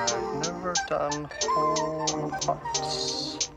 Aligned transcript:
I've 0.00 0.46
never 0.46 0.74
done 0.88 1.28
whole 1.42 2.30
hearts. 2.44 3.50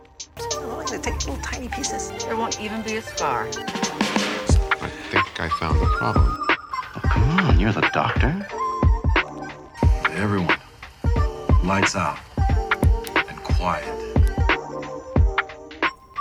Oh, 0.54 0.84
they 0.90 0.98
take 0.98 1.14
little 1.28 1.38
tiny 1.38 1.68
pieces. 1.68 2.12
There 2.24 2.36
won't 2.36 2.60
even 2.60 2.82
be 2.82 2.96
a 2.96 3.02
scar. 3.04 3.48
I 3.48 4.90
think 5.12 5.40
I 5.40 5.50
found 5.60 5.80
the 5.80 5.86
problem. 6.00 6.26
Oh, 6.50 7.02
Come 7.04 7.40
on, 7.42 7.60
you're 7.60 7.72
the 7.72 7.88
doctor. 7.94 8.48
Everyone, 10.12 10.58
lights 11.64 11.96
out 11.96 12.18
and 13.16 13.44
quiet. 13.44 13.86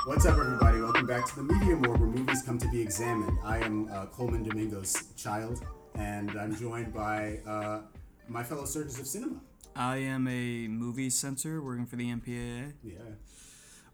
What's 0.05 0.27
up, 0.27 0.37
everybody? 0.39 0.81
Welcome 0.83 1.07
back 1.07 1.25
to 1.31 1.37
the 1.37 1.43
Media 1.45 1.77
Morgue, 1.77 1.99
where 1.99 2.09
movies 2.09 2.43
come 2.43 2.59
to 2.59 2.69
be 2.69 2.81
examined. 2.83 3.39
I 3.43 3.59
am 3.61 3.89
uh, 3.91 4.07
Coleman 4.07 4.43
Domingo's 4.43 5.15
child, 5.17 5.65
and 5.95 6.31
I'm 6.39 6.55
joined 6.57 6.93
by 6.93 7.39
uh, 7.47 7.81
my 8.29 8.43
fellow 8.45 8.67
surgeons 8.67 8.99
of 9.01 9.07
cinema. 9.07 9.41
I 9.81 9.97
am 9.97 10.29
a 10.29 10.69
movie 10.69 11.09
censor 11.09 11.63
working 11.63 11.87
for 11.87 11.97
the 11.97 12.11
MPAA. 12.13 12.75
Yeah. 12.85 12.99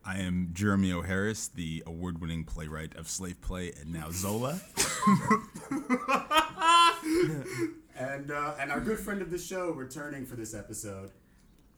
I 0.05 0.19
am 0.19 0.51
Jeremy 0.53 0.91
O. 0.93 1.03
Harris, 1.03 1.47
the 1.47 1.85
award 1.87 2.21
winning 2.21 2.43
playwright 2.43 2.97
of 2.97 3.09
Slave 3.09 3.41
Play 3.41 3.73
and 3.81 3.93
now 3.93 4.09
Zola. 4.11 4.61
And 7.99 8.31
uh, 8.31 8.53
and 8.61 8.71
our 8.71 8.81
good 8.81 8.99
friend 8.99 9.23
of 9.23 9.31
the 9.31 9.39
show 9.39 9.71
returning 9.71 10.27
for 10.27 10.37
this 10.37 10.53
episode. 10.55 11.11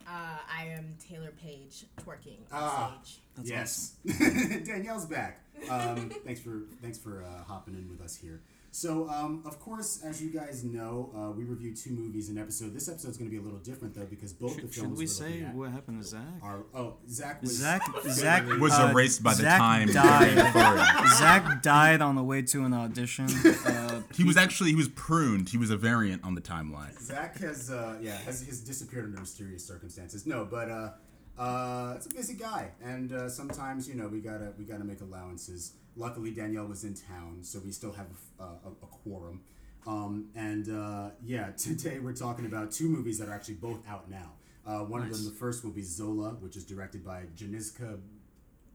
Uh, 0.05 0.39
I 0.53 0.65
am 0.65 0.97
Taylour 0.98 1.31
Paige 1.41 1.84
twerking 2.01 2.39
on 2.51 2.61
Ah. 2.61 2.98
stage. 3.05 3.20
yes, 3.45 3.95
Danielle's 4.67 5.06
back. 5.06 5.43
Um, 5.70 6.11
thanks 6.25 6.41
for 6.41 6.62
thanks 6.83 6.98
for 6.98 7.23
uh, 7.23 7.45
hopping 7.45 7.75
in 7.75 7.89
with 7.89 8.01
us 8.01 8.17
here. 8.17 8.41
So, 8.70 9.08
um, 9.08 9.42
of 9.46 9.58
course, 9.58 10.02
as 10.04 10.22
you 10.22 10.30
guys 10.30 10.62
know, 10.62 11.10
uh, 11.16 11.30
we 11.32 11.45
review 11.45 11.74
two 11.74 11.90
movies 11.90 12.28
an 12.28 12.38
episode. 12.38 12.74
This 12.74 12.88
episode 12.88 13.08
is 13.08 13.16
going 13.16 13.30
to 13.30 13.34
be 13.34 13.41
a 13.41 13.44
little 13.44 13.58
different 13.58 13.94
though 13.94 14.04
because 14.04 14.32
both 14.32 14.56
the 14.56 14.68
films 14.68 14.74
should 14.74 14.91
we 14.91 15.04
we're 15.04 15.06
say 15.06 15.42
at 15.42 15.54
what 15.54 15.70
happened 15.70 16.02
to 16.02 16.06
Zach? 16.06 16.22
are 16.42 16.64
oh 16.75 16.97
Zach 17.08 17.41
was 17.41 17.56
Zach 17.56 17.83
Zach 18.10 18.47
Was 18.60 18.72
uh, 18.78 18.91
erased 18.92 19.22
by 19.22 19.34
the 19.34 19.42
Zach 19.42 19.58
time. 19.58 19.88
Died. 19.88 20.36
Zach 21.19 21.62
died 21.62 22.02
on 22.02 22.14
the 22.14 22.22
way 22.22 22.42
to 22.42 22.64
an 22.64 22.75
audition. 22.75 23.27
Uh, 23.66 24.02
He 24.14 24.22
was 24.25 24.36
actually 24.36 24.70
he 24.70 24.77
was 24.77 24.88
pruned. 24.88 25.48
He 25.48 25.56
was 25.58 25.70
a 25.70 25.77
variant 25.77 26.22
on 26.25 26.34
the 26.34 26.41
timeline. 26.41 27.00
Zach 27.00 27.38
has 27.38 27.70
uh, 27.70 27.97
yeah 28.00 28.19
has, 28.19 28.47
has 28.47 28.60
disappeared 28.60 29.06
under 29.06 29.19
mysterious 29.19 29.64
circumstances. 29.66 30.27
No, 30.27 30.44
but 30.44 30.70
uh, 30.70 30.91
uh, 31.38 31.94
it's 31.97 32.06
a 32.06 32.10
busy 32.10 32.34
guy, 32.34 32.70
and 32.84 33.12
uh, 33.12 33.28
sometimes 33.28 33.88
you 33.88 33.94
know 33.94 34.08
we 34.08 34.20
gotta 34.20 34.53
we 34.58 34.64
gotta 34.64 34.84
make 34.84 35.00
allowances. 35.00 35.72
Luckily, 35.98 36.30
Danielle 36.30 36.66
was 36.66 36.84
in 36.84 36.94
town, 36.94 37.38
so 37.42 37.58
we 37.64 37.72
still 37.72 37.92
have 37.92 38.06
uh, 38.38 38.44
a, 38.64 38.68
a 38.68 38.86
quorum. 38.86 39.41
Um, 39.86 40.28
and 40.36 40.68
uh, 40.68 41.10
yeah, 41.22 41.50
today 41.56 41.98
we're 41.98 42.14
talking 42.14 42.46
about 42.46 42.70
two 42.70 42.88
movies 42.88 43.18
that 43.18 43.28
are 43.28 43.34
actually 43.34 43.54
both 43.54 43.80
out 43.88 44.08
now. 44.08 44.32
Uh, 44.64 44.84
one 44.84 45.02
of 45.02 45.10
them, 45.10 45.24
the 45.24 45.30
first 45.32 45.64
will 45.64 45.70
be 45.70 45.82
Zola, 45.82 46.30
which 46.41 46.56
is 46.56 46.64
directed 46.64 47.04
by 47.04 47.22
Janicza 47.36 47.98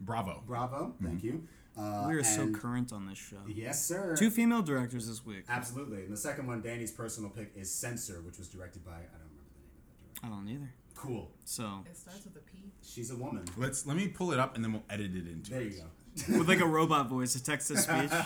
Bravo. 0.01 0.43
Bravo. 0.45 0.95
Thank 1.01 1.23
you. 1.23 1.47
Uh, 1.77 2.05
we 2.07 2.15
are 2.15 2.23
so 2.23 2.51
current 2.51 2.91
on 2.91 3.07
this 3.07 3.17
show. 3.17 3.37
Yes, 3.47 3.83
sir. 3.83 4.15
Two 4.17 4.29
female 4.29 4.61
directors 4.61 5.07
this 5.07 5.25
week. 5.25 5.45
Absolutely. 5.47 6.03
And 6.03 6.11
the 6.11 6.17
second 6.17 6.45
one, 6.45 6.61
Danny's 6.61 6.91
personal 6.91 7.29
pick, 7.29 7.51
is 7.55 7.71
Censor, 7.71 8.21
which 8.21 8.37
was 8.37 8.47
directed 8.47 8.83
by 8.83 8.91
I 8.91 8.95
don't 8.95 9.29
remember 9.31 9.53
the 9.55 9.61
name 9.61 9.69
of 9.69 9.79
that 9.85 9.93
director. 9.95 10.25
I 10.25 10.29
don't 10.29 10.49
either. 10.49 10.73
Cool. 10.95 11.31
So 11.45 11.83
It 11.89 11.97
starts 11.97 12.25
with 12.25 12.35
a 12.35 12.39
P. 12.39 12.71
She's 12.83 13.11
a 13.11 13.15
woman. 13.15 13.45
Let's 13.57 13.85
let 13.85 13.95
me 13.95 14.07
pull 14.07 14.33
it 14.33 14.39
up 14.39 14.55
and 14.55 14.63
then 14.63 14.73
we'll 14.73 14.83
edit 14.89 15.15
it 15.15 15.27
into. 15.27 15.51
There 15.51 15.61
it. 15.61 15.73
you 15.73 15.79
go. 15.79 15.85
With 16.27 16.47
like 16.47 16.61
a 16.61 16.65
robot 16.65 17.09
voice, 17.09 17.35
a 17.35 17.43
text 17.43 17.67
to 17.69 17.77
speech. 17.77 18.11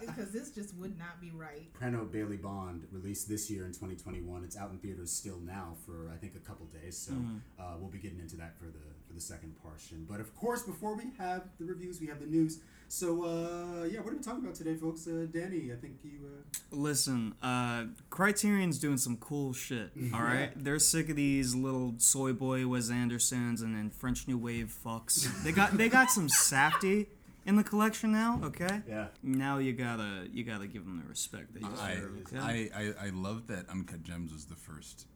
Because 0.00 0.30
this 0.30 0.50
just 0.50 0.74
would 0.76 0.98
not 0.98 1.20
be 1.20 1.30
right. 1.30 1.68
Prano 1.78 2.10
Bailey 2.10 2.36
Bond 2.36 2.86
released 2.90 3.28
this 3.28 3.50
year 3.50 3.66
in 3.66 3.72
2021. 3.72 4.44
It's 4.44 4.56
out 4.56 4.70
in 4.70 4.78
theaters 4.78 5.10
still 5.10 5.38
now 5.40 5.74
for 5.84 6.10
I 6.12 6.16
think 6.16 6.34
a 6.36 6.38
couple 6.38 6.66
days. 6.66 6.96
So 6.96 7.12
uh, 7.58 7.74
we'll 7.78 7.90
be 7.90 7.98
getting 7.98 8.20
into 8.20 8.36
that 8.36 8.56
for 8.58 8.64
the 8.66 8.78
for 9.06 9.12
the 9.12 9.20
second 9.20 9.54
portion. 9.62 10.06
But 10.08 10.20
of 10.20 10.34
course, 10.36 10.62
before 10.62 10.96
we 10.96 11.04
have 11.18 11.42
the 11.58 11.66
reviews, 11.66 12.00
we 12.00 12.06
have 12.06 12.20
the 12.20 12.26
news. 12.26 12.60
So 12.88 13.24
uh, 13.24 13.84
yeah, 13.84 14.00
what 14.00 14.12
are 14.12 14.16
we 14.16 14.22
talking 14.22 14.42
about 14.44 14.54
today, 14.54 14.74
folks? 14.76 15.06
Uh, 15.06 15.26
Danny, 15.30 15.72
I 15.72 15.76
think 15.76 15.96
you. 16.04 16.20
Uh, 16.24 16.56
Listen, 16.70 17.34
uh, 17.42 17.84
Criterion's 18.10 18.78
doing 18.78 18.96
some 18.96 19.16
cool 19.16 19.52
shit. 19.52 19.90
All 20.14 20.22
right, 20.22 20.50
they're 20.56 20.78
sick 20.78 21.10
of 21.10 21.16
these 21.16 21.54
little 21.54 21.94
soy 21.98 22.32
boy 22.32 22.66
Wes 22.66 22.90
Andersons 22.90 23.60
and 23.60 23.76
then 23.76 23.90
French 23.90 24.26
New 24.28 24.38
Wave 24.38 24.74
fucks. 24.84 25.42
They 25.42 25.52
got 25.52 25.76
they 25.76 25.88
got 25.88 26.10
some 26.10 26.28
safety 26.28 27.08
in 27.46 27.56
the 27.56 27.64
collection 27.64 28.12
now. 28.12 28.40
Okay. 28.42 28.82
yeah. 28.88 29.06
Now 29.22 29.58
you 29.58 29.72
gotta 29.72 30.28
you 30.32 30.44
gotta 30.44 30.66
give 30.66 30.84
them 30.84 31.00
the 31.02 31.08
respect 31.08 31.54
that 31.54 31.62
you 31.62 31.68
I, 31.80 31.94
deserve. 31.94 32.18
Okay? 32.32 32.70
I, 32.74 32.80
I 32.80 33.06
I 33.06 33.10
love 33.10 33.46
that 33.46 33.68
Uncut 33.70 34.02
Gems 34.02 34.32
was 34.32 34.46
the 34.46 34.56
first 34.56 35.02
of 35.02 35.08
the 35.08 35.15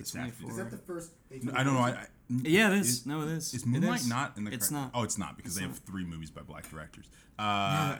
It's 0.00 0.10
staff. 0.10 0.38
24. 0.40 0.50
Is 0.50 0.56
that 0.56 0.70
the 0.70 0.76
first? 0.84 1.10
I 1.54 1.62
don't 1.64 1.74
know. 1.74 1.80
I, 1.80 1.90
I, 1.90 2.06
yeah, 2.28 2.70
it 2.72 2.78
is. 2.78 2.88
Is- 2.88 3.06
no, 3.06 3.22
it 3.22 3.28
is. 3.28 3.52
Is 3.54 3.66
Moonlight 3.66 4.00
is. 4.00 4.08
not 4.08 4.36
in 4.36 4.44
the? 4.44 4.52
It's 4.52 4.68
cri- 4.68 4.76
not. 4.78 4.90
Oh, 4.94 5.02
it's 5.02 5.18
not 5.18 5.36
because 5.36 5.52
It's 5.52 5.60
they 5.60 5.66
not. 5.66 5.74
have 5.74 5.84
three 5.84 6.04
movies 6.04 6.30
by 6.30 6.42
black 6.42 6.70
directors. 6.70 7.06
Uh, 7.36 7.98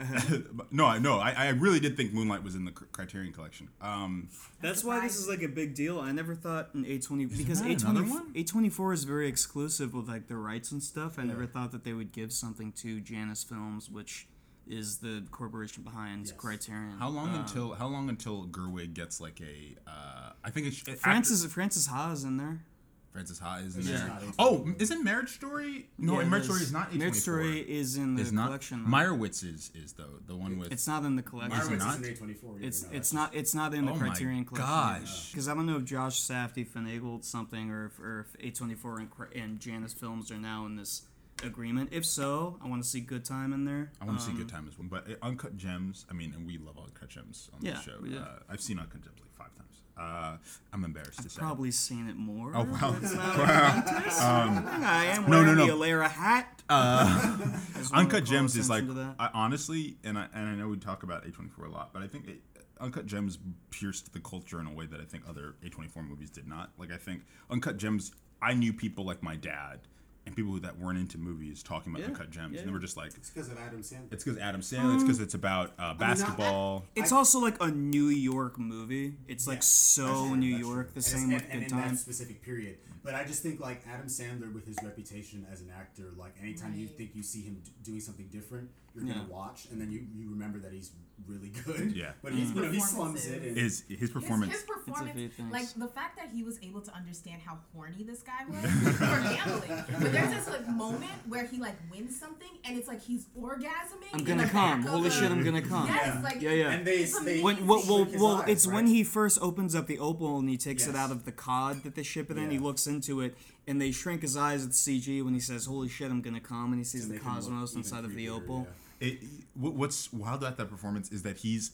but 0.53 0.72
no, 0.72 0.87
I 0.87 1.00
no, 1.00 1.19
I, 1.19 1.32
I 1.32 1.49
really 1.49 1.81
did 1.81 1.97
think 1.97 2.12
Moonlight 2.12 2.44
was 2.44 2.55
in 2.55 2.65
the 2.65 2.71
Cr- 2.71 2.84
Criterion 2.93 3.32
Collection. 3.32 3.69
Um, 3.81 4.28
That's 4.62 4.84
why 4.84 5.00
this 5.00 5.16
is 5.19 5.28
like 5.28 5.43
a 5.43 5.49
big 5.49 5.75
deal. 5.75 5.99
I 5.99 6.12
never 6.12 6.37
thought 6.37 6.72
an 6.75 6.84
A 6.87 7.00
twenty 7.00 7.27
because 7.27 7.60
that 7.60 7.69
A 7.69 7.75
twenty 7.75 7.99
another 7.99 8.15
one? 8.15 8.31
A 8.37 8.44
twenty 8.44 8.69
four 8.69 8.93
is 8.93 9.03
very 9.03 9.26
exclusive 9.26 9.93
with 9.93 10.06
like 10.06 10.28
the 10.28 10.37
rights 10.37 10.71
and 10.71 10.81
stuff. 10.81 11.19
I 11.19 11.25
never 11.25 11.47
thought 11.47 11.72
that 11.72 11.82
they 11.82 11.93
would 11.94 12.12
give 12.12 12.32
something 12.32 12.71
to 12.75 13.00
Janus 13.00 13.43
Films, 13.43 13.91
which 13.91 14.28
is 14.66 14.98
the 14.98 15.25
corporation 15.30 15.82
behind 15.82 16.26
Yes. 16.26 16.34
Criterion. 16.36 16.97
how 16.98 17.08
long 17.08 17.34
Uh, 17.34 17.41
until 17.41 17.75
how 17.75 17.86
long 17.86 18.08
until 18.08 18.47
Gerwig 18.47 18.94
gets 18.94 19.20
like 19.20 19.41
a? 19.41 19.76
Uh, 19.86 20.32
I 20.42 20.50
think 20.50 20.66
it's 20.69 20.82
it, 20.88 20.98
Francis 20.98 21.44
Francis 21.47 21.86
Ha 21.86 22.12
is 22.12 22.25
in 22.25 22.36
there? 22.36 22.64
Francis 23.12 23.38
Ha 23.38 23.58
is 23.58 23.76
in 23.76 23.82
She's 23.82 23.92
there. 23.92 24.20
Oh, 24.41 24.69
isn't 24.80 25.04
Marriage 25.04 25.28
Story? 25.34 25.88
No, 25.98 26.19
Yeah, 26.20 26.26
Marriage 26.26 26.47
Story 26.47 26.60
is. 26.62 26.66
is 26.66 26.72
not. 26.72 26.92
Marriage 26.97 27.14
A24. 27.14 27.20
Story 27.20 27.60
is 27.60 27.97
in 27.97 28.16
the 28.16 28.22
is 28.22 28.32
not. 28.32 28.47
collection. 28.47 28.82
though. 28.82 28.91
Meyerowitz 28.91 29.44
is 29.44 29.70
is 29.72 29.92
though 29.92 30.19
the 30.26 30.34
one 30.34 30.58
with. 30.58 30.72
it's 30.72 30.88
not 30.88 31.04
in 31.04 31.14
the 31.14 31.22
collection. 31.22 31.60
Meyerowitz 31.60 31.78
not? 31.78 32.00
is 32.00 32.20
an 32.20 32.28
A24. 32.34 32.62
It's 32.62 32.82
no, 32.82 32.88
it's 32.92 33.12
not 33.12 33.34
it's 33.34 33.54
not 33.54 33.72
in 33.72 33.84
the 33.86 33.92
Oh 33.92 33.94
my 33.94 34.00
Criterion 34.00 34.44
collection. 34.44 34.66
gosh. 34.69 35.31
Because 35.31 35.46
I 35.48 35.54
don't 35.54 35.66
know 35.66 35.76
if 35.76 35.84
Josh 35.84 36.20
Safdie 36.22 36.66
finagled 36.69 37.22
something 37.25 37.70
or 37.70 37.86
if, 37.86 38.00
or 38.00 38.26
if 38.42 38.52
A24 38.54 38.98
and, 38.98 39.10
Cri- 39.10 39.41
and 39.41 39.60
Janus 39.60 39.92
Films 39.92 40.32
are 40.32 40.38
now 40.38 40.66
in 40.66 40.75
this 40.75 41.02
agreement. 41.44 41.91
If 41.93 42.05
so, 42.06 42.59
I 42.65 42.69
want 42.69 42.82
to 42.82 42.88
see 42.88 43.00
Good 43.00 43.25
Time 43.25 43.53
in 43.53 43.65
there. 43.65 43.93
I 44.00 44.05
want 44.05 44.19
to 44.19 44.25
see 44.25 44.32
Um, 44.32 44.38
Good 44.38 44.49
Time 44.49 44.66
as 44.69 44.78
well, 44.78 44.88
but 44.91 45.09
uh, 45.10 45.15
Uncut 45.27 45.56
Gems. 45.56 46.06
I 46.10 46.15
mean, 46.15 46.32
and 46.34 46.47
we 46.47 46.59
love 46.59 46.77
Uncut 46.78 47.09
Gems 47.09 47.50
on 47.55 47.60
Yeah, 47.62 47.75
the 47.75 47.81
show. 47.81 47.99
do. 48.00 48.19
Uh, 48.19 48.38
I've 48.49 48.60
seen 48.60 48.78
Uncut 48.78 49.03
Gems 49.03 49.19
like 49.21 49.32
five 49.32 49.55
times. 49.55 49.60
Uh, 49.97 50.37
I'm 50.72 50.82
embarrassed 50.84 51.22
to 51.22 51.31
say. 51.31 51.38
Probably 51.38 51.71
seen 51.71 52.09
it 52.09 52.16
more. 52.16 52.50
Oh, 52.55 52.65
wow. 52.65 52.97
Not 53.00 53.05
I 53.38 55.05
am 55.15 55.25
no, 55.25 55.38
wearing 55.38 55.55
no, 55.56 55.66
the 55.66 55.72
no. 55.72 55.78
Alera 55.78 56.09
hat. 56.10 56.62
Uncut 57.93 58.25
Gems 58.25 58.56
is 58.56 58.69
like 58.69 58.82
attention 58.84 58.97
to 58.97 59.03
that. 59.03 59.15
I, 59.19 59.31
honestly, 59.34 59.97
and 60.05 60.19
I 60.19 60.26
and 60.34 60.49
I 60.49 60.55
know 60.55 60.69
we 60.69 60.78
talk 60.78 61.03
about 61.03 61.25
A24 61.25 61.66
a 61.66 61.71
lot, 61.71 61.93
but 61.93 62.03
I 62.03 62.06
think 62.09 62.26
it, 62.28 62.41
Uncut 62.81 63.06
Gems 63.06 63.38
pierced 63.71 64.12
the 64.12 64.21
culture 64.21 64.59
in 64.61 64.66
a 64.66 64.72
way 64.72 64.87
that 64.87 65.00
I 65.00 65.05
think 65.05 65.25
other 65.28 65.55
A24 65.65 66.06
movies 66.09 66.31
did 66.31 66.47
not. 66.49 66.71
Like 66.78 66.91
I 66.91 66.97
think 66.97 67.22
Uncut 67.50 67.76
Gems, 67.76 68.12
I 68.43 68.55
knew 68.55 68.72
people 68.72 69.05
like 69.05 69.22
my 69.22 69.37
dad 69.37 69.81
and 70.27 70.35
people 70.35 70.59
that 70.61 70.79
weren't 70.79 70.99
into 70.99 71.19
movies 71.19 71.62
talking 71.62 71.93
about 71.93 72.01
Yeah, 72.01 72.09
Uncut 72.09 72.31
Gems, 72.31 72.55
yeah. 72.55 72.61
and 72.61 72.69
they 72.69 72.73
were 72.73 72.79
just 72.79 72.97
like, 72.97 73.09
It's 73.15 73.31
because 73.31 73.49
of 73.51 73.59
Adam 73.59 73.81
Sandler. 73.83 74.12
it's 74.12 74.25
because 74.25 74.39
Adam 74.39 74.61
Sandler, 74.62 74.95
it's 74.95 75.03
because 75.05 75.21
it's 75.21 75.35
about 75.35 75.73
uh, 75.79 75.95
basketball. 75.95 76.85
It's 76.97 77.12
also 77.12 77.41
like 77.41 77.62
a 77.62 77.69
New 77.71 78.07
York 78.09 78.59
movie. 78.59 79.15
It's 79.29 79.47
like 79.47 79.59
Yeah, 79.59 79.62
so 79.62 80.27
true, 80.29 80.37
New 80.37 80.47
York. 80.57 80.93
true. 80.93 80.95
The 80.95 80.95
And 80.97 81.05
same 81.05 81.31
it's- 81.33 81.43
with 81.43 81.43
and, 81.43 81.53
Good 81.53 81.55
and 81.55 81.62
in 81.65 81.69
Time. 81.85 81.95
that 81.95 81.99
specific 82.01 82.43
period. 82.43 82.79
But 83.03 83.15
I 83.15 83.25
just 83.25 83.43
think 83.43 83.61
like 83.61 83.83
Adam 83.87 84.07
Sandler 84.07 84.53
with 84.55 84.67
his 84.67 84.79
reputation 84.83 85.47
as 85.53 85.61
an 85.61 85.69
actor, 85.79 86.05
like 86.17 86.35
anytime 86.41 86.75
you 86.75 86.87
think 86.89 87.11
you 87.15 87.23
see 87.23 87.43
him 87.43 87.61
d- 87.62 87.71
doing 87.83 88.01
something 88.01 88.27
different, 88.33 88.71
you're 88.94 89.05
Yeah. 89.06 89.15
gonna 89.15 89.28
watch, 89.28 89.66
and 89.71 89.81
then 89.81 89.91
you, 89.91 90.06
you 90.15 90.31
remember 90.31 90.59
that 90.60 90.72
he's 90.72 90.93
really 91.27 91.49
good. 91.65 91.93
Yeah. 91.97 92.12
But 92.22 92.32
he's, 92.32 92.50
Mm. 92.50 92.55
you 92.56 92.62
know, 92.62 92.71
he 92.72 92.81
slums 92.81 93.25
it. 93.27 93.43
And, 93.43 93.56
Is 93.56 93.84
his 93.88 93.99
His, 94.00 94.10
performance? 94.10 94.53
his 94.53 94.62
performance, 94.62 95.32
like 95.50 95.72
the 95.75 95.88
fact 95.88 96.16
that 96.16 96.31
he 96.34 96.43
was 96.43 96.58
able 96.62 96.81
to 96.82 96.94
understand 96.94 97.41
how 97.43 97.58
horny 97.75 98.02
this 98.05 98.23
guy 98.23 98.44
was 98.49 98.64
for 98.64 98.99
gambling. 99.23 99.85
But 100.00 100.12
there's 100.12 100.35
this 100.35 100.49
like 100.49 100.69
moment 100.69 101.12
where 101.29 101.44
he 101.46 101.58
like 101.58 101.76
wins 101.91 102.19
something 102.19 102.49
and 102.64 102.76
it's 102.76 102.87
like 102.88 103.00
he's 103.02 103.26
orgasming. 103.38 104.12
I'm 104.12 104.25
gonna 104.25 104.49
come. 104.49 104.82
Holy 104.82 105.08
shit, 105.11 105.31
I'm 105.31 105.43
gonna 105.44 105.62
come. 105.62 105.87
Yes, 105.87 106.23
like 106.23 106.41
Yeah, 106.43 106.50
yeah. 106.52 106.70
and 106.73 106.87
they, 106.87 107.05
they 107.25 107.41
When, 107.41 107.67
well, 107.67 107.82
well, 107.88 108.06
well 108.19 108.37
eyes, 108.43 108.49
it's 108.49 108.67
when 108.67 108.87
he 108.87 109.02
first 109.05 109.38
opens 109.41 109.75
up 109.75 109.87
the 109.87 109.99
opal 109.99 110.38
and 110.38 110.49
he 110.49 110.56
takes 110.56 110.87
it 110.87 110.94
out 110.96 111.11
of 111.11 111.25
the 111.25 111.32
cod 111.32 111.82
that 111.85 111.94
they 111.94 112.02
ship 112.02 112.31
it 112.31 112.37
in. 112.37 112.50
He 112.50 112.58
looks 112.58 112.87
into 112.87 113.20
it, 113.20 113.37
and 113.67 113.81
they 113.81 113.91
shrink 113.93 114.23
his 114.23 114.37
eyes 114.37 114.62
with 114.64 114.75
CG 114.75 115.23
when 115.25 115.32
he 115.35 115.41
says, 115.41 115.64
"Holy 115.67 115.88
shit, 115.88 116.11
I'm 116.11 116.20
gonna 116.23 116.41
come," 116.41 116.73
and 116.73 116.79
he 116.79 116.85
sees 116.85 117.02
to 117.02 117.06
the 117.08 117.14
make 117.14 117.23
him 117.23 117.29
look 117.35 117.37
cosmos 117.37 117.75
inside 117.75 118.05
of 118.05 118.14
the 118.14 118.29
opal. 118.29 118.67
yeah. 118.69 118.75
It, 119.05 119.19
what's 119.55 120.12
wild 120.12 120.43
about 120.43 120.56
that 120.56 120.71
performance 120.71 121.11
is 121.12 121.23
that 121.23 121.39
he's 121.39 121.73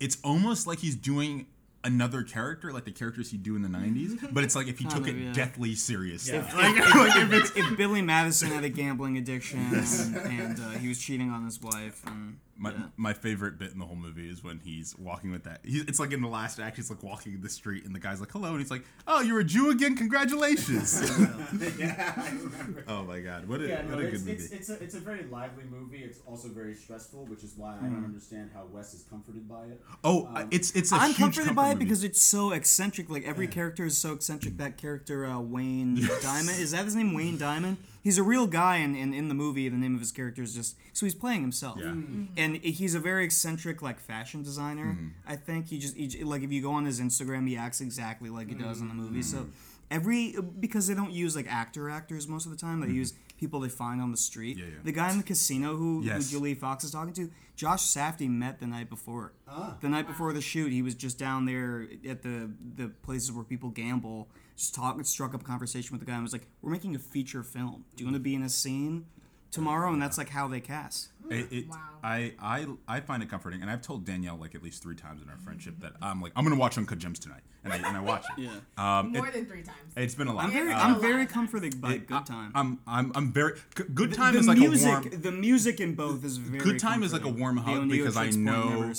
it's 0.00 0.18
almost 0.24 0.66
like 0.66 0.78
he's 0.80 0.96
doing 0.96 1.46
another 1.84 2.22
character 2.22 2.72
like 2.72 2.84
the 2.84 2.90
characters 2.90 3.30
he'd 3.30 3.42
do 3.44 3.54
in 3.54 3.62
the 3.62 3.68
90s 3.68 4.28
but 4.34 4.42
it's 4.42 4.56
like 4.56 4.66
if 4.66 4.78
he 4.78 4.84
Kind 4.84 4.96
took 4.96 5.08
of, 5.08 5.16
it 5.16 5.22
yeah. 5.26 5.32
deathly 5.32 5.74
serious. 5.74 6.28
Yeah. 6.28 6.40
like, 6.56 6.94
like 6.94 7.16
if 7.16 7.32
it's 7.32 7.50
If 7.54 7.76
Billy 7.76 8.02
Madison 8.02 8.48
had 8.48 8.64
a 8.64 8.68
gambling 8.68 9.16
addiction 9.16 9.60
and, 9.72 10.16
and 10.16 10.60
uh, 10.60 10.70
he 10.70 10.88
was 10.88 10.98
cheating 10.98 11.30
on 11.30 11.44
his 11.44 11.62
wife, 11.62 12.02
and 12.06 12.38
My, 12.58 12.70
Yeah. 12.72 12.78
my 12.96 13.12
favorite 13.12 13.58
bit 13.58 13.72
in 13.72 13.78
the 13.78 13.84
whole 13.84 13.96
movie 13.96 14.30
is 14.30 14.42
when 14.42 14.60
he's 14.60 14.96
walking 14.98 15.30
with 15.30 15.44
that. 15.44 15.60
He, 15.62 15.78
it's 15.80 15.98
like 16.00 16.12
in 16.12 16.22
the 16.22 16.28
last 16.28 16.58
act, 16.58 16.76
he's 16.76 16.88
like 16.88 17.02
walking 17.02 17.40
the 17.40 17.48
street, 17.50 17.84
and 17.84 17.94
the 17.94 17.98
guy's 17.98 18.18
like, 18.20 18.32
"Hello," 18.32 18.50
and 18.50 18.58
he's 18.60 18.70
like, 18.70 18.84
"Oh, 19.06 19.20
you're 19.20 19.40
a 19.40 19.44
Jew 19.44 19.70
again? 19.70 19.94
Congratulations!" 19.94 21.00
yeah, 21.78 22.14
I 22.16 22.32
oh 22.88 23.04
my 23.04 23.20
god, 23.20 23.46
what 23.48 23.60
a 23.60 23.68
Yeah, 23.68 23.82
no, 23.82 23.96
what 23.96 24.04
a 24.04 24.08
it's, 24.08 24.22
good 24.22 24.26
movie. 24.26 24.42
it's, 24.42 24.52
it's, 24.52 24.68
a, 24.70 24.82
it's 24.82 24.94
a 24.94 25.00
very 25.00 25.24
lively 25.24 25.64
movie. 25.70 25.98
It's 25.98 26.20
also 26.26 26.48
very 26.48 26.74
stressful, 26.74 27.26
which 27.26 27.44
is 27.44 27.54
why 27.56 27.74
I 27.74 27.76
Hmm. 27.78 27.94
don't 27.94 28.04
understand 28.06 28.50
how 28.54 28.64
Wes 28.72 28.94
is 28.94 29.02
comforted 29.02 29.48
by 29.48 29.64
it. 29.66 29.82
oh, 30.04 30.26
um, 30.34 30.48
it's 30.50 30.70
it's 30.72 30.92
a 30.92 30.96
I'm 30.96 31.08
huge 31.10 31.18
comforted 31.18 31.54
by 31.54 31.66
it 31.70 31.74
movie. 31.74 31.84
because 31.84 32.04
it's 32.04 32.22
so 32.22 32.52
eccentric. 32.52 33.10
Like 33.10 33.24
every 33.26 33.48
character 33.48 33.84
is 33.84 33.98
so 33.98 34.12
eccentric. 34.14 34.56
That 34.56 34.78
character, 34.78 35.26
uh, 35.26 35.40
Wayne 35.40 35.96
Diamond, 36.22 36.58
is 36.58 36.70
that 36.70 36.84
his 36.86 36.94
name? 36.94 37.12
Wayne 37.14 37.36
Diamond. 37.38 37.76
He's 38.06 38.18
a 38.18 38.22
real 38.34 38.46
guy, 38.46 38.76
and 38.84 38.96
in, 38.96 39.12
in 39.12 39.26
the 39.28 39.34
movie, 39.34 39.68
the 39.68 39.76
name 39.76 39.94
of 39.94 40.00
his 40.00 40.12
character 40.12 40.42
is 40.42 40.54
just 40.54 40.76
so 40.92 41.06
he's 41.06 41.14
playing 41.24 41.40
himself. 41.40 41.78
Yeah. 41.80 41.86
Mhm. 41.86 42.28
And 42.36 42.56
he's 42.58 42.94
a 42.94 43.00
very 43.00 43.24
eccentric, 43.24 43.82
like 43.82 43.98
fashion 43.98 44.42
designer. 44.44 44.90
Mm-hmm. 44.92 45.08
I 45.32 45.34
think 45.34 45.66
he 45.72 45.78
just 45.78 45.96
he, 45.96 46.22
like 46.22 46.42
if 46.42 46.52
you 46.52 46.62
go 46.62 46.72
on 46.72 46.84
his 46.84 47.00
Instagram, 47.00 47.48
he 47.48 47.56
acts 47.56 47.80
exactly 47.80 48.30
like 48.30 48.48
he 48.48 48.54
does 48.54 48.80
in 48.80 48.86
the 48.88 48.94
movie. 48.94 49.22
So 49.22 49.38
Mm-hmm. 49.38 49.50
every 49.90 50.34
because 50.60 50.86
they 50.86 50.94
don't 50.94 51.10
use 51.24 51.34
like 51.34 51.48
actor 51.62 51.90
actors 51.90 52.28
most 52.28 52.44
of 52.46 52.52
the 52.52 52.58
time, 52.66 52.80
they 52.80 52.92
use 53.04 53.12
people 53.38 53.58
they 53.60 53.68
find 53.68 54.00
on 54.00 54.10
the 54.12 54.16
street. 54.16 54.56
Mm-hmm. 54.56 54.68
Yeah, 54.68 54.74
yeah. 54.76 54.82
The 54.84 54.92
guy 54.92 55.10
in 55.10 55.18
the 55.18 55.24
casino 55.32 55.74
who, 55.76 56.02
Yes. 56.04 56.16
who 56.30 56.38
Julie 56.38 56.54
Fox 56.54 56.84
is 56.84 56.92
talking 56.92 57.12
to, 57.14 57.28
Josh 57.56 57.82
Safdie 57.94 58.30
met 58.30 58.60
the 58.60 58.66
night 58.66 58.88
before. 58.88 59.32
Ah. 59.48 59.76
The 59.80 59.88
night 59.88 60.06
before 60.06 60.32
the 60.32 60.40
shoot, 60.40 60.70
he 60.72 60.82
was 60.82 60.94
just 60.94 61.18
down 61.18 61.44
there 61.44 61.88
at 62.08 62.22
the 62.22 62.50
the 62.76 62.88
places 63.06 63.32
where 63.32 63.44
people 63.44 63.70
gamble, 63.70 64.28
just 64.56 64.74
talk, 64.74 65.02
struck 65.04 65.34
up 65.34 65.42
a 65.42 65.44
conversation 65.44 65.92
with 65.96 66.00
the 66.00 66.06
guy 66.06 66.14
and 66.14 66.22
was 66.22 66.32
like, 66.32 66.46
"We're 66.62 66.70
making 66.72 66.94
a 66.94 66.98
feature 66.98 67.42
film. 67.42 67.84
Do 67.94 68.02
you 68.02 68.06
want 68.06 68.16
to 68.16 68.20
be 68.20 68.34
in 68.34 68.42
a 68.42 68.48
scene 68.48 69.06
tomorrow?" 69.50 69.92
And 69.92 70.00
that's 70.00 70.18
like 70.18 70.30
how 70.30 70.48
they 70.48 70.60
cast. 70.60 71.08
It, 71.30 71.52
it, 71.52 71.68
Wow. 71.68 71.78
I, 72.02 72.34
I 72.40 72.66
I 72.86 73.00
find 73.00 73.22
it 73.22 73.28
comforting, 73.28 73.60
and 73.62 73.70
I've 73.70 73.82
told 73.82 74.04
Danielle 74.04 74.36
like 74.36 74.54
at 74.54 74.62
least 74.62 74.82
three 74.82 74.94
times 74.94 75.22
in 75.22 75.28
our 75.28 75.36
friendship 75.38 75.80
that 75.80 75.94
I'm 76.00 76.20
like 76.22 76.32
I'm 76.36 76.44
gonna 76.44 76.56
watch 76.56 76.78
Uncut 76.78 76.98
Gems 76.98 77.18
tonight, 77.18 77.42
and 77.72 77.84
I 77.84 77.88
and 77.88 77.96
I 77.96 78.00
watch 78.00 78.24
it. 78.36 78.42
Yeah. 78.46 78.98
Um, 78.98 79.12
More 79.12 79.26
it, 79.26 79.34
than 79.34 79.46
three 79.46 79.62
times. 79.62 79.92
it's 79.96 80.14
been 80.14 80.28
a 80.28 80.32
lot. 80.34 80.44
I'm 80.46 80.52
very, 80.52 80.70
Yeah. 80.70 80.84
I'm 80.86 80.94
Uh, 80.96 80.98
very 80.98 81.26
comforted 81.26 81.80
by 81.80 81.94
It- 81.94 82.06
Good 82.06 82.26
Time. 82.26 82.52
I'm 82.54 82.78
I'm 82.86 83.12
I'm 83.14 83.32
very 83.32 83.58
good 83.94 84.12
time 84.14 84.34
the 84.34 84.40
is 84.40 84.48
like 84.48 84.58
music, 84.58 84.88
a 84.88 84.90
warm. 85.08 85.20
the 85.22 85.32
music 85.32 85.80
in 85.80 85.94
both 85.94 86.24
is 86.24 86.36
very. 86.38 86.62
Good 86.62 86.78
time 86.78 87.02
is 87.02 87.12
like 87.12 87.24
a 87.24 87.28
warm 87.28 87.56
hug 87.56 87.78
Oneida 87.78 87.96
because 88.04 88.16
I 88.16 88.30
know 88.30 88.92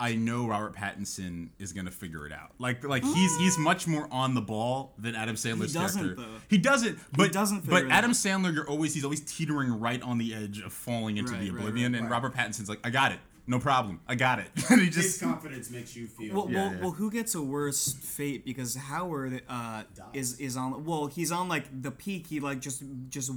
I 0.00 0.14
know 0.14 0.46
Robert 0.46 0.74
Pattinson 0.74 1.50
is 1.58 1.72
gonna 1.72 1.90
figure 1.90 2.26
it 2.26 2.32
out. 2.32 2.52
Like 2.58 2.84
like 2.84 3.04
he's 3.04 3.36
he's 3.36 3.58
much 3.58 3.86
more 3.86 4.08
on 4.10 4.34
the 4.34 4.40
ball 4.42 4.94
than 4.98 5.14
Adam 5.14 5.36
Sandler's 5.36 5.72
he 5.72 5.78
doesn't, 5.78 6.02
character. 6.02 6.22
though. 6.22 6.38
He 6.48 6.58
doesn't. 6.58 6.98
But 7.12 7.32
doesn't 7.32 7.68
But 7.68 7.86
Adam 7.90 8.10
out. 8.10 8.16
Sandler, 8.16 8.54
you're 8.54 8.68
always 8.68 8.94
he's 8.94 9.04
always 9.04 9.20
teetering 9.20 9.78
right 9.80 10.00
on 10.02 10.18
the 10.18 10.34
edge 10.34 10.60
of 10.60 10.72
falling 10.72 11.16
into 11.16 11.32
Right, 11.32 11.40
the 11.42 11.50
right, 11.50 11.58
oblivion, 11.60 11.92
right, 11.92 11.98
and 12.00 12.10
right. 12.10 12.12
Robert 12.22 12.34
Pattinson's 12.34 12.68
like, 12.68 12.80
I 12.84 12.90
got 12.90 13.12
it, 13.12 13.18
no 13.46 13.58
problem, 13.58 14.00
I 14.08 14.14
got 14.14 14.38
it. 14.38 14.48
and 14.70 14.80
he 14.80 14.86
His 14.86 14.94
just 14.94 15.20
confidence 15.20 15.70
makes 15.70 15.94
you 15.94 16.06
feel. 16.06 16.34
Well, 16.34 16.46
Yeah, 16.50 16.64
well, 16.66 16.72
yeah. 16.74 16.80
well, 16.80 16.90
who 16.92 17.10
gets 17.10 17.34
a 17.34 17.42
worse 17.42 17.92
fate? 17.92 18.44
Because 18.44 18.74
Howard 18.74 19.42
uh, 19.48 19.82
is 20.12 20.38
is 20.40 20.56
on. 20.56 20.84
Well, 20.84 21.06
he's 21.06 21.30
on 21.30 21.48
like 21.48 21.64
the 21.82 21.90
peak. 21.90 22.26
He 22.28 22.40
like 22.40 22.60
just 22.60 22.82
just 23.08 23.30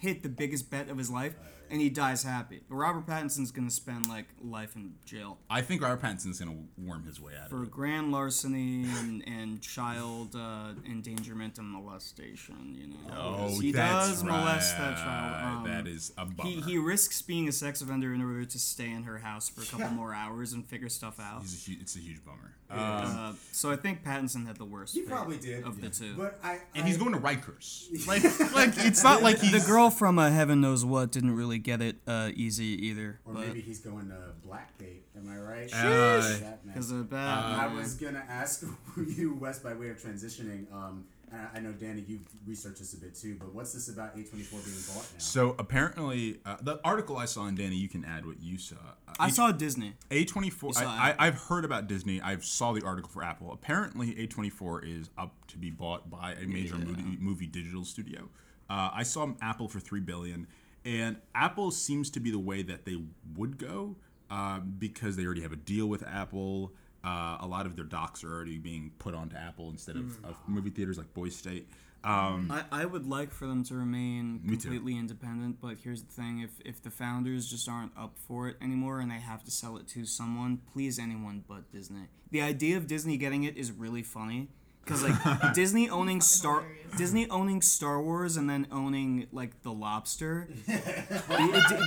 hit 0.00 0.22
the 0.22 0.28
biggest 0.28 0.70
bet 0.70 0.88
of 0.88 0.98
his 0.98 1.10
life, 1.10 1.34
and 1.70 1.80
he 1.80 1.90
dies 1.90 2.22
happy. 2.22 2.60
But 2.68 2.76
Robert 2.76 3.06
Pattinson's 3.06 3.50
gonna 3.50 3.70
spend 3.70 4.08
like 4.08 4.26
life 4.42 4.76
in 4.76 4.94
jail 5.04 5.38
I 5.50 5.60
think 5.62 5.82
Robert 5.82 6.02
Pattinson's 6.02 6.38
gonna 6.38 6.56
worm 6.78 7.04
his 7.04 7.20
way 7.20 7.32
out 7.42 7.50
for 7.50 7.56
of 7.58 7.62
it. 7.64 7.70
grand 7.70 8.12
larceny 8.12 8.84
and, 8.98 9.22
and 9.26 9.60
child 9.62 10.34
uh, 10.36 10.72
endangerment 10.88 11.58
and 11.58 11.68
molestation. 11.68 12.74
You 12.78 12.86
know, 12.88 12.96
Oh, 13.16 13.60
he 13.60 13.72
that's 13.72 14.08
does 14.08 14.24
molest 14.24 14.76
that 14.78 14.96
child. 14.96 15.58
Um, 15.58 15.64
that 15.70 15.86
is 15.86 16.12
a 16.18 16.24
bummer. 16.26 16.48
He, 16.50 16.60
he 16.60 16.78
risks 16.78 17.22
being 17.22 17.48
a 17.48 17.52
sex 17.52 17.80
offender 17.80 18.12
in 18.14 18.20
order 18.22 18.44
to 18.44 18.58
stay 18.58 18.90
in 18.90 19.04
her 19.04 19.18
house 19.18 19.48
for 19.48 19.62
a 19.62 19.66
couple 19.66 19.94
more 19.94 20.14
hours 20.14 20.52
and 20.52 20.64
figure 20.66 20.88
stuff 20.88 21.18
out. 21.20 21.42
He's 21.42 21.66
a 21.68 21.70
hu- 21.72 21.78
it's 21.80 21.96
a 21.96 22.00
huge 22.00 22.24
bummer. 22.24 22.54
Um, 22.70 22.78
Uh, 22.80 23.32
so 23.52 23.70
I 23.70 23.76
think 23.76 24.02
Pattinson 24.04 24.46
had 24.46 24.56
the 24.56 24.64
worst. 24.64 24.94
He 24.94 25.00
fate 25.02 25.10
probably 25.10 25.36
did. 25.38 25.64
of 25.64 25.80
the 25.80 25.90
two. 25.90 26.14
But 26.16 26.38
I, 26.42 26.58
and 26.74 26.86
he's 26.86 26.96
going 26.96 27.12
to 27.12 27.18
Rikers. 27.20 27.88
Like, 28.06 28.24
like 28.54 28.72
it's 28.78 29.02
not 29.04 29.22
like 29.22 29.33
he's 29.40 29.52
the 29.64 29.70
girl 29.70 29.90
from 29.90 30.18
uh, 30.18 30.30
Heaven 30.30 30.60
Knows 30.60 30.84
What 30.84 31.10
didn't 31.12 31.34
really 31.36 31.58
get 31.58 31.80
it 31.82 31.96
uh, 32.06 32.30
easy 32.34 32.86
either. 32.86 33.20
or 33.24 33.34
but 33.34 33.46
maybe 33.48 33.60
he's 33.60 33.80
going 33.80 34.08
to 34.08 34.48
Blackgate. 34.48 35.00
Am 35.16 35.28
I 35.30 35.36
right? 35.38 35.70
Uh, 35.72 35.78
That 36.20 36.40
man. 36.40 36.58
because 36.66 36.90
of 36.90 37.08
bad. 37.10 37.18
I 37.60 37.74
was 37.74 37.94
gonna 37.94 38.24
ask 38.28 38.64
you, 38.96 39.34
Wes, 39.34 39.58
by 39.58 39.74
way 39.74 39.88
of 39.90 39.98
transitioning. 40.02 40.72
Um, 40.72 41.04
and 41.32 41.40
I- 41.40 41.58
I 41.58 41.60
know 41.60 41.72
Danny, 41.72 42.04
you've 42.06 42.20
researched 42.46 42.78
this 42.80 42.94
a 42.94 42.98
bit 42.98 43.14
too, 43.14 43.36
but 43.38 43.54
what's 43.54 43.72
this 43.72 43.88
about 43.88 44.16
A24 44.16 44.50
being 44.64 44.76
bought 44.88 44.96
now? 45.12 45.18
So 45.18 45.54
apparently, 45.58 46.38
uh, 46.44 46.56
the 46.60 46.80
article 46.84 47.16
I 47.16 47.24
saw, 47.24 47.46
and 47.46 47.56
Danny, 47.56 47.76
you 47.76 47.88
can 47.88 48.04
add 48.04 48.26
what 48.26 48.40
you 48.40 48.58
saw. 48.58 48.76
Uh, 49.08 49.12
I 49.18 49.30
saw 49.30 49.50
Disney. 49.52 49.94
A24. 50.10 50.76
I, 50.76 50.84
I, 50.84 51.08
Apple. 51.10 51.24
I've 51.24 51.34
heard 51.42 51.64
about 51.64 51.86
Disney. 51.88 52.20
I 52.20 52.36
saw 52.38 52.72
the 52.72 52.84
article 52.84 53.10
for 53.10 53.22
Apple. 53.24 53.52
Apparently, 53.52 54.14
A24 54.14 55.00
is 55.00 55.10
up 55.16 55.32
to 55.48 55.58
be 55.58 55.70
bought 55.70 56.10
by 56.10 56.32
a 56.34 56.46
major 56.46 56.76
movie, 56.76 57.16
movie 57.20 57.46
digital 57.46 57.84
studio. 57.84 58.28
Uh, 58.70 58.90
I 58.94 59.02
saw 59.02 59.32
Apple 59.42 59.68
for 59.68 59.80
three 59.80 60.00
billion, 60.00 60.46
and 60.84 61.16
Apple 61.34 61.70
seems 61.70 62.10
to 62.10 62.20
be 62.20 62.30
the 62.30 62.38
way 62.38 62.62
that 62.62 62.84
they 62.84 63.02
would 63.36 63.58
go 63.58 63.96
um, 64.30 64.74
because 64.78 65.16
they 65.16 65.24
already 65.24 65.42
have 65.42 65.52
a 65.52 65.56
deal 65.56 65.86
with 65.86 66.02
Apple. 66.06 66.72
Uh, 67.04 67.36
a 67.40 67.46
lot 67.46 67.66
of 67.66 67.76
their 67.76 67.84
docs 67.84 68.24
are 68.24 68.32
already 68.32 68.56
being 68.58 68.90
put 68.98 69.14
onto 69.14 69.36
Apple 69.36 69.68
instead 69.70 69.96
of, 69.96 70.04
Mm. 70.04 70.28
of 70.30 70.36
movie 70.46 70.70
theaters 70.70 70.96
like 70.96 71.12
Boys 71.12 71.36
State. 71.36 71.68
Um, 72.02 72.50
I, 72.50 72.82
I 72.82 72.84
would 72.84 73.06
like 73.06 73.30
for 73.30 73.46
them 73.46 73.64
to 73.64 73.74
remain 73.74 74.40
completely 74.46 74.98
independent, 74.98 75.58
but 75.62 75.76
here's 75.82 76.02
the 76.02 76.12
thing: 76.12 76.40
if 76.40 76.50
if 76.62 76.82
the 76.82 76.90
founders 76.90 77.48
just 77.50 77.66
aren't 77.66 77.92
up 77.96 78.18
for 78.18 78.46
it 78.48 78.56
anymore 78.60 79.00
and 79.00 79.10
they 79.10 79.20
have 79.20 79.42
to 79.44 79.50
sell 79.50 79.78
it 79.78 79.88
to 79.88 80.04
someone, 80.04 80.60
please 80.74 80.98
anyone 80.98 81.44
but 81.48 81.70
Disney. 81.72 82.08
The 82.30 82.42
idea 82.42 82.76
of 82.76 82.86
Disney 82.86 83.16
getting 83.16 83.44
it 83.44 83.56
is 83.56 83.72
really 83.72 84.02
funny 84.02 84.48
because 84.84 85.02
like 85.02 85.52
Disney 85.54 85.88
owning 85.88 86.20
Star. 86.20 86.64
Disney 86.96 87.28
owning 87.28 87.60
Star 87.60 88.00
Wars 88.00 88.36
and 88.36 88.48
then 88.48 88.68
owning 88.70 89.26
like 89.32 89.62
the 89.62 89.72
Lobster, 89.72 90.48
D- 90.68 90.78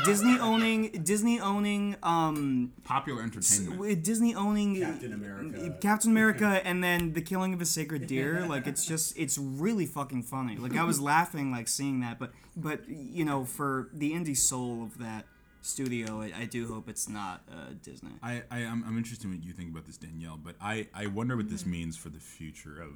Disney 0.03 0.38
owning 0.38 0.91
Disney 1.03 1.39
owning 1.39 1.95
um 2.03 2.73
popular 2.83 3.21
entertainment. 3.21 3.79
with 3.79 4.03
Disney 4.03 4.35
owning 4.35 4.81
Captain 4.81 5.13
America. 5.13 5.77
Captain 5.81 6.11
America, 6.11 6.61
and 6.65 6.83
then 6.83 7.13
the 7.13 7.21
killing 7.21 7.53
of 7.53 7.61
a 7.61 7.65
sacred 7.65 8.07
deer. 8.07 8.45
Like 8.47 8.67
it's 8.67 8.85
just, 8.85 9.17
it's 9.17 9.38
really 9.38 9.85
fucking 9.85 10.23
funny. 10.23 10.57
Like 10.57 10.75
I 10.75 10.83
was 10.83 10.99
laughing, 10.99 11.51
like 11.51 11.69
seeing 11.69 12.01
that, 12.01 12.19
but 12.19 12.33
but 12.57 12.81
you 12.89 13.23
know, 13.23 13.45
for 13.45 13.88
the 13.94 14.11
indie 14.11 14.35
soul 14.35 14.83
of 14.83 14.97
that 14.97 15.25
studio, 15.67 16.21
I, 16.21 16.31
I 16.41 16.45
do 16.45 16.67
hope 16.67 16.89
it's 16.89 17.07
not 17.09 17.43
uh, 17.51 17.73
Disney. 17.83 18.11
I, 18.23 18.43
I 18.49 18.59
I'm, 18.59 18.83
I'm 18.87 18.97
interested 18.97 19.25
in 19.25 19.31
what 19.35 19.43
you 19.43 19.53
think 19.53 19.71
about 19.71 19.85
this, 19.85 19.97
Danielle. 19.97 20.39
But 20.43 20.55
I, 20.61 20.87
I 20.93 21.07
wonder 21.07 21.35
what 21.37 21.49
this 21.49 21.65
means 21.65 21.97
for 21.97 22.09
the 22.09 22.19
future 22.19 22.81
of 22.81 22.93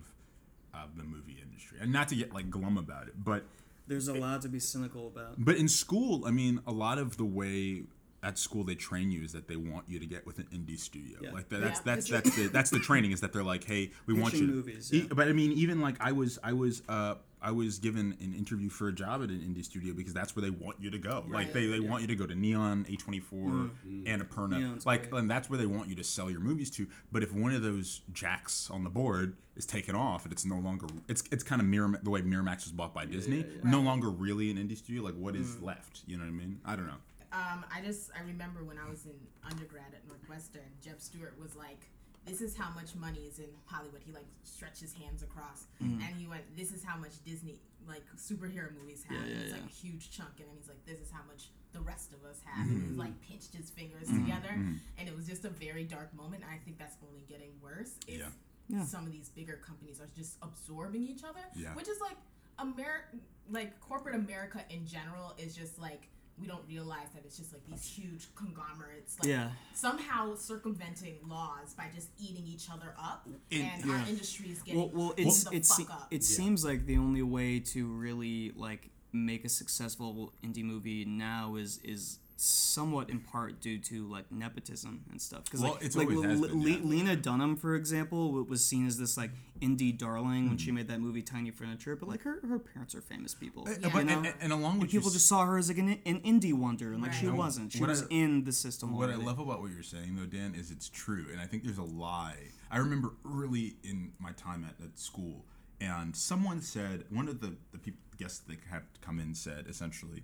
of 0.74 0.96
the 0.96 1.04
movie 1.04 1.38
industry. 1.44 1.78
And 1.82 1.92
not 1.92 2.08
to 2.10 2.16
get 2.16 2.34
like 2.34 2.50
glum 2.50 2.78
about 2.78 3.08
it, 3.08 3.14
but 3.24 3.44
There's 3.88 4.08
a 4.08 4.14
lot 4.14 4.42
to 4.44 4.50
be 4.50 4.60
cynical 4.60 5.08
about. 5.08 5.36
but 5.38 5.58
in 5.58 5.68
school, 5.68 6.24
I 6.26 6.32
mean, 6.32 6.62
a 6.66 6.72
lot 6.72 6.98
of 6.98 7.18
the 7.18 7.26
way 7.26 7.84
at 8.24 8.38
school 8.38 8.64
they 8.64 8.76
train 8.76 9.12
you 9.12 9.24
is 9.24 9.32
that 9.34 9.48
they 9.48 9.56
want 9.58 9.84
you 9.90 10.00
to 10.00 10.06
get 10.06 10.26
with 10.28 10.38
an 10.38 10.48
indie 10.54 10.80
studio. 10.80 11.18
Yeah. 11.22 11.32
Like 11.32 11.50
that, 11.50 11.60
that's 11.62 11.80
Yeah, 11.80 11.94
that's 11.96 12.10
that's 12.10 12.36
the 12.36 12.48
that's 12.48 12.70
the 12.70 12.80
training 12.80 13.12
is 13.12 13.20
that 13.22 13.34
they're 13.34 13.44
like, 13.44 13.64
hey, 13.66 13.92
we 14.06 14.14
want 14.14 14.34
you. 14.34 14.48
To, 14.48 14.54
movies, 14.54 14.94
E- 14.94 15.08
But 15.14 15.28
I 15.28 15.34
mean, 15.34 15.52
even 15.54 15.82
like 15.82 15.96
I 16.00 16.12
was 16.14 16.40
I 16.44 16.54
was 16.54 16.84
uh 16.88 17.16
I 17.42 17.52
was 17.52 17.80
given 17.80 18.16
an 18.22 18.34
interview 18.34 18.70
for 18.70 18.88
a 18.88 18.92
job 18.94 19.24
at 19.24 19.30
an 19.30 19.40
indie 19.40 19.66
studio 19.66 19.94
because 19.96 20.14
that's 20.14 20.36
where 20.36 20.42
they 20.44 20.52
want 20.52 20.78
you 20.80 20.92
to 20.92 20.98
go. 21.00 21.26
Like 21.28 21.54
they, 21.54 21.66
they 21.66 21.80
want 21.80 22.02
you 22.02 22.08
to 22.08 22.16
go 22.16 22.28
to 22.28 22.36
Neon, 22.36 22.86
A24, 22.90 23.22
Mm-hmm. 23.32 24.04
Annapurna. 24.06 24.60
Neon's 24.60 24.86
like 24.86 25.10
great. 25.10 25.20
and 25.22 25.32
that's 25.32 25.50
where 25.50 25.58
they 25.58 25.66
want 25.66 25.90
you 25.90 25.96
to 25.96 26.04
sell 26.04 26.30
your 26.30 26.40
movies 26.40 26.70
to. 26.72 26.88
But 27.12 27.24
if 27.24 27.34
one 27.34 27.52
of 27.54 27.64
those 27.64 28.02
jacks 28.14 28.70
on 28.70 28.84
the 28.84 28.90
board 28.92 29.36
is 29.56 29.66
taken 29.66 29.96
off 29.96 30.24
and 30.24 30.32
it's 30.32 30.46
no 30.46 30.60
longer 30.60 30.86
it's 31.08 31.24
it's 31.32 31.44
kind 31.44 31.62
of 31.62 31.68
Mirror 31.68 32.00
the 32.04 32.10
way 32.12 32.22
Miramax 32.22 32.64
was 32.66 32.72
bought 32.74 32.94
by 32.94 33.06
Disney, 33.06 33.46
no 33.64 33.82
longer 33.82 34.10
really 34.10 34.52
an 34.52 34.58
indie 34.58 34.78
studio. 34.78 35.02
Like 35.04 35.16
what 35.16 35.36
is 35.36 35.56
Mm. 35.56 35.64
left? 35.66 36.02
You 36.06 36.18
know 36.18 36.24
what 36.24 36.30
I 36.30 36.34
mean? 36.34 36.60
I 36.66 36.76
don't 36.76 36.88
know. 36.88 37.02
Um, 37.34 37.64
I 37.74 37.82
just 37.82 38.12
I 38.18 38.22
remember 38.24 38.64
when 38.64 38.78
I 38.78 38.90
was 38.90 39.06
in 39.06 39.14
undergrad 39.50 39.94
at 39.94 40.08
Northwestern, 40.08 40.62
Jeb 40.84 41.00
Stewart 41.02 41.34
was 41.42 41.56
like, 41.56 41.88
"This 42.26 42.42
is 42.42 42.56
how 42.56 42.70
much 42.72 42.96
money 42.96 43.22
is 43.26 43.40
in 43.40 43.50
Hollywood." 43.66 44.02
He 44.04 44.12
like 44.12 44.28
stretched 44.44 44.80
his 44.82 44.94
hands 44.94 45.24
across, 45.24 45.68
Mm. 45.82 46.02
and 46.02 46.16
he 46.16 46.28
went, 46.28 46.44
"This 46.56 46.72
is 46.72 46.84
how 46.84 46.98
much 46.98 47.24
Disney 47.24 47.60
like 47.88 48.04
superhero 48.16 48.74
movies 48.80 49.04
have." 49.04 49.28
Yeah, 49.28 49.34
yeah, 49.34 49.42
it's 49.44 49.52
like 49.54 49.64
a 49.66 49.68
huge 49.68 50.12
chunk, 50.12 50.40
and 50.40 50.48
then 50.50 50.56
he's 50.58 50.68
like, 50.68 50.84
"This 50.86 51.00
is 51.00 51.10
how 51.12 51.24
much 51.24 51.50
the 51.74 51.82
rest 51.82 52.14
of 52.14 52.24
us 52.24 52.42
have." 52.46 52.68
And 52.68 52.78
Mm-hmm. 52.78 52.90
he's 52.90 52.98
like 52.98 53.22
pinched 53.22 53.54
his 53.56 53.70
fingers 53.72 54.08
together, 54.08 54.50
and 54.98 55.08
it 55.10 55.16
was 55.16 55.26
just 55.28 55.46
a 55.46 55.50
very 55.50 55.84
dark 55.84 56.14
moment. 56.14 56.44
I 56.44 56.58
think 56.60 56.78
that's 56.78 56.96
only 57.08 57.22
getting 57.28 57.60
worse. 57.62 57.98
If 58.08 58.20
Yeah. 58.20 58.30
Yeah. 58.68 58.86
some 58.86 59.06
of 59.06 59.12
these 59.12 59.30
bigger 59.30 59.58
companies 59.58 60.00
are 60.00 60.08
just 60.16 60.38
absorbing 60.42 61.04
each 61.08 61.24
other, 61.24 61.44
Yeah. 61.56 61.74
which 61.76 61.88
is 61.88 62.00
like 62.00 62.18
Amer 62.60 63.10
like 63.50 63.80
corporate 63.82 64.16
America 64.16 64.64
in 64.70 64.86
general 64.86 65.34
is 65.38 65.56
just 65.56 65.80
like 65.80 66.08
we 66.42 66.48
don't 66.48 66.68
realize 66.68 67.08
that 67.14 67.24
it's 67.26 67.38
just 67.38 67.54
like 67.54 67.62
these 67.68 67.86
huge 67.86 68.28
conglomerates 68.36 69.18
like 69.20 69.30
Yeah. 69.30 69.52
somehow 69.74 70.36
circumventing 70.36 71.16
laws 71.28 71.74
by 71.76 71.90
just 71.94 72.10
eating 72.20 72.46
each 72.48 72.70
other 72.70 72.94
up 72.98 73.28
It- 73.50 73.62
and 73.62 73.86
yeah. 73.86 73.94
our 74.02 74.08
industry 74.08 74.50
is 74.50 74.62
getting 74.64 74.80
Well, 74.80 74.90
well, 74.94 75.14
it's 75.18 75.44
the 75.44 75.56
it's 75.56 75.76
fuck 75.78 75.92
up. 75.92 76.08
it 76.12 76.24
seems 76.24 76.66
like 76.66 76.86
the 76.86 76.98
only 76.98 77.22
way 77.22 77.60
to 77.60 77.88
really 77.88 78.52
like 78.56 78.90
make 79.14 79.46
a 79.46 79.50
successful 79.50 80.34
indie 80.44 80.64
movie 80.64 81.06
now 81.06 81.56
is 81.56 81.80
is 81.84 82.20
somewhat 82.42 83.10
in 83.10 83.20
part 83.20 83.60
due 83.62 83.78
to 83.78 84.08
like 84.08 84.32
nepotism 84.32 85.04
and 85.12 85.22
stuff. 85.22 85.44
Because 85.46 85.62
Well, 85.62 85.74
like, 85.74 85.84
it's 85.84 85.96
like 85.96 86.10
always 86.10 86.42
been, 86.42 86.62
yeah. 86.62 86.78
Lena 86.84 87.16
Dunham, 87.16 87.56
for 87.56 87.76
example, 87.76 88.32
was 88.46 88.66
seen 88.66 88.88
as 88.88 88.98
this 88.98 89.16
like 89.18 89.32
indie 89.62 89.96
darling 89.96 90.50
when 90.50 90.58
she 90.58 90.72
made 90.72 90.88
that 90.88 91.00
movie 91.00 91.22
Tiny 91.22 91.52
Furniture. 91.52 91.96
But 91.96 92.10
like 92.10 92.24
her, 92.24 92.40
her 92.48 92.58
parents 92.60 92.96
are 92.96 93.02
famous 93.02 93.36
people. 93.36 93.68
Uh, 93.68 93.72
you 93.82 93.90
but- 93.92 94.08
and- 94.10 94.34
and 94.42 94.52
along 94.52 94.80
with 94.80 94.90
people 94.90 95.08
s- 95.08 95.14
just 95.14 95.28
saw 95.28 95.46
her 95.46 95.58
as 95.58 95.68
like 95.70 95.78
an, 95.78 96.00
an 96.06 96.20
indie 96.22 96.54
wonder, 96.54 96.94
and 96.94 97.02
like 97.02 97.14
she 97.14 97.28
Right. 97.28 97.38
wasn't. 97.38 97.72
She 97.74 97.80
What 97.80 97.90
was 97.90 98.04
I- 98.04 98.08
in 98.10 98.44
the 98.44 98.52
system. 98.52 98.94
What 98.96 99.10
I 99.12 99.16
love 99.16 99.40
about 99.40 99.62
what 99.62 99.72
you're 99.72 99.84
saying, 99.84 100.16
though, 100.16 100.26
Dan, 100.26 100.56
is 100.56 100.72
it's 100.72 100.90
true, 100.90 101.28
and 101.32 101.40
I 101.40 101.46
think 101.46 101.64
there's 101.64 101.78
a 101.78 101.84
lie. 101.84 102.38
I 102.72 102.78
remember 102.78 103.12
early 103.26 103.76
in 103.84 104.14
my 104.20 104.32
time 104.32 104.64
at, 104.64 104.84
at 104.84 104.98
school, 104.98 105.46
and 105.80 106.16
someone 106.16 106.62
said 106.62 107.06
one 107.10 107.28
of 107.28 107.40
the 107.42 107.56
the 107.72 107.78
people 107.78 108.00
guests 108.18 108.40
that 108.40 108.58
had 108.70 108.84
come 109.02 109.20
in 109.20 109.34
said 109.36 109.66
essentially, 109.68 110.24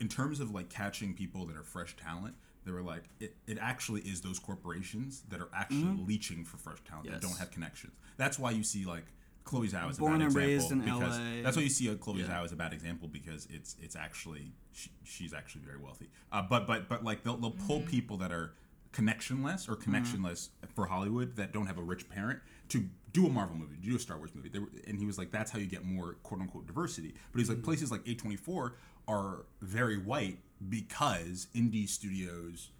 in 0.00 0.08
terms 0.08 0.40
of 0.40 0.50
like 0.50 0.68
catching 0.68 1.14
people 1.14 1.46
that 1.46 1.56
are 1.56 1.62
fresh 1.62 1.96
talent, 1.96 2.34
they 2.64 2.72
were 2.72 2.82
like, 2.82 3.04
it, 3.20 3.36
it 3.46 3.58
actually 3.60 4.00
is 4.02 4.20
those 4.20 4.38
corporations 4.38 5.22
that 5.28 5.40
are 5.40 5.48
actually 5.54 5.82
mm-hmm. 5.82 6.06
leeching 6.06 6.44
for 6.44 6.56
fresh 6.56 6.78
talent 6.88 7.10
that 7.10 7.20
don't 7.20 7.38
have 7.38 7.50
connections. 7.50 7.92
That's 8.16 8.38
why 8.38 8.50
you 8.50 8.62
see 8.62 8.84
like. 8.84 9.04
Chloe 9.44 9.68
Zhao 9.68 9.90
is 9.90 9.98
a 9.98 10.00
bad 10.00 10.12
and 10.14 10.22
example 10.22 10.40
raised 10.40 10.72
in 10.72 10.80
because 10.80 11.18
LA. 11.18 11.42
that's 11.42 11.54
why 11.54 11.62
you 11.62 11.68
see 11.68 11.88
a 11.88 11.96
Chloe 11.96 12.20
Yeah. 12.20 12.28
Zhao 12.28 12.44
as 12.44 12.52
a 12.52 12.56
bad 12.56 12.72
example 12.72 13.08
because 13.08 13.46
it's 13.50 13.76
it's 13.78 13.94
actually 13.94 14.52
she, 14.72 14.88
she's 15.02 15.34
actually 15.34 15.60
very 15.66 15.76
wealthy. 15.76 16.08
Uh, 16.32 16.40
but 16.40 16.66
but 16.66 16.88
but 16.88 17.04
like 17.04 17.24
they'll, 17.24 17.36
they'll 17.36 17.50
pull 17.50 17.80
mm-hmm. 17.80 17.90
people 17.90 18.16
that 18.16 18.32
are 18.32 18.54
connectionless 18.94 19.68
or 19.68 19.76
mm-hmm. 19.76 19.94
connectionless 19.94 20.48
for 20.74 20.86
Hollywood 20.86 21.36
that 21.36 21.52
don't 21.52 21.66
have 21.66 21.76
a 21.76 21.82
rich 21.82 22.08
parent 22.08 22.40
to 22.70 22.88
do 23.12 23.26
a 23.26 23.30
Marvel 23.30 23.56
movie, 23.56 23.76
do 23.76 23.94
a 23.94 23.98
Star 23.98 24.16
Wars 24.16 24.30
movie. 24.34 24.48
They 24.48 24.58
were, 24.58 24.68
and 24.86 24.98
he 24.98 25.04
was 25.04 25.18
like, 25.18 25.30
that's 25.30 25.50
how 25.50 25.58
you 25.58 25.66
get 25.66 25.84
more 25.84 26.16
quote 26.22 26.40
unquote 26.40 26.66
diversity. 26.66 27.14
But 27.32 27.38
he's 27.38 27.48
like, 27.48 27.62
places 27.62 27.90
like 27.90 28.04
A24 28.04 28.72
are 29.08 29.44
very 29.60 29.98
white 29.98 30.38
because 30.68 31.46
indie 31.54 31.88
studios 31.88 32.70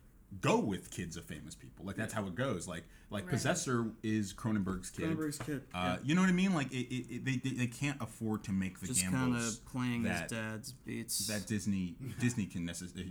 go 0.41 0.59
with 0.59 0.91
kids 0.91 1.17
of 1.17 1.25
famous 1.25 1.55
people. 1.55 1.85
Like 1.85 1.97
that's 1.97 2.13
how 2.13 2.27
it 2.27 2.35
goes. 2.35 2.67
Like 2.67 2.85
like 3.11 3.27
Possessor 3.29 3.87
is 4.03 4.33
Cronenberg's 4.33 4.91
kid. 4.91 5.17
Cronenberg's 5.17 5.39
kid, 5.39 5.63
Uh, 5.73 5.99
You 6.03 6.15
know 6.15 6.23
what 6.23 6.31
I 6.31 6.33
mean? 6.33 6.55
Like 6.55 6.73
it, 6.73 6.93
it, 6.93 7.15
it, 7.17 7.25
they, 7.25 7.37
they 7.37 7.51
they 7.57 7.67
can't 7.67 8.01
afford 8.01 8.43
to 8.45 8.53
make 8.53 8.81
the 8.81 8.89
just 8.89 9.03
kind 9.03 9.13
gambles 9.15 9.59
of 9.59 9.67
playing 9.67 10.03
that, 10.05 10.23
his 10.23 10.31
dad's 10.33 10.73
beats. 10.73 11.27
that 11.29 11.47
Disney 11.47 11.95
Disney 12.19 12.47
can 12.47 12.65
necessarily 12.65 13.11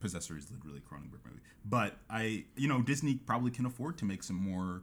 Possessor 0.00 0.36
is 0.36 0.50
literally 0.50 0.78
a 0.78 0.80
Cronenberg 0.94 1.24
movie, 1.24 1.40
but 1.64 1.96
I 2.10 2.44
you 2.56 2.68
know 2.68 2.82
Disney 2.82 3.14
probably 3.14 3.50
can 3.50 3.64
afford 3.66 3.96
to 3.98 4.04
make 4.04 4.22
some 4.22 4.36
more 4.36 4.82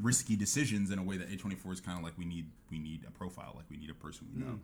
risky 0.00 0.34
decisions 0.36 0.90
in 0.90 0.98
a 0.98 1.02
way 1.02 1.16
that 1.16 1.30
A24 1.30 1.72
is 1.72 1.80
kind 1.80 1.96
of 1.96 2.04
like 2.04 2.18
we 2.18 2.24
need 2.24 2.46
we 2.70 2.78
need 2.78 3.04
a 3.06 3.10
profile 3.12 3.52
like 3.56 3.64
we 3.70 3.76
need 3.76 3.90
a 3.90 3.94
person 3.94 4.26
we 4.34 4.42
know. 4.42 4.58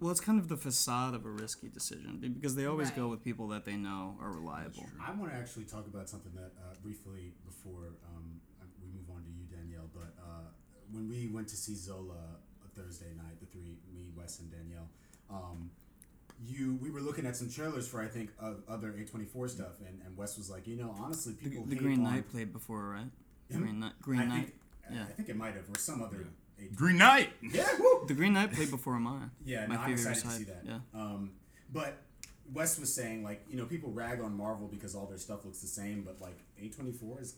Well, 0.00 0.10
it's 0.10 0.20
kind 0.20 0.38
of 0.40 0.48
the 0.48 0.56
facade 0.56 1.14
of 1.14 1.26
a 1.26 1.30
risky 1.30 1.68
decision 1.68 2.18
because 2.34 2.54
they 2.56 2.66
always 2.66 2.90
go 2.90 3.08
with 3.08 3.22
people 3.22 3.48
that 3.48 3.64
they 3.64 3.76
know 3.76 4.16
are 4.20 4.32
reliable. 4.32 4.86
I 5.04 5.12
want 5.12 5.32
to 5.32 5.36
actually 5.38 5.64
talk 5.64 5.86
about 5.86 6.08
something 6.08 6.32
that 6.34 6.52
uh, 6.62 6.74
briefly 6.82 7.32
before 7.44 7.92
um, 8.14 8.40
we 8.82 8.88
move 8.88 9.10
on 9.14 9.22
to 9.24 9.30
you, 9.30 9.44
Danielle. 9.54 9.90
But 9.92 10.14
uh, 10.22 10.48
when 10.90 11.08
we 11.08 11.26
went 11.28 11.48
to 11.48 11.56
see 11.56 11.74
Zola 11.74 12.14
a 12.64 12.80
Thursday 12.80 13.12
night, 13.16 13.40
the 13.40 13.46
three, 13.46 13.76
me, 13.94 14.10
Wes, 14.16 14.38
and 14.40 14.50
Danielle, 14.50 14.88
um, 15.28 15.70
you 16.46 16.78
we 16.80 16.90
were 16.90 17.00
looking 17.02 17.26
at 17.26 17.36
some 17.36 17.50
trailers 17.50 17.86
for 17.86 18.00
I 18.00 18.06
think 18.06 18.30
uh, 18.40 18.52
other 18.68 18.94
A 18.98 19.04
twenty 19.04 19.26
four 19.26 19.48
stuff, 19.48 19.80
and, 19.86 20.00
and 20.06 20.16
Wes 20.16 20.38
was 20.38 20.48
like, 20.48 20.66
you 20.66 20.76
know, 20.76 20.94
honestly, 20.98 21.34
people 21.34 21.64
the 21.64 21.74
hate 21.74 21.82
Green 21.82 21.98
on- 21.98 22.04
Knight 22.14 22.30
played 22.30 22.52
before, 22.52 22.84
right? 22.88 23.10
Him? 23.50 23.62
Green 23.62 23.80
Knight. 23.80 23.92
Green 24.00 24.20
I 24.20 24.24
Knight. 24.24 24.44
think, 24.46 24.54
yeah. 24.94 25.02
I 25.02 25.12
think 25.12 25.28
it 25.28 25.36
might 25.36 25.54
have, 25.54 25.68
or 25.68 25.78
some 25.78 26.02
other. 26.02 26.28
A- 26.60 26.74
Green 26.74 26.98
Knight. 26.98 27.30
yeah, 27.42 27.66
woo! 27.78 28.04
The 28.06 28.14
Green 28.14 28.32
Knight 28.32 28.52
played 28.52 28.70
before 28.70 28.98
mine. 28.98 29.30
Yeah, 29.44 29.66
my 29.66 29.74
no, 29.76 29.80
I'm 29.82 29.96
favorite 29.96 30.12
excited 30.16 30.22
to 30.22 30.28
side. 30.28 30.38
see 30.38 30.44
that. 30.44 30.62
Yeah. 30.64 30.78
Um, 30.94 31.32
but 31.72 31.98
West 32.52 32.80
was 32.80 32.92
saying 32.92 33.22
like 33.22 33.44
you 33.48 33.56
know 33.56 33.64
people 33.66 33.90
rag 33.92 34.20
on 34.20 34.36
Marvel 34.36 34.66
because 34.68 34.94
all 34.94 35.06
their 35.06 35.18
stuff 35.18 35.44
looks 35.44 35.60
the 35.60 35.68
same, 35.68 36.02
but 36.02 36.20
like 36.20 36.38
A24 36.62 37.22
is 37.22 37.34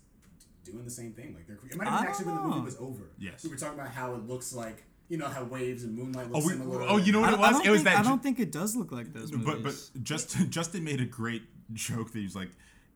doing 0.65 0.85
the 0.85 0.91
same 0.91 1.13
thing. 1.13 1.35
Like 1.35 1.47
they're 1.47 1.59
it 1.71 1.77
might 1.77 1.89
have 1.89 1.95
I 1.95 1.97
been 1.99 2.05
don't 2.05 2.11
actually 2.13 2.27
when 2.27 2.35
the 2.37 2.43
movie 2.43 2.59
know. 2.59 2.65
was 2.65 2.77
over. 2.79 3.11
Yes. 3.19 3.45
we 3.45 3.51
were 3.51 3.57
talking 3.57 3.79
about 3.79 3.93
how 3.93 4.15
it 4.15 4.27
looks 4.29 4.53
like 4.53 4.85
you 5.09 5.19
know 5.19 5.27
how 5.27 5.45
Waves 5.45 5.85
and 5.85 5.95
Moonlight 5.97 6.31
look 6.31 6.43
Oh, 6.43 6.47
we, 6.47 6.53
similar. 6.55 6.83
oh, 6.83 6.97
you 6.97 7.13
know 7.13 7.21
what 7.21 7.31
I, 7.31 7.33
it 7.35 7.37
I 7.37 7.41
was? 7.41 7.51
don't 7.59 7.67
It 7.67 7.71
was 7.71 7.83
think, 7.83 7.97
that. 7.97 7.99
I 8.07 8.09
don't 8.09 8.23
think 8.23 8.41
it 8.41 8.51
does 8.53 8.75
look 8.77 8.93
like 8.93 9.13
those 9.13 9.31
movies. 9.33 9.45
but 9.47 9.63
but 9.95 10.03
Justin 10.05 10.51
Justin 10.51 10.85
made 10.85 11.01
a 11.01 11.05
great 11.05 11.43
joke 11.75 12.13
that 12.13 12.19
he 12.19 12.25
was 12.25 12.37
like, 12.37 12.49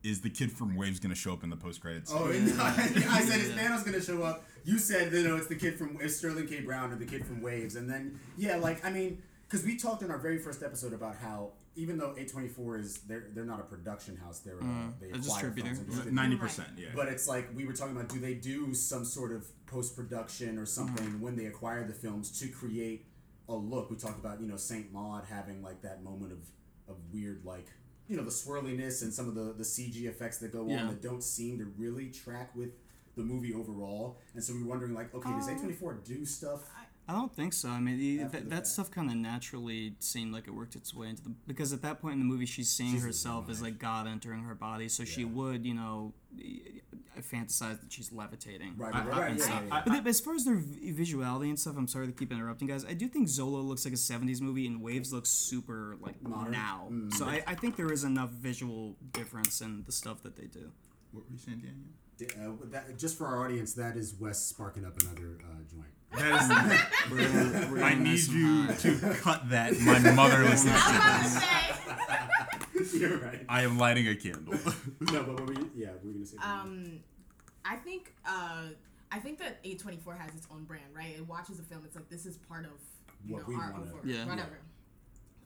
"Is 0.06 0.20
the 0.20 0.30
kid 0.30 0.50
from 0.52 0.76
Waves 0.76 0.98
going 1.00 1.14
to 1.14 1.20
show 1.20 1.32
up 1.32 1.42
in 1.44 1.50
the 1.50 1.56
post 1.56 1.80
credits?" 1.80 2.10
Oh, 2.14 2.26
and 2.26 2.60
I 2.60 3.20
said 3.22 3.40
is 3.40 3.50
Thanos 3.52 3.84
gonna 3.84 4.00
show 4.02 4.22
up. 4.22 4.44
You 4.64 4.78
said 4.78 5.12
you 5.12 5.25
know 5.26 5.36
it's 5.36 5.46
the 5.48 5.56
kid 5.56 5.76
from 5.78 5.98
it's 6.00 6.16
Sterling 6.16 6.46
K. 6.46 6.60
Brown 6.60 6.92
or 6.92 6.96
the 6.96 7.06
kid 7.06 7.26
from 7.26 7.42
Waves, 7.42 7.76
and 7.76 7.88
then 7.90 8.18
yeah, 8.36 8.56
like 8.56 8.84
I 8.84 8.90
mean, 8.90 9.22
because 9.48 9.64
we 9.64 9.76
talked 9.76 10.02
in 10.02 10.10
our 10.10 10.18
very 10.18 10.38
first 10.38 10.62
episode 10.62 10.92
about 10.92 11.16
how 11.16 11.52
even 11.76 11.98
though 11.98 12.14
A 12.16 12.25
twenty 12.25 12.48
four 12.48 12.78
is 12.78 12.98
they're 13.08 13.26
they're 13.34 13.44
not 13.44 13.60
a 13.60 13.64
production 13.64 14.16
house, 14.16 14.38
they're 14.40 14.62
uh, 14.62 14.88
they 15.00 15.08
a 15.08 15.14
acquire 15.14 15.20
distributor. 15.22 15.68
films 15.68 15.78
and 15.78 15.86
distribute. 15.88 16.14
ninety 16.14 16.36
percent. 16.36 16.68
Yeah. 16.78 16.88
But 16.94 17.08
it's 17.08 17.28
like 17.28 17.48
we 17.54 17.64
were 17.66 17.75
talking 17.75 17.94
about 17.96 18.08
do 18.08 18.18
they 18.18 18.34
do 18.34 18.72
some 18.75 19.04
sort 19.04 19.32
of 19.32 19.46
post 19.66 19.94
production 19.96 20.58
or 20.58 20.66
something 20.66 21.20
when 21.20 21.36
they 21.36 21.46
acquire 21.46 21.86
the 21.86 21.92
films 21.92 22.30
to 22.40 22.48
create 22.48 23.06
a 23.48 23.54
look? 23.54 23.90
We 23.90 23.96
talked 23.96 24.18
about, 24.18 24.40
you 24.40 24.48
know, 24.48 24.56
Saint 24.56 24.92
Maud 24.92 25.25
having 25.28 25.62
like 25.62 25.82
that 25.82 26.02
moment 26.02 26.32
of, 26.32 26.38
of 26.88 26.96
weird 27.12 27.44
like 27.44 27.66
you 28.08 28.16
know, 28.16 28.22
the 28.25 28.30
swirliness 28.30 29.02
and 29.02 29.12
some 29.12 29.28
of 29.28 29.34
the, 29.34 29.52
the 29.56 29.64
CG 29.64 30.04
effects 30.06 30.38
that 30.38 30.52
go 30.52 30.66
Yeah. 30.68 30.82
on 30.82 30.88
that 30.88 31.02
don't 31.02 31.22
seem 31.22 31.58
to 31.58 31.64
really 31.76 32.08
track 32.10 32.54
with 32.54 32.70
the 33.16 33.22
movie 33.22 33.52
overall. 33.54 34.18
And 34.34 34.42
so 34.44 34.52
we're 34.54 34.66
wondering 34.66 34.94
like, 34.94 35.14
okay, 35.14 35.30
does 35.30 35.48
um, 35.48 35.54
A 35.56 35.58
twenty 35.58 35.75
four 35.75 35.94
do 36.04 36.25
stuff 36.25 36.60
I 36.76 36.84
don't 37.12 37.34
think 37.34 37.52
so. 37.52 37.68
I 37.68 37.78
mean, 37.80 37.98
the, 37.98 38.16
that, 38.25 38.32
the 38.32 38.40
that 38.50 38.66
stuff 38.66 38.90
kind 38.90 39.08
of 39.10 39.16
naturally 39.16 39.94
seemed 40.00 40.32
like 40.32 40.46
it 40.48 40.50
worked 40.54 40.75
its 40.75 40.92
way 40.92 41.08
into 41.08 41.22
the 41.22 41.30
because 41.46 41.72
at 41.72 41.82
that 41.82 42.00
point 42.00 42.14
in 42.14 42.18
the 42.18 42.25
movie, 42.25 42.46
she's 42.46 42.68
seeing 42.70 42.94
She's 42.94 43.04
herself 43.04 43.48
as 43.48 43.62
like 43.62 43.78
God 43.78 44.06
entering 44.08 44.42
her 44.44 44.54
body, 44.54 44.88
so 44.88 45.04
she 45.04 45.25
would, 45.25 45.64
you 45.64 45.75
know, 45.75 46.14
I 47.16 47.20
fantasize 47.20 47.80
that 47.80 47.90
she's 47.90 48.12
levitating. 48.12 48.75
Right, 48.76 48.92
right, 48.92 49.06
I- 49.06 49.08
right, 49.20 49.30
And 49.30 49.38
yeah, 49.38 49.44
so- 49.46 49.50
yeah, 49.52 49.60
yeah. 49.68 49.82
But 49.86 49.92
then 49.92 50.06
as 50.06 50.20
far 50.20 50.34
as 50.34 50.44
their 50.44 50.56
visuality 50.56 51.48
and 51.48 51.58
stuff, 51.58 51.76
I'm 51.78 51.88
sorry 51.88 52.06
to 52.08 52.12
keep 52.12 52.30
interrupting, 52.32 52.68
guys. 52.68 52.84
I 52.84 52.92
do 52.94 53.08
think 53.08 53.28
Zola 53.28 53.58
looks 53.60 53.84
like 53.84 53.94
a 53.94 53.96
'70s 53.96 54.40
movie, 54.40 54.66
and 54.66 54.82
Waves 54.82 55.12
looks 55.12 55.30
super 55.30 55.96
like 56.00 56.20
Modern? 56.22 56.52
now. 56.52 56.88
Mm. 56.90 57.14
So 57.14 57.25
I, 57.25 57.42
I 57.46 57.54
think 57.54 57.76
there 57.76 57.92
is 57.92 58.04
enough 58.04 58.30
visual 58.30 58.96
difference 59.12 59.60
in 59.60 59.84
the 59.86 59.92
stuff 59.92 60.22
that 60.25 60.36
they 60.36 60.46
do. 60.46 60.72
What 61.12 61.25
were 61.26 61.32
you 61.32 61.38
saying, 61.38 61.62
Daniel? 62.18 62.50
Uh, 62.60 62.66
that, 62.70 62.98
just 62.98 63.16
for 63.16 63.26
our 63.26 63.44
audience, 63.44 63.75
that 63.75 63.96
is 63.96 64.14
Wes 64.18 64.42
sparking 64.44 64.84
up 64.84 65.00
another 65.00 65.38
uh, 65.44 65.62
joint. 65.70 65.88
That 66.18 66.88
We're 67.11 67.16
gonna, 67.28 67.68
we're 67.70 67.82
I 67.82 67.90
gonna 67.90 68.02
need 68.02 68.11
miss 68.12 68.28
you 68.28 68.62
high. 68.64 68.75
to 68.75 69.14
cut 69.20 69.50
that. 69.50 69.78
My 69.80 69.99
mother 70.12 70.42
listens 70.44 70.73
to 70.73 70.78
I 70.78 71.23
this. 71.23 71.35
was 71.35 71.94
about 71.94 72.73
to 72.73 72.85
say. 72.85 72.99
You're 72.99 73.18
right. 73.18 73.44
I 73.49 73.62
am 73.62 73.78
lighting 73.78 74.08
a 74.08 74.14
candle. 74.14 74.54
No, 75.12 75.23
but 75.23 75.35
what 75.35 75.46
were 75.46 75.52
you, 75.52 75.70
yeah, 75.76 75.88
we 76.02 76.11
are 76.11 76.12
gonna 76.14 76.26
say. 76.26 76.37
Um, 76.42 77.00
I 77.64 77.76
think 77.76 78.14
uh, 78.26 78.62
I 79.12 79.18
think 79.18 79.38
that 79.38 79.58
A 79.64 79.75
twenty 79.76 79.99
four 79.99 80.14
has 80.14 80.35
its 80.35 80.46
own 80.52 80.64
brand, 80.64 80.94
right? 80.94 81.14
It 81.16 81.26
watches 81.28 81.58
a 81.58 81.62
film. 81.62 81.82
It's 81.85 81.94
like 81.96 82.08
this 82.08 82.26
is 82.26 82.37
part 82.38 82.64
of 82.64 82.73
you 83.26 83.35
What 83.35 83.42
know 83.42 83.49
we 83.49 83.54
our 83.62 83.73
wanna- 83.73 83.85
over 83.85 84.00
Yeah. 84.04 84.25
whatever. 84.26 84.58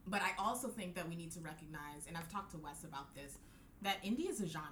But 0.07 0.23
I 0.23 0.31
also 0.39 0.69
think 0.69 0.95
that 0.95 1.09
we 1.09 1.15
need 1.17 1.31
to 1.33 1.41
recognize, 1.41 2.07
and 2.09 2.17
I've 2.17 2.31
talked 2.33 2.53
to 2.53 2.59
Wes 2.59 2.85
about 2.85 3.15
this, 3.15 3.39
that 3.83 4.03
indie 4.03 4.29
is 4.29 4.41
a 4.41 4.47
genre. 4.47 4.69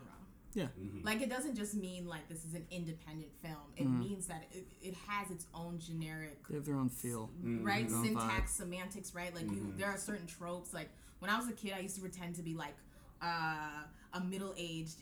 Yeah. 0.55 0.65
Mm-hmm. 0.81 1.07
Like 1.07 1.21
it 1.21 1.29
doesn't 1.31 1.55
just 1.57 1.75
mean 1.75 2.07
like 2.07 2.29
this 2.29 2.45
is 2.45 2.55
an 2.55 2.65
independent 2.71 3.31
film. 3.43 3.57
It 3.77 3.85
means 3.87 4.27
that 4.27 4.45
it, 4.53 4.67
it 4.83 4.95
has 5.07 5.31
its 5.31 5.47
own 5.55 5.79
generic 5.79 6.39
They 6.49 6.57
have 6.57 6.65
their 6.65 6.77
own 6.77 6.89
feel. 6.89 7.31
right 7.43 7.87
Their 7.89 7.97
own 7.99 8.05
syntax 8.05 8.53
semantics 8.55 9.15
right 9.15 9.35
like 9.35 9.45
you 9.51 9.73
there 9.77 9.89
are 9.89 9.99
certain 9.99 10.27
tropes 10.27 10.73
like 10.75 10.89
when 11.21 11.31
i 11.31 11.37
was 11.39 11.49
a 11.49 11.53
kid 11.53 11.73
i 11.77 11.81
used 11.81 11.95
to 11.97 12.01
pretend 12.01 12.35
to 12.37 12.43
be 12.43 12.55
like 12.55 12.75
uh, 13.23 13.83
a 14.15 14.21
middle-aged 14.21 14.97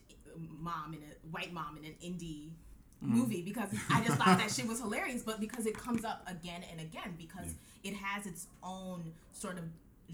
mom 0.60 0.94
in 0.94 1.00
a 1.00 1.12
white 1.30 1.52
mom 1.52 1.76
in 1.78 1.84
an 1.84 1.94
indie 2.04 2.50
movie 3.00 3.42
because 3.42 3.68
i 3.90 4.02
just 4.04 4.18
thought 4.18 4.38
that 4.38 4.50
shit 4.50 4.66
was 4.66 4.80
hilarious 4.80 5.22
but 5.22 5.38
because 5.40 5.66
it 5.66 5.76
comes 5.76 6.04
up 6.04 6.22
again 6.26 6.62
and 6.70 6.80
again 6.80 7.14
because 7.18 7.54
it 7.84 7.94
has 7.94 8.26
its 8.26 8.46
own 8.62 9.12
sort 9.32 9.58
of 9.58 9.64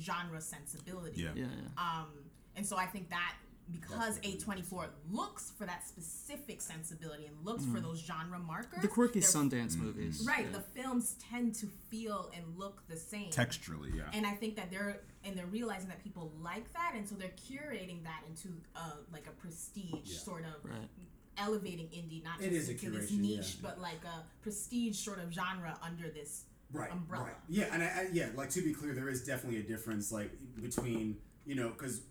genre 0.00 0.40
sensibility 0.40 1.22
Yeah. 1.22 1.30
Yeah, 1.34 1.44
yeah. 1.44 1.68
um, 2.00 2.08
and 2.56 2.66
so 2.66 2.76
I 2.76 2.86
think 2.86 3.08
that 3.10 3.34
because 3.70 4.18
A24 4.20 4.88
looks 5.10 5.52
for 5.56 5.64
that 5.66 5.86
specific 5.86 6.60
sensibility 6.60 7.26
and 7.26 7.34
looks 7.44 7.64
for 7.64 7.80
those 7.80 8.00
genre 8.00 8.38
markers, 8.38 8.78
Mm. 8.80 8.82
The 8.82 8.88
quirky 8.88 9.20
they're- 9.20 9.28
Sundance 9.28 9.76
movies. 9.76 10.24
Right, 10.26 10.46
Yeah. 10.46 10.52
the 10.58 10.60
films 10.60 11.14
tend 11.18 11.54
to 11.56 11.66
feel 11.88 12.30
and 12.34 12.58
look 12.58 12.86
the 12.88 12.96
same. 12.96 13.30
Texturally, 13.30 13.94
yeah. 13.94 14.10
And 14.12 14.26
I 14.26 14.34
think 14.34 14.56
that 14.56 14.70
they're 14.70 15.00
and 15.24 15.38
they're 15.38 15.46
realizing 15.46 15.88
that 15.88 16.02
people 16.02 16.32
like 16.40 16.72
that, 16.72 16.94
and 16.96 17.08
so 17.08 17.14
they're 17.14 17.30
curating 17.48 18.02
that 18.02 18.24
into 18.28 18.48
uh, 18.74 18.96
like 19.12 19.26
a 19.28 19.30
prestige 19.30 19.92
Yeah. 20.10 20.18
sort 20.18 20.44
of 20.44 20.64
Right. 20.68 20.88
elevating 21.36 21.86
indie, 21.88 22.22
not 22.24 22.40
It 22.40 22.50
just 22.50 22.62
is 22.62 22.68
a 22.68 22.72
into 22.86 22.90
this 22.98 23.10
niche, 23.12 23.54
yeah. 23.54 23.60
but 23.62 23.80
like 23.80 24.04
a 24.04 24.24
prestige 24.42 24.96
sort 24.98 25.20
of 25.20 25.32
genre 25.32 25.78
under 25.80 26.10
this 26.10 26.44
right, 26.72 26.90
umbrella. 26.90 27.24
Right. 27.26 27.36
Yeah, 27.48 27.72
and 27.72 27.82
I, 27.82 27.86
I, 27.86 28.08
yeah, 28.12 28.30
like 28.34 28.50
to 28.50 28.62
be 28.62 28.74
clear, 28.74 28.94
there 28.94 29.08
is 29.08 29.24
definitely 29.24 29.60
a 29.60 29.62
difference, 29.62 30.10
like 30.12 30.32
between 30.60 31.18
you 31.44 31.54
know, 31.56 31.70
because 31.70 32.02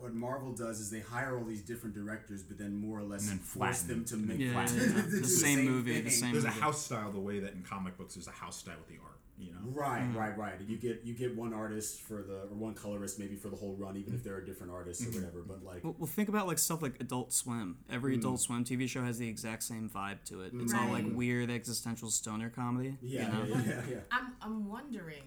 what 0.00 0.14
Marvel 0.14 0.52
does 0.52 0.80
is 0.80 0.90
they 0.90 1.00
hire 1.00 1.36
all 1.36 1.44
these 1.44 1.62
different 1.62 1.94
directors, 1.94 2.42
but 2.42 2.58
then 2.58 2.74
more 2.74 2.98
or 2.98 3.02
less 3.02 3.30
And 3.30 3.40
force 3.40 3.82
flatten 3.82 3.88
them 3.88 4.04
to 4.06 4.16
make 4.16 4.38
Yeah, 4.38 4.52
yeah, 4.52 4.60
yeah. 4.96 5.02
do 5.02 5.20
The 5.20 5.26
same 5.26 5.64
movie, 5.64 6.00
the 6.00 6.10
same 6.10 6.32
There's 6.32 6.44
a 6.44 6.50
house 6.50 6.84
style 6.84 7.10
the 7.10 7.20
way 7.20 7.40
that 7.40 7.52
in 7.54 7.62
comic 7.62 7.96
books 7.96 8.14
there's 8.14 8.28
a 8.28 8.30
house 8.32 8.58
style 8.58 8.76
with 8.78 8.88
the 8.88 9.02
art. 9.04 9.14
You 9.40 9.52
know. 9.52 9.58
Right, 9.72 10.00
Mm-hmm. 10.02 10.18
right, 10.18 10.36
right. 10.36 10.54
You 10.66 10.76
get 10.76 11.02
you 11.04 11.14
get 11.14 11.36
one 11.36 11.52
artist 11.54 12.00
for 12.00 12.22
the 12.22 12.40
or 12.50 12.56
one 12.56 12.74
colorist 12.74 13.20
maybe 13.20 13.36
for 13.36 13.48
the 13.50 13.54
whole 13.56 13.76
run, 13.78 13.96
even 13.96 14.12
if 14.12 14.24
there 14.24 14.34
are 14.34 14.40
different 14.40 14.72
artists 14.72 15.04
Mm-hmm. 15.04 15.16
or 15.16 15.20
whatever. 15.20 15.42
But 15.46 15.62
like, 15.64 15.84
Well, 15.84 15.94
well, 15.96 16.08
think 16.08 16.28
about 16.28 16.48
like 16.48 16.58
stuff 16.58 16.82
like 16.82 16.98
Adult 16.98 17.32
Swim. 17.32 17.76
Every 17.88 18.14
Mm. 18.16 18.18
Adult 18.18 18.40
Swim 18.40 18.64
TV 18.64 18.88
show 18.88 19.04
has 19.04 19.16
the 19.18 19.28
exact 19.28 19.62
same 19.62 19.88
vibe 19.88 20.24
to 20.24 20.40
it. 20.40 20.52
It's 20.54 20.74
all 20.74 20.88
like 20.88 21.04
weird 21.08 21.50
existential 21.52 22.10
stoner 22.10 22.50
comedy. 22.50 22.96
yeah, 23.00 23.26
you 23.26 23.32
know? 23.32 23.44
yeah, 23.44 23.62
yeah, 23.64 23.80
yeah. 23.90 23.96
I'm 24.10 24.32
I'm 24.42 24.68
wondering 24.68 25.22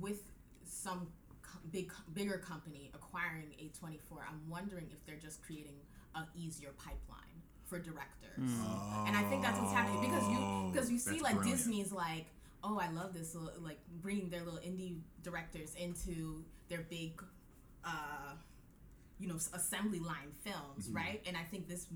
with 0.00 0.22
some 0.64 1.08
co- 1.42 1.58
big 1.72 1.90
bigger 2.14 2.38
company 2.38 2.91
acquiring 3.12 3.54
A24, 3.60 4.18
I'm 4.28 4.40
wondering 4.48 4.86
if 4.90 5.04
they're 5.06 5.16
just 5.16 5.42
creating 5.42 5.74
an 6.14 6.24
easier 6.36 6.70
pipeline 6.78 7.18
for 7.66 7.78
directors. 7.78 8.50
And 9.06 9.16
I 9.16 9.22
think 9.28 9.42
that's 9.42 9.58
what's 9.58 9.72
happening 9.72 10.00
because 10.00 10.28
you 10.28 10.70
because 10.72 10.90
you 10.90 10.98
see 10.98 11.20
like 11.20 11.34
brilliant. 11.34 11.58
Disney's 11.58 11.92
like, 11.92 12.26
"Oh, 12.64 12.78
I 12.78 12.90
love 12.90 13.14
this 13.14 13.34
little, 13.34 13.60
like 13.62 13.78
bringing 14.00 14.30
their 14.30 14.42
little 14.42 14.60
indie 14.60 14.98
directors 15.22 15.74
into 15.74 16.44
their 16.68 16.80
big 16.88 17.22
uh 17.84 18.34
you 19.18 19.28
know, 19.28 19.36
assembly 19.36 20.00
line 20.00 20.32
films, 20.42 20.88
right? 20.90 21.22
And 21.26 21.36
I 21.36 21.44
think 21.44 21.68
this 21.68 21.86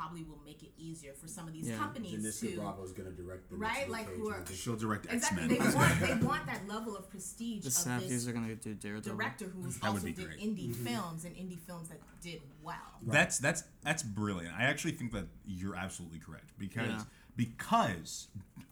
probably 0.00 0.22
will 0.24 0.40
make 0.44 0.62
it 0.62 0.70
easier 0.78 1.12
for 1.12 1.28
some 1.28 1.46
of 1.46 1.52
these 1.52 1.68
Yeah. 1.68 1.76
companies 1.76 2.24
Janicza 2.24 2.52
to 2.52 2.56
Bravo 2.56 2.84
is 2.84 2.92
going 2.92 3.14
to 3.14 3.22
direct 3.22 3.50
the 3.50 3.56
Right, 3.56 3.76
next 3.76 3.88
Luke 3.88 3.98
like 3.98 4.06
who 4.08 4.30
are- 4.30 4.38
movie. 4.38 4.54
She'll 4.54 4.76
direct 4.76 5.04
X 5.06 5.14
Exactly. 5.14 5.48
Men. 5.48 5.58
They 5.58 5.74
want 5.74 6.00
they 6.20 6.26
want 6.26 6.46
that 6.46 6.68
level 6.68 6.96
of 6.96 7.10
prestige 7.10 7.62
The 7.64 7.68
of 7.68 7.74
Safdies 7.74 8.08
this 8.08 8.26
are 8.26 8.32
gonna 8.32 8.54
do 8.54 8.74
Daredevil. 8.74 9.16
director 9.16 9.44
who's 9.46 9.76
That 9.78 9.92
would 9.92 9.96
also 9.96 10.06
be 10.06 10.12
did 10.12 10.26
great. 10.26 10.40
indie 10.40 10.70
mm-hmm. 10.70 10.86
films 10.86 11.24
and 11.24 11.36
indie 11.36 11.58
films 11.58 11.88
that 11.88 12.00
did 12.22 12.40
well. 12.62 12.76
That's 13.02 13.38
that's 13.38 13.64
that's 13.82 14.02
brilliant. 14.02 14.54
I 14.56 14.64
actually 14.64 14.92
think 14.92 15.12
that 15.12 15.26
you're 15.44 15.76
absolutely 15.76 16.18
correct 16.18 16.52
because 16.58 16.88
Yeah. 16.88 17.02
because 17.36 18.28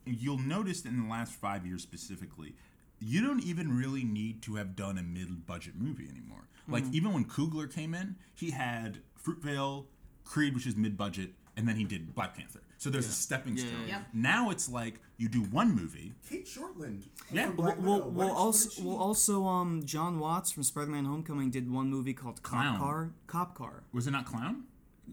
you'll 0.06 0.38
notice 0.38 0.80
that 0.82 0.88
in 0.88 1.02
the 1.04 1.10
last 1.10 1.34
five 1.34 1.66
years 1.66 1.82
specifically, 1.82 2.56
you 3.00 3.20
don't 3.20 3.42
even 3.44 3.76
really 3.76 4.04
need 4.04 4.40
to 4.42 4.54
have 4.56 4.74
done 4.74 4.96
a 4.96 5.02
mid-budget 5.02 5.74
movie 5.76 6.08
anymore. 6.08 6.48
Like 6.66 6.84
mm-hmm. 6.84 6.94
even 6.94 7.12
when 7.12 7.24
Coogler 7.26 7.72
came 7.72 7.94
in, 7.94 8.16
he 8.34 8.50
had 8.50 8.98
Fruitvale, 9.22 9.86
Creed, 10.28 10.54
which 10.54 10.66
is 10.66 10.76
mid-budget, 10.76 11.30
and 11.56 11.66
then 11.66 11.76
he 11.76 11.84
did 11.84 12.14
Black 12.14 12.36
Panther. 12.36 12.60
So 12.76 12.90
there's 12.90 13.06
a 13.06 13.12
stepping 13.12 13.56
Yeah, 13.56 13.64
stone. 13.64 13.72
yeah, 13.80 13.86
yeah. 13.86 13.96
Yep. 13.98 14.06
Now 14.12 14.50
it's 14.50 14.68
like 14.68 15.00
you 15.16 15.28
do 15.28 15.40
one 15.42 15.74
movie. 15.74 16.12
Cate 16.28 16.46
Shortland. 16.46 17.02
Yeah. 17.32 17.46
from 17.48 17.56
Well, 17.56 17.66
Black 17.66 17.78
well, 17.80 17.94
Widow. 17.96 18.04
What 18.10 18.26
well, 18.28 18.36
also, 18.36 18.70
she- 18.70 18.82
well, 18.82 18.96
also, 18.98 19.46
um, 19.46 19.82
John 19.84 20.18
Watts 20.20 20.52
from 20.52 20.62
Spider-Man: 20.62 21.04
Homecoming 21.06 21.50
did 21.50 21.68
one 21.70 21.88
movie 21.90 22.14
called 22.14 22.42
Cop 22.42 22.52
Clown. 22.62 22.78
Car. 22.78 23.10
Cop 23.26 23.54
Car. 23.56 23.82
Was 23.92 24.06
it 24.06 24.12
not 24.12 24.26
Clown? 24.26 24.64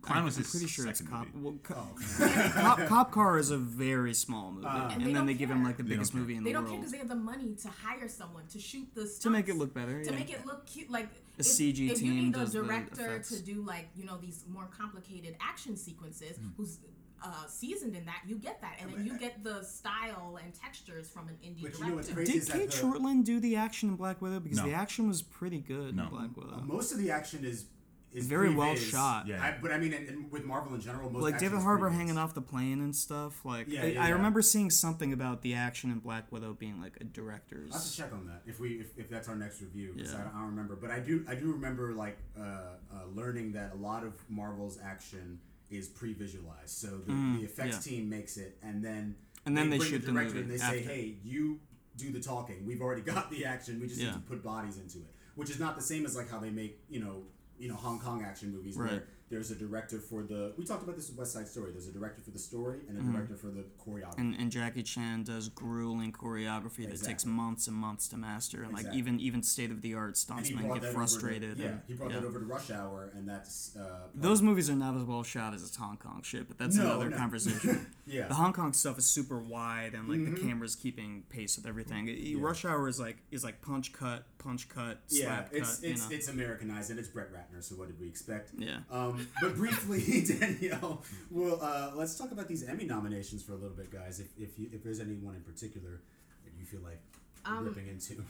Clown 0.02 0.24
was 0.26 0.38
I'm 0.38 0.44
his 0.44 0.52
pretty 0.52 0.68
sure 0.68 0.88
it's 0.88 1.00
second 1.00 1.14
Cop. 1.14 1.28
Well, 1.36 1.56
co- 1.64 1.88
Cop, 2.54 2.80
Cop 2.88 3.12
Car 3.12 3.38
is 3.40 3.50
a 3.52 3.58
very 3.58 4.14
small 4.14 4.52
movie, 4.52 4.68
Uh, 4.68 4.84
and, 4.86 4.92
And 4.94 5.02
they 5.02 5.06
then 5.06 5.14
don't 5.16 5.26
they 5.26 5.34
give 5.34 5.50
him 5.50 5.64
like 5.64 5.78
the 5.78 5.84
They 5.84 5.90
don't 5.90 5.98
biggest 5.98 6.12
care. 6.12 6.22
movie 6.22 6.36
in 6.36 6.44
They 6.44 6.52
the 6.54 6.60
world. 6.60 6.68
They 6.68 6.72
don't 6.72 6.76
care 6.76 6.80
because 6.82 6.92
they 6.92 6.98
have 7.00 7.10
the 7.10 7.16
money 7.16 7.56
to 7.62 7.68
hire 7.70 8.08
someone 8.08 8.44
to 8.48 8.60
shoot 8.60 8.88
the 8.94 9.02
stunts, 9.02 9.20
To 9.20 9.30
make 9.30 9.48
it 9.50 9.56
look 9.56 9.74
better, 9.74 10.04
to 10.04 10.10
yeah. 10.12 10.18
make 10.18 10.30
it 10.32 10.46
look 10.46 10.66
cute. 10.66 10.90
Like 10.92 11.06
A 11.38 11.40
if, 11.40 11.46
CG 11.46 11.90
if 11.92 12.02
you 12.02 12.14
need 12.14 12.36
a 12.36 12.46
the 12.46 12.52
director 12.52 13.20
to 13.20 13.42
do 13.42 13.62
like 13.62 13.90
you 13.96 14.06
know 14.06 14.18
these 14.18 14.44
more 14.48 14.68
complicated 14.68 15.36
action 15.42 15.76
sequences, 15.78 16.38
Hmm. 16.38 16.50
who's 16.58 16.80
uh, 17.24 17.48
seasoned 17.48 17.96
in 17.96 18.06
that, 18.06 18.22
you 18.28 18.36
get 18.38 18.62
that, 18.62 18.76
and 18.80 18.92
then 18.94 19.04
you 19.04 19.18
get 19.18 19.44
the 19.44 19.64
style 19.64 20.38
and 20.44 20.54
textures 20.54 21.10
from 21.10 21.28
an 21.28 21.36
indie 21.44 21.62
But 21.64 21.72
director. 21.72 21.84
you 21.86 21.90
know 21.90 21.96
what's 21.96 22.10
crazy 22.12 22.40
Did 22.40 22.50
Cate 22.50 22.70
Shortland 22.70 23.24
do 23.24 23.40
the 23.40 23.56
action 23.56 23.90
in 23.90 23.96
Black 23.96 24.22
Widow? 24.22 24.40
Because 24.42 24.60
No. 24.60 24.66
the 24.66 24.74
action 24.74 25.08
was 25.08 25.24
pretty 25.24 25.60
good 25.60 25.96
No. 25.96 26.04
in 26.04 26.10
Black 26.10 26.38
Widow. 26.38 26.62
most 26.66 26.92
of 26.92 27.00
the 27.00 27.10
action 27.10 27.44
is 27.44 27.66
is 28.16 28.26
Very 28.28 28.54
well 28.54 28.70
pre-viz. 28.72 28.88
shot. 28.90 29.28
Yeah. 29.28 29.44
I, 29.44 29.56
but 29.62 29.72
I 29.72 29.78
mean, 29.78 29.94
and, 29.94 30.08
and 30.08 30.32
with 30.32 30.46
Marvel 30.46 30.74
in 30.74 30.82
general, 30.82 31.10
most 31.10 31.22
like 31.24 31.36
action 31.36 31.50
David 31.50 31.64
Harbour 31.64 31.90
hanging 31.90 32.18
off 32.18 32.34
the 32.34 32.42
plane 32.42 32.80
and 32.82 32.96
stuff. 32.96 33.44
Like 33.46 33.68
Yeah, 33.70 33.84
I, 33.84 33.86
yeah, 33.88 34.04
I 34.04 34.08
yeah. 34.08 34.14
remember 34.14 34.42
seeing 34.42 34.70
something 34.70 35.12
about 35.14 35.42
the 35.42 35.54
action 35.54 35.92
in 35.92 36.00
Black 36.00 36.32
Widow 36.32 36.54
being 36.54 36.82
like 36.82 36.98
a 37.02 37.04
director's. 37.04 37.72
I'll 37.74 37.80
have 37.80 37.88
to 37.90 37.96
check 37.98 38.14
on 38.14 38.26
that 38.28 38.42
if 38.46 38.60
we 38.60 38.70
if, 38.80 38.98
if 38.98 39.10
that's 39.10 39.28
our 39.28 39.36
next 39.36 39.62
review. 39.62 39.94
'cause 39.98 40.12
Yeah. 40.14 40.20
I, 40.20 40.24
don't- 40.24 40.36
I 40.36 40.40
don't 40.40 40.48
remember, 40.52 40.76
but 40.76 40.92
I 40.92 41.00
do 41.00 41.26
I 41.28 41.36
do 41.36 41.52
remember 41.52 41.94
like 41.94 42.18
uh, 42.40 42.42
uh, 42.44 42.76
learning 43.14 43.54
that 43.54 43.74
a 43.74 43.78
lot 43.78 44.04
of 44.04 44.14
Marvel's 44.30 44.80
action 44.84 45.40
is 45.70 45.88
pre-visualized. 45.88 46.70
So 46.70 46.88
the, 47.06 47.14
the 47.40 47.44
effects 47.44 47.78
Mm, 47.78 47.86
yeah. 47.92 47.98
team 47.98 48.10
makes 48.10 48.38
it, 48.38 48.58
and 48.64 48.84
then 48.86 49.16
And 49.46 49.58
then 49.58 49.70
they 49.70 49.78
bring 49.78 49.90
shoot 49.90 50.00
the 50.00 50.08
the 50.08 50.12
director 50.14 50.36
movie 50.36 50.42
and 50.42 50.52
they 50.52 50.58
say, 50.64 50.80
"Hey, 50.82 51.16
you 51.24 51.60
do 51.98 52.12
the 52.12 52.20
talking. 52.20 52.66
We've 52.66 52.82
already 52.82 53.02
got 53.14 53.30
the 53.32 53.46
action. 53.46 53.80
We 53.82 53.88
just 53.88 54.00
Yeah. 54.00 54.08
need 54.08 54.14
to 54.14 54.20
put 54.20 54.44
bodies 54.44 54.78
into 54.78 55.00
it." 55.00 55.12
Which 55.36 55.50
is 55.50 55.60
not 55.60 55.76
the 55.76 55.82
same 55.82 56.06
as 56.06 56.16
like 56.16 56.30
how 56.30 56.40
they 56.40 56.50
make 56.52 56.80
you 56.90 57.00
know 57.00 57.24
you 57.60 57.70
know 57.70 57.76
Hong 57.76 58.00
Kong 58.00 58.24
action 58.24 58.52
movies 58.54 58.76
Right. 58.78 58.92
where 58.92 59.04
there's 59.28 59.50
a 59.50 59.56
director 59.56 59.98
for 60.00 60.22
the. 60.22 60.54
We 60.56 60.66
talked 60.66 60.84
about 60.84 60.96
this 60.96 61.10
with 61.10 61.18
West 61.18 61.34
Side 61.34 61.48
Story. 61.48 61.72
There's 61.72 61.88
a 61.88 61.92
director 61.92 62.22
for 62.22 62.30
the 62.30 62.38
story 62.38 62.82
and 62.88 62.96
a 62.96 63.02
director 63.12 63.36
for 63.36 63.48
the 63.48 63.66
choreography. 63.84 64.12
Mm-hmm. 64.12 64.22
and, 64.22 64.36
and 64.40 64.52
Jackie 64.52 64.84
Chan 64.84 65.24
does 65.24 65.50
grueling 65.50 66.12
choreography 66.12 66.88
that 66.88 67.02
takes 67.02 67.26
months 67.26 67.66
and 67.68 67.76
months 67.76 68.08
to 68.10 68.18
master, 68.18 68.62
and 68.62 68.72
like 68.72 68.82
Exactly. 68.82 69.00
even 69.00 69.20
even 69.20 69.42
state 69.42 69.72
of 69.72 69.82
the 69.82 69.96
art 69.96 70.16
And 70.30 70.46
stuntsmen 70.46 70.74
get 70.80 70.94
frustrated. 70.94 71.58
To, 71.58 71.64
yeah, 71.64 71.70
and- 71.70 71.82
he 71.88 71.94
brought 71.96 72.12
yeah. 72.12 72.20
that 72.20 72.26
over 72.28 72.40
to 72.40 72.46
Rush 72.46 72.70
Hour, 72.70 73.12
and 73.16 73.28
that's 73.28 73.76
uh, 73.76 74.08
Those 74.14 74.44
movies 74.44 74.70
are 74.70 74.76
not 74.76 74.96
as 74.96 75.04
well 75.04 75.24
shot 75.24 75.56
as 75.56 75.64
its 75.64 75.76
Hong 75.76 75.98
Kong 75.98 76.22
shit, 76.24 76.48
but 76.48 76.60
that's 76.60 76.76
No, 76.76 76.84
another 76.86 77.10
no. 77.10 77.18
conversation. 77.18 77.88
Yeah. 78.08 78.20
Mm-hmm. 78.22 78.30
The 78.30 78.36
Hong 78.36 78.54
Kong 78.54 78.74
stuff 78.74 79.00
is 79.00 79.08
super 79.08 79.40
wide 79.40 79.96
and 79.96 80.08
like 80.08 80.24
the 80.36 80.40
camera's 80.40 80.76
keeping 80.76 81.24
pace 81.30 81.58
with 81.58 81.66
everything. 81.66 82.08
I- 82.08 82.40
Rush 82.40 82.64
Hour 82.64 82.88
is 82.88 83.00
like 83.00 83.18
is 83.32 83.44
like 83.44 83.64
punch 83.64 83.92
cut, 83.94 84.24
punch 84.46 84.70
cut, 84.70 85.00
Yeah, 85.10 85.46
it's 85.52 85.78
cut. 85.80 85.84
it's 85.84 85.84
you 85.84 86.10
know. 86.12 86.16
it's 86.16 86.28
Americanized 86.30 86.90
and 86.92 87.00
it's 87.00 87.08
Brett 87.10 87.30
Ratner. 87.34 87.62
So 87.64 87.76
what 87.76 87.88
did 87.88 88.00
we 88.00 88.08
expect? 88.08 88.52
Yeah. 88.58 88.78
Um, 88.92 89.28
but 89.42 89.56
briefly, 89.56 90.24
Danielle, 90.40 91.04
well, 91.32 91.60
uh, 91.62 91.92
let's 91.96 92.18
talk 92.18 92.32
about 92.32 92.48
these 92.48 92.64
Emmy 92.64 92.86
nominations 92.86 93.44
for 93.44 93.54
a 93.54 93.56
little 93.56 93.76
bit, 93.76 93.92
guys. 93.92 94.20
If 94.20 94.28
if, 94.38 94.60
you, 94.60 94.70
if 94.72 94.84
there's 94.84 95.00
anyone 95.00 95.36
in 95.36 95.42
particular 95.42 96.02
that 96.46 96.54
you 96.60 96.66
feel 96.66 96.82
like 96.82 97.02
Um, 97.46 97.66
ripping 97.66 97.88
into, 97.88 98.24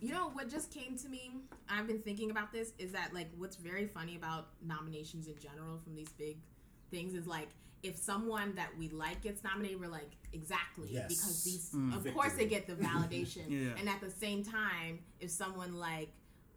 You 0.00 0.12
know 0.12 0.30
what 0.30 0.48
just 0.50 0.70
came 0.72 0.96
to 0.98 1.08
me? 1.08 1.30
I've 1.68 1.86
been 1.86 2.00
thinking 2.00 2.30
about 2.30 2.52
this. 2.52 2.72
Is 2.78 2.92
that 2.92 3.12
like 3.14 3.28
what's 3.38 3.56
very 3.56 3.86
funny 3.86 4.16
about 4.16 4.48
nominations 4.66 5.26
in 5.28 5.38
general 5.38 5.78
from 5.78 5.94
these 5.94 6.10
big 6.18 6.38
things 6.90 7.14
is 7.14 7.26
like 7.26 7.48
if 7.82 7.96
someone 7.96 8.54
that 8.56 8.68
we 8.78 8.88
like 8.88 9.22
gets 9.22 9.42
nominated, 9.42 9.80
we're 9.80 9.88
like 9.88 10.10
exactly 10.32 10.88
Yes. 10.92 11.08
because 11.08 11.44
these 11.44 11.70
Mm. 11.74 11.94
of 11.96 12.14
course 12.14 12.34
they 12.34 12.46
get 12.46 12.66
the 12.66 12.74
validation, 12.74 13.44
Yeah. 13.48 13.70
and 13.78 13.88
at 13.88 14.00
the 14.00 14.10
same 14.10 14.44
time, 14.44 15.00
if 15.20 15.30
someone 15.30 15.74
like 15.74 16.10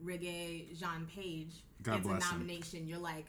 Regé-Jean 0.03 1.05
Page 1.07 1.53
God 1.81 1.95
gets 1.95 2.05
a 2.05 2.09
bless 2.09 2.23
him. 2.23 2.31
nomination, 2.39 2.87
you're 2.87 2.99
like. 2.99 3.25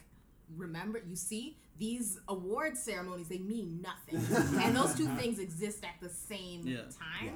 Remember, 0.58 1.00
you 1.08 1.16
see, 1.16 1.56
these 1.78 2.18
award 2.28 2.76
ceremonies, 2.76 3.28
they 3.28 3.38
mean 3.38 3.80
nothing. 3.82 4.18
and 4.62 4.76
those 4.76 4.94
two 4.94 5.06
things 5.16 5.38
exist 5.38 5.82
at 5.84 5.98
the 6.02 6.10
same 6.10 6.66
Yeah. 6.66 6.82
time. 6.82 7.24
Yeah. 7.24 7.30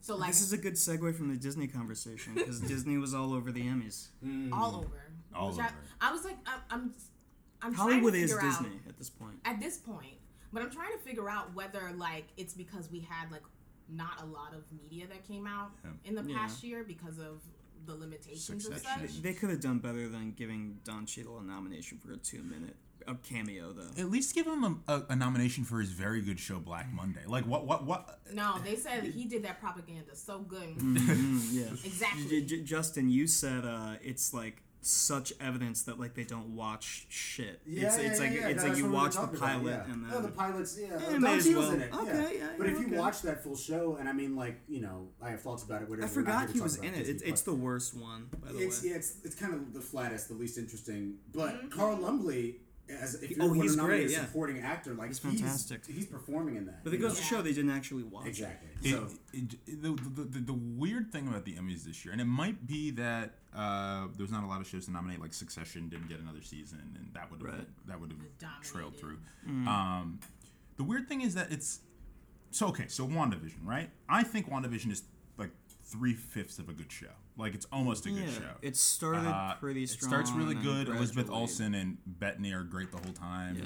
So, 0.00 0.14
like, 0.16 0.30
this 0.30 0.40
is 0.40 0.52
a 0.52 0.56
good 0.56 0.74
segue 0.74 1.12
from 1.16 1.28
the 1.28 1.36
Disney 1.36 1.66
conversation 1.66 2.34
because 2.34 2.60
Disney 2.72 2.96
was 2.98 3.14
all 3.14 3.34
over 3.34 3.50
the 3.50 3.62
Emmys. 3.62 4.06
all 4.52 4.76
over. 4.76 5.02
All 5.34 5.50
Which 5.50 5.58
I, 5.58 5.66
over. 5.66 5.74
I 6.00 6.12
was 6.12 6.24
like, 6.24 6.36
I'm, 6.46 6.60
I'm, 6.70 6.94
I'm 7.62 7.74
Hollywood 7.74 8.12
trying 8.12 8.24
is 8.24 8.30
to 8.30 8.36
figure 8.36 8.50
Disney 8.50 8.66
out 8.68 8.88
at 8.88 8.98
this 8.98 9.10
point. 9.10 9.34
at 9.44 9.60
this 9.60 9.76
point, 9.78 10.16
but 10.52 10.62
I'm 10.62 10.70
trying 10.70 10.92
to 10.92 10.98
figure 10.98 11.28
out 11.28 11.54
whether 11.54 11.90
like 11.96 12.26
it's 12.36 12.54
because 12.54 12.90
we 12.90 13.00
had 13.00 13.30
like 13.32 13.42
not 13.88 14.20
a 14.22 14.26
lot 14.26 14.54
of 14.54 14.62
media 14.72 15.06
that 15.08 15.26
came 15.26 15.46
out 15.46 15.70
Yeah. 15.84 15.90
in 16.04 16.14
the 16.14 16.22
Yeah. 16.22 16.36
past 16.38 16.62
year 16.62 16.84
because 16.84 17.18
of 17.18 17.40
the 17.86 17.94
limitations 17.94 18.64
Succession. 18.64 19.04
of 19.04 19.10
such. 19.10 19.22
They 19.22 19.32
could 19.32 19.48
have 19.50 19.60
done 19.60 19.78
better 19.78 20.08
than 20.08 20.32
giving 20.32 20.78
Don 20.84 21.06
Cheadle 21.06 21.38
a 21.38 21.42
nomination 21.42 21.98
for 21.98 22.12
a 22.12 22.16
two 22.16 22.42
minute 22.42 22.76
a 23.06 23.14
cameo 23.14 23.72
though. 23.72 23.88
At 24.02 24.10
least 24.10 24.34
give 24.34 24.46
him 24.46 24.62
a, 24.62 24.92
a, 24.92 25.02
a 25.10 25.16
nomination 25.16 25.64
for 25.64 25.80
his 25.80 25.90
very 25.92 26.20
good 26.20 26.38
show 26.38 26.58
Black 26.58 26.92
Monday. 26.92 27.22
Like 27.26 27.46
what 27.46 27.66
what 27.66 27.86
what? 27.86 28.20
No, 28.34 28.58
they 28.62 28.76
said 28.76 29.04
he 29.04 29.24
did 29.24 29.42
that 29.44 29.58
propaganda 29.60 30.14
so 30.14 30.40
good. 30.40 30.76
Mm, 30.76 31.40
yeah. 31.52 31.62
Exactly. 31.84 32.42
J- 32.42 32.44
J- 32.58 32.62
Justin, 32.64 33.08
you 33.08 33.26
said 33.26 33.64
uh, 33.64 33.94
it's 34.02 34.34
like 34.34 34.62
such 34.80 35.32
evidence 35.40 35.82
that 35.82 35.98
like 35.98 36.14
they 36.14 36.24
don't 36.24 36.54
watch 36.54 37.06
shit. 37.08 37.60
Yeah, 37.66 37.86
it's, 37.88 37.98
yeah, 37.98 38.04
it's 38.10 38.20
yeah, 38.20 38.24
like 38.26 38.34
yeah. 38.40 38.48
it's 38.48 38.62
No, 38.62 38.68
like 38.68 38.78
you 38.78 38.84
what 38.84 38.90
we 38.90 38.96
were 38.96 39.02
watch 39.02 39.12
the 39.12 39.18
talking 39.20 39.36
about, 39.36 39.48
pilot 39.48 39.70
yeah. 39.86 39.92
and 39.92 40.04
then 40.04 40.10
oh, 40.14 40.22
the 40.22 40.28
pilots, 40.28 40.78
yeah, 40.80 40.86
Yeah, 41.00 41.10
Don 41.10 41.20
may 41.20 41.36
as 41.36 41.44
Cheadle's 41.44 41.66
well. 41.66 41.74
in 41.74 41.80
it. 41.82 41.94
Okay, 41.94 42.06
yeah. 42.14 42.38
yeah, 42.38 42.48
But 42.58 42.66
if 42.68 42.78
you 42.78 42.86
okay. 42.86 42.96
watch 42.96 43.22
that 43.22 43.42
full 43.42 43.56
show, 43.56 43.96
and 43.98 44.08
I 44.08 44.12
mean, 44.12 44.36
like 44.36 44.60
you 44.68 44.80
know, 44.80 45.08
I 45.22 45.30
have 45.30 45.40
thoughts 45.42 45.62
about 45.64 45.82
it. 45.82 45.88
Whatever. 45.90 46.06
I 46.06 46.14
we're 46.14 46.22
not 46.22 46.38
here 46.40 46.48
forgot 46.48 46.54
he 46.54 46.60
was 46.60 46.76
in 46.76 46.84
it. 46.94 46.98
Disney 46.98 47.14
It's, 47.14 47.22
it's 47.22 47.42
the 47.42 47.54
worst 47.54 47.94
one, 47.96 48.28
by 48.44 48.52
the 48.52 48.58
It's 48.58 48.82
way. 48.82 48.90
yeah, 48.90 48.96
it's 48.96 49.16
it's 49.24 49.34
kind 49.34 49.52
of 49.54 49.72
the 49.74 49.80
flattest, 49.80 50.28
the 50.28 50.34
least 50.34 50.58
interesting. 50.58 51.14
But 51.34 51.48
Mm-hmm. 51.56 51.68
Carl 51.70 51.96
Lumbly, 51.96 52.56
as 52.90 53.14
if 53.22 53.30
you're 53.30 53.44
Oh, 53.44 53.48
one 53.48 53.60
he's 53.60 53.76
nominated 53.76 54.08
great, 54.08 54.16
yeah. 54.18 54.24
supporting 54.26 54.60
actor, 54.60 54.94
like 54.94 55.08
He's 55.08 55.18
fantastic. 55.18 55.86
He's, 55.86 56.06
performing 56.06 56.56
in 56.56 56.66
that. 56.66 56.84
But 56.84 56.94
it 56.94 56.98
goes 56.98 57.12
know? 57.14 57.18
to 57.18 57.22
show 57.22 57.42
they 57.42 57.52
didn't 57.52 57.70
actually 57.70 58.02
watch 58.04 58.26
it. 58.26 58.30
exactly. 58.30 58.68
It, 58.82 58.90
So 58.92 59.08
it, 59.32 59.82
the, 59.82 59.90
the, 59.92 60.24
the, 60.24 60.38
the 60.40 60.52
weird 60.52 61.12
thing 61.12 61.28
about 61.28 61.44
the 61.44 61.54
Emmys 61.54 61.84
this 61.84 62.04
year, 62.04 62.12
and 62.12 62.20
it 62.20 62.26
might 62.26 62.66
be 62.66 62.90
that 62.92 63.34
uh, 63.54 64.06
there's 64.16 64.30
not 64.30 64.44
a 64.44 64.46
lot 64.46 64.60
of 64.60 64.66
shows 64.66 64.86
to 64.86 64.90
nominate, 64.92 65.20
like 65.20 65.32
Succession 65.34 65.88
didn't 65.88 66.08
get 66.08 66.20
another 66.20 66.42
season, 66.42 66.78
and 66.96 67.12
that 67.14 67.30
would 67.30 67.40
have 67.42 67.54
Right. 67.58 67.68
that 67.86 68.00
would 68.00 68.10
have 68.12 68.62
trailed 68.62 68.96
through. 68.96 69.18
Mm. 69.48 69.66
Um, 69.66 70.20
the 70.76 70.84
weird 70.84 71.08
thing 71.08 71.20
is 71.22 71.34
that 71.34 71.50
it's 71.52 71.80
so 72.50 72.68
okay. 72.68 72.86
So 72.88 73.06
WandaVision, 73.06 73.64
right? 73.64 73.90
I 74.08 74.22
think 74.22 74.48
WandaVision 74.50 74.90
is 74.92 75.02
like 75.36 75.50
three 75.84 76.14
fifths 76.14 76.58
of 76.58 76.68
a 76.68 76.72
good 76.72 76.90
show. 76.90 77.08
Like 77.38 77.54
it's 77.54 77.66
almost 77.72 78.04
a 78.06 78.10
good 78.10 78.24
Yeah, 78.24 78.30
show. 78.32 78.50
it 78.62 78.76
started 78.76 79.28
Uh, 79.28 79.54
pretty 79.54 79.84
It 79.84 79.90
starts 79.90 80.32
really 80.32 80.56
and 80.56 80.64
good. 80.64 80.88
Elizabeth 80.88 81.30
Olsen 81.30 81.72
and 81.74 81.96
Bettany 82.04 82.52
are 82.52 82.64
great 82.64 82.90
the 82.90 82.98
whole 82.98 83.12
time. 83.12 83.56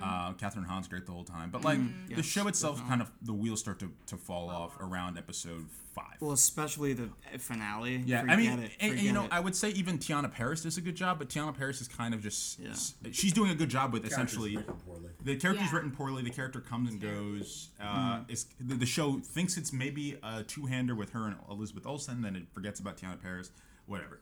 Yeah, 0.00 0.04
Uh, 0.06 0.32
Kathryn 0.34 0.66
Hahn's 0.66 0.88
great 0.88 1.06
the 1.06 1.12
whole 1.12 1.22
time. 1.24 1.50
But 1.50 1.62
like 1.62 1.78
the 1.78 1.84
Mm-hmm. 1.84 2.12
Yes, 2.16 2.24
show 2.26 2.48
itself, 2.48 2.76
definitely. 2.78 2.90
kind 2.90 3.02
of 3.02 3.10
the 3.26 3.32
wheels 3.32 3.60
start 3.60 3.78
to, 3.78 3.92
to 4.06 4.16
fall 4.16 4.50
off 4.50 4.76
around 4.80 5.18
episode 5.18 5.66
five. 5.94 6.16
Well, 6.20 6.32
especially 6.32 6.94
the 6.94 7.10
finale. 7.38 8.02
Yeah, 8.06 8.22
Forget 8.22 8.34
I 8.34 8.40
mean, 8.40 8.58
it, 8.58 8.72
and, 8.80 8.92
and, 8.94 9.00
you 9.02 9.12
know, 9.12 9.24
it. 9.24 9.32
I 9.32 9.40
would 9.40 9.54
say 9.54 9.70
even 9.70 9.98
Teyonah 9.98 10.32
Parris 10.32 10.62
does 10.62 10.76
a 10.78 10.80
good 10.80 10.96
job, 10.96 11.18
but 11.18 11.28
Teyonah 11.28 11.56
Parris 11.56 11.80
is 11.80 11.88
kind 11.88 12.14
of 12.14 12.22
just 12.22 12.58
Yeah. 12.58 12.74
she's 13.12 13.32
doing 13.32 13.50
a 13.50 13.54
good 13.54 13.68
job 13.68 13.92
with 13.92 14.02
Character's 14.02 14.32
essentially 14.32 14.56
written 14.56 14.74
the 15.22 15.36
character's 15.36 15.66
Yeah. 15.68 15.74
written 15.76 15.90
poorly. 15.92 16.22
The 16.22 16.30
character 16.30 16.60
comes 16.60 16.90
and 16.90 17.00
goes. 17.00 17.68
Uh, 17.80 17.84
Mm. 18.20 18.24
it's, 18.28 18.46
the, 18.58 18.74
the 18.74 18.86
show 18.86 19.20
thinks 19.20 19.56
it's 19.56 19.72
maybe 19.72 20.18
a 20.22 20.42
two 20.42 20.66
hander 20.66 20.94
with 20.94 21.10
her 21.10 21.26
and 21.26 21.36
Elizabeth 21.50 21.86
Olsen, 21.86 22.22
then 22.22 22.34
it 22.36 22.46
forgets 22.52 22.80
about 22.80 22.96
Teyonah 22.96 23.11
Parris. 23.16 23.50
Whatever. 23.86 24.20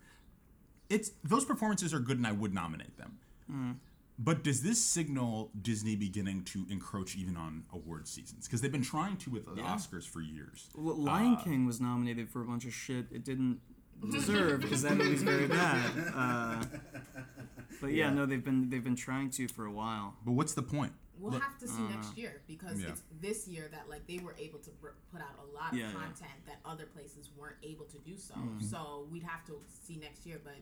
It's 0.89 1.13
those 1.23 1.45
performances 1.45 1.95
are 1.95 2.01
good, 2.01 2.17
and 2.17 2.27
I 2.27 2.33
would 2.33 2.55
nominate 2.55 2.97
them. 2.97 3.19
Mm. 3.51 3.77
But 4.23 4.45
does 4.45 4.63
this 4.63 4.83
signal 4.85 5.51
Disney 5.63 5.97
beginning 5.97 6.45
to 6.45 6.67
encroach 6.71 7.17
even 7.17 7.39
on 7.39 7.65
award 7.73 8.07
seasons? 8.07 8.47
Because 8.47 8.61
they've 8.61 8.71
been 8.71 8.83
trying 8.83 9.17
to 9.19 9.31
with 9.31 9.47
the 9.47 9.63
Oscars 9.63 10.07
for 10.07 10.21
years. 10.21 10.69
Lion 10.75 11.37
uh, 11.37 11.41
King 11.43 11.65
was 11.65 11.81
nominated 11.81 12.29
for 12.29 12.43
a 12.43 12.45
bunch 12.45 12.67
of 12.67 12.75
shit 12.75 13.07
it 13.11 13.25
didn't 13.25 13.61
deserve 14.11 14.61
because 14.61 14.83
that 14.83 14.97
movie's 14.97 15.23
very 15.23 15.47
bad. 15.47 15.91
Uh, 16.15 16.63
but 17.81 17.93
yeah, 17.93 18.11
no, 18.11 18.27
they've 18.27 18.45
been 18.45 18.69
they've 18.69 18.85
been 18.85 18.97
trying 18.97 19.31
to 19.31 19.49
for 19.49 19.65
a 19.65 19.73
while. 19.73 20.17
But 20.25 20.33
what's 20.33 20.53
the 20.53 20.63
point? 20.63 20.93
We'll 21.21 21.33
Look- 21.33 21.43
have 21.43 21.59
to 21.59 21.69
see 21.69 21.83
next 21.83 22.17
year 22.17 22.41
because 22.47 22.81
Yeah. 22.83 22.89
it's 22.91 23.03
this 23.21 23.47
year 23.47 23.69
that 23.73 23.89
like 23.89 24.07
they 24.07 24.19
were 24.19 24.35
able 24.39 24.59
to 24.61 24.71
br- 24.71 24.89
put 25.13 25.21
out 25.21 25.39
a 25.39 25.55
lot 25.55 25.73
of 25.73 25.79
Yeah, 25.79 25.89
yeah. 25.89 25.93
content 25.93 26.47
that 26.47 26.61
other 26.65 26.87
places 26.87 27.31
weren't 27.37 27.57
able 27.63 27.85
to 27.87 27.99
do 27.99 28.17
so. 28.17 28.35
Mm-hmm. 28.35 28.61
So 28.67 29.07
we'd 29.11 29.23
have 29.25 29.45
to 29.47 29.61
see 29.85 29.97
next 29.97 30.25
year. 30.27 30.41
But 30.43 30.57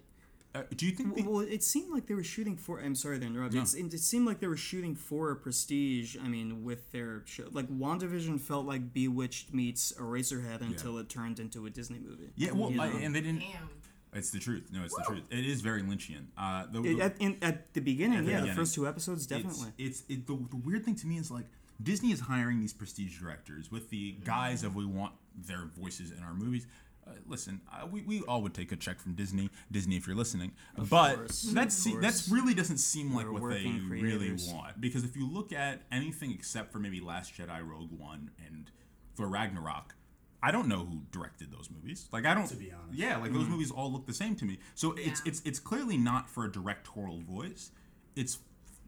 Uh, 0.55 0.63
do 0.75 0.87
you 0.87 0.93
think? 0.93 1.15
The, 1.15 1.23
Well, 1.23 1.41
it 1.41 1.63
seemed 1.63 1.91
like 1.93 2.07
they 2.07 2.15
were 2.15 2.25
shooting 2.25 2.57
for. 2.57 2.81
I'm 2.81 2.95
sorry 2.95 3.21
to 3.21 3.27
interrupt. 3.27 3.53
No. 3.55 3.61
It, 3.63 3.95
it 3.95 4.01
seemed 4.01 4.27
like 4.27 4.41
they 4.41 4.47
were 4.47 4.57
shooting 4.57 4.95
for 4.97 5.31
a 5.31 5.37
prestige. 5.37 6.17
I 6.17 6.27
mean, 6.27 6.65
with 6.65 6.91
their 6.91 7.23
show, 7.27 7.49
like 7.53 7.69
WandaVision 7.69 8.41
felt 8.41 8.65
like 8.67 8.93
Bewitched 8.95 9.53
meets 9.53 9.93
Eraserhead 9.93 10.63
until 10.63 10.97
it 10.99 11.09
turned 11.11 11.39
into 11.39 11.67
a 11.67 11.71
Disney 11.71 11.99
movie. 11.99 12.31
yeah, 12.35 12.53
well, 12.53 12.73
You 12.73 12.81
I, 12.81 12.87
and 12.89 13.15
they 13.15 13.21
didn't. 13.21 13.41
damn, 13.41 13.69
It's 14.13 14.31
the 14.31 14.39
truth. 14.39 14.71
No, 14.73 14.85
it's 14.85 14.95
the 14.97 15.03
truth. 15.05 15.25
It 15.31 15.47
is 15.47 15.61
very 15.61 15.83
Lynchian. 15.83 16.27
Uh, 16.37 16.65
the, 16.73 16.83
It- 16.83 17.01
at, 17.01 17.17
in, 17.21 17.37
at 17.43 17.73
the 17.75 17.81
beginning, 17.81 18.19
At 18.21 18.25
the 18.27 18.31
yeah, 18.33 18.41
the 18.41 18.53
first 18.55 18.75
two 18.75 18.87
episodes, 18.89 19.27
definitely. 19.27 19.69
It's, 19.79 20.01
it's 20.01 20.11
it, 20.11 20.27
the, 20.27 20.35
the 20.51 20.57
weird 20.57 20.85
thing 20.85 20.95
to 20.97 21.07
me 21.07 21.19
is 21.19 21.31
like 21.31 21.45
Disney 21.83 22.11
is 22.13 22.21
hiring 22.21 22.59
these 22.61 22.73
prestige 22.73 23.19
directors 23.21 23.71
with 23.71 23.91
the 23.91 24.17
guise 24.25 24.65
of 24.65 24.75
we 24.75 24.85
want 24.87 25.13
their 25.37 25.67
voices 25.79 26.11
in 26.11 26.23
our 26.25 26.35
movies. 26.35 26.67
Uh, 27.07 27.13
listen, 27.27 27.61
uh, 27.73 27.87
we, 27.87 28.03
we 28.03 28.21
all 28.23 28.43
would 28.43 28.53
take 28.53 28.71
a 28.73 28.77
check 28.77 28.99
from 29.01 29.15
Disney. 29.15 29.49
Disney, 29.71 29.97
if 29.97 30.07
you're 30.07 30.17
listening, 30.17 30.53
but 30.77 31.15
course. 31.17 31.43
that's 31.43 31.77
Of 31.79 31.83
se- 31.85 31.91
course. 31.93 32.03
that's 32.05 32.29
really 32.29 32.53
doesn't 32.55 32.79
seem 32.79 33.15
like 33.15 33.25
We're 33.27 33.33
what 33.33 33.41
they 33.51 33.65
working 33.65 33.89
really 33.89 34.33
want. 34.53 34.79
Because 34.81 35.05
if 35.05 35.17
you 35.17 35.27
look 35.31 35.53
at 35.53 35.83
anything 35.93 36.33
except 36.33 36.73
for 36.73 36.79
maybe 36.79 37.01
Last 37.01 37.33
Jedi, 37.35 37.67
Rogue 37.67 37.93
One, 37.99 38.31
and 38.47 38.71
Thor 39.17 39.27
Ragnarok, 39.29 39.95
I 40.43 40.51
don't 40.53 40.69
know 40.69 40.85
who 40.87 41.03
directed 41.11 41.51
those 41.53 41.69
movies. 41.71 42.09
Like 42.13 42.25
I 42.27 42.35
don't. 42.35 42.47
To 42.47 42.57
be 42.57 42.71
honest. 42.73 42.99
Yeah, 42.99 43.17
like 43.19 43.31
Mm. 43.31 43.35
those 43.35 43.49
movies 43.49 43.71
all 43.71 43.93
look 43.93 44.07
the 44.07 44.15
same 44.15 44.37
to 44.37 44.45
me. 44.45 44.59
So 44.75 44.93
it's 44.93 45.21
Yeah. 45.25 45.31
it's 45.33 45.43
it's 45.45 45.59
clearly 45.59 45.97
not 45.97 46.29
for 46.31 46.45
a 46.45 46.51
directorial 46.53 47.21
voice. 47.21 47.71
It's 48.15 48.39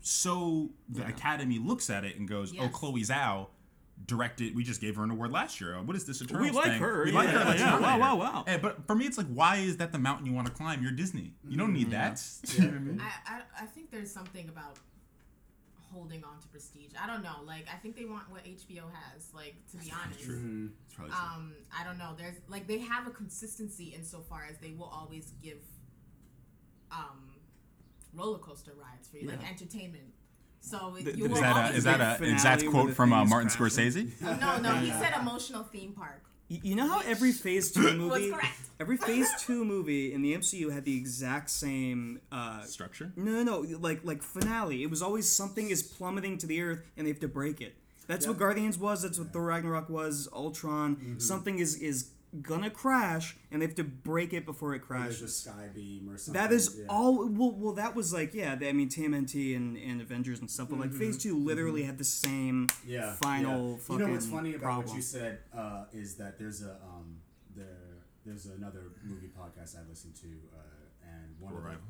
so 0.01 0.71
the 0.89 1.07
Academy 1.07 1.59
looks 1.59 1.91
at 1.91 2.05
it 2.05 2.17
and 2.19 2.29
goes, 2.29 2.55
"Oh, 2.59 2.69
Chloe 2.69 3.03
Zhao 3.03 3.49
directed. 4.07 4.55
We 4.57 4.65
just 4.65 4.81
gave 4.81 4.97
her 4.97 5.05
an 5.05 5.11
award 5.11 5.31
last 5.31 5.61
year. 5.61 5.79
What 5.83 5.95
is 5.95 6.07
this 6.07 6.23
Eternals 6.23 6.51
We 6.51 6.57
like 6.57 6.71
thing? 6.71 6.81
her, 6.81 7.05
We 7.05 7.13
like 7.13 7.29
her. 7.29 7.45
Let's 7.45 7.61
yeah, 7.61 7.79
wow, 7.79 7.99
wow, 7.99 8.17
wow. 8.17 8.45
Eh, 8.47 8.57
but 8.57 8.87
for 8.87 8.95
me, 8.95 9.05
it's 9.05 9.19
like, 9.19 9.27
why 9.27 9.57
is 9.57 9.77
that 9.77 9.93
the 9.93 9.99
mountain 9.99 10.25
you 10.25 10.33
want 10.33 10.47
to 10.47 10.53
climb? 10.55 10.83
You're 10.83 10.91
Disney. 10.93 11.35
You 11.47 11.59
don't 11.59 11.75
need 11.75 11.91
that. 11.91 12.15
Mm-hmm. 12.47 12.99
I, 13.01 13.35
I 13.35 13.43
I 13.63 13.67
think 13.67 13.91
there's 13.91 14.11
something 14.11 14.49
about 14.49 14.79
holding 15.93 16.23
on 16.25 16.39
to 16.41 16.49
prestige. 16.49 16.93
I 17.01 17.07
don't 17.07 17.23
know. 17.23 17.37
Like 17.47 17.67
I 17.73 17.77
think 17.77 17.97
they 17.97 18.05
want 18.05 18.31
what 18.31 18.45
HBO 18.45 18.85
has. 18.93 19.29
Like 19.35 19.55
to 19.73 19.77
be 19.79 19.93
honest. 19.93 20.21
It's 20.21 20.27
probably 20.95 21.13
true. 21.13 21.21
um 21.37 21.53
i 21.79 21.83
don't 21.85 21.97
know 21.99 22.13
there's 22.19 22.35
like 22.49 22.67
they 22.67 22.79
have 22.79 23.07
a 23.07 23.11
consistency 23.11 23.95
insofar 23.97 24.47
as 24.51 24.59
they 24.59 24.73
will 24.73 24.91
always 24.93 25.33
give 25.43 25.59
um 26.93 27.31
roller 28.15 28.39
coaster 28.39 28.73
rides 28.73 29.09
for 29.09 29.17
you 29.19 29.29
like 29.29 29.49
entertainment 29.49 30.13
so 30.61 30.95
it, 30.99 31.17
you 31.17 31.25
is 31.27 31.31
will 31.33 31.41
that 31.41 31.73
a, 31.73 31.77
is 31.77 31.85
that 31.85 31.99
get- 31.99 32.29
a 32.29 32.31
exact 32.33 32.67
quote 32.67 32.93
from 32.93 33.13
uh, 33.13 33.25
Martin 33.25 33.49
crashing. 33.49 34.09
Scorsese? 34.09 34.41
no 34.41 34.59
no 34.59 34.75
he 34.75 34.91
said 35.01 35.15
emotional 35.19 35.63
theme 35.63 35.93
park 35.93 36.23
Y- 36.25 36.30
You 36.51 36.75
know 36.75 36.89
how 36.89 37.01
every 37.07 37.31
Phase 37.31 37.71
Two 37.71 37.93
movie, 37.97 38.35
every 38.81 38.97
Phase 38.97 39.31
Two 39.39 39.65
movie 39.65 40.13
in 40.13 40.21
the 40.21 40.35
MCU 40.37 40.73
had 40.73 40.85
the 40.85 40.97
exact 40.97 41.49
same 41.49 42.21
uh, 42.33 42.63
Structure. 42.63 43.13
No, 43.15 43.43
no, 43.45 43.63
no, 43.63 43.79
like 43.79 44.01
like 44.03 44.21
finale. 44.21 44.83
It 44.83 44.91
was 44.91 45.01
always 45.01 45.29
something 45.29 45.71
is 45.71 45.83
plummeting 45.85 46.39
to 46.39 46.49
the 46.49 46.61
earth 46.61 46.83
and 46.97 47.07
they 47.07 47.11
have 47.11 47.21
to 47.21 47.29
break 47.29 47.61
it. 47.61 47.77
That's 48.09 48.27
what 48.27 48.39
Guardians 48.39 48.77
was. 48.77 49.03
That's 49.03 49.21
what 49.21 49.33
Thor 49.33 49.45
Ragnarok 49.45 49.89
was. 49.89 50.29
Ultron. 50.33 50.97
Mm-hmm. 50.97 51.19
Something 51.21 51.61
is 51.61 51.77
is 51.77 52.11
gonna 52.43 52.71
crash 52.71 53.37
and 53.51 53.61
they 53.61 53.67
have 53.67 53.75
to 53.75 53.85
break 53.85 54.33
it 54.33 54.45
before 54.47 54.75
it 54.75 54.83
There's 54.89 55.17
a 55.17 55.25
crashes. 55.25 55.37
sky 55.37 55.69
beam 55.75 56.09
or 56.09 56.17
something. 56.17 56.41
That 56.41 56.53
is 56.53 56.77
yeah. 56.79 56.87
all. 56.89 57.27
Well, 57.29 57.51
well, 57.53 57.73
that 57.75 57.95
was 57.97 58.13
like 58.13 58.35
yeah. 58.35 58.57
I 58.61 58.73
mean 58.73 58.89
TMNT 58.89 59.57
and, 59.57 59.77
and 59.77 60.01
Avengers 60.01 60.41
and 60.41 60.51
stuff. 60.51 60.69
But 60.71 60.79
like 60.81 60.93
Phase 60.93 61.19
Two 61.19 61.37
literally 61.39 61.83
had 61.83 61.99
the 61.99 62.05
same 62.05 62.69
Mm-hmm. 62.69 62.91
yeah, 62.91 63.13
final 63.15 63.73
yeah. 63.73 63.77
fucking. 63.79 64.01
You 64.01 64.07
know 64.07 64.13
what's 64.13 64.27
funny 64.27 64.51
about 64.51 64.63
problem. 64.63 64.87
what 64.89 64.97
you 64.97 65.03
said 65.03 65.39
uh, 65.57 65.85
is 65.93 66.17
that 66.17 66.39
there's 66.39 66.63
a 66.63 66.73
um, 66.83 67.19
there 67.57 67.67
there's 68.25 68.47
another 68.47 68.83
movie 69.05 69.29
podcast 69.29 69.77
I 69.77 69.89
listen 69.89 70.13
to, 70.23 70.29
uh, 70.57 71.09
and 71.11 71.35
one 71.41 71.53
of 71.55 71.65
Arrival. 71.65 71.81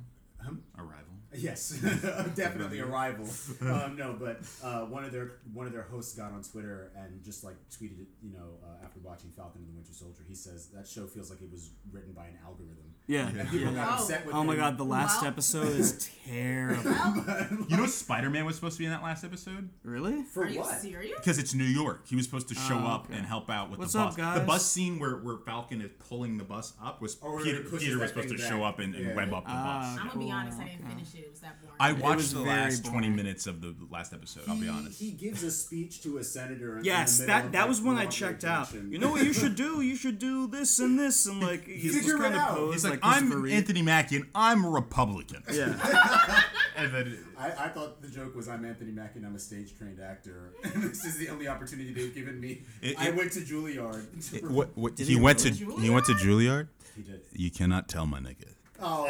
the, 0.41 0.49
um, 0.49 0.63
Arrival. 0.79 1.15
Yes, 1.33 1.71
definitely 2.35 2.81
Arrival. 2.81 3.27
um, 3.61 3.97
no, 3.97 4.17
but 4.19 4.41
uh, 4.65 4.81
one 4.87 5.05
of 5.05 5.13
their 5.13 5.33
one 5.53 5.67
of 5.67 5.73
their 5.73 5.83
hosts 5.83 6.17
got 6.17 6.33
on 6.33 6.43
Twitter 6.43 6.91
and 6.97 7.23
just 7.25 7.45
like 7.45 7.55
tweeted, 7.71 8.07
you 8.21 8.33
know, 8.33 8.59
uh, 8.65 8.85
after 8.85 8.99
watching 9.01 9.31
Falcon 9.37 9.61
and 9.63 9.69
the 9.71 9.77
Winter 9.77 9.93
Soldier, 9.93 10.23
he 10.27 10.35
says 10.35 10.69
that 10.75 10.89
show 10.89 11.07
feels 11.07 11.31
like 11.31 11.41
it 11.41 11.51
was 11.51 11.71
written 11.93 12.13
by 12.13 12.27
an 12.27 12.39
algorithm. 12.45 12.90
Yeah. 13.11 13.29
And 13.29 13.49
people 13.51 13.73
yeah. 13.73 13.85
got 13.85 13.89
Oh. 13.99 14.03
upset 14.03 14.25
with 14.27 14.35
Oh 14.35 14.45
my 14.45 14.55
him. 14.55 14.61
god, 14.61 14.79
the 14.79 14.85
last 14.85 15.21
Well- 15.23 15.31
episode 15.31 15.69
is 15.77 16.09
terrible. 16.27 16.95
You 17.69 17.77
know, 17.77 17.87
Spider 17.87 18.31
Man 18.31 18.45
was 18.45 18.55
supposed 18.57 18.77
to 18.77 18.79
be 18.81 18.85
in 18.85 18.91
that 18.93 19.03
last 19.03 19.25
episode 19.25 19.69
really? 19.83 20.23
For 20.23 20.45
are 20.47 20.51
what? 20.53 20.81
serious 20.81 21.17
because 21.19 21.39
it's 21.39 21.55
New 21.55 21.65
York. 21.65 22.07
He 22.07 22.15
was 22.17 22.25
supposed 22.25 22.49
to 22.49 22.55
show 22.55 22.79
Oh, 22.79 22.87
up 22.87 23.05
okay. 23.07 23.17
and 23.19 23.27
help 23.27 23.51
out 23.51 23.71
with 23.71 23.79
What's 23.81 23.93
the 23.95 24.01
up, 24.01 24.09
bus. 24.11 24.17
guys? 24.17 24.41
The 24.41 24.47
bus 24.47 24.67
scene 24.67 24.99
where, 24.99 25.17
where 25.17 25.39
Falcon 25.39 25.81
is 25.81 25.91
pulling 26.09 26.37
the 26.39 26.45
bus 26.45 26.73
up 26.83 27.01
was 27.03 27.17
Oh, 27.23 27.35
where 27.35 27.45
Peter. 27.45 27.63
Peter 27.63 27.99
was 27.99 28.11
supposed 28.11 28.29
to 28.31 28.37
thing 28.39 28.49
show 28.49 28.63
up 28.63 28.79
and, 28.79 28.95
and 28.95 29.07
Yeah. 29.09 29.15
web 29.17 29.33
up 29.35 29.45
the 29.45 29.51
Ah, 29.53 29.81
bus. 29.95 30.01
i'm 30.01 30.09
gonna 30.09 30.19
be 30.27 30.31
honest 30.31 30.59
i 30.61 30.65
didn't 30.65 30.81
okay. 30.85 30.89
finish 30.95 31.15
it 31.15 31.19
it 31.21 31.31
was 31.31 31.41
that 31.41 31.61
boring 31.61 31.77
I 31.81 31.93
watched 31.93 32.31
the 32.33 32.41
very 32.43 32.49
last 32.49 32.85
twenty 32.85 33.09
minutes 33.09 33.47
of 33.47 33.61
the 33.63 33.75
last 33.91 34.13
episode. 34.13 34.43
I'll 34.49 34.57
be 34.57 34.69
honest. 34.69 35.01
He 35.01 35.11
gives 35.13 35.43
a 35.43 35.51
speech 35.51 36.03
to 36.03 36.19
a 36.19 36.25
senator. 36.25 36.81
Yes, 36.83 37.19
in 37.21 37.27
the 37.27 37.33
middle 37.33 37.43
that 37.51 37.53
that 37.53 37.69
was 37.69 37.81
when 37.81 37.97
I 37.97 38.07
checked 38.07 38.45
out. 38.45 38.73
You 38.75 38.99
know 38.99 39.11
what 39.11 39.25
you 39.25 39.33
should 39.33 39.55
do? 39.67 39.81
You 39.81 39.97
should 39.97 40.19
do 40.19 40.47
this 40.47 40.79
and 40.79 40.99
this 40.99 41.27
and 41.27 41.41
like 41.41 41.67
he's 41.67 41.95
Figure 41.95 42.11
just 42.13 42.23
kind 42.23 42.35
of 42.35 42.41
out. 42.41 42.57
posed 42.57 42.85
like, 42.85 43.00
Christopher 43.00 43.00
I'm 43.03 43.43
Reeve. 43.43 43.55
Anthony 43.55 43.83
Mackie 43.83 44.17
and 44.17 44.27
I'm 44.35 44.65
a 44.65 44.69
Republican. 44.71 45.43
Yeah. 45.53 46.43
And 46.77 46.95
then 46.95 47.19
I, 47.39 47.49
I 47.49 47.69
thought 47.69 48.01
the 48.01 48.09
joke 48.09 48.35
was 48.35 48.49
I'm 48.49 48.65
Anthony 48.65 48.91
Mackie 48.93 49.19
and 49.19 49.27
I'm 49.27 49.35
a 49.35 49.39
stage 49.39 49.77
trained 49.77 50.01
actor. 50.01 50.53
And 50.65 50.83
this 50.85 51.05
is 51.05 51.19
the 51.19 51.29
only 51.29 51.47
opportunity 51.47 51.93
they've 51.93 52.15
given 52.15 52.41
me. 52.41 52.63
It- 52.81 52.99
I 52.99 53.09
it- 53.09 53.17
went 53.17 53.33
to 53.33 53.41
Juilliard. 53.41 54.31
to 54.41 54.47
what, 54.53 54.71
what, 54.79 54.97
Did 54.97 55.07
he, 55.09 55.15
he 55.17 55.21
went 55.21 55.41
to 55.41 55.51
really? 55.53 55.83
he 55.83 55.91
went 55.91 56.07
to 56.07 56.13
Juilliard. 56.13 56.69
He 56.97 57.03
did. 57.03 57.21
You 57.33 57.51
cannot 57.51 57.89
tell 57.89 58.07
my 58.07 58.19
nigga. 58.21 58.47
Oh, 58.83 59.05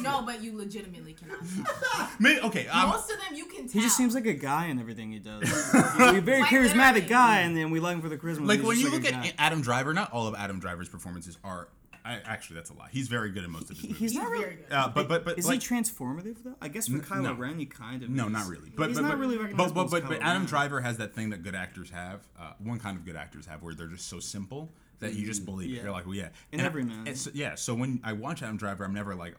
no 0.00 0.22
but 0.22 0.40
you 0.42 0.56
legitimately 0.56 1.14
cannot 1.14 1.38
tell. 1.40 2.08
May- 2.20 2.40
okay, 2.40 2.68
um, 2.68 2.90
most 2.90 3.10
of 3.10 3.16
them 3.18 3.34
you 3.34 3.46
can 3.46 3.62
tell 3.68 3.72
He 3.72 3.80
just 3.80 3.96
seems 3.96 4.14
like 4.14 4.26
a 4.26 4.32
guy 4.34 4.66
in 4.66 4.78
everything 4.78 5.10
he 5.10 5.18
does. 5.18 5.42
He's 5.42 5.74
a 5.74 6.20
very 6.20 6.42
Like, 6.42 6.50
charismatic 6.50 6.74
literally. 6.74 7.00
guy, 7.08 7.40
and 7.40 7.56
then 7.56 7.70
we 7.70 7.80
like 7.80 7.96
him 7.96 8.02
for 8.02 8.08
the 8.08 8.16
charisma. 8.16 8.46
like 8.46 8.62
when 8.62 8.78
you 8.78 8.90
like 8.90 9.02
look 9.02 9.12
at 9.12 9.22
guy. 9.24 9.32
Adam 9.38 9.60
Driver, 9.60 9.92
not 9.92 10.12
all 10.12 10.28
of 10.28 10.36
Adam 10.36 10.60
Driver's 10.60 10.88
performances 10.88 11.36
are. 11.42 11.68
I, 12.06 12.20
actually, 12.24 12.56
that's 12.56 12.70
a 12.70 12.74
lie. 12.74 12.88
He's 12.92 13.08
very 13.08 13.30
good 13.30 13.44
in 13.44 13.50
most 13.50 13.64
of 13.70 13.76
his 13.76 13.80
He- 13.80 13.86
movies. 13.88 14.00
he's 14.00 14.10
he's 14.12 14.18
not 14.20 14.30
really. 14.30 14.44
very 14.44 14.56
good 14.56 14.72
uh, 14.72 14.88
but 14.94 15.08
but 15.08 15.24
but 15.24 15.38
Is 15.38 15.46
like, 15.46 15.60
he 15.62 15.68
transformative 15.74 16.36
though? 16.44 16.54
I 16.60 16.68
guess 16.68 16.88
for 16.88 16.98
Kylo 16.98 17.22
no. 17.22 17.34
Ren, 17.34 17.58
he 17.58 17.66
kind 17.66 18.02
of. 18.02 18.10
No, 18.10 18.26
is. 18.26 18.32
not 18.32 18.46
really. 18.48 18.70
But 18.74 18.88
he's 18.88 18.96
but, 18.96 19.02
not 19.02 19.10
but, 19.12 19.18
really 19.18 19.36
But 19.36 19.42
recognizable. 19.44 19.84
but 19.84 19.90
but, 19.90 20.02
as 20.04 20.08
but 20.08 20.22
Adam 20.22 20.42
Ren. 20.42 20.46
Driver 20.46 20.80
has 20.80 20.96
that 20.98 21.14
thing 21.14 21.30
that 21.30 21.42
good 21.42 21.54
actors 21.54 21.90
have. 21.90 22.20
Uh, 22.38 22.52
one 22.58 22.78
kind 22.78 22.96
of 22.96 23.04
good 23.04 23.16
actors 23.16 23.46
have, 23.46 23.62
where 23.62 23.74
they're 23.74 23.86
just 23.88 24.08
so 24.08 24.20
simple 24.20 24.72
that 25.00 25.14
you 25.14 25.26
just 25.26 25.44
believe. 25.44 25.68
it. 25.68 25.72
Mm, 25.72 25.76
Yeah. 25.76 25.82
You're 25.82 25.92
like, 25.92 26.06
well, 26.06 26.14
yeah. 26.14 26.28
In 26.52 26.60
And 26.60 26.62
every 26.62 26.84
man. 26.84 27.02
it's- 27.06 27.28
yeah. 27.34 27.54
So 27.54 27.74
when 27.74 28.00
I 28.04 28.12
watch 28.14 28.42
Adam 28.42 28.56
Driver, 28.56 28.84
I'm 28.84 28.94
never 28.94 29.14
like, 29.14 29.34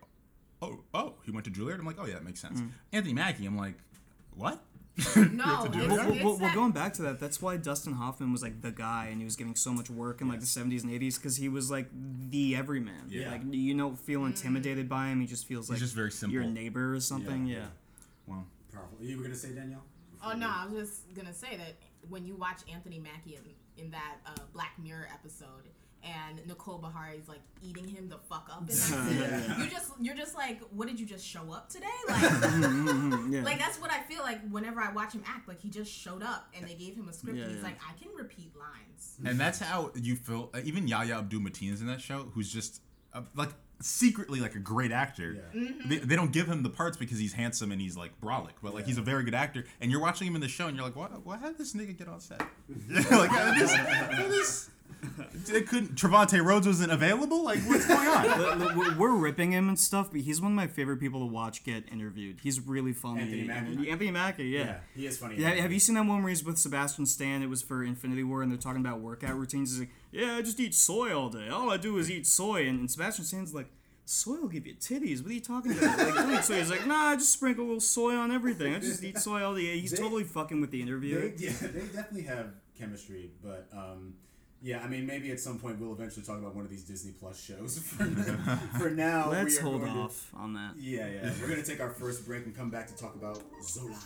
oh 0.61 0.79
oh, 0.93 1.13
he 1.23 1.31
went 1.31 1.45
to 1.45 1.51
Juilliard. 1.51 1.79
I'm 1.79 1.85
like, 1.85 1.97
oh 1.99 2.05
yeah, 2.05 2.15
that 2.15 2.25
makes 2.25 2.39
sense. 2.39 2.59
Mm. 2.59 2.69
Anthony 2.93 3.13
Mackie, 3.13 3.45
I'm 3.45 3.57
like, 3.57 3.75
what? 4.35 4.61
no 5.15 5.65
it's, 5.65 5.75
do 5.75 5.83
it's, 5.83 5.95
that? 5.95 6.07
Well, 6.09 6.17
well, 6.23 6.37
well, 6.39 6.53
going 6.55 6.71
back 6.71 6.93
to 6.95 7.03
that, 7.03 7.19
that's 7.19 7.39
why 7.41 7.57
Dustin 7.57 7.93
Hoffman 7.93 8.31
was 8.31 8.41
like 8.41 8.61
the 8.61 8.71
guy, 8.71 9.09
and 9.11 9.19
he 9.19 9.25
was 9.25 9.35
getting 9.35 9.55
so 9.55 9.71
much 9.71 9.89
work 9.89 10.21
in 10.21 10.27
like 10.27 10.39
the 10.39 10.45
'70s 10.47 10.83
and 10.83 10.91
'80s 10.91 11.15
because 11.15 11.37
he 11.37 11.49
was 11.49 11.69
like 11.69 11.87
the 12.29 12.55
everyman. 12.55 13.03
Yeah. 13.09 13.31
Like 13.31 13.41
you 13.51 13.77
don't 13.77 13.97
feel 13.99 14.25
intimidated 14.25 14.89
by 14.89 15.09
him. 15.09 15.21
He 15.21 15.27
just 15.27 15.45
feels 15.47 15.69
like 15.69 15.77
just 15.79 15.93
very 15.93 16.11
simple. 16.11 16.33
Your 16.33 16.45
neighbor 16.45 16.95
or 16.95 16.99
something. 16.99 17.45
Yeah, 17.45 17.55
Yeah. 17.55 17.61
yeah. 17.61 17.67
Well, 18.27 18.45
powerful. 18.73 18.97
You 19.01 19.17
were 19.17 19.23
gonna 19.23 19.35
say 19.35 19.53
Danielle? 19.53 19.83
Oh 20.25 20.33
no, 20.33 20.49
I 20.49 20.65
was 20.65 20.89
just 20.89 21.13
gonna 21.13 21.33
say 21.33 21.57
that 21.57 21.75
when 22.09 22.25
you 22.25 22.35
watch 22.35 22.61
Anthony 22.71 22.99
Mackie 22.99 23.35
in, 23.35 23.83
in 23.85 23.91
that 23.91 24.15
uh, 24.25 24.31
Black 24.53 24.73
Mirror 24.81 25.09
episode, 25.13 25.69
and 26.07 26.45
Nicole 26.47 26.79
Beharie 26.79 27.19
is 27.19 27.27
like 27.27 27.41
eating 27.61 27.87
him 27.87 28.07
the 28.09 28.17
fuck 28.29 28.49
up 28.51 28.61
in 28.61 28.65
that 28.67 28.73
scene. 28.75 29.55
You 29.63 29.69
just 29.69 29.91
you're 29.99 30.15
just 30.15 30.35
like, 30.35 30.59
what 30.71 30.87
did 30.87 30.99
you 30.99 31.05
just 31.05 31.25
show 31.25 31.51
up 31.51 31.69
today? 31.69 31.87
Like, 32.07 32.21
yeah. 33.29 33.41
like 33.43 33.59
that's 33.59 33.79
what 33.81 33.91
I 33.91 34.01
feel 34.01 34.21
like 34.21 34.39
whenever 34.49 34.79
I 34.81 34.91
watch 34.91 35.13
him 35.13 35.23
act. 35.25 35.47
Like 35.47 35.61
he 35.61 35.69
just 35.69 35.91
showed 35.91 36.23
up 36.23 36.47
and 36.57 36.67
they 36.67 36.73
gave 36.75 36.95
him 36.95 37.07
a 37.09 37.13
script 37.13 37.37
Yeah, 37.37 37.43
and 37.45 37.51
he's 37.53 37.61
yeah. 37.61 37.67
like, 37.69 37.79
I 37.87 37.93
can 38.01 38.13
repeat 38.15 38.51
lines. 38.57 39.17
and 39.25 39.39
that's 39.39 39.59
how 39.59 39.91
you 39.95 40.15
feel. 40.15 40.49
uh, 40.53 40.59
Even 40.63 40.87
Yahya 40.87 41.17
Abdul 41.17 41.41
Mateen 41.41 41.73
is 41.73 41.81
in 41.81 41.87
that 41.87 42.01
show, 42.01 42.29
who's 42.33 42.51
just 42.51 42.81
uh, 43.13 43.21
like 43.35 43.49
secretly 43.79 44.39
like 44.39 44.55
a 44.55 44.59
great 44.59 44.91
actor. 44.91 45.33
Yeah. 45.53 45.61
Mm-hmm. 45.61 45.89
They, 45.89 45.97
they 45.97 46.15
don't 46.15 46.31
give 46.31 46.47
him 46.47 46.63
the 46.63 46.69
parts 46.69 46.97
because 46.97 47.19
he's 47.19 47.33
handsome 47.33 47.71
and 47.71 47.79
he's 47.79 47.95
like 47.95 48.19
brolic, 48.21 48.53
but 48.63 48.73
like 48.73 48.85
he's 48.85 48.97
a 48.97 49.01
very 49.03 49.23
good 49.23 49.35
actor. 49.35 49.65
And 49.81 49.91
you're 49.91 50.01
watching 50.01 50.27
him 50.27 50.35
in 50.35 50.41
the 50.41 50.47
show, 50.47 50.67
and 50.67 50.75
you're 50.75 50.85
like, 50.85 50.95
what? 50.95 51.25
What? 51.25 51.39
How 51.39 51.47
did 51.49 51.57
this 51.59 51.73
nigga 51.73 51.95
get 51.97 52.07
on 52.07 52.19
set? 52.19 52.39
like 53.11 53.29
how 53.29 53.53
did 53.53 53.61
this, 53.61 53.73
how 53.73 54.07
did 54.21 54.31
this, 54.31 54.69
they 55.47 55.61
couldn't. 55.61 55.95
Trevante 55.95 56.43
Rhodes 56.43 56.67
wasn't 56.67 56.91
available. 56.91 57.43
Like 57.43 57.59
what's 57.61 57.85
going 57.87 58.07
on? 58.07 58.27
Look, 58.39 58.59
look, 58.59 58.75
we're- 58.75 58.95
We're 58.97 59.15
ripping 59.15 59.51
him 59.53 59.67
and 59.69 59.77
stuff, 59.79 60.11
but 60.11 60.21
he's 60.21 60.41
one 60.41 60.51
of 60.51 60.55
my 60.55 60.67
favorite 60.67 60.97
people 60.97 61.19
to 61.21 61.25
watch 61.25 61.63
get 61.63 61.83
interviewed. 61.91 62.39
He's 62.41 62.59
really 62.59 62.93
funny. 62.93 63.21
Anthony 63.21 63.43
Mackie? 63.43 63.89
Anthony 63.91 64.11
Mackie, 64.11 64.43
yeah. 64.45 64.59
Yeah, 64.65 64.77
he 64.95 65.05
is 65.07 65.17
funny. 65.17 65.35
Yeah, 65.37 65.49
have 65.55 65.71
you 65.71 65.79
seen 65.79 65.95
that 65.95 66.05
one 66.05 66.21
where 66.23 66.29
he's 66.29 66.43
with 66.43 66.57
Sebastian 66.57 67.05
Stan? 67.05 67.43
It 67.43 67.49
was 67.49 67.61
for 67.61 67.83
Infinity 67.83 68.23
War, 68.23 68.41
and 68.41 68.51
they're 68.51 68.57
talking 68.57 68.81
about 68.81 68.99
workout 69.01 69.35
routines. 69.35 69.71
He's 69.71 69.79
like, 69.81 69.89
"Yeah, 70.11 70.35
I 70.35 70.41
just 70.41 70.59
eat 70.59 70.73
soy 70.73 71.15
all 71.17 71.29
day. 71.29 71.49
All 71.49 71.69
I 71.69 71.77
do 71.77 71.97
is 71.97 72.09
eat 72.09 72.25
soy." 72.27 72.67
And, 72.67 72.79
and 72.79 72.91
Sebastian 72.91 73.25
Stan's 73.25 73.53
like, 73.53 73.67
"Soy 74.05 74.37
will 74.39 74.47
give 74.47 74.65
you 74.65 74.73
titties. 74.75 75.21
What 75.21 75.31
are 75.31 75.35
you 75.35 75.41
talking 75.41 75.71
about?" 75.77 75.97
Like, 75.99 76.15
don't 76.15 76.43
soy. 76.43 76.57
He's 76.57 76.69
like, 76.71 76.85
"Nah, 76.87 77.09
I 77.11 77.15
just 77.15 77.31
sprinkle 77.33 77.63
a 77.63 77.67
little 77.67 77.79
soy 77.81 78.13
on 78.15 78.31
everything. 78.31 78.73
I 78.75 78.79
just 78.79 79.03
eat 79.03 79.17
soy 79.19 79.43
all 79.43 79.53
day." 79.55 79.79
He's 79.79 79.91
They- 79.91 79.97
totally 79.97 80.23
fucking 80.23 80.59
with 80.61 80.71
the 80.71 80.81
interview. 80.81 81.35
They, 81.37 81.45
yeah, 81.45 81.51
they 81.61 81.81
definitely 81.81 82.23
have 82.23 82.47
chemistry, 82.77 83.31
but 83.43 83.67
um, 83.73 84.13
yeah, 84.61 84.81
I 84.83 84.87
mean, 84.87 85.05
maybe 85.05 85.31
at 85.31 85.39
some 85.39 85.59
point 85.59 85.79
we'll 85.79 85.93
eventually 85.93 86.25
talk 86.25 86.37
about 86.39 86.55
one 86.55 86.65
of 86.65 86.71
these 86.71 86.83
Disney 86.83 87.11
Plus 87.19 87.41
shows. 87.41 87.77
For, 87.79 88.05
for 88.79 88.89
now, 88.89 89.29
Let's 89.29 89.57
hold 89.57 89.81
going 89.81 89.93
to- 89.93 89.99
off 89.99 90.31
on 90.35 90.53
that. 90.53 90.73
yeah, 90.77 91.07
yeah, 91.07 91.31
we're 91.41 91.47
gonna 91.49 91.63
take 91.63 91.79
our 91.79 91.91
first 91.91 92.25
break 92.25 92.45
and 92.45 92.55
come 92.55 92.69
back 92.69 92.87
to 92.87 92.95
talk 92.95 93.15
about 93.15 93.41
Zola. 93.63 93.97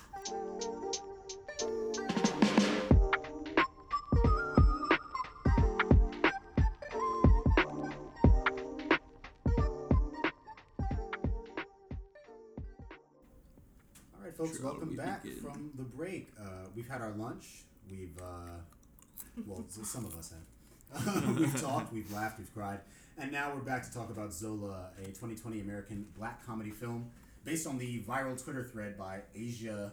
All 14.16 14.24
right, 14.26 14.36
folks, 14.36 14.60
welcome 14.62 14.90
we 14.90 14.96
back 14.96 15.24
begin? 15.24 15.40
from 15.40 15.72
the 15.76 15.84
break. 15.84 16.30
Uh, 16.40 16.66
we've 16.76 16.88
had 16.90 17.02
our 17.02 17.12
lunch. 17.12 17.64
We've, 17.90 18.18
uh, 18.22 18.60
well, 19.46 19.66
some 19.70 20.06
of 20.06 20.18
us 20.18 20.32
have. 20.32 21.38
we've 21.38 21.62
talked, 21.62 21.94
we've 21.94 22.12
laughed, 22.12 22.38
we've 22.38 22.54
cried, 22.54 22.80
and 23.18 23.32
now 23.32 23.54
we're 23.54 23.62
back 23.62 23.84
to 23.84 23.94
talk 23.94 24.10
about 24.10 24.34
Zola, 24.34 24.90
a 25.02 25.06
2020 25.06 25.62
American 25.62 26.06
black 26.18 26.46
comedy 26.46 26.72
film 26.72 27.10
based 27.46 27.66
on 27.66 27.78
the 27.78 28.02
viral 28.02 28.42
Twitter 28.42 28.64
thread 28.64 28.98
by 28.98 29.22
A'Ziah 29.36 29.92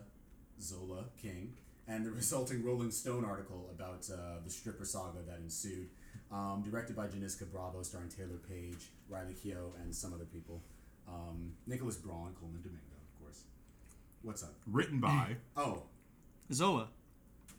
Zola 0.61 1.05
King 1.23 1.55
and 1.87 2.05
the 2.05 2.11
resulting 2.23 2.65
Rolling 2.65 2.91
Stone 2.91 3.25
article 3.25 3.71
about 3.73 4.09
uh, 4.13 4.41
the 4.45 4.51
stripper 4.51 4.85
saga 4.85 5.19
that 5.27 5.39
ensued. 5.39 5.89
Um, 6.31 6.63
directed 6.69 6.95
by 6.95 7.07
Janicza 7.07 7.51
Bravo, 7.51 7.83
starring 7.83 8.09
Taylour 8.11 8.47
Paige, 8.47 8.91
Riley 9.09 9.33
Keough, 9.33 9.81
and 9.81 9.95
some 9.95 10.13
other 10.13 10.27
people. 10.27 10.61
Um, 11.09 11.53
Nicholas 11.67 11.97
Braun, 11.97 12.35
Coleman 12.39 12.61
Domingo, 12.61 12.97
of 13.01 13.23
course. 13.23 13.45
What's 14.21 14.43
up? 14.43 14.53
Written 14.67 15.01
by 15.01 15.37
Oh, 15.57 15.85
Zola. 16.53 16.89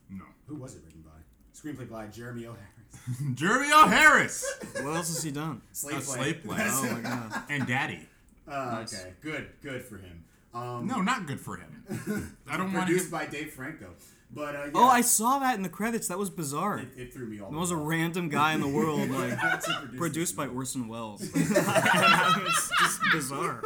no 0.09 0.25
who 0.45 0.55
was 0.55 0.75
it 0.75 0.83
written 0.85 1.01
by? 1.01 1.17
Screenplay 1.55 1.89
by 1.89 2.07
Jeremy 2.07 2.45
O. 2.47 2.51
Harris. 2.53 3.21
Jeremy 3.35 3.67
O. 3.73 3.87
Harris, 3.87 4.45
What 4.81 4.95
else 4.95 5.07
has 5.13 5.23
he 5.23 5.31
done? 5.31 5.61
Slave 5.73 5.97
A 5.97 6.01
Play. 6.01 6.15
Slave 6.15 6.43
Play. 6.43 6.57
Oh 6.69 6.91
my 6.93 7.01
god. 7.01 7.43
and 7.49 7.67
Daddy. 7.67 8.07
Uh, 8.47 8.83
Okay, 8.85 9.13
good, 9.21 9.47
good 9.61 9.83
for 9.83 9.97
him. 9.97 10.23
Um, 10.53 10.87
No, 10.87 11.01
not 11.01 11.27
good 11.27 11.39
for 11.39 11.57
him. 11.57 12.35
I 12.49 12.57
don't 12.57 12.73
want 12.73 12.87
to. 12.87 12.93
produced 12.93 13.11
by 13.11 13.25
Dave 13.25 13.51
Franco. 13.53 13.89
But 14.31 14.55
uh, 14.55 14.59
yeah, 14.65 14.71
Oh, 14.75 14.87
I 14.87 15.01
saw 15.01 15.39
that 15.39 15.55
in 15.55 15.63
the 15.63 15.69
credits. 15.69 16.07
That 16.07 16.19
was 16.19 16.29
bizarre. 16.29 16.77
it, 16.79 16.87
it 16.95 17.13
threw 17.13 17.25
me 17.25 17.39
off. 17.39 17.49
There 17.49 17.59
was 17.59 17.71
a 17.71 17.75
random 17.75 18.29
guy 18.29 18.53
in 18.53 18.61
the 18.61 18.67
world 18.67 19.09
like 19.09 19.43
off. 19.43 19.65
To 19.65 19.71
produce 19.73 19.97
produced 19.97 20.35
by 20.37 20.47
Orson 20.47 20.87
Welles. 20.87 21.21
it's 21.33 22.69
just 22.79 23.01
bizarre. 23.11 23.63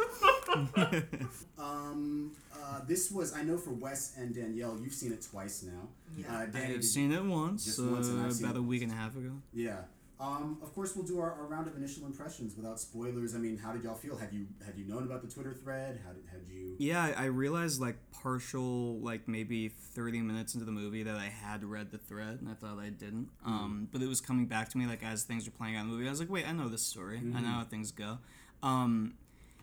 Um, 1.58 2.32
uh, 2.64 2.80
this 2.86 3.10
was 3.10 3.34
I 3.34 3.42
know 3.42 3.58
for 3.58 3.70
Wes 3.70 4.14
and 4.16 4.34
Danielle, 4.34 4.78
you've 4.82 4.94
seen 4.94 5.12
it 5.12 5.22
twice 5.30 5.62
now. 5.62 5.88
Yeah. 6.16 6.34
Uh, 6.38 6.46
Danny, 6.46 6.74
I've 6.74 6.84
seen 6.84 7.12
it 7.12 7.22
once, 7.24 7.64
Just 7.64 7.82
once, 7.82 8.08
and 8.08 8.20
uh, 8.22 8.26
I've 8.26 8.40
about 8.40 8.56
it 8.56 8.58
a 8.58 8.62
week 8.62 8.82
and 8.82 8.92
a 8.92 8.94
half 8.94 9.14
ago. 9.16 9.32
Yeah. 9.52 9.80
Um, 10.20 10.58
of 10.62 10.72
course, 10.74 10.94
we'll 10.94 11.04
do 11.04 11.18
our, 11.18 11.32
our 11.32 11.46
round 11.46 11.66
of 11.66 11.76
initial 11.76 12.06
impressions 12.06 12.56
without 12.56 12.78
spoilers. 12.78 13.34
I 13.34 13.38
mean, 13.38 13.58
how 13.58 13.72
did 13.72 13.82
y'all 13.82 13.96
feel? 13.96 14.16
Had 14.16 14.32
you 14.32 14.46
had 14.64 14.78
you 14.78 14.84
known 14.86 15.02
about 15.02 15.22
the 15.22 15.28
Twitter 15.28 15.52
thread? 15.52 16.00
How 16.06 16.12
did 16.12 16.22
had 16.30 16.40
you? 16.48 16.76
Yeah, 16.78 17.02
I 17.16 17.24
I 17.24 17.26
realized 17.26 17.80
like 17.80 17.96
partial, 18.12 18.98
like 19.00 19.26
maybe 19.28 19.68
30 19.68 20.20
minutes 20.22 20.54
into 20.54 20.64
the 20.64 20.72
movie 20.72 21.02
that 21.02 21.16
I 21.16 21.26
had 21.28 21.64
read 21.64 21.90
the 21.90 21.98
thread, 21.98 22.38
and 22.40 22.48
I 22.48 22.54
thought 22.54 22.78
I 22.78 22.90
didn't. 22.90 23.28
Hmm. 23.42 23.52
Um, 23.52 23.88
but 23.92 24.02
it 24.02 24.06
was 24.08 24.20
coming 24.20 24.46
back 24.46 24.68
to 24.70 24.78
me 24.78 24.86
like 24.86 25.02
as 25.02 25.24
things 25.24 25.44
were 25.46 25.50
playing 25.52 25.76
out 25.76 25.82
in 25.82 25.88
the 25.88 25.94
movie. 25.94 26.06
I 26.06 26.10
was 26.10 26.20
like, 26.20 26.30
wait, 26.30 26.46
I 26.48 26.52
know 26.52 26.68
this 26.68 26.82
story. 26.86 27.16
I 27.16 27.20
Hmm. 27.20 27.42
know 27.42 27.48
how 27.50 27.64
things 27.64 27.90
go. 27.90 28.18
Um, 28.62 29.14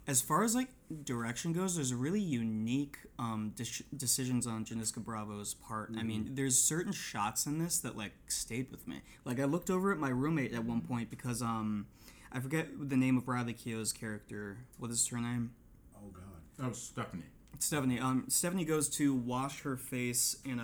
as 0.07 0.21
far 0.21 0.43
as 0.43 0.55
like 0.55 0.69
direction 1.03 1.53
goes, 1.53 1.75
there's 1.75 1.91
a 1.91 1.95
really 1.95 2.19
unique 2.19 2.97
um, 3.19 3.53
dis- 3.55 3.83
decisions 3.95 4.47
on 4.47 4.65
Janicza 4.65 4.97
Bravo's 5.03 5.53
part. 5.53 5.91
I 5.97 6.03
mean, 6.03 6.31
there's 6.33 6.57
certain 6.61 6.91
shots 6.91 7.45
in 7.45 7.59
this 7.59 7.77
that 7.79 7.95
like 7.97 8.13
stayed 8.27 8.71
with 8.71 8.87
me. 8.87 9.01
Like 9.25 9.39
I 9.39 9.45
looked 9.45 9.69
over 9.69 9.91
at 9.91 9.97
my 9.99 10.09
roommate 10.09 10.53
at 10.53 10.65
one 10.65 10.81
point 10.81 11.09
because 11.09 11.41
um, 11.41 11.87
I 12.31 12.39
forget 12.39 12.67
the 12.89 12.97
name 12.97 13.17
of 13.17 13.27
Riley 13.27 13.53
Keough's 13.53 13.93
character. 13.93 14.57
What 14.79 14.91
is 14.91 15.07
her 15.09 15.17
name? 15.19 15.51
Oh 15.95 16.09
God. 16.11 16.23
That 16.57 16.69
was 16.69 16.81
Stephanie. 16.81 17.23
Stephanie. 17.59 17.99
Um, 17.99 18.25
Stephanie 18.27 18.65
goes 18.65 18.89
to 18.89 19.13
wash 19.13 19.61
her 19.61 19.77
face 19.77 20.35
in 20.43 20.59
a 20.59 20.63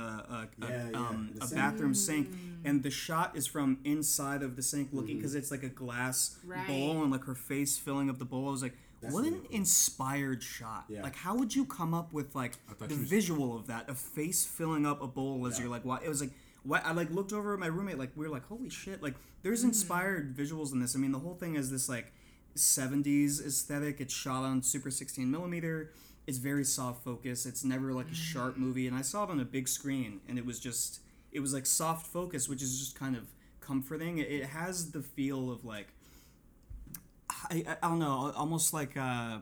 a, 0.59 0.65
a, 0.65 0.67
Yeah, 0.69 0.89
yeah, 0.91 0.97
um, 0.97 1.29
the 1.35 1.43
a 1.43 1.47
sink. 1.47 1.61
bathroom 1.61 1.93
sink, 1.93 2.29
and 2.65 2.81
the 2.81 2.89
shot 2.89 3.37
is 3.37 3.45
from 3.45 3.77
inside 3.83 4.41
of 4.41 4.55
the 4.55 4.63
sink, 4.63 4.89
looking 4.91 5.17
because 5.17 5.35
it's 5.35 5.51
like 5.51 5.61
a 5.61 5.69
glass 5.69 6.39
Right. 6.43 6.65
bowl 6.67 7.03
and 7.03 7.11
like 7.11 7.23
her 7.25 7.35
face 7.35 7.77
filling 7.77 8.09
up 8.09 8.17
the 8.17 8.25
bowl. 8.25 8.47
I 8.47 8.51
was 8.51 8.63
like, 8.63 8.75
That's 9.01 9.13
what 9.13 9.25
an 9.25 9.41
cool. 9.41 9.47
inspired 9.51 10.41
shot! 10.41 10.85
Yeah. 10.87 11.03
Like, 11.03 11.15
how 11.15 11.35
would 11.35 11.55
you 11.55 11.65
come 11.65 11.93
up 11.93 12.13
with 12.13 12.35
like 12.35 12.53
the 12.79 12.89
she 12.89 12.99
was- 12.99 13.09
visual 13.09 13.55
of 13.57 13.67
that? 13.67 13.89
A 13.89 13.95
face 13.95 14.45
filling 14.45 14.85
up 14.85 15.01
a 15.01 15.07
bowl 15.07 15.45
as 15.47 15.57
Yeah. 15.57 15.63
you're 15.63 15.71
like, 15.71 15.85
what? 15.85 16.03
It 16.03 16.09
was 16.09 16.21
like. 16.21 16.31
What 16.63 16.85
I 16.85 16.91
like 16.91 17.09
looked 17.11 17.31
over 17.31 17.53
at 17.53 17.59
my 17.59 17.67
roommate, 17.67 17.97
like 17.97 18.11
we 18.17 18.25
were 18.27 18.31
like, 18.31 18.45
holy 18.47 18.69
shit! 18.69 19.01
Like 19.01 19.13
there's 19.41 19.59
mm-hmm. 19.59 19.69
inspired 19.69 20.35
visuals 20.35 20.73
in 20.73 20.81
this. 20.81 20.97
I 20.97 20.99
mean, 20.99 21.13
the 21.13 21.19
whole 21.19 21.35
thing 21.35 21.55
is 21.55 21.71
this 21.71 21.87
like 21.87 22.11
70s 22.57 23.45
aesthetic. 23.45 24.01
It's 24.01 24.13
shot 24.13 24.43
on 24.43 24.61
super 24.61 24.91
16 24.91 25.29
millimeter. 25.29 25.93
It's 26.25 26.39
very 26.39 26.65
soft 26.65 27.05
focus. 27.05 27.45
It's 27.45 27.63
never 27.63 27.93
like 27.93 28.07
a 28.07 28.09
mm-hmm. 28.09 28.15
sharp 28.15 28.57
movie. 28.57 28.87
And 28.87 28.97
I 28.97 29.01
saw 29.01 29.23
it 29.23 29.29
on 29.29 29.39
a 29.39 29.45
big 29.45 29.69
screen, 29.69 30.19
and 30.27 30.37
it 30.37 30.45
was 30.45 30.59
just 30.59 30.99
it 31.31 31.39
was 31.39 31.53
like 31.53 31.65
soft 31.65 32.07
focus, 32.07 32.49
which 32.49 32.61
is 32.61 32.79
just 32.79 32.99
kind 32.99 33.15
of 33.15 33.23
comforting. 33.61 34.17
It, 34.17 34.29
it 34.29 34.45
has 34.47 34.91
the 34.91 35.01
feel 35.01 35.51
of 35.51 35.63
like 35.63 35.93
I, 37.29 37.63
I, 37.67 37.77
I 37.83 37.89
don't 37.89 37.99
know, 37.99 38.31
almost 38.35 38.73
like 38.73 38.97
uh 38.97 39.39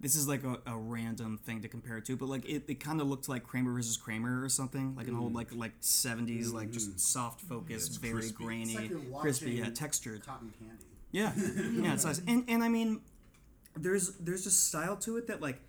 this 0.00 0.14
is 0.14 0.28
like 0.28 0.44
a, 0.44 0.58
a 0.66 0.76
random 0.76 1.38
thing 1.38 1.62
to 1.62 1.68
compare 1.68 1.98
it 1.98 2.04
to, 2.04 2.16
but 2.16 2.28
like 2.28 2.44
it, 2.48 2.64
it 2.68 2.80
kind 2.80 3.00
of 3.00 3.08
looked 3.08 3.28
like 3.28 3.44
Kramer 3.44 3.72
versus 3.72 3.96
Kramer 3.96 4.44
or 4.44 4.48
something, 4.48 4.94
like 4.96 5.08
an 5.08 5.16
old 5.16 5.34
like 5.34 5.48
like 5.52 5.72
seventies 5.80 6.52
like 6.52 6.70
just 6.70 7.00
soft 7.00 7.40
focus, 7.40 7.88
very 7.96 8.14
crispy. 8.14 8.28
It's 8.28 8.36
grainy, 8.36 8.76
like 8.76 8.90
you're 8.90 9.20
crispy, 9.20 9.50
yeah, 9.52 9.60
watching 9.62 9.74
textured. 9.74 10.26
Cotton 10.26 10.52
candy. 10.58 10.84
Yeah, 11.10 11.32
yeah, 11.84 11.94
it's 11.94 12.04
nice. 12.04 12.20
And 12.28 12.44
and 12.48 12.62
I 12.62 12.68
mean, 12.68 13.00
there's 13.76 14.14
there's 14.18 14.46
a 14.46 14.50
style 14.50 14.96
to 14.98 15.16
it 15.16 15.26
that 15.26 15.40
like, 15.40 15.60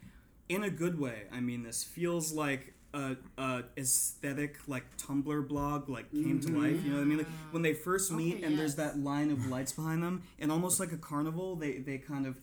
in 0.48 0.64
a 0.64 0.70
good 0.70 1.00
way. 1.00 1.24
I 1.32 1.40
mean, 1.40 1.64
this 1.64 1.84
feels 1.84 2.32
like 2.32 2.74
a, 2.94 3.16
a 3.38 3.64
aesthetic 3.78 4.58
like 4.68 4.84
Tumblr 4.98 5.48
blog 5.48 5.90
like 5.90 6.12
came 6.12 6.40
to 6.42 6.52
life. 6.52 6.84
You 6.84 6.92
know 6.92 6.98
what 6.98 7.04
I 7.04 7.06
mean? 7.06 7.18
Like 7.20 7.28
mm-hmm. 7.28 7.52
when 7.52 7.62
they 7.62 7.74
first 7.74 8.12
oh, 8.12 8.16
meet 8.16 8.38
Okay, 8.38 8.46
and 8.46 8.58
there's 8.58 8.76
that 8.76 9.00
line 9.00 9.32
of 9.32 9.48
lights 9.50 9.72
behind 9.72 10.04
them, 10.04 10.24
and 10.40 10.52
almost 10.52 10.80
like 10.80 10.92
a 10.92 10.98
carnival, 10.98 11.56
they 11.56 11.78
they 11.78 11.98
kind 11.98 12.26
of. 12.26 12.38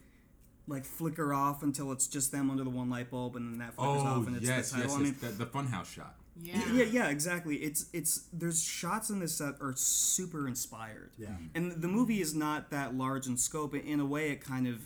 Like 0.69 0.85
flicker 0.85 1.33
off 1.33 1.63
until 1.63 1.93
it's 1.93 2.09
just 2.09 2.33
them 2.33 2.51
under 2.51 2.65
the 2.65 2.71
one 2.71 2.91
light 2.91 3.09
bulb, 3.09 3.37
and 3.37 3.53
then 3.53 3.59
that 3.61 3.77
flickers 3.77 4.03
Oh 4.03 4.05
off, 4.05 4.27
and 4.27 4.37
it's 4.37 4.49
yes, 4.49 4.73
the 4.73 4.79
title. 4.79 4.91
yes, 4.91 4.99
I 4.99 5.03
mean. 5.05 5.17
The, 5.21 5.29
the 5.29 5.47
funhouse 5.47 5.87
shot. 5.87 6.17
Yeah. 6.43 6.61
yeah, 6.73 6.85
yeah, 6.85 7.09
exactly. 7.09 7.57
It's 7.57 7.87
it's 7.93 8.27
there's 8.33 8.63
shots 8.63 9.09
in 9.09 9.21
this 9.21 9.39
that 9.39 9.57
are 9.61 9.75
super 9.77 10.47
inspired. 10.47 11.13
Yeah. 11.17 11.29
And 11.55 11.81
the 11.81 11.89
movie 11.89 12.21
is 12.21 12.35
not 12.35 12.71
that 12.71 12.97
large 12.97 13.27
in 13.27 13.37
scope. 13.37 13.75
In 13.75 14.01
a 14.01 14.05
way, 14.05 14.31
it 14.31 14.41
kind 14.41 14.67
of 14.67 14.81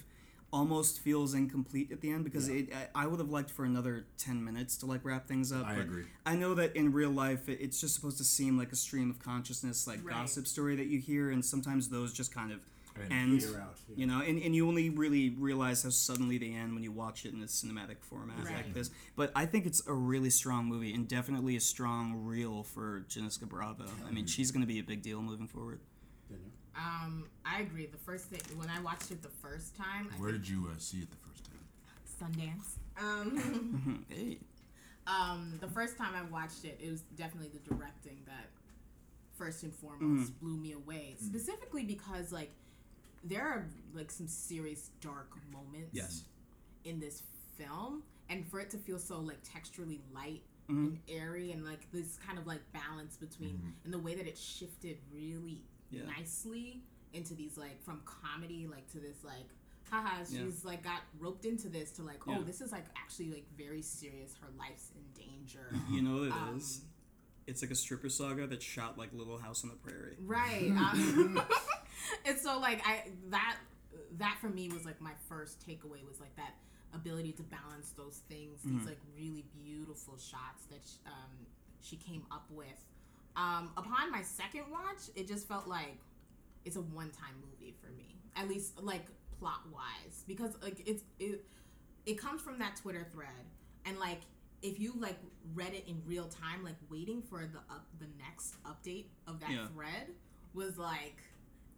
almost 0.52 0.98
feels 0.98 1.32
incomplete 1.34 1.92
at 1.92 2.00
the 2.00 2.10
end 2.10 2.24
because 2.24 2.48
it, 2.48 2.68
I, 2.94 3.04
I 3.04 3.06
would 3.06 3.20
have 3.20 3.30
liked 3.30 3.50
for 3.50 3.64
another 3.64 4.06
10 4.18 4.42
minutes 4.44 4.76
to 4.78 4.86
like 4.86 5.04
wrap 5.04 5.26
things 5.28 5.52
up 5.52 5.64
I 5.66 5.74
but 5.76 5.82
agree. 5.82 6.04
i 6.26 6.34
know 6.34 6.54
that 6.54 6.74
in 6.74 6.92
real 6.92 7.10
life 7.10 7.48
it, 7.48 7.58
it's 7.60 7.80
just 7.80 7.94
supposed 7.94 8.18
to 8.18 8.24
seem 8.24 8.58
like 8.58 8.72
a 8.72 8.76
stream 8.76 9.10
of 9.10 9.18
consciousness 9.20 9.86
like 9.86 10.00
Right. 10.04 10.16
gossip 10.16 10.46
story 10.48 10.74
that 10.76 10.86
you 10.86 10.98
hear 10.98 11.30
and 11.30 11.44
sometimes 11.44 11.88
those 11.88 12.12
just 12.12 12.34
kind 12.34 12.50
of 12.52 12.58
And 12.96 13.12
end 13.12 13.44
out, 13.56 13.76
yeah. 13.88 13.94
you 13.96 14.06
know 14.06 14.20
and, 14.22 14.42
and 14.42 14.54
you 14.56 14.66
only 14.66 14.90
really 14.90 15.30
realize 15.30 15.84
how 15.84 15.90
suddenly 15.90 16.36
they 16.36 16.52
end 16.52 16.74
when 16.74 16.82
you 16.82 16.90
watch 16.90 17.24
it 17.24 17.32
in 17.32 17.40
a 17.42 17.46
cinematic 17.46 17.98
format 18.00 18.44
like 18.44 18.74
this 18.74 18.90
but 19.14 19.30
i 19.36 19.46
think 19.46 19.66
it's 19.66 19.86
a 19.86 19.92
really 19.92 20.30
strong 20.30 20.66
movie 20.66 20.92
and 20.92 21.06
definitely 21.06 21.54
a 21.54 21.60
strong 21.60 22.24
reel 22.24 22.64
for 22.64 23.04
janicza 23.08 23.46
bravo 23.48 23.84
i 24.08 24.10
mean 24.10 24.26
she's 24.26 24.50
going 24.50 24.62
to 24.62 24.66
be 24.66 24.80
a 24.80 24.82
big 24.82 25.00
deal 25.02 25.22
moving 25.22 25.46
forward 25.46 25.78
Daniel? 26.28 26.50
Um, 26.80 27.26
I 27.44 27.60
agree. 27.60 27.86
The 27.86 27.98
first 27.98 28.26
thing 28.26 28.40
when 28.56 28.70
I 28.70 28.80
watched 28.80 29.10
it 29.10 29.22
the 29.22 29.28
first 29.28 29.76
time, 29.76 30.08
I 30.14 30.20
Where 30.20 30.32
did 30.32 30.48
you 30.48 30.68
uh, 30.72 30.78
see 30.78 30.98
it 30.98 31.08
the 31.10 31.16
first 31.28 31.44
time? 31.44 31.60
Sundance. 32.32 32.76
Um, 32.98 34.04
Hey. 34.08 34.38
um, 35.06 35.58
the 35.60 35.68
first 35.68 35.98
time 35.98 36.14
I 36.14 36.22
watched 36.30 36.64
it, 36.64 36.78
it 36.82 36.90
was 36.90 37.02
definitely 37.16 37.50
the 37.50 37.74
directing 37.74 38.18
that 38.26 38.46
first 39.36 39.62
and 39.62 39.74
foremost 39.74 40.38
blew 40.40 40.56
me 40.56 40.72
away. 40.72 41.16
Specifically 41.18 41.84
because 41.84 42.32
like 42.32 42.50
there 43.24 43.42
are 43.46 43.66
like 43.94 44.10
some 44.10 44.28
serious 44.28 44.90
dark 45.02 45.30
moments 45.52 45.90
Yes. 45.92 46.24
in 46.84 46.98
this 47.00 47.22
film, 47.58 48.02
and 48.30 48.46
for 48.48 48.60
it 48.60 48.70
to 48.70 48.78
feel 48.78 48.98
so 48.98 49.18
like 49.20 49.38
texturally 49.44 49.98
light 50.14 50.42
and 50.68 50.98
airy, 51.08 51.50
and 51.52 51.64
like 51.64 51.90
this 51.92 52.16
kind 52.26 52.38
of 52.38 52.46
like 52.46 52.60
balance 52.72 53.16
between 53.16 53.74
and 53.84 53.92
the 53.92 53.98
way 53.98 54.14
that 54.14 54.26
it 54.26 54.38
shifted 54.38 54.98
really 55.12 55.62
Yeah. 55.90 56.02
nicely 56.06 56.82
into 57.12 57.34
these 57.34 57.56
like 57.58 57.82
from 57.82 58.00
comedy 58.04 58.66
like 58.70 58.88
to 58.92 58.98
this 58.98 59.24
like 59.24 59.48
haha 59.90 60.18
she's 60.24 60.34
Yeah. 60.38 60.44
like 60.64 60.82
got 60.84 61.00
roped 61.18 61.44
into 61.44 61.68
this 61.68 61.90
to 61.92 62.02
like 62.02 62.20
oh 62.28 62.32
Yeah. 62.32 62.38
this 62.46 62.60
is 62.60 62.70
like 62.72 62.84
actually 62.96 63.30
like 63.30 63.46
very 63.58 63.82
serious 63.82 64.34
her 64.40 64.48
life's 64.58 64.92
in 64.94 65.02
danger 65.24 65.74
You 65.90 66.02
know 66.02 66.18
what 66.18 66.28
it 66.28 66.32
Um, 66.32 66.56
is? 66.58 66.82
It's 67.46 67.62
like 67.62 67.72
a 67.72 67.74
stripper 67.74 68.08
saga 68.08 68.46
that 68.46 68.62
shot 68.62 68.96
like 68.96 69.12
Little 69.12 69.38
House 69.38 69.64
on 69.64 69.70
the 69.70 69.76
Prairie. 69.76 70.16
right 70.24 70.70
um, 70.76 71.40
and 72.24 72.38
so 72.38 72.58
like 72.60 72.80
i 72.86 73.04
that 73.30 73.56
that 74.18 74.36
for 74.40 74.48
me 74.48 74.68
was 74.68 74.84
like 74.84 75.00
my 75.00 75.12
first 75.28 75.66
takeaway 75.66 76.06
was 76.08 76.20
like 76.20 76.34
that 76.36 76.54
ability 76.94 77.32
to 77.32 77.42
balance 77.44 77.92
those 77.96 78.20
things 78.28 78.60
these 78.64 78.84
like 78.86 78.98
really 79.16 79.44
beautiful 79.64 80.14
shots 80.18 80.64
that 80.70 80.80
sh- 80.84 80.98
um, 81.06 81.46
she 81.80 81.96
came 81.96 82.22
up 82.32 82.44
with 82.50 82.66
um, 83.36 83.70
upon 83.76 84.10
my 84.10 84.22
second 84.22 84.62
watch 84.70 85.08
it 85.16 85.26
just 85.28 85.46
felt 85.48 85.66
like 85.68 85.98
it's 86.64 86.76
a 86.76 86.80
one-time 86.80 87.34
movie 87.50 87.74
for 87.80 87.90
me 87.92 88.16
at 88.36 88.48
least 88.48 88.80
like 88.82 89.06
plot 89.38 89.60
wise 89.72 90.24
because 90.26 90.52
like 90.62 90.82
it's 90.86 91.02
it, 91.18 91.44
it 92.06 92.18
comes 92.18 92.40
from 92.42 92.58
that 92.58 92.76
twitter 92.76 93.06
thread 93.12 93.28
and 93.86 93.98
like 93.98 94.20
if 94.62 94.78
you 94.78 94.92
like 94.98 95.16
read 95.54 95.72
it 95.72 95.84
in 95.88 96.02
real 96.06 96.26
time 96.26 96.62
like 96.62 96.74
waiting 96.90 97.22
for 97.22 97.40
the 97.40 97.58
up 97.72 97.86
the 97.98 98.06
next 98.18 98.54
update 98.66 99.06
of 99.26 99.40
that 99.40 99.50
Yeah. 99.50 99.66
thread 99.74 100.08
was 100.52 100.76
like 100.76 101.16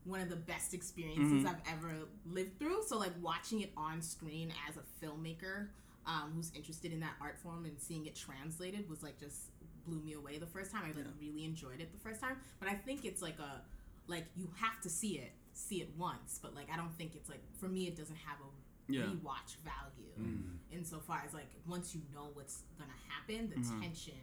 one 0.04 0.20
of 0.20 0.28
the 0.28 0.34
best 0.36 0.74
experiences 0.74 1.46
I've 1.46 1.60
ever 1.72 1.92
lived 2.26 2.58
through. 2.58 2.82
So 2.88 2.98
like 2.98 3.12
watching 3.22 3.60
it 3.60 3.70
on 3.76 4.02
screen 4.02 4.52
as 4.68 4.74
a 4.76 4.82
filmmaker 5.06 5.68
um, 6.06 6.32
who's 6.34 6.50
interested 6.56 6.92
in 6.92 6.98
that 7.00 7.12
art 7.20 7.38
form 7.38 7.66
and 7.66 7.78
seeing 7.80 8.06
it 8.06 8.16
translated 8.16 8.90
was 8.90 9.04
like 9.04 9.16
just 9.20 9.51
blew 9.87 10.01
me 10.01 10.14
away 10.14 10.38
the 10.38 10.47
first 10.47 10.71
time. 10.71 10.83
I 10.85 10.88
like 10.97 11.07
really 11.21 11.45
enjoyed 11.45 11.81
it 11.81 11.92
the 11.92 11.99
first 11.99 12.21
time. 12.21 12.37
But 12.61 12.68
I 12.68 12.75
think 12.75 13.05
it's 13.05 13.23
like 13.23 13.38
a 13.38 13.62
like 14.07 14.27
you 14.37 14.49
have 14.57 14.81
to 14.83 14.90
see 14.90 15.18
it, 15.18 15.33
see 15.53 15.81
it 15.81 15.90
once. 15.97 16.38
But 16.42 16.55
like 16.55 16.68
I 16.73 16.77
don't 16.77 16.95
think 16.97 17.14
it's 17.14 17.29
like 17.29 17.42
for 17.59 17.68
me 17.68 17.87
it 17.87 17.97
doesn't 17.97 18.16
have 18.16 18.38
a 18.40 18.92
Yeah. 18.92 19.03
rewatch 19.03 19.57
value 19.64 20.42
insofar 20.71 21.23
as 21.27 21.33
like 21.33 21.49
once 21.66 21.95
you 21.95 22.03
know 22.12 22.31
what's 22.35 22.62
gonna 22.79 22.92
happen, 23.09 23.49
the 23.49 23.57
tension 23.81 24.14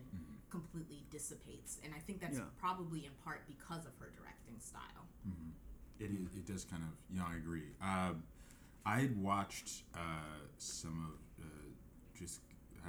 completely 0.50 1.06
dissipates. 1.12 1.80
And 1.84 1.94
I 1.94 2.00
think 2.00 2.20
that's 2.20 2.38
Yeah. 2.38 2.46
probably 2.60 3.06
in 3.06 3.14
part 3.24 3.48
because 3.48 3.86
of 3.86 3.96
her 4.00 4.10
directing 4.18 4.60
style. 4.60 5.08
It 6.00 6.12
is. 6.12 6.36
It 6.36 6.46
does 6.46 6.64
kind 6.66 6.84
of. 6.84 6.90
Yeah, 7.16 7.26
I 7.28 7.36
agree. 7.36 7.76
Uh, 7.82 8.14
I 8.86 9.00
had 9.02 9.22
watched 9.22 9.84
uh, 9.94 10.48
some 10.58 11.14
of 11.40 11.46
uh, 11.46 11.50
just 12.18 12.40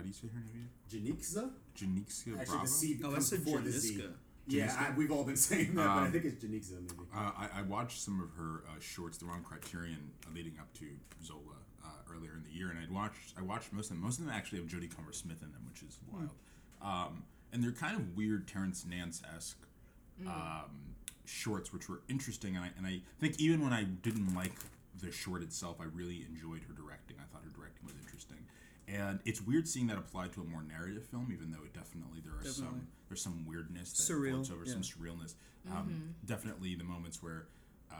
how 0.00 0.02
do 0.02 0.08
you 0.08 0.14
say 0.14 0.28
her 0.28 0.42
name? 0.54 0.70
Janicza? 0.90 1.50
Janicza 1.76 2.40
Actually, 2.40 2.44
Bravo. 2.46 2.62
the 2.62 2.68
C 2.68 3.00
Oh, 3.04 3.08
I 3.10 3.12
comes 3.12 3.26
said 3.28 3.44
before 3.44 3.60
the 3.60 3.70
Z. 3.70 3.96
Janiska. 3.98 4.12
Yeah, 4.46 4.74
I, 4.76 4.96
we've 4.96 5.12
all 5.12 5.22
been 5.24 5.36
saying 5.36 5.74
that, 5.74 5.84
but 5.84 5.90
I 5.90 6.06
Um, 6.06 6.12
think 6.12 6.24
it's 6.24 6.42
Janicza 6.44 6.80
maybe. 6.80 7.04
Uh, 7.14 7.30
I, 7.36 7.48
I 7.58 7.62
watched 7.62 8.00
some 8.00 8.20
of 8.20 8.30
her 8.36 8.64
uh, 8.68 8.80
shorts. 8.80 9.18
They're 9.18 9.30
on 9.30 9.44
Criterion 9.44 10.10
uh, 10.26 10.30
leading 10.34 10.54
up 10.58 10.72
to 10.74 10.86
Zola 11.24 11.60
uh, 11.84 11.88
earlier 12.12 12.32
in 12.32 12.42
the 12.42 12.50
year, 12.58 12.70
and 12.70 12.78
I'd 12.78 12.90
watched. 12.90 13.34
I 13.38 13.42
watched 13.42 13.72
most 13.72 13.90
of 13.90 13.96
them. 13.96 14.02
Most 14.02 14.18
of 14.18 14.24
them 14.26 14.34
actually 14.34 14.58
have 14.58 14.66
Jodie 14.68 14.94
Comer 14.94 15.12
Smith 15.12 15.42
in 15.42 15.52
them, 15.52 15.62
which 15.68 15.82
is 15.82 15.98
wild. 16.10 16.30
Um, 16.82 17.22
and 17.52 17.62
they're 17.62 17.70
kind 17.72 17.94
of 17.96 18.16
weird 18.16 18.48
Terrence 18.48 18.84
Nance 18.88 19.22
esque 19.36 19.58
um, 20.26 20.94
shorts, 21.26 21.72
which 21.72 21.88
were 21.88 22.00
interesting. 22.08 22.56
And 22.56 22.64
I 22.64 22.70
and 22.76 22.86
I 22.86 23.00
think 23.20 23.38
even 23.40 23.62
when 23.62 23.72
I 23.72 23.84
didn't 23.84 24.34
like 24.34 24.52
the 25.00 25.12
short 25.12 25.42
itself, 25.42 25.76
I 25.80 25.84
really 25.94 26.26
enjoyed 26.28 26.62
her 26.66 26.74
directing. 26.74 27.16
I 27.20 27.26
thought 27.32 27.42
her 27.44 27.50
directing 27.54 27.86
was 27.86 27.94
interesting. 27.94 28.09
And 28.92 29.20
it's 29.24 29.40
weird 29.40 29.68
seeing 29.68 29.86
that 29.88 29.98
applied 29.98 30.32
to 30.32 30.40
a 30.40 30.44
more 30.44 30.62
narrative 30.62 31.04
film, 31.06 31.30
even 31.32 31.50
though 31.50 31.64
it 31.64 31.72
definitely 31.72 32.20
there 32.24 32.34
are 32.40 32.44
some 32.52 32.86
there's 33.08 33.22
some 33.22 33.46
weirdness 33.46 33.92
that 33.92 34.12
Surreal, 34.12 34.32
floats 34.32 34.50
over 34.50 34.64
yeah. 34.64 34.72
some 34.72 34.82
surrealness. 34.82 35.34
Um, 35.70 36.14
Definitely 36.24 36.74
the 36.74 36.84
moments 36.84 37.22
where 37.22 37.46
uh, 37.90 37.94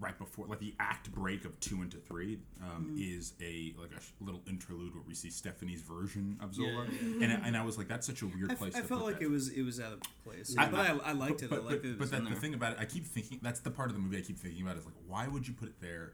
right 0.00 0.16
before 0.18 0.46
like 0.46 0.58
the 0.60 0.74
act 0.78 1.10
break 1.12 1.44
of 1.44 1.58
two 1.60 1.82
into 1.82 1.96
three 1.96 2.38
um, 2.62 2.96
is 2.98 3.32
a 3.40 3.74
like 3.80 3.90
a 3.96 4.00
sh- 4.00 4.10
little 4.20 4.42
interlude 4.46 4.94
where 4.94 5.02
we 5.06 5.14
see 5.14 5.30
Stephanie's 5.30 5.80
version 5.82 6.38
of 6.42 6.54
Zola, 6.54 6.86
yeah, 6.90 7.24
and 7.24 7.32
I, 7.32 7.46
and 7.46 7.56
I 7.56 7.64
was 7.64 7.78
like, 7.78 7.88
that's 7.88 8.06
such 8.06 8.22
a 8.22 8.26
weird 8.26 8.50
I, 8.50 8.52
f- 8.52 8.58
place. 8.58 8.76
I 8.76 8.80
to 8.80 8.86
felt 8.86 9.00
put 9.00 9.06
like 9.06 9.18
that. 9.20 9.24
it 9.24 9.30
was 9.30 9.48
it 9.48 9.62
was 9.62 9.80
out 9.80 9.92
of 9.94 10.00
place, 10.24 10.54
I- 10.58 10.68
but 10.68 10.80
I, 10.80 10.98
I 11.04 11.12
liked 11.12 11.42
it. 11.42 11.50
But, 11.50 11.60
I 11.60 11.62
liked 11.62 11.82
but, 11.82 11.88
it. 11.88 11.98
but 11.98 12.00
was 12.00 12.10
that, 12.10 12.24
the 12.28 12.34
thing 12.36 12.54
about 12.54 12.72
it, 12.72 12.78
I 12.80 12.84
keep 12.84 13.06
thinking 13.06 13.38
that's 13.42 13.60
the 13.60 13.70
part 13.70 13.88
of 13.88 13.96
the 13.96 14.02
movie 14.02 14.18
I 14.18 14.22
keep 14.22 14.38
thinking 14.38 14.62
about 14.62 14.76
is 14.76 14.84
like, 14.84 14.94
why 15.06 15.26
would 15.26 15.48
you 15.48 15.54
put 15.54 15.68
it 15.68 15.80
there? 15.80 16.12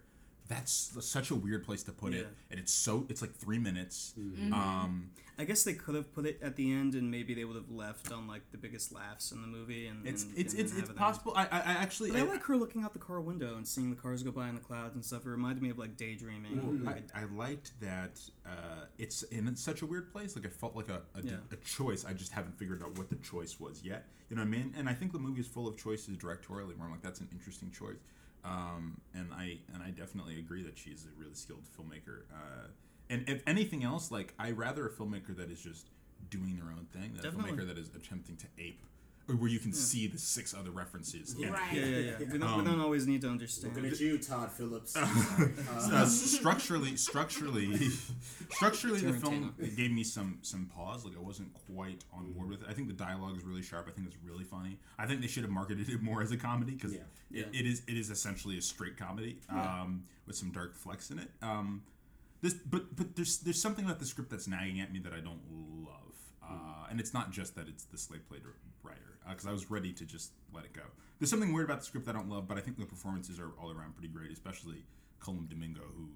That's 0.49 0.97
such 1.01 1.31
a 1.31 1.35
weird 1.35 1.65
place 1.65 1.83
to 1.85 1.93
put 1.93 2.15
it, 2.15 2.27
and 2.51 2.59
it's 2.59 2.73
so 2.73 3.05
it's 3.09 3.21
like 3.21 3.35
three 3.35 3.59
minutes. 3.59 4.15
Mm-hmm. 4.19 4.53
Um, 4.53 5.11
I 5.41 5.45
guess 5.45 5.63
they 5.63 5.75
could 5.75 5.95
have 5.95 6.13
put 6.15 6.27
it 6.27 6.41
at 6.43 6.57
the 6.57 6.73
end, 6.73 6.95
and 6.95 7.11
maybe 7.11 7.33
they 7.33 7.45
would 7.45 7.55
have 7.55 7.71
left 7.71 8.11
on 8.11 8.27
like 8.27 8.51
the 8.51 8.59
biggest 8.59 8.93
laughs 8.93 9.31
in 9.31 9.41
the 9.43 9.47
movie. 9.47 9.87
And 9.87 10.05
it's 10.07 10.25
and- 10.25 10.33
it's 10.37 10.55
and 10.55 10.63
it's, 10.63 10.73
have 10.73 10.81
it's 10.81 10.89
it 10.89 10.93
end. 10.93 10.99
possible. 10.99 11.33
I, 11.37 11.43
I 11.45 11.59
I 11.59 11.73
actually 11.75 12.11
But 12.11 12.21
I 12.21 12.23
like 12.25 12.43
her 12.45 12.57
looking 12.57 12.83
out 12.83 12.93
the 12.93 12.99
car 12.99 13.21
window 13.21 13.57
and 13.57 13.69
seeing 13.69 13.91
the 13.91 13.97
cars 13.97 14.23
go 14.23 14.31
by 14.33 14.49
in 14.49 14.55
the 14.57 14.61
clouds 14.61 14.95
and 14.97 15.05
stuff. 15.05 15.27
It 15.27 15.29
reminded 15.31 15.63
me 15.63 15.71
of 15.71 15.79
like 15.79 15.97
daydreaming. 15.97 16.83
Like, 16.85 17.05
I, 17.15 17.21
I 17.21 17.25
liked 17.27 17.79
that 17.81 18.19
uh, 18.47 18.87
it's 18.99 19.23
in 19.25 19.55
such 19.55 19.83
a 19.83 19.87
weird 19.87 20.11
place. 20.11 20.35
Like 20.35 20.45
it 20.47 20.53
felt 20.55 20.75
like 20.75 20.89
a, 20.89 21.03
a, 21.15 21.23
Yeah. 21.23 21.33
a 21.53 21.57
choice. 21.57 22.05
I 22.05 22.15
just 22.15 22.33
haven't 22.33 22.59
figured 22.59 22.83
out 22.83 22.97
what 22.99 23.09
the 23.11 23.17
choice 23.17 23.61
was 23.61 23.83
yet. 23.85 24.07
You 24.31 24.37
know 24.37 24.43
what 24.43 24.49
I 24.49 24.51
mean? 24.51 24.75
And 24.77 24.89
I 24.89 24.93
think 24.95 25.13
the 25.13 25.19
movie 25.19 25.41
is 25.41 25.47
full 25.47 25.69
of 25.69 25.77
choices 25.77 26.17
directorially 26.17 26.77
where 26.77 26.85
I'm 26.87 26.91
like, 26.91 27.03
that's 27.03 27.21
an 27.21 27.29
interesting 27.33 27.71
choice. 27.71 27.97
Um, 28.45 29.01
and 29.15 29.33
I 29.33 29.59
and 29.75 29.83
I 29.83 29.91
definitely 29.91 30.39
agree 30.39 30.63
that 30.63 30.79
she's 30.79 31.05
a 31.05 31.21
really 31.21 31.35
skilled 31.35 31.65
filmmaker. 31.77 32.23
Uh, 32.33 32.69
and 33.11 33.29
if 33.29 33.43
anything 33.47 33.85
else, 33.85 34.11
like 34.11 34.35
I 34.39 34.53
rather 34.53 34.87
a 34.87 34.91
filmmaker 34.91 35.37
that 35.37 35.51
is 35.51 35.61
just 35.61 35.87
doing 36.31 36.57
their 36.57 36.71
own 36.71 36.87
thing 36.93 37.15
than 37.15 37.23
Definitely. 37.23 37.51
a 37.51 37.55
filmmaker 37.55 37.67
that 37.69 37.79
is 37.79 37.91
attempting 37.95 38.37
to 38.37 38.47
ape, 38.59 38.85
where 39.37 39.51
you 39.51 39.59
can 39.59 39.73
see 39.73 40.07
the 40.07 40.19
six 40.19 40.55
other 40.55 40.71
references. 40.71 41.35
in 41.35 41.45
it. 41.45 41.53
Right. 41.53 41.73
yeah, 41.73 41.85
yeah, 41.85 41.99
yeah. 42.19 42.27
We 42.33 42.39
don't, 42.39 42.59
we 42.59 42.65
don't 42.65 42.81
always 42.81 43.07
need 43.07 43.21
to 43.23 43.29
understand. 43.29 43.75
Looking 43.77 43.91
at 43.91 44.01
you, 44.01 44.19
Todd 44.19 44.51
Phillips. 44.51 44.97
uh, 44.97 46.07
structurally, 46.07 46.97
structurally, 46.97 47.79
structurally, 48.51 49.01
the 49.01 49.13
film 49.13 49.55
gave 49.77 49.91
me 49.91 50.03
some 50.05 50.39
some 50.43 50.67
pause. 50.75 51.05
Like 51.05 51.17
I 51.17 51.21
wasn't 51.21 51.51
quite 51.75 52.05
on 52.13 52.33
board 52.33 52.49
with 52.49 52.63
it. 52.63 52.69
I 52.71 52.73
think 52.73 52.89
the 52.89 52.95
dialogue 52.95 53.37
is 53.37 53.45
really 53.45 53.63
sharp. 53.63 53.87
I 53.89 53.93
think 53.93 54.07
it's 54.07 54.17
really 54.25 54.45
funny. 54.45 54.79
I 54.99 55.07
think 55.07 55.21
they 55.21 55.27
should 55.27 55.43
have 55.43 55.53
marketed 55.53 55.89
it 55.89 56.03
more 56.03 56.23
as 56.23 56.33
a 56.33 56.37
comedy 56.37 56.73
because 56.73 56.95
Yeah. 56.95 57.43
it, 57.43 57.49
it 57.53 57.67
is 57.67 57.83
it 57.87 57.97
is 57.97 58.11
essentially 58.11 58.57
a 58.59 58.63
straight 58.63 58.97
comedy 58.97 59.39
um, 59.51 60.05
with 60.27 60.37
some 60.37 60.51
dark 60.53 60.75
flecks 60.75 61.11
in 61.11 61.19
it. 61.19 61.29
Um, 61.43 61.83
this, 62.41 62.55
but 62.55 62.95
but 62.97 63.15
there's 63.17 63.39
there's 63.39 63.61
something 63.61 63.85
about 63.85 63.99
the 63.99 64.07
script 64.07 64.31
that's 64.31 64.49
nagging 64.49 64.81
at 64.81 64.93
me 64.93 65.01
that 65.01 65.13
I 65.13 65.21
don't 65.21 65.41
love, 65.85 66.15
uh, 66.43 66.87
and 66.91 67.01
it's 67.01 67.13
not 67.15 67.31
just 67.31 67.55
that 67.57 67.69
it's 67.69 67.85
the 67.85 67.99
Slave 67.99 68.29
Play 68.29 68.39
writer 68.83 69.19
because 69.29 69.47
I 69.47 69.53
was 69.53 69.71
ready 69.71 69.93
to 69.93 70.05
just 70.05 70.33
let 70.55 70.65
it 70.65 70.73
go. 70.73 70.83
There's 71.19 71.31
something 71.31 71.53
weird 71.53 71.67
about 71.67 71.81
the 71.81 71.85
script 71.87 72.09
I 72.09 72.13
don't 72.13 72.29
love, 72.31 72.49
but 72.49 72.57
I 72.57 72.61
think 72.61 72.79
the 72.79 72.87
performances 72.87 73.39
are 73.39 73.51
all 73.61 73.71
around 73.71 73.95
pretty 73.95 74.09
great, 74.09 74.31
especially 74.33 74.85
Coleman 75.21 75.49
Domingo 75.49 75.83
who 75.97 76.09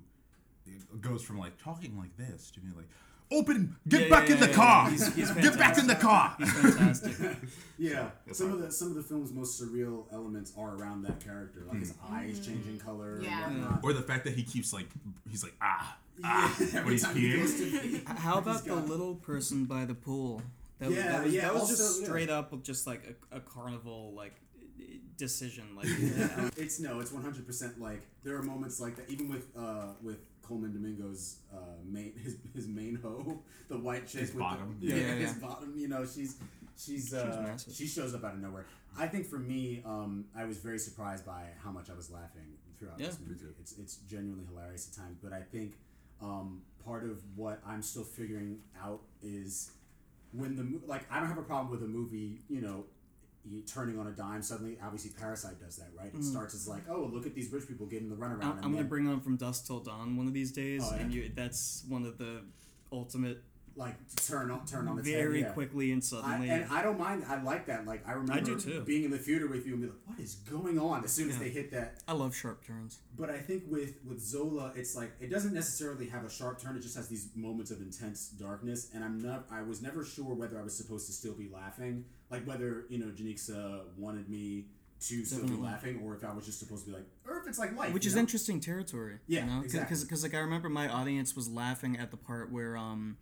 goes 1.00 1.22
from 1.22 1.38
like 1.38 1.56
talking 1.62 1.96
like 1.98 2.16
this 2.16 2.50
to 2.52 2.60
being 2.60 2.74
like. 2.76 2.88
Open! 3.34 3.76
Get 3.88 4.02
Yeah, 4.02 4.08
back 4.10 4.28
yeah, 4.28 4.34
in 4.34 4.40
the 4.40 4.48
yeah, 4.48 4.52
car! 4.54 4.90
He's- 4.90 5.14
he's 5.14 5.30
Get 5.30 5.56
back 5.58 5.78
in 5.78 5.86
the 5.86 5.94
car! 5.94 6.34
He's 6.38 6.52
fantastic. 6.52 7.12
Yeah, 7.78 8.10
It's 8.26 8.36
some 8.38 8.48
hard. 8.50 8.60
of 8.60 8.66
the 8.66 8.72
some 8.72 8.88
of 8.88 8.94
the 8.94 9.02
film's 9.02 9.32
most 9.32 9.58
surreal 9.58 10.04
elements 10.12 10.52
are 10.58 10.74
around 10.76 11.02
that 11.04 11.18
character, 11.24 11.62
like 11.66 11.78
his 11.80 11.94
eyes 12.10 12.44
changing 12.44 12.78
color 12.78 13.20
Yeah. 13.22 13.48
and 13.48 13.62
whatnot. 13.62 13.80
Or 13.84 13.94
the 13.94 14.02
fact 14.02 14.24
that 14.24 14.34
he 14.34 14.42
keeps 14.42 14.74
like 14.74 14.86
he's 15.30 15.42
like 15.42 15.54
ah 15.62 15.96
ah 16.24 16.54
when 16.58 16.76
Every 16.76 16.92
he's 16.92 17.02
time 17.04 17.16
he 17.16 17.32
goes 17.36 17.54
peeing. 17.60 17.72
to 17.82 17.88
pee. 17.88 18.02
How 18.06 18.38
about 18.38 18.64
the 18.64 18.74
little 18.76 19.14
person 19.16 19.64
by 19.64 19.84
the 19.84 19.94
pool? 19.94 20.42
That 20.78 20.88
was, 20.88 20.96
Yeah, 20.98 21.12
that 21.12 21.24
was, 21.24 21.34
yeah, 21.34 21.40
that 21.42 21.52
was 21.54 21.62
also, 21.62 21.76
just 21.76 22.00
yeah. 22.00 22.06
straight 22.06 22.30
up 22.30 22.62
just 22.62 22.86
like 22.86 23.16
a, 23.32 23.36
a 23.36 23.40
carnival 23.40 24.12
like 24.14 24.34
decision. 25.16 25.76
Like 25.76 25.86
It's 26.56 26.80
no, 26.80 27.00
it's 27.00 27.12
one 27.12 27.22
hundred 27.22 27.46
percent 27.46 27.80
like 27.80 28.02
there 28.24 28.36
are 28.36 28.42
moments 28.42 28.80
like 28.80 28.96
that. 28.96 29.08
Even 29.10 29.28
with 29.28 29.46
uh 29.56 29.92
with 30.02 30.18
Coleman 30.42 30.72
Domingo's 30.72 31.36
uh 31.52 31.56
main 31.84 32.12
his 32.22 32.36
his 32.54 32.66
main 32.66 32.96
hoe, 32.96 33.42
the 33.68 33.78
white 33.78 34.06
chick 34.06 34.20
His 34.22 34.30
with 34.30 34.40
bottom. 34.40 34.76
The, 34.80 34.86
yeah, 34.88 34.94
Yeah, 34.96 35.06
yeah, 35.06 35.14
his 35.26 35.34
bottom. 35.34 35.74
You 35.76 35.88
know, 35.88 36.04
she's 36.04 36.36
she's 36.76 37.12
uh, 37.14 37.42
massive. 37.46 37.74
she 37.74 37.86
shows 37.86 38.14
up 38.14 38.24
out 38.24 38.34
of 38.34 38.40
nowhere. 38.40 38.66
I 38.98 39.06
think 39.06 39.26
for 39.26 39.38
me, 39.38 39.82
um, 39.86 40.26
I 40.36 40.44
was 40.44 40.58
very 40.58 40.78
surprised 40.78 41.24
by 41.24 41.44
how 41.62 41.70
much 41.70 41.88
I 41.88 41.94
was 41.94 42.10
laughing 42.10 42.58
throughout 42.78 42.98
this 42.98 43.18
movie. 43.26 43.40
It's 43.60 43.78
it's 43.78 43.96
genuinely 44.08 44.44
hilarious 44.46 44.88
at 44.90 44.94
times, 45.02 45.16
but 45.22 45.32
I 45.32 45.40
think 45.42 45.74
um, 46.22 46.62
part 46.84 47.04
of 47.04 47.20
what 47.36 47.60
I'm 47.66 47.82
still 47.82 48.04
figuring 48.04 48.58
out 48.82 49.00
is 49.22 49.70
when 50.32 50.56
the 50.56 50.80
like 50.86 51.04
I 51.10 51.18
don't 51.20 51.28
have 51.28 51.38
a 51.38 51.42
problem 51.42 51.70
with 51.70 51.82
a 51.82 51.86
movie, 51.90 52.38
you 52.48 52.60
know, 52.60 52.84
turning 53.66 53.98
on 53.98 54.06
a 54.06 54.12
dime 54.12 54.40
suddenly. 54.42 54.78
Obviously, 54.82 55.10
Parasite 55.18 55.60
does 55.60 55.76
that, 55.76 55.88
right? 55.98 56.12
It 56.14 56.22
starts 56.24 56.54
as 56.54 56.68
like, 56.68 56.82
oh, 56.88 57.10
look 57.12 57.26
at 57.26 57.34
these 57.34 57.52
rich 57.52 57.66
people 57.68 57.86
getting 57.86 58.08
the 58.08 58.16
runaround. 58.16 58.44
I'm, 58.44 58.58
I'm 58.64 58.72
gonna 58.72 58.84
bring 58.84 59.08
on 59.08 59.20
from 59.20 59.36
dusk 59.36 59.66
till 59.66 59.80
dawn 59.80 60.16
one 60.16 60.26
of 60.26 60.32
these 60.32 60.52
days, 60.52 60.82
Oh, 60.84 60.94
yeah? 60.94 61.02
and 61.02 61.12
you 61.12 61.30
that's 61.34 61.84
one 61.88 62.04
of 62.06 62.18
the 62.18 62.42
ultimate 62.92 63.42
like 63.76 63.94
turn 64.16 64.50
on 64.50 64.66
turn 64.66 64.88
on 64.88 64.98
its 64.98 65.08
very 65.08 65.40
head, 65.40 65.48
yeah. 65.48 65.54
quickly 65.54 65.92
and 65.92 66.02
I, 66.02 66.04
suddenly. 66.04 66.48
and 66.50 66.70
I 66.70 66.82
don't 66.82 66.98
mind. 66.98 67.24
I 67.28 67.42
like 67.42 67.66
that. 67.66 67.86
Like 67.86 68.06
I 68.06 68.12
remember 68.12 68.42
do 68.42 68.58
too. 68.58 68.80
being 68.82 69.04
in 69.04 69.10
the 69.10 69.18
theater 69.18 69.46
with 69.46 69.66
you 69.66 69.74
and 69.74 69.82
be 69.82 69.88
like, 69.88 69.98
"What 70.06 70.18
is 70.18 70.34
going 70.34 70.78
on?" 70.78 71.04
As 71.04 71.12
soon 71.12 71.30
as 71.30 71.38
they 71.38 71.48
hit 71.48 71.70
that. 71.72 72.02
I 72.06 72.12
love 72.12 72.34
sharp 72.34 72.64
turns. 72.66 72.98
But 73.18 73.30
I 73.30 73.38
think 73.38 73.64
with 73.68 73.96
with 74.06 74.20
Zola, 74.20 74.72
it's 74.74 74.96
like 74.96 75.12
it 75.20 75.30
doesn't 75.30 75.54
necessarily 75.54 76.08
have 76.08 76.24
a 76.24 76.30
sharp 76.30 76.60
turn. 76.60 76.76
It 76.76 76.82
just 76.82 76.96
has 76.96 77.08
these 77.08 77.28
moments 77.34 77.70
of 77.70 77.80
intense 77.80 78.28
darkness, 78.28 78.90
and 78.94 79.04
I'm 79.04 79.18
not. 79.18 79.46
I 79.50 79.62
was 79.62 79.82
never 79.82 80.04
sure 80.04 80.34
whether 80.34 80.58
I 80.58 80.62
was 80.62 80.76
supposed 80.76 81.06
to 81.06 81.12
still 81.12 81.34
be 81.34 81.48
laughing, 81.52 82.04
like 82.30 82.46
whether 82.46 82.84
you 82.88 82.98
know 82.98 83.06
Janicza 83.06 83.82
wanted 83.96 84.28
me 84.28 84.66
to 85.08 85.24
still 85.24 85.46
be 85.46 85.54
laughing, 85.54 86.00
or 86.04 86.14
if 86.14 86.24
I 86.24 86.32
was 86.32 86.46
just 86.46 86.60
supposed 86.60 86.84
to 86.84 86.90
be 86.90 86.96
like, 86.96 87.06
or 87.26 87.38
if 87.38 87.48
it's 87.48 87.58
like 87.58 87.76
life, 87.76 87.92
which 87.92 88.06
is 88.06 88.14
know? 88.14 88.20
interesting 88.20 88.60
territory. 88.60 89.18
Yeah, 89.26 89.44
you 89.44 89.50
know? 89.50 89.62
exactly. 89.62 89.96
Because 90.04 90.22
like 90.22 90.34
I 90.34 90.38
remember 90.38 90.68
my 90.68 90.88
audience 90.88 91.34
was 91.34 91.48
laughing 91.48 91.96
at 91.98 92.10
the 92.10 92.16
part 92.16 92.52
where 92.52 92.76
um, 92.76 93.16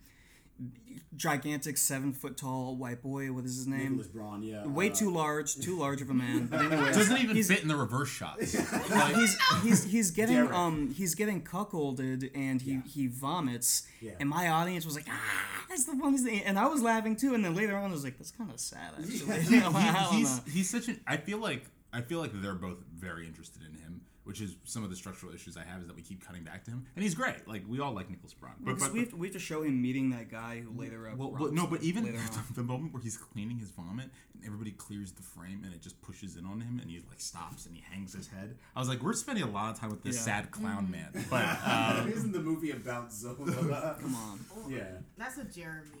gigantic 1.15 1.77
seven 1.77 2.13
foot 2.13 2.37
tall 2.37 2.75
white 2.75 3.01
boy. 3.01 3.31
What 3.31 3.43
is 3.45 3.55
his 3.55 3.67
name? 3.67 3.91
Nicholas 3.91 4.07
Braun, 4.07 4.43
yeah, 4.43 4.65
Way 4.65 4.89
uh, 4.89 4.93
too 4.93 5.11
large, 5.11 5.55
too 5.55 5.77
large 5.77 6.01
of 6.01 6.09
a 6.09 6.13
man. 6.13 6.47
But 6.47 6.61
anyway, 6.71 6.93
doesn't 6.93 7.17
even 7.17 7.35
he's, 7.35 7.47
fit 7.47 7.61
in 7.61 7.67
the 7.67 7.75
reverse 7.75 8.09
shots. 8.09 8.51
he's 9.15 9.37
he's 9.63 9.83
he's 9.83 10.11
getting 10.19 10.35
Derek. 10.35 10.53
um 10.53 10.93
he's 10.93 11.15
getting 11.15 11.41
cuckolded 11.43 12.31
and 12.33 12.61
he 12.61 12.73
Yeah. 12.73 12.81
he 12.85 13.07
vomits. 13.07 13.83
Yeah. 13.99 14.11
And 14.19 14.29
my 14.29 14.49
audience 14.49 14.85
was 14.85 14.95
like, 14.95 15.07
ah, 15.09 15.65
that's 15.69 15.83
the 15.85 15.93
funniest 15.95 16.25
thing. 16.25 16.41
And 16.43 16.57
I 16.57 16.67
was 16.67 16.81
laughing 16.81 17.15
too. 17.15 17.33
And 17.33 17.43
then 17.43 17.55
later 17.55 17.75
on, 17.75 17.89
I 17.89 17.93
was 17.93 18.03
like, 18.03 18.17
that's 18.17 18.31
kind 18.31 18.49
of 18.51 18.59
sad 18.59 18.91
actually. 18.99 19.43
You 19.45 19.59
know, 19.61 19.71
He- 19.71 20.17
he's 20.19 20.41
he's 20.51 20.69
such 20.69 20.87
an. 20.87 20.99
I 21.07 21.17
feel 21.17 21.37
like 21.39 21.65
I 21.93 22.01
feel 22.01 22.19
like 22.19 22.31
they're 22.41 22.55
both 22.55 22.77
very 22.95 23.27
interested 23.27 23.63
in 23.63 23.77
him, 23.77 24.00
which 24.31 24.39
is 24.39 24.55
some 24.63 24.81
of 24.85 24.89
the 24.89 24.95
structural 24.95 25.33
issues 25.33 25.57
I 25.57 25.63
have 25.65 25.81
is 25.81 25.87
that 25.87 25.95
we 25.95 26.01
keep 26.01 26.25
cutting 26.25 26.43
back 26.45 26.63
to 26.63 26.71
him, 26.71 26.85
and 26.95 27.03
he's 27.03 27.15
great. 27.15 27.45
Like 27.49 27.63
we 27.67 27.81
all 27.81 27.91
like 27.91 28.09
Nicholas 28.09 28.33
Braun, 28.33 28.53
but, 28.61 28.75
Because 28.75 28.87
but, 28.87 28.93
we, 28.93 28.99
have 29.01 29.09
to, 29.09 29.15
we 29.17 29.27
have 29.27 29.33
to 29.33 29.39
show 29.39 29.63
him 29.63 29.81
meeting 29.81 30.09
that 30.11 30.31
guy 30.31 30.61
who 30.61 30.71
later 30.79 31.09
uh, 31.09 31.15
well, 31.17 31.35
but 31.37 31.51
no, 31.53 31.67
but 31.67 31.81
even 31.83 32.05
later 32.05 32.17
the 32.55 32.63
moment 32.63 32.93
where 32.93 33.03
he's 33.03 33.17
cleaning 33.17 33.57
his 33.57 33.71
vomit 33.71 34.09
and 34.33 34.45
everybody 34.45 34.71
clears 34.71 35.11
the 35.11 35.21
frame 35.21 35.63
and 35.65 35.73
it 35.73 35.81
just 35.81 36.01
pushes 36.01 36.37
in 36.37 36.45
on 36.45 36.61
him 36.61 36.79
and 36.81 36.89
he 36.89 37.01
like 37.09 37.19
stops 37.19 37.65
and 37.65 37.75
he 37.75 37.83
hangs 37.91 38.13
his 38.13 38.27
head. 38.27 38.55
I 38.73 38.79
was 38.79 38.87
like, 38.87 39.03
we're 39.03 39.11
spending 39.11 39.43
a 39.43 39.49
lot 39.51 39.73
of 39.73 39.79
time 39.81 39.89
with 39.89 40.01
this 40.01 40.15
Yeah. 40.15 40.21
sad 40.21 40.51
clown 40.51 40.87
Mm. 40.87 40.91
man, 40.91 41.25
but 41.29 41.45
um, 41.67 42.09
Isn't 42.09 42.31
the 42.31 42.39
movie 42.39 42.71
about 42.71 43.11
Zola? 43.11 43.97
Come 44.01 44.15
on. 44.15 44.39
yeah. 44.69 44.83
That's 45.17 45.37
a 45.39 45.43
Jeremy 45.43 45.81
O. 45.81 45.83
Harris 45.83 45.89
thing. 45.89 46.00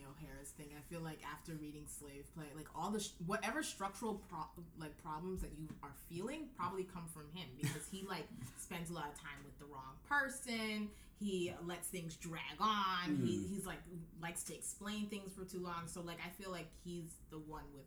feel 0.91 1.01
like 1.01 1.19
after 1.31 1.53
reading 1.53 1.83
Slave 1.87 2.25
Play, 2.35 2.45
like 2.55 2.67
all 2.75 2.91
the 2.91 2.99
sh- 2.99 3.11
whatever 3.25 3.63
structural 3.63 4.21
pro- 4.29 4.63
like 4.77 4.95
problems 5.01 5.41
that 5.41 5.51
you 5.57 5.69
are 5.81 5.93
feeling 6.09 6.49
probably 6.57 6.83
come 6.83 7.05
from 7.13 7.23
him 7.33 7.47
because 7.59 7.87
he 7.89 8.05
like 8.07 8.27
spends 8.57 8.89
a 8.89 8.93
lot 8.93 9.07
of 9.07 9.15
time 9.15 9.39
with 9.45 9.57
the 9.59 9.65
wrong 9.65 9.95
person. 10.07 10.89
He 11.19 11.53
lets 11.65 11.87
things 11.87 12.15
drag 12.15 12.59
on. 12.59 13.21
He, 13.23 13.37
mm-hmm. 13.37 13.53
he's 13.53 13.65
like 13.65 13.79
likes 14.21 14.43
to 14.43 14.55
explain 14.55 15.07
things 15.07 15.31
for 15.33 15.45
too 15.45 15.63
long. 15.63 15.83
So 15.87 16.01
like 16.01 16.17
I 16.25 16.29
feel 16.41 16.51
like 16.51 16.67
he's 16.83 17.13
the 17.29 17.37
one 17.37 17.63
with 17.73 17.85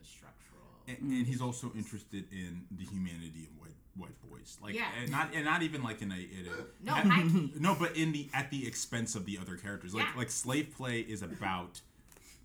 the 0.00 0.04
structural. 0.04 0.62
and, 0.88 0.98
and 1.00 1.26
he's 1.26 1.40
also 1.40 1.70
interested 1.76 2.24
in 2.32 2.64
the 2.76 2.84
humanity 2.84 3.46
of 3.50 3.60
white 3.60 3.76
white 3.94 4.30
boys, 4.30 4.58
like 4.60 4.74
Yeah. 4.74 4.88
and 5.00 5.10
not 5.12 5.28
and 5.34 5.44
not 5.44 5.62
even 5.62 5.82
like 5.82 6.02
in 6.02 6.10
a, 6.10 6.16
in 6.16 6.48
a 6.48 6.64
No, 6.82 7.48
no, 7.60 7.76
but 7.78 7.96
in 7.96 8.10
the 8.10 8.28
at 8.34 8.50
the 8.50 8.66
expense 8.66 9.14
of 9.14 9.26
the 9.26 9.38
other 9.38 9.56
characters. 9.56 9.94
Like 9.94 10.06
Yeah. 10.06 10.18
like 10.18 10.30
slave 10.30 10.74
play 10.76 11.00
is 11.00 11.22
about 11.22 11.80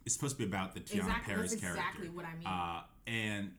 it's 0.07 0.15
supposed 0.15 0.37
to 0.37 0.43
be 0.43 0.45
about 0.47 0.73
the 0.73 0.79
Teyonah 0.79 0.99
Exactly, 0.99 1.33
Parris 1.33 1.51
that's 1.51 1.61
character. 1.61 1.81
exactly 1.81 2.09
what 2.09 2.25
I 2.25 2.33
mean. 2.35 2.47
Uh, 2.47 2.81
and 3.07 3.51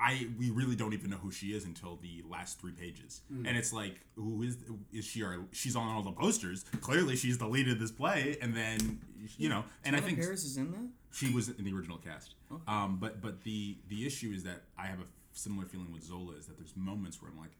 I 0.00 0.26
we 0.36 0.50
really 0.50 0.74
don't 0.74 0.94
even 0.94 1.10
know 1.10 1.16
who 1.16 1.30
she 1.30 1.54
is 1.54 1.64
until 1.64 1.96
the 2.02 2.24
last 2.28 2.60
three 2.60 2.72
pages, 2.72 3.20
Hmm. 3.28 3.46
and 3.46 3.56
it's 3.56 3.72
like 3.72 4.00
who 4.16 4.42
is 4.42 4.56
is 4.92 5.04
she? 5.04 5.22
Our, 5.22 5.38
she's 5.52 5.76
on 5.76 5.88
all 5.88 6.02
the 6.02 6.10
posters. 6.10 6.64
Clearly, 6.80 7.14
she's 7.14 7.38
the 7.38 7.46
lead 7.46 7.68
of 7.68 7.78
this 7.78 7.92
play, 7.92 8.36
and 8.42 8.52
then 8.54 9.00
you 9.38 9.48
know, 9.48 9.64
and 9.84 9.94
I 9.94 10.00
think 10.00 10.18
Parris 10.18 10.42
is 10.44 10.56
in 10.56 10.72
that. 10.72 10.88
she 11.12 11.30
was 11.32 11.48
in 11.50 11.64
the 11.64 11.72
original 11.72 11.98
cast. 11.98 12.34
Um, 12.66 12.98
but 13.00 13.22
but 13.22 13.42
the 13.44 13.76
the 13.88 14.04
issue 14.04 14.32
is 14.34 14.42
that 14.42 14.62
I 14.76 14.86
have 14.86 14.98
a 14.98 15.04
similar 15.32 15.66
feeling 15.66 15.92
with 15.92 16.02
Zola 16.02 16.34
is 16.36 16.46
that 16.46 16.58
there's 16.58 16.74
moments 16.76 17.22
where 17.22 17.30
I'm 17.30 17.38
like, 17.38 17.52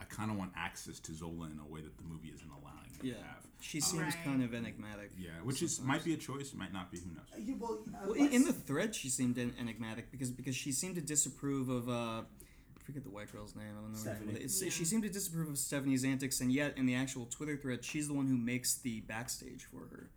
I 0.00 0.04
kind 0.04 0.30
of 0.30 0.36
want 0.36 0.52
access 0.56 0.98
to 1.00 1.14
Zola 1.14 1.46
in 1.46 1.58
a 1.58 1.66
way 1.72 1.80
that 1.80 1.96
the 1.96 2.04
movie 2.04 2.28
isn't 2.28 2.48
allowing 2.50 2.90
me 3.02 3.08
Yeah, 3.10 3.14
to 3.14 3.20
have. 3.22 3.46
she 3.60 3.80
seems 3.80 4.02
Right. 4.14 4.24
kind 4.24 4.42
of 4.42 4.54
enigmatic. 4.54 5.10
Yeah, 5.18 5.30
which 5.42 5.62
is 5.62 5.80
might 5.80 6.04
be 6.04 6.12
a 6.14 6.16
choice, 6.16 6.52
might 6.54 6.72
not 6.72 6.90
be. 6.90 6.98
Who 6.98 7.10
knows? 7.10 7.24
Yeah, 7.38 7.54
well, 7.58 7.78
uh, 7.94 7.98
Well, 8.06 8.14
in, 8.14 8.28
in 8.32 8.44
the 8.44 8.52
thread, 8.52 8.94
she 8.94 9.08
seemed 9.08 9.38
en- 9.38 9.54
enigmatic 9.58 10.10
because 10.10 10.30
because 10.30 10.54
she 10.56 10.72
seemed 10.72 10.96
to 10.96 11.00
disapprove 11.00 11.68
of 11.70 11.88
uh, 11.88 11.92
I 12.22 12.82
forget 12.84 13.02
the 13.04 13.10
white 13.10 13.32
girl's 13.32 13.56
name. 13.56 13.66
I 13.76 13.80
don't 13.80 13.92
know. 13.92 13.98
her 13.98 14.04
name. 14.20 14.34
Stephanie. 14.36 14.44
It's, 14.44 14.74
She 14.74 14.84
seemed 14.84 15.02
to 15.04 15.08
disapprove 15.08 15.48
of 15.48 15.58
Stephanie's 15.58 16.04
antics, 16.04 16.40
and 16.40 16.52
yet 16.52 16.76
in 16.76 16.86
the 16.86 16.94
actual 16.94 17.26
Twitter 17.26 17.56
thread, 17.56 17.82
she's 17.84 18.06
the 18.08 18.14
one 18.14 18.26
who 18.26 18.36
makes 18.36 18.74
the 18.74 19.00
backstage 19.00 19.64
for 19.64 19.86
her. 19.90 20.10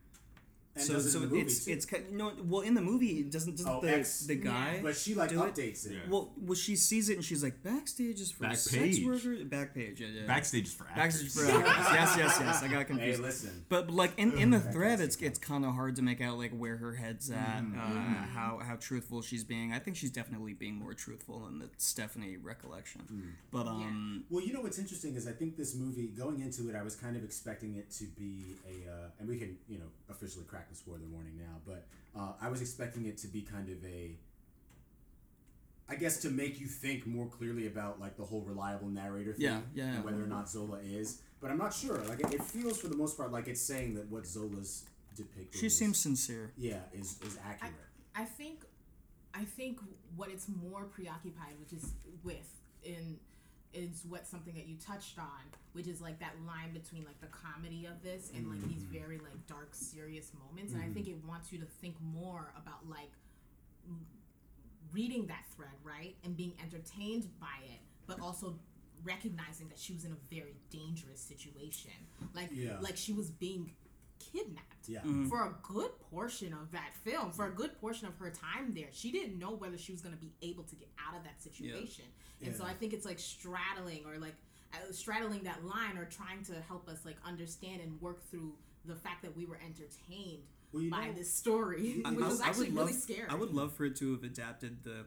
And 0.79 0.87
so 0.87 0.93
does 0.93 1.05
it 1.05 1.11
so 1.11 1.17
in 1.19 1.23
the 1.23 1.29
movie, 1.29 1.41
it's 1.41 1.65
too. 1.65 1.71
it's 1.71 1.85
ki- 1.85 1.97
no 2.11 2.31
well 2.43 2.61
in 2.61 2.73
the 2.73 2.81
movie 2.81 3.19
it 3.19 3.31
doesn't 3.31 3.57
doesn't 3.57 3.71
Oh, 3.71 3.81
the, 3.81 3.97
X. 3.97 4.21
the 4.25 4.35
guy 4.35 4.79
but 4.81 4.95
she 4.95 5.13
like 5.15 5.29
do 5.29 5.43
it? 5.43 5.57
it. 5.59 5.77
Yeah. 5.91 5.99
well 6.09 6.31
well 6.37 6.55
she 6.55 6.75
sees 6.75 7.09
it 7.09 7.15
and 7.17 7.25
she's 7.25 7.43
like 7.43 7.61
backstage 7.63 8.19
is 8.21 8.31
for 8.31 8.43
Back 8.43 8.55
sex 8.57 8.75
page. 8.75 9.05
workers 9.05 9.43
back 9.43 9.73
page 9.75 9.99
yeah, 10.01 10.07
yeah. 10.07 10.25
Backstage 10.27 10.65
is 10.65 10.73
for 10.73 10.85
actors. 10.95 11.21
Backstage 11.23 11.31
for 11.31 11.67
actors. 11.67 11.87
yes 11.93 12.15
yes 12.17 12.37
yes 12.41 12.63
I 12.63 12.67
got 12.67 12.77
Hey, 12.79 12.85
confused. 12.85 13.21
listen. 13.21 13.65
But 13.69 13.87
but, 13.87 13.95
like 13.95 14.13
in, 14.17 14.37
in 14.37 14.49
the 14.49 14.59
thread, 14.59 14.99
it's 14.99 15.15
it's 15.17 15.39
kind 15.39 15.63
of 15.65 15.73
hard 15.73 15.95
to 15.97 16.01
make 16.01 16.21
out 16.21 16.37
like 16.37 16.51
where 16.51 16.77
her 16.77 16.93
head's 16.95 17.29
at, 17.31 17.63
uh, 17.77 17.79
how 18.33 18.59
how 18.63 18.75
truthful 18.79 19.21
she's 19.21 19.43
being. 19.43 19.73
I 19.73 19.79
think 19.79 19.95
she's 19.95 20.11
definitely 20.11 20.53
being 20.53 20.75
more 20.75 20.93
truthful 20.93 21.39
than 21.45 21.59
the 21.59 21.69
Stephanie 21.77 22.37
recollection. 22.37 23.35
But 23.51 23.67
um, 23.67 24.23
Well, 24.29 24.43
you 24.43 24.53
know 24.53 24.61
what's 24.61 24.79
interesting 24.79 25.15
is 25.15 25.27
I 25.27 25.31
think 25.31 25.55
this 25.57 25.75
movie, 25.75 26.07
going 26.07 26.41
into 26.41 26.69
it, 26.69 26.75
I 26.75 26.83
was 26.83 26.95
kind 26.95 27.15
of 27.15 27.23
expecting 27.23 27.75
it 27.75 27.89
to 27.91 28.05
be 28.05 28.55
a, 28.67 28.89
uh, 28.91 28.95
and 29.19 29.27
we 29.29 29.37
can, 29.37 29.57
you 29.67 29.77
know, 29.79 29.85
officially 30.09 30.45
crack 30.45 30.68
the 30.69 30.75
spoiler 30.75 31.07
warning 31.11 31.37
now, 31.37 31.57
but 31.65 31.85
uh, 32.15 32.33
I 32.41 32.49
was 32.49 32.61
expecting 32.61 33.05
it 33.05 33.17
to 33.19 33.27
be 33.27 33.41
kind 33.41 33.69
of 33.69 33.83
a, 33.85 34.15
I 35.89 35.95
guess 35.95 36.17
to 36.21 36.29
make 36.29 36.59
you 36.59 36.67
think 36.67 37.07
more 37.07 37.27
clearly 37.27 37.67
about 37.67 37.99
like 37.99 38.15
the 38.17 38.23
whole 38.23 38.41
reliable 38.41 38.87
narrator 38.87 39.33
thing, 39.33 39.45
Yeah, 39.45 39.59
yeah, 39.73 39.95
and 39.95 40.03
whether 40.03 40.23
or 40.23 40.27
not 40.27 40.49
Zola 40.49 40.79
is. 40.79 41.21
But 41.41 41.51
I'm 41.51 41.57
not 41.57 41.73
sure. 41.73 41.97
Like 42.07 42.19
it, 42.19 42.33
it 42.33 42.43
feels 42.43 42.79
for 42.79 42.87
the 42.89 42.97
most 42.97 43.17
part 43.17 43.31
like 43.31 43.47
it's 43.47 43.61
saying 43.61 43.95
that 43.95 44.09
what 44.11 44.25
Zola's 44.27 44.85
depicted. 45.15 45.59
she 45.59 45.67
is, 45.67 45.77
seems 45.77 45.97
sincere. 45.97 46.51
yeah, 46.57 46.79
is 46.93 47.17
is 47.25 47.37
accurate. 47.43 47.73
I 48.15 48.25
think, 48.25 48.65
I 49.33 49.45
think 49.45 49.79
what 50.15 50.29
it's 50.29 50.47
more 50.49 50.83
preoccupied, 50.85 51.53
which 51.59 51.73
is 51.73 51.93
with 52.23 52.51
in, 52.83 53.17
is 53.73 54.03
what 54.09 54.25
something 54.27 54.53
that 54.55 54.67
you 54.67 54.75
touched 54.77 55.19
on, 55.19 55.41
which 55.73 55.87
is 55.87 56.01
like 56.01 56.19
that 56.19 56.33
line 56.47 56.73
between 56.73 57.05
like 57.05 57.19
the 57.21 57.27
comedy 57.27 57.85
of 57.85 58.01
this 58.01 58.31
and 58.35 58.49
like 58.49 58.61
these 58.67 58.83
mm-hmm. 58.83 58.99
very 58.99 59.17
like 59.17 59.45
dark, 59.47 59.69
serious 59.73 60.31
moments, 60.47 60.73
and 60.73 60.81
I 60.81 60.87
think 60.87 61.07
mm-hmm. 61.07 61.23
it 61.23 61.27
wants 61.27 61.51
you 61.51 61.59
to 61.59 61.65
think 61.65 61.95
more 62.01 62.51
about 62.57 62.89
like 62.89 63.11
reading 64.91 65.27
that 65.27 65.45
thread, 65.55 65.77
right, 65.83 66.15
and 66.23 66.35
being 66.35 66.53
entertained 66.61 67.27
by 67.39 67.47
it, 67.65 67.79
but 68.07 68.19
also 68.19 68.55
recognizing 69.03 69.69
that 69.69 69.79
she 69.79 69.93
was 69.93 70.03
in 70.03 70.11
a 70.11 70.35
very 70.35 70.55
dangerous 70.69 71.19
situation, 71.21 71.91
like 72.33 72.49
Yeah. 72.51 72.77
like 72.81 72.97
she 72.97 73.13
was 73.13 73.29
being 73.29 73.71
kidnapped 74.19 74.87
Yeah. 74.87 75.01
for 75.29 75.43
a 75.45 75.55
good 75.63 75.91
portion 76.11 76.53
of 76.53 76.71
that 76.71 76.93
film, 77.03 77.31
for 77.31 77.47
a 77.47 77.51
good 77.51 77.79
portion 77.79 78.07
of 78.07 78.15
her 78.17 78.29
time 78.29 78.73
there, 78.73 78.87
she 78.91 79.11
didn't 79.11 79.39
know 79.39 79.51
whether 79.51 79.77
she 79.77 79.91
was 79.91 80.01
going 80.01 80.13
to 80.15 80.21
be 80.21 80.33
able 80.41 80.63
to 80.63 80.75
get 80.75 80.89
out 81.07 81.15
of 81.17 81.23
that 81.23 81.41
situation. 81.41 82.05
And 82.45 82.55
so 82.55 82.63
I 82.63 82.73
think 82.73 82.93
it's 82.93 83.05
like 83.05 83.19
straddling 83.19 84.05
or 84.05 84.17
like 84.17 84.35
uh, 84.73 84.77
straddling 84.91 85.43
that 85.43 85.65
line 85.65 85.97
or 85.97 86.05
trying 86.05 86.43
to 86.45 86.53
help 86.67 86.87
us 86.87 87.03
like 87.05 87.17
understand 87.25 87.81
and 87.81 87.99
work 88.01 88.23
through 88.29 88.53
the 88.85 88.95
fact 88.95 89.23
that 89.23 89.35
we 89.35 89.45
were 89.45 89.59
entertained 89.65 90.43
Well, 90.71 90.83
by 90.89 91.07
know- 91.07 91.13
this 91.13 91.33
story, 91.33 92.01
I- 92.05 92.11
which 92.13 92.23
I- 92.23 92.27
was 92.27 92.39
I 92.41 92.43
would 92.43 92.49
actually 92.49 92.71
love, 92.71 92.87
really 92.87 92.99
scary. 92.99 93.27
I 93.29 93.35
would 93.35 93.51
love 93.53 93.73
for 93.73 93.85
it 93.85 93.95
to 93.97 94.11
have 94.13 94.23
adapted 94.23 94.83
the 94.83 95.05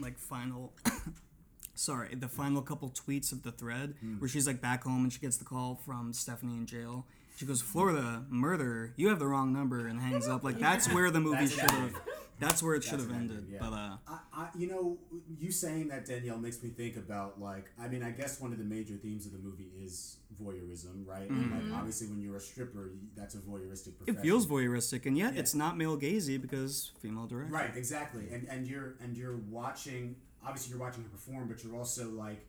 like 0.00 0.18
final. 0.18 0.72
Sorry, 1.74 2.14
the 2.14 2.28
final 2.28 2.62
couple 2.62 2.88
tweets 2.90 3.32
of 3.32 3.42
the 3.42 3.52
thread 3.52 3.94
Hmm. 4.00 4.14
where 4.18 4.28
she's 4.28 4.46
like 4.46 4.62
back 4.62 4.84
home 4.84 5.04
and 5.04 5.12
she 5.12 5.18
gets 5.18 5.36
the 5.36 5.44
call 5.44 5.74
from 5.84 6.12
Stephanie 6.14 6.54
in 6.56 6.64
jail. 6.66 7.06
She 7.36 7.46
goes, 7.46 7.60
"Florida 7.62 8.24
murder. 8.28 8.92
You 8.96 9.08
have 9.10 9.18
the 9.20 9.26
wrong 9.28 9.52
number," 9.52 9.86
and 9.86 10.00
hangs 10.00 10.26
up. 10.26 10.42
Like 10.42 10.58
that's 10.58 10.92
where 10.92 11.10
the 11.10 11.20
movie 11.20 11.46
should 11.46 11.70
have. 11.70 11.94
That's 12.38 12.62
where 12.62 12.74
it 12.74 12.84
should 12.84 13.00
have 13.00 13.10
ended. 13.10 13.46
yeah. 13.50 13.58
But 13.60 13.72
uh, 13.72 13.96
I, 14.06 14.18
I, 14.34 14.48
you 14.58 14.66
know, 14.68 14.98
you 15.38 15.50
saying 15.50 15.88
that 15.88 16.04
Danielle 16.04 16.36
makes 16.36 16.62
me 16.62 16.68
think 16.68 16.96
about 16.98 17.40
like, 17.40 17.70
I 17.80 17.88
mean, 17.88 18.02
I 18.02 18.10
guess 18.10 18.38
one 18.42 18.52
of 18.52 18.58
the 18.58 18.64
major 18.64 18.94
themes 18.96 19.24
of 19.24 19.32
the 19.32 19.38
movie 19.38 19.70
is 19.82 20.18
voyeurism, 20.42 21.06
right? 21.06 21.30
And 21.30 21.50
like, 21.50 21.78
obviously, 21.78 22.08
when 22.08 22.20
you're 22.20 22.36
a 22.36 22.40
stripper, 22.40 22.90
that's 23.16 23.34
a 23.36 23.38
voyeuristic 23.38 23.96
profession. 23.96 24.18
it 24.18 24.22
feels 24.22 24.46
voyeuristic, 24.46 25.06
and 25.06 25.16
yet 25.16 25.32
Yeah. 25.32 25.40
it's 25.40 25.54
not 25.54 25.78
male 25.78 25.96
gazy 25.98 26.38
because 26.40 26.92
female 27.00 27.26
director. 27.26 27.54
right, 27.54 27.70
exactly. 27.74 28.28
And 28.30 28.46
and 28.50 28.66
you're 28.66 28.96
and 29.00 29.16
you're 29.16 29.36
watching. 29.50 30.16
Obviously, 30.44 30.70
you're 30.70 30.80
watching 30.80 31.02
her 31.04 31.08
perform, 31.08 31.48
but 31.48 31.64
you're 31.64 31.74
also 31.76 32.10
like, 32.10 32.44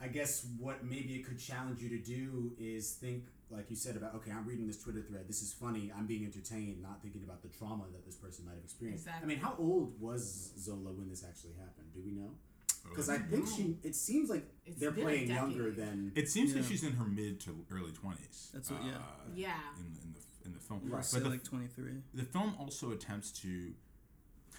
I 0.00 0.06
guess 0.08 0.46
what 0.58 0.84
maybe 0.84 1.14
it 1.16 1.26
could 1.26 1.38
challenge 1.40 1.82
you 1.82 1.88
to 1.88 1.98
do 1.98 2.52
is 2.58 2.92
think, 2.92 3.24
like 3.50 3.68
you 3.68 3.76
said 3.76 3.96
about, 3.96 4.14
okay, 4.16 4.30
I'm 4.30 4.46
reading 4.46 4.66
this 4.66 4.82
Twitter 4.82 5.02
thread. 5.02 5.24
This 5.28 5.42
is 5.42 5.52
funny. 5.52 5.92
I'm 5.96 6.06
being 6.06 6.24
entertained, 6.24 6.82
not 6.82 7.02
thinking 7.02 7.22
about 7.24 7.42
the 7.42 7.48
trauma 7.48 7.84
that 7.92 8.04
this 8.06 8.16
person 8.16 8.44
might 8.46 8.54
have 8.54 8.64
experienced. 8.64 9.06
I 9.08 9.24
mean, 9.26 9.38
how 9.38 9.54
old 9.58 10.00
was 10.00 10.52
Zola 10.58 10.92
when 10.92 11.08
this 11.08 11.24
actually 11.26 11.52
happened? 11.58 11.88
Do 11.94 12.00
we 12.04 12.12
we 12.14 12.20
know? 12.20 12.30
Oh. 12.86 12.90
Because 12.90 13.08
I 13.08 13.18
think 13.18 13.46
she. 13.48 13.76
It 13.82 13.94
seems 13.94 14.30
like 14.30 14.44
It's 14.66 14.78
they're 14.78 14.92
playing 14.92 15.30
younger 15.30 15.70
than. 15.70 16.12
It 16.14 16.28
seems 16.28 16.54
like 16.54 16.64
she's 16.64 16.84
in 16.84 16.92
her 16.92 17.04
mid 17.04 17.40
to 17.40 17.64
early 17.70 17.92
twenties. 17.92 18.50
That's 18.52 18.70
what- 18.70 18.84
yeah. 18.84 18.92
Uh, 18.96 19.00
yeah. 19.34 19.54
In, 19.78 19.86
in 20.02 20.12
the 20.12 20.20
in 20.46 20.52
the 20.52 20.60
film, 20.60 20.80
Right. 20.84 21.04
Say 21.04 21.18
But 21.18 21.24
the, 21.24 21.30
like 21.30 21.44
23. 21.44 21.92
the 22.12 22.22
film 22.24 22.54
also 22.58 22.92
attempts 22.92 23.30
to 23.40 23.72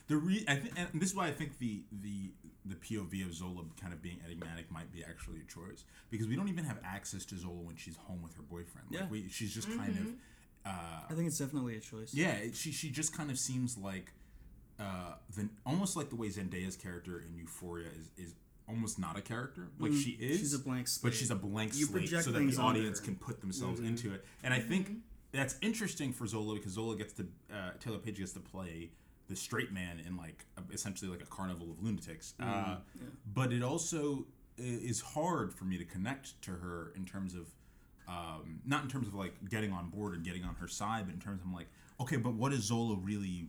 the 0.07 0.17
re 0.17 0.43
I 0.47 0.55
think 0.55 0.73
and 0.77 1.01
this 1.01 1.09
is 1.09 1.15
why 1.15 1.27
I 1.27 1.31
think 1.31 1.57
the 1.59 1.83
the 1.91 2.31
the 2.65 2.75
POV 2.75 3.25
of 3.25 3.33
Zola 3.33 3.63
kind 3.79 3.93
of 3.93 4.01
being 4.01 4.17
enigmatic 4.25 4.71
might 4.71 4.91
be 4.91 5.03
actually 5.03 5.37
a 5.39 5.51
choice 5.51 5.83
because 6.09 6.27
we 6.27 6.35
don't 6.35 6.47
even 6.47 6.65
have 6.65 6.79
access 6.83 7.23
to 7.25 7.37
Zola 7.37 7.61
when 7.61 7.75
she's 7.75 7.95
home 7.95 8.21
with 8.23 8.35
her 8.35 8.41
boyfriend. 8.43 8.87
Like 8.91 9.01
Yeah. 9.01 9.07
we, 9.07 9.27
she's 9.29 9.53
just 9.53 9.67
kind 9.77 9.97
of 9.97 10.07
uh, 10.65 11.01
I 11.09 11.13
think 11.13 11.27
it's 11.27 11.37
definitely 11.37 11.75
a 11.77 11.79
choice. 11.79 12.13
yeah, 12.13 12.35
she 12.53 12.71
she 12.71 12.89
just 12.89 13.15
kind 13.15 13.29
of 13.29 13.37
seems 13.37 13.77
like 13.77 14.13
uh, 14.79 15.13
the 15.35 15.47
almost 15.65 15.95
like 15.95 16.09
the 16.09 16.15
way 16.15 16.27
Zendaya's 16.27 16.75
character 16.75 17.19
in 17.27 17.35
Euphoria 17.37 17.87
is 17.99 18.09
is 18.17 18.33
almost 18.67 18.97
not 18.97 19.15
a 19.17 19.21
character. 19.21 19.67
Like 19.79 19.93
she 19.93 20.11
is, 20.19 20.39
she's 20.39 20.53
a 20.55 20.59
blank 20.59 20.87
slate. 20.87 21.11
but 21.11 21.17
she's 21.17 21.29
a 21.29 21.35
blank 21.35 21.73
You 21.75 21.85
slate, 21.85 22.09
so 22.09 22.31
that 22.31 22.39
the 22.39 22.57
audience 22.61 22.99
can 22.99 23.15
put 23.15 23.41
themselves 23.41 23.79
into 23.79 24.11
it. 24.13 24.25
And 24.43 24.53
I 24.53 24.59
think 24.59 24.89
that's 25.31 25.55
interesting 25.61 26.11
for 26.11 26.25
Zola 26.25 26.55
because 26.55 26.73
Zola 26.73 26.95
gets 26.95 27.13
to 27.13 27.27
uh, 27.53 27.71
Taylour 27.79 28.01
Paige 28.03 28.17
gets 28.17 28.33
to 28.33 28.39
play 28.39 28.89
the 29.27 29.35
straight 29.35 29.71
man 29.71 29.99
in 30.05 30.17
like 30.17 30.45
essentially 30.71 31.09
like 31.09 31.21
a 31.21 31.25
carnival 31.25 31.71
of 31.71 31.81
lunatics. 31.81 32.33
Uh, 32.39 32.77
But 33.33 33.51
it 33.53 33.63
also 33.63 34.25
is 34.57 35.01
hard 35.01 35.53
for 35.53 35.65
me 35.65 35.77
to 35.77 35.85
connect 35.85 36.41
to 36.43 36.51
her 36.51 36.91
in 36.95 37.05
terms 37.05 37.33
of 37.35 37.47
um, 38.07 38.61
not 38.65 38.83
in 38.83 38.89
terms 38.89 39.07
of 39.07 39.15
like 39.15 39.33
getting 39.49 39.71
on 39.71 39.89
board 39.89 40.13
and 40.13 40.23
getting 40.23 40.43
on 40.43 40.55
her 40.55 40.67
side, 40.67 41.05
but 41.07 41.13
in 41.15 41.19
terms 41.19 41.41
of 41.41 41.51
like, 41.51 41.67
okay, 41.99 42.17
but 42.17 42.33
what 42.35 42.51
does 42.51 42.67
Zola 42.67 42.95
really 42.95 43.47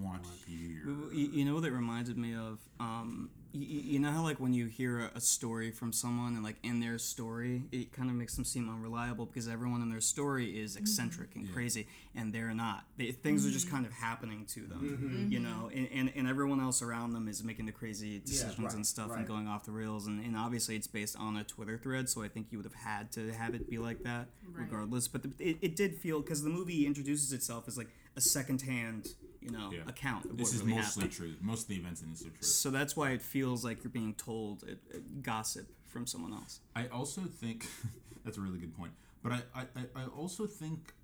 want 0.00 0.26
here? 0.46 0.82
You, 1.12 1.30
you 1.32 1.44
know 1.46 1.54
what 1.54 1.64
it 1.64 1.72
reminded 1.72 2.18
me 2.18 2.34
of? 2.34 2.58
Um, 2.78 3.30
you, 3.52 3.80
you 3.80 3.98
know 3.98 4.10
how 4.10 4.22
like 4.22 4.40
when 4.40 4.52
you 4.52 4.66
hear 4.66 5.00
a, 5.00 5.10
a 5.16 5.20
story 5.20 5.70
from 5.70 5.92
someone 5.92 6.34
and 6.34 6.44
like 6.44 6.56
in 6.62 6.80
their 6.80 6.98
story, 6.98 7.64
it 7.72 7.92
kind 7.92 8.10
of 8.10 8.16
makes 8.16 8.34
them 8.34 8.44
seem 8.44 8.68
unreliable 8.68 9.26
because 9.26 9.48
everyone 9.48 9.82
in 9.82 9.90
their 9.90 10.00
story 10.00 10.60
is 10.60 10.72
mm-hmm. 10.72 10.82
eccentric 10.82 11.34
and 11.36 11.52
crazy, 11.52 11.86
and 12.14 12.32
they're 12.32 12.54
not. 12.54 12.84
They, 12.96 13.12
things 13.12 13.46
are 13.46 13.50
just 13.50 13.66
mm-hmm. 13.66 13.76
kind 13.76 13.86
of 13.86 13.92
happening 13.92 14.46
to 14.46 14.60
them, 14.66 14.98
mm-hmm. 15.00 15.32
you 15.32 15.40
know, 15.40 15.70
and, 15.74 15.88
and, 15.92 16.12
and 16.14 16.28
everyone 16.28 16.60
else 16.60 16.82
around 16.82 17.12
them 17.12 17.28
is 17.28 17.42
making 17.44 17.66
the 17.66 17.72
crazy 17.72 18.18
decisions 18.18 18.58
right, 18.58 18.74
and 18.74 18.86
stuff 18.86 19.10
right. 19.10 19.18
and 19.18 19.28
going 19.28 19.48
off 19.48 19.64
the 19.64 19.72
rails, 19.72 20.06
and, 20.06 20.24
and 20.24 20.36
obviously 20.36 20.76
it's 20.76 20.86
based 20.86 21.16
on 21.16 21.36
a 21.36 21.44
Twitter 21.44 21.78
thread, 21.78 22.08
so 22.08 22.22
I 22.22 22.28
think 22.28 22.48
you 22.50 22.58
would 22.58 22.66
have 22.66 22.74
had 22.74 23.12
to 23.12 23.32
have 23.32 23.54
it 23.54 23.68
be 23.68 23.78
like 23.78 24.02
that 24.02 24.28
Right. 24.52 24.62
regardless. 24.62 25.08
But 25.08 25.22
the, 25.22 25.32
it, 25.38 25.58
it 25.60 25.76
did 25.76 25.96
feel 25.96 26.20
because 26.20 26.42
the 26.42 26.50
movie 26.50 26.86
introduces 26.86 27.32
itself 27.32 27.64
as 27.68 27.76
like 27.78 27.88
a 28.16 28.20
secondhand, 28.20 29.08
you 29.40 29.50
know, 29.50 29.70
Yeah. 29.72 29.80
account 29.86 30.26
of 30.26 30.36
This 30.36 30.52
is 30.52 30.62
really 30.62 30.74
mostly 30.74 31.02
happened. 31.02 31.16
true. 31.16 31.34
Most 31.40 31.62
of 31.62 31.68
the 31.68 31.76
events 31.76 32.02
in 32.02 32.10
this 32.10 32.22
are 32.22 32.30
true. 32.30 32.42
So 32.42 32.70
that's 32.70 32.96
why 32.96 33.10
it 33.10 33.22
feels 33.22 33.64
like 33.64 33.82
you're 33.82 33.90
being 33.90 34.14
told 34.14 34.62
it, 34.64 34.80
it- 34.90 35.22
gossip 35.22 35.68
from 35.86 36.06
someone 36.06 36.32
else. 36.32 36.60
I 36.76 36.86
also 36.88 37.22
think 37.22 37.66
that's 38.24 38.36
a 38.38 38.40
really 38.40 38.58
good 38.58 38.76
point. 38.76 38.92
But 39.22 39.32
I, 39.32 39.42
I, 39.54 39.66
I- 39.96 40.06
also 40.06 40.46
think 40.46 40.94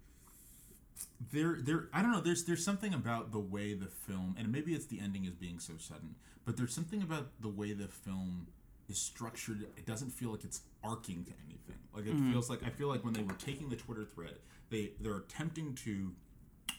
there 1.33 1.59
there 1.61 1.89
I 1.93 2.03
don't 2.03 2.13
know 2.13 2.21
there's 2.21 2.45
there's 2.45 2.65
something 2.65 2.95
about 2.95 3.33
the 3.33 3.39
way 3.39 3.75
the 3.75 3.87
film 3.87 4.35
and 4.39 4.51
maybe 4.51 4.75
it's 4.75 4.87
the 4.87 5.01
ending 5.01 5.25
is 5.25 5.35
being 5.35 5.59
so 5.59 5.75
sudden 5.79 6.15
but 6.45 6.57
there's 6.57 6.75
something 6.75 7.03
about 7.03 7.29
the 7.41 7.49
way 7.49 7.73
the 7.73 7.89
film 7.89 8.47
is 8.89 8.99
structured 8.99 9.63
it 9.77 9.85
doesn't 9.85 10.11
feel 10.11 10.31
like 10.31 10.45
it's 10.45 10.63
arcing 10.83 11.25
to 11.25 11.33
anything 11.47 11.77
like 11.95 12.07
it 12.07 12.15
mm-hmm. 12.15 12.33
feels 12.33 12.49
like 12.49 12.63
I 12.65 12.71
feel 12.71 12.89
like 12.89 13.05
when 13.05 13.13
they 13.13 13.23
were 13.23 13.35
taking 13.35 13.69
the 13.69 13.77
Twitter 13.77 14.05
thread 14.05 14.37
they 14.71 14.93
they're 15.01 15.19
attempting 15.19 15.75
to 15.85 16.13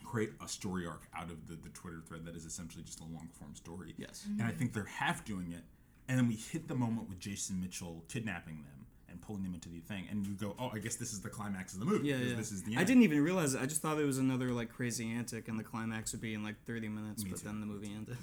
create 0.04 0.32
a 0.44 0.48
story 0.48 0.86
arc 0.86 1.04
out 1.16 1.30
of 1.30 1.48
the, 1.48 1.56
the 1.56 1.70
Twitter 1.70 2.02
thread 2.08 2.26
that 2.26 2.36
is 2.36 2.46
essentially 2.46 2.84
just 2.84 3.00
a 3.00 3.04
long 3.04 3.30
form 3.40 3.56
story 3.56 3.94
Yes. 3.98 4.24
and 4.26 4.42
I 4.42 4.46
mm-hmm. 4.50 4.58
think 4.58 4.74
they're 4.74 4.86
half 4.86 5.26
doing 5.26 5.52
it 5.52 5.64
and 6.08 6.18
then 6.18 6.28
we 6.28 6.36
hit 6.36 6.68
the 6.68 6.76
moment 6.76 7.10
with 7.10 7.20
Jason 7.20 7.60
Mitchell 7.62 8.04
kidnapping 8.08 8.56
them 8.64 8.86
and 9.10 9.22
pulling 9.22 9.44
them 9.44 9.54
into 9.54 9.70
the 9.70 9.80
thing 9.80 10.06
and 10.10 10.26
you 10.26 10.34
go 10.34 10.56
oh 10.60 10.70
I 10.74 10.80
guess 10.80 10.96
this 10.96 11.14
is 11.14 11.22
the 11.22 11.30
climax 11.30 11.74
of 11.74 11.80
the 11.80 11.86
movie 11.86 12.08
Yeah, 12.10 12.18
yeah. 12.18 12.36
this 12.36 12.52
is 12.52 12.64
the 12.64 12.72
end 12.72 12.80
I 12.80 12.84
didn't 12.84 13.04
even 13.04 13.22
realize 13.22 13.54
it. 13.54 13.62
I 13.62 13.66
just 13.66 13.82
thought 13.82 14.00
it 14.00 14.06
was 14.06 14.18
another 14.18 14.50
like 14.52 14.70
crazy 14.70 15.12
antic, 15.12 15.48
and 15.48 15.60
the 15.60 15.64
climax 15.64 16.12
would 16.14 16.22
be 16.22 16.34
in 16.34 16.44
like 16.44 16.56
30 16.66 16.90
minutes. 16.90 17.24
Me 17.24 17.32
but 17.32 17.40
too. 17.40 17.46
then 17.46 17.60
the 17.60 17.66
movie 17.66 17.92
ended. 17.96 18.18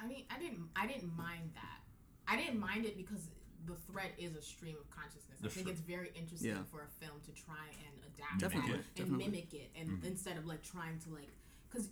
I 0.00 0.06
mean, 0.06 0.24
I 0.30 0.38
didn't. 0.38 0.68
I 0.76 0.86
didn't 0.86 1.16
mind 1.16 1.50
that. 1.54 1.80
I 2.28 2.36
didn't 2.36 2.58
mind 2.60 2.84
it 2.86 2.96
because 2.96 3.28
the 3.66 3.74
thread 3.90 4.12
is 4.18 4.34
a 4.36 4.42
stream 4.42 4.76
of 4.80 4.88
consciousness. 4.90 5.38
That's 5.40 5.54
I 5.54 5.56
think 5.56 5.68
it's 5.68 5.80
very 5.80 6.10
interesting 6.14 6.50
Yeah. 6.50 6.62
for 6.70 6.82
a 6.82 7.04
film 7.04 7.20
to 7.26 7.32
try 7.32 7.66
and 7.86 7.94
adapt 8.14 8.38
Definitely, 8.38 8.74
and 8.74 8.84
definitely. 8.94 9.24
mimic 9.24 9.54
it, 9.54 9.70
and 9.76 10.02
instead 10.04 10.36
of 10.36 10.46
like 10.46 10.62
trying 10.62 10.98
to 11.00 11.10
like, 11.10 11.30
because 11.68 11.88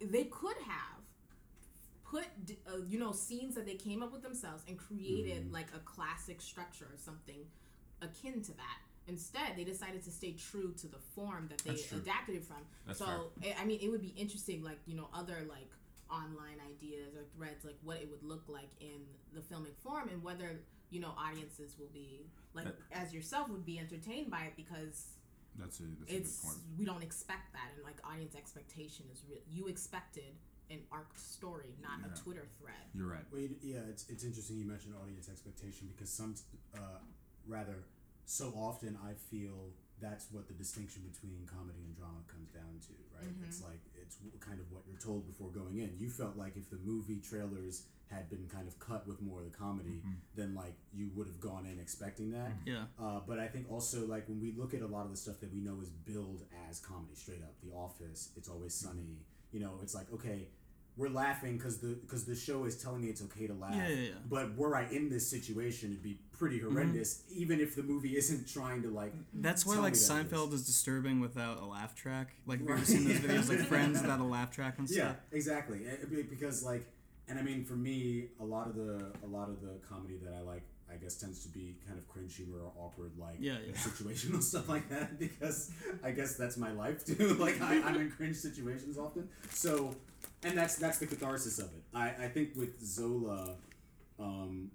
they 0.00 0.24
could 0.24 0.56
have 0.58 1.02
put 2.04 2.26
d- 2.44 2.58
uh, 2.66 2.78
you 2.88 2.98
know 2.98 3.12
scenes 3.12 3.54
that 3.54 3.66
they 3.66 3.74
came 3.74 4.02
up 4.02 4.12
with 4.12 4.22
themselves 4.22 4.62
and 4.68 4.78
created 4.78 5.44
mm-hmm. 5.44 5.54
like 5.54 5.68
a 5.74 5.80
classic 5.80 6.40
structure 6.40 6.86
or 6.86 6.96
something 6.96 7.44
akin 8.02 8.42
to 8.42 8.52
that. 8.52 8.78
Instead, 9.08 9.56
they 9.56 9.62
decided 9.62 10.02
to 10.02 10.10
stay 10.10 10.32
true 10.32 10.72
to 10.72 10.88
the 10.88 10.98
form 11.14 11.48
that 11.48 11.58
they 11.58 11.80
adapted 11.96 12.36
it 12.36 12.44
from. 12.44 12.56
That's 12.86 12.98
so, 12.98 13.30
I 13.42 13.48
eh, 13.48 13.54
I 13.60 13.64
mean, 13.64 13.78
it 13.80 13.88
would 13.88 14.02
be 14.02 14.14
interesting, 14.16 14.64
like 14.64 14.78
you 14.86 14.96
know, 14.96 15.08
other 15.14 15.46
like 15.48 15.70
online 16.10 16.58
ideas 16.68 17.14
or 17.14 17.24
threads, 17.36 17.64
like 17.64 17.76
what 17.82 17.98
it 17.98 18.08
would 18.10 18.22
look 18.22 18.44
like 18.48 18.70
in 18.80 19.02
the 19.32 19.40
filmic 19.40 19.76
form, 19.82 20.08
and 20.08 20.22
whether 20.22 20.60
you 20.90 21.00
know 21.00 21.12
audiences 21.18 21.76
will 21.78 21.90
be 21.92 22.26
like 22.54 22.66
That- 22.66 22.76
as 23.02 23.12
yourself 23.12 23.48
would 23.48 23.64
be 23.66 23.78
entertained 23.78 24.30
by 24.30 24.44
it 24.44 24.54
because 24.56 25.08
that's 25.58 25.80
a 25.80 25.84
that's 26.00 26.12
a 26.12 26.16
it's 26.16 26.40
good 26.40 26.48
point 26.48 26.60
we 26.78 26.84
don't 26.84 27.02
expect 27.02 27.52
that, 27.52 27.70
and 27.74 27.84
like 27.84 27.96
audience 28.04 28.34
expectation 28.36 29.06
is 29.12 29.22
real. 29.28 29.40
You 29.50 29.66
expected 29.68 30.34
an 30.70 30.80
arc 30.90 31.16
story, 31.16 31.74
not 31.80 32.00
Yeah. 32.00 32.12
a 32.12 32.16
Twitter 32.16 32.46
thread. 32.58 32.74
you're 32.94 33.06
right 33.08 33.24
Well, 33.30 33.40
you- 33.40 33.56
yeah, 33.62 33.78
it's, 33.92 34.08
it's 34.10 34.24
interesting 34.24 34.58
you 34.58 34.64
mentioned 34.66 34.94
audience 34.96 35.28
expectation 35.28 35.86
because 35.88 36.10
some, 36.10 36.34
uh, 36.74 36.98
rather, 37.46 37.84
so 38.24 38.52
often 38.56 38.96
I 38.96 39.14
feel 39.14 39.72
that's 40.00 40.26
what 40.30 40.48
the 40.48 40.54
distinction 40.54 41.02
between 41.10 41.48
comedy 41.48 41.80
and 41.84 41.96
drama 41.96 42.20
comes 42.28 42.50
down 42.50 42.80
to, 42.84 42.92
right? 43.16 43.24
Mm-hmm. 43.24 43.48
It's 43.48 43.62
like 43.62 43.80
it's 43.94 44.16
w- 44.16 44.36
kind 44.40 44.60
of 44.60 44.70
what 44.70 44.82
you're 44.86 45.00
told 45.00 45.26
before 45.26 45.48
going 45.48 45.78
in. 45.78 45.96
You 45.98 46.10
felt 46.10 46.36
like 46.36 46.56
if 46.56 46.68
the 46.68 46.78
movie 46.84 47.20
trailers 47.20 47.84
had 48.10 48.30
been 48.30 48.46
kind 48.52 48.68
of 48.68 48.78
cut 48.78 49.06
with 49.06 49.20
more 49.20 49.40
of 49.40 49.50
the 49.50 49.56
comedy, 49.56 49.98
mm-hmm. 49.98 50.20
then 50.36 50.54
like 50.54 50.74
you 50.92 51.10
would 51.14 51.26
have 51.26 51.40
gone 51.40 51.66
in 51.66 51.80
expecting 51.80 52.30
that. 52.32 52.50
Mm-hmm. 52.50 52.68
Yeah. 52.68 52.84
Uh, 53.00 53.20
but 53.26 53.38
I 53.38 53.48
think 53.48 53.70
also 53.70 54.06
like 54.06 54.28
when 54.28 54.40
we 54.40 54.52
look 54.52 54.74
at 54.74 54.82
a 54.82 54.86
lot 54.86 55.04
of 55.04 55.10
the 55.10 55.16
stuff 55.16 55.40
that 55.40 55.52
we 55.52 55.60
know 55.60 55.80
is 55.80 55.88
billed 55.88 56.42
as 56.68 56.78
comedy, 56.78 57.14
straight 57.14 57.42
up, 57.42 57.54
The 57.64 57.72
Office, 57.74 58.30
It's 58.36 58.48
Always 58.48 58.74
Sunny. 58.74 59.24
You 59.52 59.60
know, 59.60 59.78
it's 59.82 59.94
like 59.94 60.12
okay, 60.12 60.48
we're 60.96 61.10
laughing 61.10 61.56
because 61.58 61.78
the 61.78 61.88
because 61.88 62.24
the 62.24 62.34
show 62.34 62.64
is 62.64 62.76
telling 62.82 63.02
me 63.02 63.08
it's 63.08 63.22
okay 63.22 63.46
to 63.46 63.54
laugh. 63.54 63.74
Yeah, 63.74 63.88
yeah, 63.88 63.94
yeah. 63.94 64.10
But 64.28 64.56
were 64.56 64.74
I 64.74 64.86
in 64.90 65.08
this 65.10 65.28
situation, 65.28 65.90
it'd 65.90 66.02
be 66.02 66.18
pretty 66.38 66.58
horrendous, 66.60 67.22
even 67.30 67.60
if 67.60 67.76
the 67.76 67.82
movie 67.82 68.16
isn't 68.16 68.48
trying 68.48 68.82
to 68.82 68.88
like. 68.88 69.12
That's 69.34 69.66
why 69.66 69.76
like 69.78 69.94
Seinfeld 69.94 70.52
is 70.52 70.64
disturbing 70.66 71.20
without 71.20 71.60
a 71.60 71.66
laugh 71.66 71.94
track. 71.94 72.28
Like 72.46 72.60
have 72.60 72.68
you 72.68 72.74
ever 72.74 72.84
seen 72.84 73.04
those 73.08 73.18
videos 73.26 73.48
like 73.48 73.66
Friends 73.66 74.00
without 74.00 74.20
a 74.20 74.24
laugh 74.24 74.50
track 74.50 74.78
and 74.78 74.88
stuff? 74.88 74.98
Yeah, 75.32 75.36
exactly. 75.36 75.80
Eh, 75.86 76.22
Because 76.30 76.62
like, 76.62 76.86
and 77.28 77.38
I 77.38 77.42
mean, 77.42 77.64
for 77.64 77.74
me, 77.74 78.28
a 78.40 78.44
lot 78.44 78.66
of 78.68 78.74
the 78.76 79.12
a 79.22 79.26
lot 79.26 79.48
of 79.48 79.60
the 79.60 79.74
comedy 79.88 80.16
that 80.24 80.32
I 80.32 80.40
like, 80.40 80.62
I 80.90 80.96
guess, 80.96 81.16
tends 81.16 81.42
to 81.42 81.48
be 81.50 81.76
kind 81.86 81.98
of 81.98 82.06
cringe 82.08 82.36
humor 82.36 82.58
or 82.64 82.72
awkward, 82.78 83.12
like 83.18 83.36
Yeah, 83.40 83.56
yeah. 83.66 83.72
situational 83.74 84.42
stuff 84.52 84.68
like 84.68 84.88
that. 84.88 85.18
Because 85.18 85.70
I 86.02 86.12
guess 86.12 86.36
that's 86.36 86.56
my 86.56 86.72
life 86.72 87.04
too. 87.04 87.34
like 87.38 87.60
I, 87.60 87.82
I'm 87.82 87.96
in 88.00 88.10
cringe 88.10 88.36
situations 88.36 88.96
often. 88.96 89.28
So, 89.50 89.94
and 90.44 90.56
that's 90.56 90.76
that's 90.76 90.98
the 90.98 91.06
catharsis 91.06 91.58
of 91.58 91.66
it. 91.66 91.82
I 91.94 92.08
I 92.08 92.28
think 92.28 92.50
with 92.56 92.80
Zola, 92.84 93.56
um, 94.18 94.70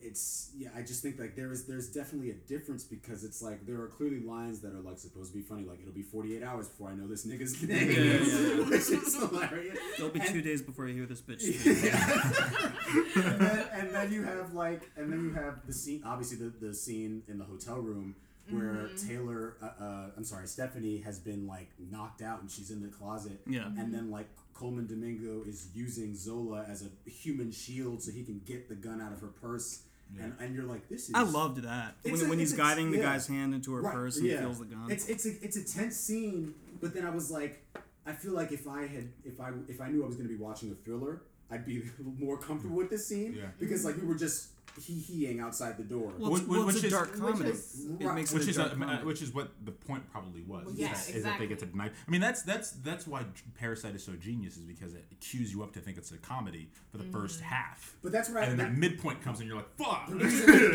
it's 0.00 0.52
yeah 0.56 0.68
i 0.76 0.80
just 0.80 1.02
think 1.02 1.18
like 1.18 1.34
there 1.34 1.50
is 1.50 1.64
there's 1.64 1.88
definitely 1.88 2.30
a 2.30 2.34
difference 2.46 2.84
because 2.84 3.24
it's 3.24 3.42
like 3.42 3.66
there 3.66 3.80
are 3.80 3.88
clearly 3.88 4.20
lines 4.20 4.60
that 4.60 4.72
are 4.72 4.80
like 4.80 4.96
supposed 4.96 5.32
to 5.32 5.36
be 5.36 5.42
funny 5.42 5.64
like 5.64 5.80
it'll 5.80 5.92
be 5.92 6.02
48 6.04 6.40
hours 6.44 6.68
before 6.68 6.90
i 6.90 6.94
know 6.94 7.08
this 7.08 7.26
nigga's 7.26 7.60
name 7.64 7.90
Yeah, 7.90 7.96
yeah, 7.96 8.64
which 8.70 8.78
is 8.90 9.16
hilarious 9.16 9.76
It'll 9.98 10.10
be 10.10 10.20
And- 10.20 10.28
two 10.28 10.40
days 10.40 10.62
before 10.62 10.86
you 10.86 10.94
hear 10.94 11.06
this 11.06 11.20
bitch. 11.20 11.42
and, 13.16 13.40
then, 13.40 13.66
and 13.72 13.90
then 13.92 14.12
you 14.12 14.22
have 14.22 14.54
like 14.54 14.88
and 14.96 15.12
then 15.12 15.20
you 15.24 15.32
have 15.32 15.66
the 15.66 15.72
scene 15.72 16.02
obviously 16.06 16.36
the, 16.38 16.52
the 16.64 16.72
scene 16.74 17.24
in 17.26 17.38
the 17.38 17.44
hotel 17.44 17.78
room 17.78 18.14
where 18.50 18.88
taylor 19.06 19.56
uh, 19.62 19.66
uh, 19.82 20.06
i'm 20.16 20.24
sorry 20.24 20.46
stephanie 20.46 20.98
has 20.98 21.18
been 21.18 21.46
like 21.46 21.68
knocked 21.90 22.22
out 22.22 22.40
and 22.40 22.50
she's 22.50 22.70
in 22.70 22.80
the 22.82 22.88
closet 22.88 23.40
Yeah. 23.46 23.66
and 23.66 23.92
then 23.92 24.10
like 24.10 24.26
coleman 24.54 24.86
domingo 24.86 25.42
is 25.46 25.68
using 25.74 26.14
zola 26.16 26.64
as 26.68 26.82
a 26.84 27.10
human 27.10 27.50
shield 27.52 28.02
so 28.02 28.10
he 28.10 28.22
can 28.24 28.40
get 28.46 28.68
the 28.68 28.74
gun 28.74 29.00
out 29.00 29.12
of 29.12 29.20
her 29.20 29.28
purse 29.28 29.82
and, 30.18 30.32
and 30.40 30.54
you're 30.54 30.64
like 30.64 30.88
this 30.88 31.08
is 31.10 31.14
I 31.14 31.20
loved 31.22 31.62
that 31.64 31.96
when, 32.02 32.14
a- 32.20 32.24
when 32.30 32.38
he's 32.38 32.54
a- 32.54 32.56
guiding 32.56 32.90
the 32.90 32.96
yeah. 32.96 33.02
guy's 33.04 33.26
hand 33.26 33.52
into 33.54 33.74
her 33.74 33.82
Right, 33.82 33.92
purse 33.94 34.16
and 34.16 34.26
yeah. 34.26 34.36
he 34.36 34.40
feels 34.40 34.58
the 34.58 34.64
gun. 34.64 34.90
It's 34.90 35.06
it's 35.06 35.26
a 35.26 35.32
it's 35.44 35.56
a 35.58 35.64
tense 35.64 35.96
scene, 35.98 36.54
but 36.80 36.94
then 36.94 37.04
I 37.04 37.10
was 37.10 37.30
like, 37.30 37.62
I 38.06 38.12
feel 38.12 38.32
like 38.32 38.50
if 38.50 38.66
I 38.66 38.86
had 38.86 39.10
if 39.22 39.38
I 39.38 39.50
if 39.68 39.82
I 39.82 39.88
knew 39.90 40.02
I 40.02 40.06
was 40.06 40.16
going 40.16 40.26
to 40.26 40.34
be 40.34 40.40
watching 40.42 40.70
a 40.70 40.74
thriller, 40.76 41.20
I'd 41.50 41.66
be 41.66 41.82
more 42.18 42.38
comfortable 42.38 42.76
with 42.76 42.88
this 42.88 43.06
scene 43.06 43.34
Yeah. 43.38 43.48
because 43.60 43.84
like 43.84 43.96
we 44.00 44.06
were 44.06 44.14
just 44.14 44.48
he 44.80 44.94
heing 45.00 45.40
outside 45.40 45.76
the 45.76 45.84
door. 45.84 46.12
Well, 46.18 46.32
it's, 46.34 46.40
Which- 46.40 46.48
well, 46.48 46.66
which 46.66 46.82
a 46.82 46.86
is- 46.86 46.92
dark 46.92 47.12
which 47.12 47.20
comedy. 47.20 47.50
is- 47.50 47.86
it 48.00 48.14
makes 48.14 48.32
which 48.32 48.48
is 48.48 48.58
a, 48.58 48.68
comedy. 48.70 49.04
which 49.04 49.22
is 49.22 49.34
what 49.34 49.50
the 49.64 49.72
point 49.72 50.10
probably 50.10 50.42
was. 50.42 50.64
Well, 50.64 50.74
is 50.74 50.80
yeah, 50.80 50.88
that- 50.88 51.08
is 51.10 51.24
that 51.24 51.38
they 51.38 51.46
get 51.46 51.58
to 51.60 51.64
exactly. 51.64 51.88
deny. 51.88 51.90
I 52.06 52.10
mean, 52.10 52.20
that's 52.20 52.42
that's 52.42 52.70
that's 52.70 53.06
why 53.06 53.24
Parasite 53.58 53.94
is 53.94 54.04
so 54.04 54.12
genius 54.12 54.56
is 54.56 54.64
because 54.64 54.94
it 54.94 55.04
cues 55.20 55.52
you 55.52 55.62
up 55.62 55.72
to 55.74 55.80
think 55.80 55.98
it's 55.98 56.12
a 56.12 56.18
comedy 56.18 56.70
for 56.90 56.98
the 56.98 57.04
first 57.04 57.40
mm-hmm. 57.40 57.54
half, 57.54 57.96
But 58.02 58.12
that's 58.12 58.30
where 58.30 58.42
I, 58.42 58.46
and 58.46 58.58
then 58.58 58.58
that, 58.58 58.72
that 58.72 58.78
midpoint 58.78 59.22
comes 59.22 59.40
and 59.40 59.48
you're 59.48 59.56
like, 59.56 59.74
fuck. 59.76 60.08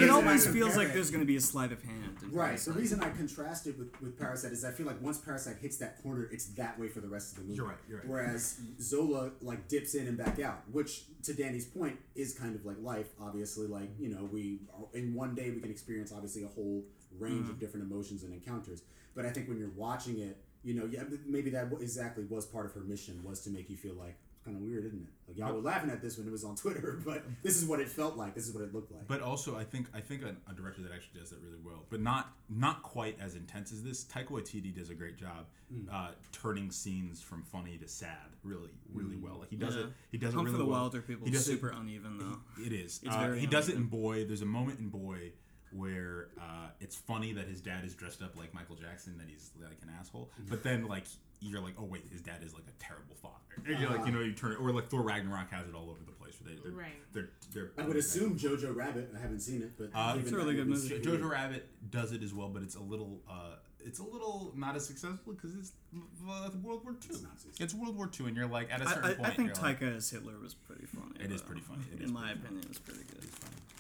It 0.03 0.09
always 0.09 0.45
feels 0.47 0.75
like 0.75 0.93
there's 0.93 1.09
going 1.09 1.21
to 1.21 1.27
be 1.27 1.35
a 1.35 1.41
sleight 1.41 1.71
of 1.71 1.81
hand. 1.81 2.17
in 2.21 2.31
Right. 2.31 2.57
The 2.57 2.71
reason 2.71 3.01
I 3.01 3.09
contrasted 3.09 3.77
with, 3.77 3.99
with 4.01 4.17
Parasite 4.17 4.51
is 4.51 4.63
I 4.63 4.71
feel 4.71 4.85
like 4.85 5.01
once 5.01 5.17
Parasite 5.17 5.57
hits 5.61 5.77
that 5.77 6.01
corner, 6.01 6.29
it's 6.31 6.45
that 6.53 6.79
way 6.79 6.87
for 6.87 6.99
the 6.99 7.07
rest 7.07 7.31
of 7.31 7.37
the 7.37 7.43
movie. 7.43 7.55
You're 7.55 7.67
right, 7.67 7.77
you're 7.87 7.97
right. 7.99 8.07
Whereas 8.07 8.59
Zola 8.81 9.31
like 9.41 9.67
dips 9.67 9.95
in 9.95 10.07
and 10.07 10.17
back 10.17 10.39
out, 10.39 10.61
which 10.71 11.03
to 11.23 11.33
Danny's 11.33 11.65
point 11.65 11.97
is 12.15 12.33
kind 12.33 12.55
of 12.55 12.65
like 12.65 12.77
life. 12.81 13.07
Obviously, 13.21 13.67
like 13.67 13.89
you 13.99 14.09
know, 14.09 14.29
we 14.31 14.59
are, 14.77 14.85
in 14.97 15.13
one 15.13 15.35
day 15.35 15.49
we 15.51 15.59
can 15.61 15.71
experience 15.71 16.11
obviously 16.11 16.43
a 16.43 16.47
whole 16.47 16.83
range 17.19 17.47
Mm. 17.47 17.51
of 17.51 17.59
different 17.59 17.85
emotions 17.85 18.23
and 18.23 18.33
encounters. 18.33 18.81
But 19.15 19.25
I 19.25 19.29
think 19.31 19.47
when 19.47 19.57
you're 19.59 19.69
watching 19.75 20.19
it, 20.19 20.37
you 20.63 20.73
know, 20.73 20.85
yeah, 20.85 21.03
maybe 21.27 21.49
that 21.51 21.67
exactly 21.79 22.23
was 22.25 22.45
part 22.45 22.65
of 22.65 22.73
her 22.73 22.81
mission 22.81 23.21
was 23.23 23.41
to 23.41 23.49
make 23.51 23.69
you 23.69 23.77
feel 23.77 23.93
like 23.95 24.17
kind 24.43 24.57
of 24.57 24.63
weird, 24.63 24.85
isn't 24.85 25.01
it? 25.01 25.07
Like 25.27 25.37
y'all 25.37 25.53
were 25.53 25.61
laughing 25.61 25.89
at 25.89 26.01
this 26.01 26.17
when 26.17 26.27
it 26.27 26.31
was 26.31 26.43
on 26.43 26.55
Twitter, 26.63 26.99
but 27.05 27.23
this 27.43 27.57
is 27.57 27.65
what 27.65 27.79
it 27.79 27.87
felt 27.89 28.17
like. 28.17 28.35
This 28.35 28.47
is 28.47 28.53
what 28.53 28.63
it 28.63 28.73
looked 28.73 28.91
like. 28.91 29.07
But 29.07 29.21
also, 29.21 29.55
I 29.57 29.63
think 29.63 29.87
I 29.93 29.99
think 30.01 30.23
a, 30.23 30.35
a 30.49 30.53
director 30.53 30.81
that 30.81 30.91
actually 30.93 31.19
does 31.19 31.29
that 31.29 31.39
really 31.41 31.59
well, 31.63 31.85
but 31.89 32.01
not 32.01 32.33
not 32.49 32.83
quite 32.83 33.17
as 33.21 33.35
intense 33.35 33.71
as 33.71 33.83
this. 33.83 34.03
Taika 34.05 34.27
Waititi 34.29 34.75
does 34.75 34.89
a 34.89 34.95
great 34.95 35.17
job 35.17 35.45
Hmm. 35.73 35.89
uh, 35.91 36.11
turning 36.31 36.69
scenes 36.71 37.21
from 37.21 37.41
funny 37.43 37.77
to 37.77 37.87
sad, 37.87 38.17
really, 38.43 38.69
really 38.93 39.15
well. 39.15 39.37
Like 39.39 39.49
he 39.49 39.55
does 39.55 39.75
Yeah. 39.75 39.83
it. 39.83 39.87
He 40.11 40.17
does 40.17 40.33
Hunt 40.33 40.47
it 40.47 40.51
for 40.51 40.57
the 40.57 40.65
well. 40.65 40.81
Wilder 40.81 41.01
people 41.01 41.25
He 41.25 41.31
does 41.31 41.45
super 41.45 41.69
It, 41.69 41.77
uneven 41.77 42.17
though. 42.19 42.39
it 42.63 42.73
is. 42.73 42.99
It's 43.03 43.15
Uh, 43.15 43.19
very 43.19 43.39
he 43.39 43.47
does 43.47 43.69
it 43.69 43.75
in. 43.75 43.85
Boy. 43.85 44.25
There's 44.25 44.41
a 44.43 44.45
moment 44.45 44.79
in 44.79 44.89
Boy 44.89 45.31
where 45.71 46.27
uh, 46.39 46.67
it's 46.79 46.95
funny 46.95 47.33
that 47.33 47.47
his 47.47 47.59
dad 47.59 47.83
is 47.83 47.95
dressed 47.95 48.21
up 48.21 48.35
like 48.37 48.53
Michael 48.53 48.75
Jackson, 48.75 49.17
that 49.17 49.27
he's 49.27 49.49
like 49.59 49.79
an 49.81 49.89
asshole. 49.99 50.29
But 50.47 50.61
then 50.61 50.85
like 50.87 51.05
you're 51.51 51.61
like, 51.61 51.75
oh 51.79 51.83
wait, 51.83 52.03
his 52.11 52.21
dad 52.21 52.41
is 52.43 52.53
like 52.53 52.63
a 52.67 52.83
terrible 52.83 53.15
father. 53.21 53.33
And 53.67 53.79
you're 53.79 53.89
like, 53.89 54.05
you 54.05 54.11
know, 54.11 54.21
you 54.21 54.33
turn 54.33 54.53
it, 54.53 54.55
or 54.59 54.71
like 54.71 54.89
Thor 54.89 55.01
Ragnarok 55.01 55.51
has 55.51 55.67
it 55.67 55.75
all 55.75 55.89
over 55.89 55.99
the 56.05 56.11
place. 56.11 56.33
Where 56.41 56.53
they, 56.55 56.61
they're, 56.61 56.71
Right. 56.71 57.13
they're, 57.13 57.29
they're, 57.53 57.71
I 57.77 57.87
would 57.87 57.97
assume 57.97 58.37
Jojo 58.37 58.75
Rabbit. 58.75 59.11
I 59.15 59.21
haven't 59.21 59.41
seen 59.41 59.61
it, 59.61 59.71
but 59.77 59.89
Uh, 59.93 60.13
given 60.13 60.21
It's 60.23 60.31
a 60.31 60.37
really 60.37 60.55
good 60.55 60.67
movie. 60.67 60.99
Jojo 60.99 61.29
Rabbit 61.29 61.67
does 61.91 62.11
it 62.13 62.23
as 62.23 62.33
well, 62.33 62.49
but 62.49 62.63
it's 62.63 62.75
a 62.75 62.81
little, 62.81 63.21
uh, 63.29 63.55
it's 63.85 63.99
a 63.99 64.03
little 64.03 64.53
not 64.55 64.75
as 64.75 64.85
successful 64.87 65.33
because 65.33 65.53
it's 65.55 65.71
uh, 66.27 66.49
World 66.63 66.83
War 66.83 66.93
II. 66.93 67.17
nonsense. 67.21 67.57
It's 67.59 67.73
World 67.73 67.95
War 67.97 68.09
II, 68.19 68.27
and 68.27 68.35
you're 68.37 68.47
like 68.47 68.71
at 68.71 68.81
a 68.81 68.87
certain 68.87 69.03
I, 69.03 69.13
point. 69.13 69.27
I 69.27 69.29
think 69.33 69.47
you're 69.55 69.63
like- 69.63 69.81
as 69.83 70.09
Hitler 70.09 70.33
was 70.41 70.53
pretty 70.55 70.85
funny. 70.85 71.11
It 71.23 71.31
is 71.31 71.41
though. 71.41 71.47
pretty 71.47 71.61
funny. 71.61 71.83
It 71.93 71.99
In 71.99 72.05
is 72.05 72.11
my 72.11 72.21
pretty 72.21 72.33
funny. 72.39 72.45
opinion, 72.45 72.67
it's 72.69 72.79
pretty 72.79 73.03
good. 73.11 73.29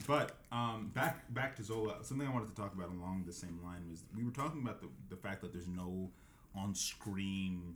But 0.05 0.35
um, 0.51 0.91
back 0.93 1.33
back 1.33 1.55
to 1.55 1.63
Zola. 1.63 1.95
Something 2.03 2.27
I 2.27 2.31
wanted 2.33 2.49
to 2.49 2.55
talk 2.55 2.73
about 2.75 2.89
along 2.89 3.23
the 3.25 3.31
same 3.31 3.57
line 3.63 3.83
was 3.89 4.03
we 4.15 4.25
were 4.25 4.31
talking 4.31 4.61
about 4.61 4.81
the 4.81 4.87
the 5.09 5.15
fact 5.15 5.41
that 5.41 5.53
there's 5.53 5.69
no 5.69 6.09
on 6.55 6.75
screen 6.75 7.75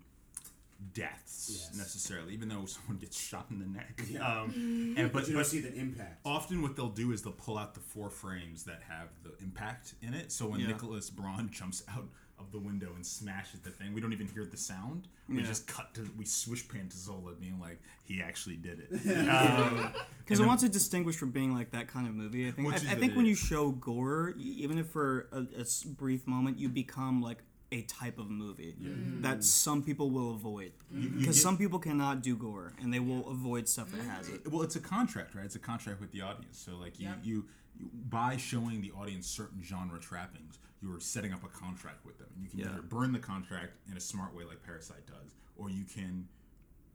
deaths 0.94 1.50
Yes. 1.72 1.78
necessarily, 1.78 2.34
even 2.34 2.50
though 2.50 2.66
someone 2.66 2.98
gets 2.98 3.20
shot 3.20 3.48
in 3.50 3.60
the 3.60 3.66
neck. 3.66 4.00
Um, 4.22 4.94
and, 4.98 5.12
But 5.12 5.14
but 5.22 5.28
you 5.28 5.34
don't 5.34 5.42
but 5.42 5.48
see 5.48 5.60
the 5.60 5.74
impact. 5.74 6.22
often 6.26 6.62
what 6.62 6.76
they'll 6.76 6.90
do 6.90 7.12
is 7.12 7.22
they'll 7.24 7.34
pull 7.34 7.58
out 7.58 7.74
the 7.74 7.80
four 7.80 8.10
frames 8.10 8.64
that 8.66 8.82
have 8.88 9.10
the 9.24 9.34
impact 9.44 9.96
in 10.02 10.14
it. 10.14 10.32
So 10.32 10.48
when 10.48 10.60
Yeah. 10.60 10.68
Nicholas 10.68 11.10
Braun 11.10 11.50
jumps 11.52 11.84
out 11.90 12.08
of 12.40 12.52
the 12.52 12.60
window 12.60 12.94
and 12.94 13.04
smashes 13.04 13.62
the 13.62 13.72
thing, 13.72 13.94
we 13.94 14.02
don't 14.02 14.14
even 14.14 14.28
hear 14.28 14.46
the 14.46 14.58
sound. 14.58 15.08
We 15.28 15.38
Yeah. 15.40 15.46
just 15.48 15.66
cut 15.66 15.96
to 15.96 16.08
we 16.16 16.26
swish 16.26 16.68
pan 16.68 16.88
to 16.90 16.98
Zola 16.98 17.34
being 17.34 17.60
like, 17.60 17.82
he 18.04 18.22
actually 18.22 18.58
did 18.58 18.80
it. 18.80 18.90
Um, 19.28 19.92
Because 20.20 20.40
it 20.40 20.46
wants 20.46 20.62
to 20.62 20.70
distinguish 20.70 21.16
from 21.16 21.32
being 21.32 21.54
like 21.56 21.72
that 21.72 21.88
kind 21.88 22.08
of 22.08 22.14
movie. 22.14 22.48
I 22.48 22.52
think. 22.52 22.68
I, 22.72 22.76
I 22.76 22.80
think 22.96 23.14
it 23.14 23.18
when 23.18 23.26
you 23.26 23.34
show 23.36 23.72
gore, 23.72 24.36
even 24.38 24.78
if 24.78 24.88
for 24.92 25.28
a 25.32 25.48
brief 25.96 26.28
moment, 26.28 26.60
you 26.60 26.70
become 26.70 27.22
like 27.22 27.42
a 27.72 27.82
type 27.84 28.18
of 28.18 28.30
movie 28.30 28.76
that 29.22 29.44
some 29.44 29.84
people 29.84 30.10
will 30.10 30.32
avoid. 30.32 30.72
Because 31.18 31.42
some 31.42 31.58
people 31.58 31.80
cannot 31.80 32.22
do 32.24 32.36
gore, 32.36 32.74
and 32.82 32.94
they 32.94 33.00
will 33.00 33.28
avoid 33.30 33.68
stuff 33.68 33.92
that 33.92 34.02
has 34.04 34.30
it. 34.30 34.50
well, 34.52 34.62
it's 34.62 34.76
a 34.76 34.80
contract, 34.80 35.36
right? 35.36 35.46
It's 35.46 35.56
a 35.56 35.60
contract 35.60 36.00
with 36.00 36.12
the 36.12 36.22
audience. 36.22 36.58
So 36.58 36.78
like 36.78 37.00
you, 37.00 37.08
Yep. 37.08 37.20
you, 37.24 37.46
you 37.80 37.90
by 38.10 38.38
showing 38.38 38.82
the 38.82 38.92
audience 38.92 39.28
certain 39.28 39.62
genre 39.62 40.00
trappings, 40.00 40.60
you're 40.82 41.00
setting 41.00 41.34
up 41.34 41.44
a 41.44 41.48
contract 41.50 42.06
with 42.06 42.18
them. 42.20 42.28
You 42.42 42.50
can 42.50 42.60
Yeah. 42.60 42.70
either 42.72 42.82
burn 42.82 43.12
the 43.12 43.20
contract 43.20 43.74
in 43.92 43.98
a 43.98 44.02
smart 44.02 44.34
way 44.34 44.46
like 44.46 44.64
Parasite 44.64 45.06
does, 45.06 45.36
or 45.58 45.70
you 45.70 45.84
can 45.84 46.28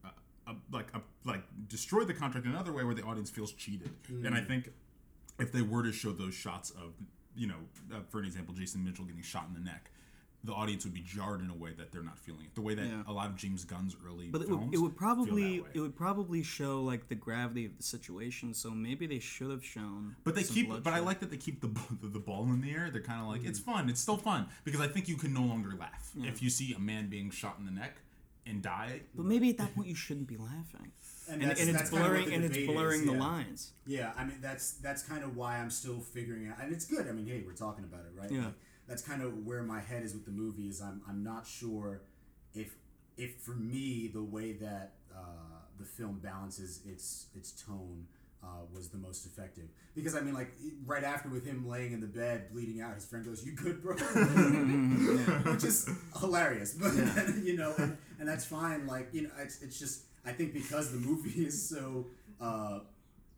uh, 0.03 0.09
uh, 0.47 0.53
like 0.71 0.87
uh, 0.95 0.99
like 1.23 1.43
destroy 1.67 2.03
the 2.03 2.13
contract 2.13 2.45
in 2.47 2.51
another 2.51 2.73
way 2.73 2.83
where 2.83 2.95
the 2.95 3.03
audience 3.03 3.29
feels 3.29 3.53
cheated. 3.53 3.91
And 4.09 4.33
I 4.33 4.41
think 4.41 4.71
if 5.39 5.51
they 5.51 5.61
were 5.61 5.83
to 5.83 5.91
show 5.91 6.11
those 6.13 6.33
shots 6.33 6.71
of 6.71 6.93
you 7.35 7.47
know, 7.47 7.55
uh, 7.91 7.99
for 8.09 8.19
an 8.19 8.25
example, 8.25 8.53
Jason 8.53 8.83
Mitchell 8.83 9.05
getting 9.05 9.21
shot 9.23 9.45
in 9.47 9.53
the 9.55 9.59
neck. 9.59 9.89
The 10.45 10.51
audience 10.51 10.83
would 10.83 10.93
be 10.93 11.01
jarred 11.01 11.39
in 11.39 11.49
a 11.49 11.55
way 11.55 11.71
that 11.77 11.91
they're 11.91 12.03
not 12.03 12.19
feeling 12.19 12.45
it. 12.45 12.55
The 12.55 12.61
way 12.61 12.75
that 12.75 12.85
Yeah. 12.85 13.03
a 13.07 13.13
lot 13.13 13.27
of 13.27 13.37
James 13.37 13.63
Gunn's 13.63 13.95
early 14.05 14.27
But 14.29 14.41
it 14.41 14.47
films 14.47 14.65
would, 14.65 14.73
it 14.73 14.77
would 14.77 14.91
feel 14.91 14.97
probably 14.97 15.57
that 15.57 15.63
way. 15.63 15.69
it 15.73 15.79
would 15.79 15.95
probably 15.95 16.43
show 16.43 16.81
like 16.81 17.07
the 17.07 17.15
gravity 17.15 17.65
of 17.65 17.77
the 17.77 17.83
situation. 17.83 18.53
So 18.53 18.71
maybe 18.71 19.07
they 19.07 19.19
should 19.19 19.51
have 19.51 19.63
shown. 19.63 20.15
But 20.23 20.35
they 20.35 20.43
some 20.43 20.55
keep. 20.55 20.83
But 20.83 20.93
I 20.93 20.99
like 20.99 21.21
that 21.21 21.29
they 21.31 21.37
keep 21.37 21.61
the, 21.61 21.69
the 22.01 22.07
the 22.07 22.19
ball 22.19 22.43
in 22.45 22.61
the 22.61 22.71
air. 22.71 22.89
They're 22.91 23.01
kind 23.01 23.21
of 23.21 23.27
like 23.27 23.45
it's 23.45 23.59
mm. 23.59 23.65
fun. 23.65 23.89
It's 23.89 24.01
still 24.01 24.17
fun 24.17 24.47
because 24.63 24.81
I 24.81 24.87
think 24.87 25.07
you 25.07 25.15
can 25.15 25.33
no 25.33 25.43
longer 25.43 25.75
laugh 25.79 26.11
if 26.17 26.41
you 26.41 26.49
see 26.49 26.73
a 26.73 26.79
man 26.79 27.09
being 27.09 27.31
shot 27.31 27.55
in 27.59 27.65
the 27.65 27.71
neck 27.71 27.97
and 28.45 28.61
die. 28.61 29.01
But 29.15 29.25
maybe 29.25 29.49
at 29.49 29.57
that 29.57 29.73
point 29.75 29.87
you 29.87 29.95
shouldn't 29.95 30.27
be 30.27 30.37
laughing. 30.37 30.91
And 31.29 31.41
And, 31.41 31.51
that's- 31.51 31.59
and 31.61 31.69
it's 31.69 31.77
that's 31.77 31.89
kinda 31.89 32.05
blurring 32.05 32.33
and 32.33 32.43
it's 32.43 32.53
debate 32.53 32.69
is, 32.69 32.75
blurring 32.75 33.05
the 33.05 33.13
yeah. 33.13 33.19
lines. 33.19 33.71
Yeah, 33.85 34.13
I 34.17 34.25
mean 34.25 34.37
that's 34.41 34.73
that's 34.73 35.03
kind 35.03 35.23
of 35.23 35.37
why 35.37 35.57
I'm 35.57 35.69
still 35.69 35.99
figuring 35.99 36.49
out, 36.49 36.57
and 36.61 36.73
it's 36.73 36.85
good. 36.85 37.07
I 37.07 37.11
mean, 37.13 37.27
hey, 37.27 37.43
we're 37.45 37.53
talking 37.53 37.85
about 37.85 38.01
it, 38.01 38.11
right? 38.19 38.29
Yeah. 38.29 38.45
Like, 38.45 38.53
that's 38.87 39.01
kind 39.01 39.21
of 39.21 39.45
where 39.45 39.63
my 39.63 39.79
head 39.79 40.03
is 40.03 40.13
with 40.13 40.25
the 40.25 40.31
movie. 40.31 40.67
Is 40.67 40.81
I'm 40.81 41.01
I'm 41.07 41.23
not 41.23 41.47
sure 41.47 42.01
if 42.53 42.75
if 43.17 43.35
for 43.37 43.55
me 43.55 44.09
the 44.13 44.23
way 44.23 44.53
that 44.53 44.93
uh, 45.15 45.61
the 45.79 45.85
film 45.85 46.19
balances 46.21 46.81
its 46.85 47.27
its 47.35 47.51
tone 47.51 48.07
uh, 48.43 48.47
was 48.73 48.89
the 48.89 48.97
most 48.97 49.25
effective. 49.25 49.65
Because 49.95 50.15
I 50.15 50.21
mean, 50.21 50.33
like 50.33 50.53
right 50.85 51.03
after 51.03 51.29
with 51.29 51.45
him 51.45 51.67
laying 51.67 51.93
in 51.93 52.01
the 52.01 52.07
bed 52.07 52.51
bleeding 52.51 52.81
out, 52.81 52.95
his 52.95 53.05
friend 53.05 53.25
goes, 53.25 53.45
"You 53.45 53.53
good, 53.53 53.81
bro?" 53.81 53.95
Which 55.51 55.63
is 55.63 55.89
hilarious, 56.19 56.73
but 56.79 56.93
you 57.43 57.55
know, 57.57 57.73
and, 57.77 57.97
and 58.19 58.27
that's 58.27 58.45
fine. 58.45 58.85
Like 58.87 59.09
you 59.13 59.23
know, 59.23 59.29
it's, 59.39 59.61
it's 59.61 59.79
just 59.79 60.03
I 60.25 60.31
think 60.31 60.53
because 60.53 60.91
the 60.91 60.99
movie 60.99 61.45
is 61.45 61.69
so. 61.69 62.07
Uh, 62.41 62.79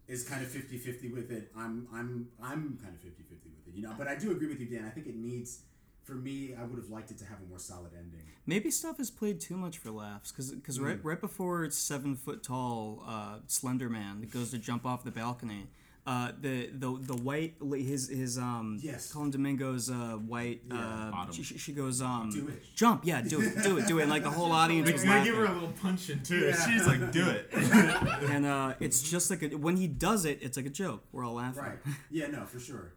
is 0.07 0.23
kind 0.23 0.43
of 0.43 0.47
50-50 0.49 1.11
with 1.11 1.31
it. 1.31 1.51
I'm 1.57 1.87
I'm 1.91 2.27
I'm 2.41 2.77
kind 2.81 2.93
of 2.93 3.01
50-50 3.01 3.17
with 3.17 3.31
it, 3.31 3.34
you 3.75 3.81
know. 3.83 3.93
But 3.97 4.07
I 4.07 4.15
do 4.15 4.31
agree 4.31 4.47
with 4.47 4.59
you, 4.59 4.65
Dan. 4.67 4.85
I 4.85 4.89
think 4.89 5.07
it 5.07 5.15
needs 5.15 5.59
for 6.03 6.13
me, 6.13 6.53
I 6.53 6.63
would 6.63 6.77
have 6.77 6.89
liked 6.91 7.09
it 7.09 7.17
to 7.17 7.25
have 7.25 7.39
a 7.41 7.49
more 7.49 7.57
solid 7.57 7.91
ending. 7.97 8.21
Maybe 8.45 8.69
stuff 8.69 8.99
is 8.99 9.09
played 9.09 9.39
too 9.41 9.57
much 9.57 9.79
for 9.79 9.89
laughs, 9.89 10.31
because 10.31 10.79
right 10.79 10.97
Mm. 11.01 11.05
right 11.05 11.19
before 11.19 11.63
it's 11.65 11.77
seven 11.77 12.15
foot 12.15 12.43
tall 12.43 13.03
uh, 13.07 13.39
Slender 13.47 13.89
Man 13.89 14.21
that 14.21 14.29
goes 14.31 14.51
to 14.51 14.59
jump 14.59 14.85
off 14.85 15.03
the 15.03 15.09
balcony, 15.09 15.65
uh, 16.05 16.31
the 16.39 16.67
the 16.67 16.95
the 17.01 17.15
white 17.15 17.55
his 17.73 18.07
his 18.09 18.37
um 18.37 18.77
Yes. 18.83 19.11
Coleman 19.11 19.31
Domingo's 19.31 19.89
uh, 19.89 20.17
white 20.27 20.61
uh, 20.69 21.31
she, 21.31 21.41
she 21.41 21.57
she 21.57 21.73
goes 21.73 22.03
um 22.03 22.29
Do 22.31 22.49
it. 22.49 22.61
jump 22.75 23.01
yeah 23.03 23.21
do 23.23 23.41
it 23.41 23.63
do 23.63 23.79
it 23.79 23.87
do 23.87 23.97
it 23.97 24.03
and 24.03 24.11
like 24.11 24.21
the 24.21 24.29
whole 24.29 24.51
audience 24.61 24.91
was 24.91 25.03
laughing. 25.03 25.23
Give 25.23 25.37
her 25.37 25.45
a 25.45 25.53
little 25.53 25.73
punch 25.81 26.11
in 26.11 26.21
too. 26.21 26.37
Yeah. 26.49 26.65
She's 26.67 26.85
like, 26.85 27.11
do 27.11 27.27
it. 27.27 27.49
and 28.29 28.45
uh, 28.45 28.75
it's 28.79 29.01
just 29.01 29.31
like 29.31 29.41
a, 29.41 29.47
when 29.57 29.75
he 29.77 29.87
does 29.87 30.25
it, 30.25 30.37
it's 30.43 30.55
like 30.55 30.67
a 30.67 30.75
joke. 30.83 31.01
We're 31.11 31.25
all 31.25 31.33
laughing. 31.33 31.63
Right. 31.63 31.79
Yeah, 32.11 32.27
no, 32.27 32.45
for 32.45 32.59
sure. 32.59 32.93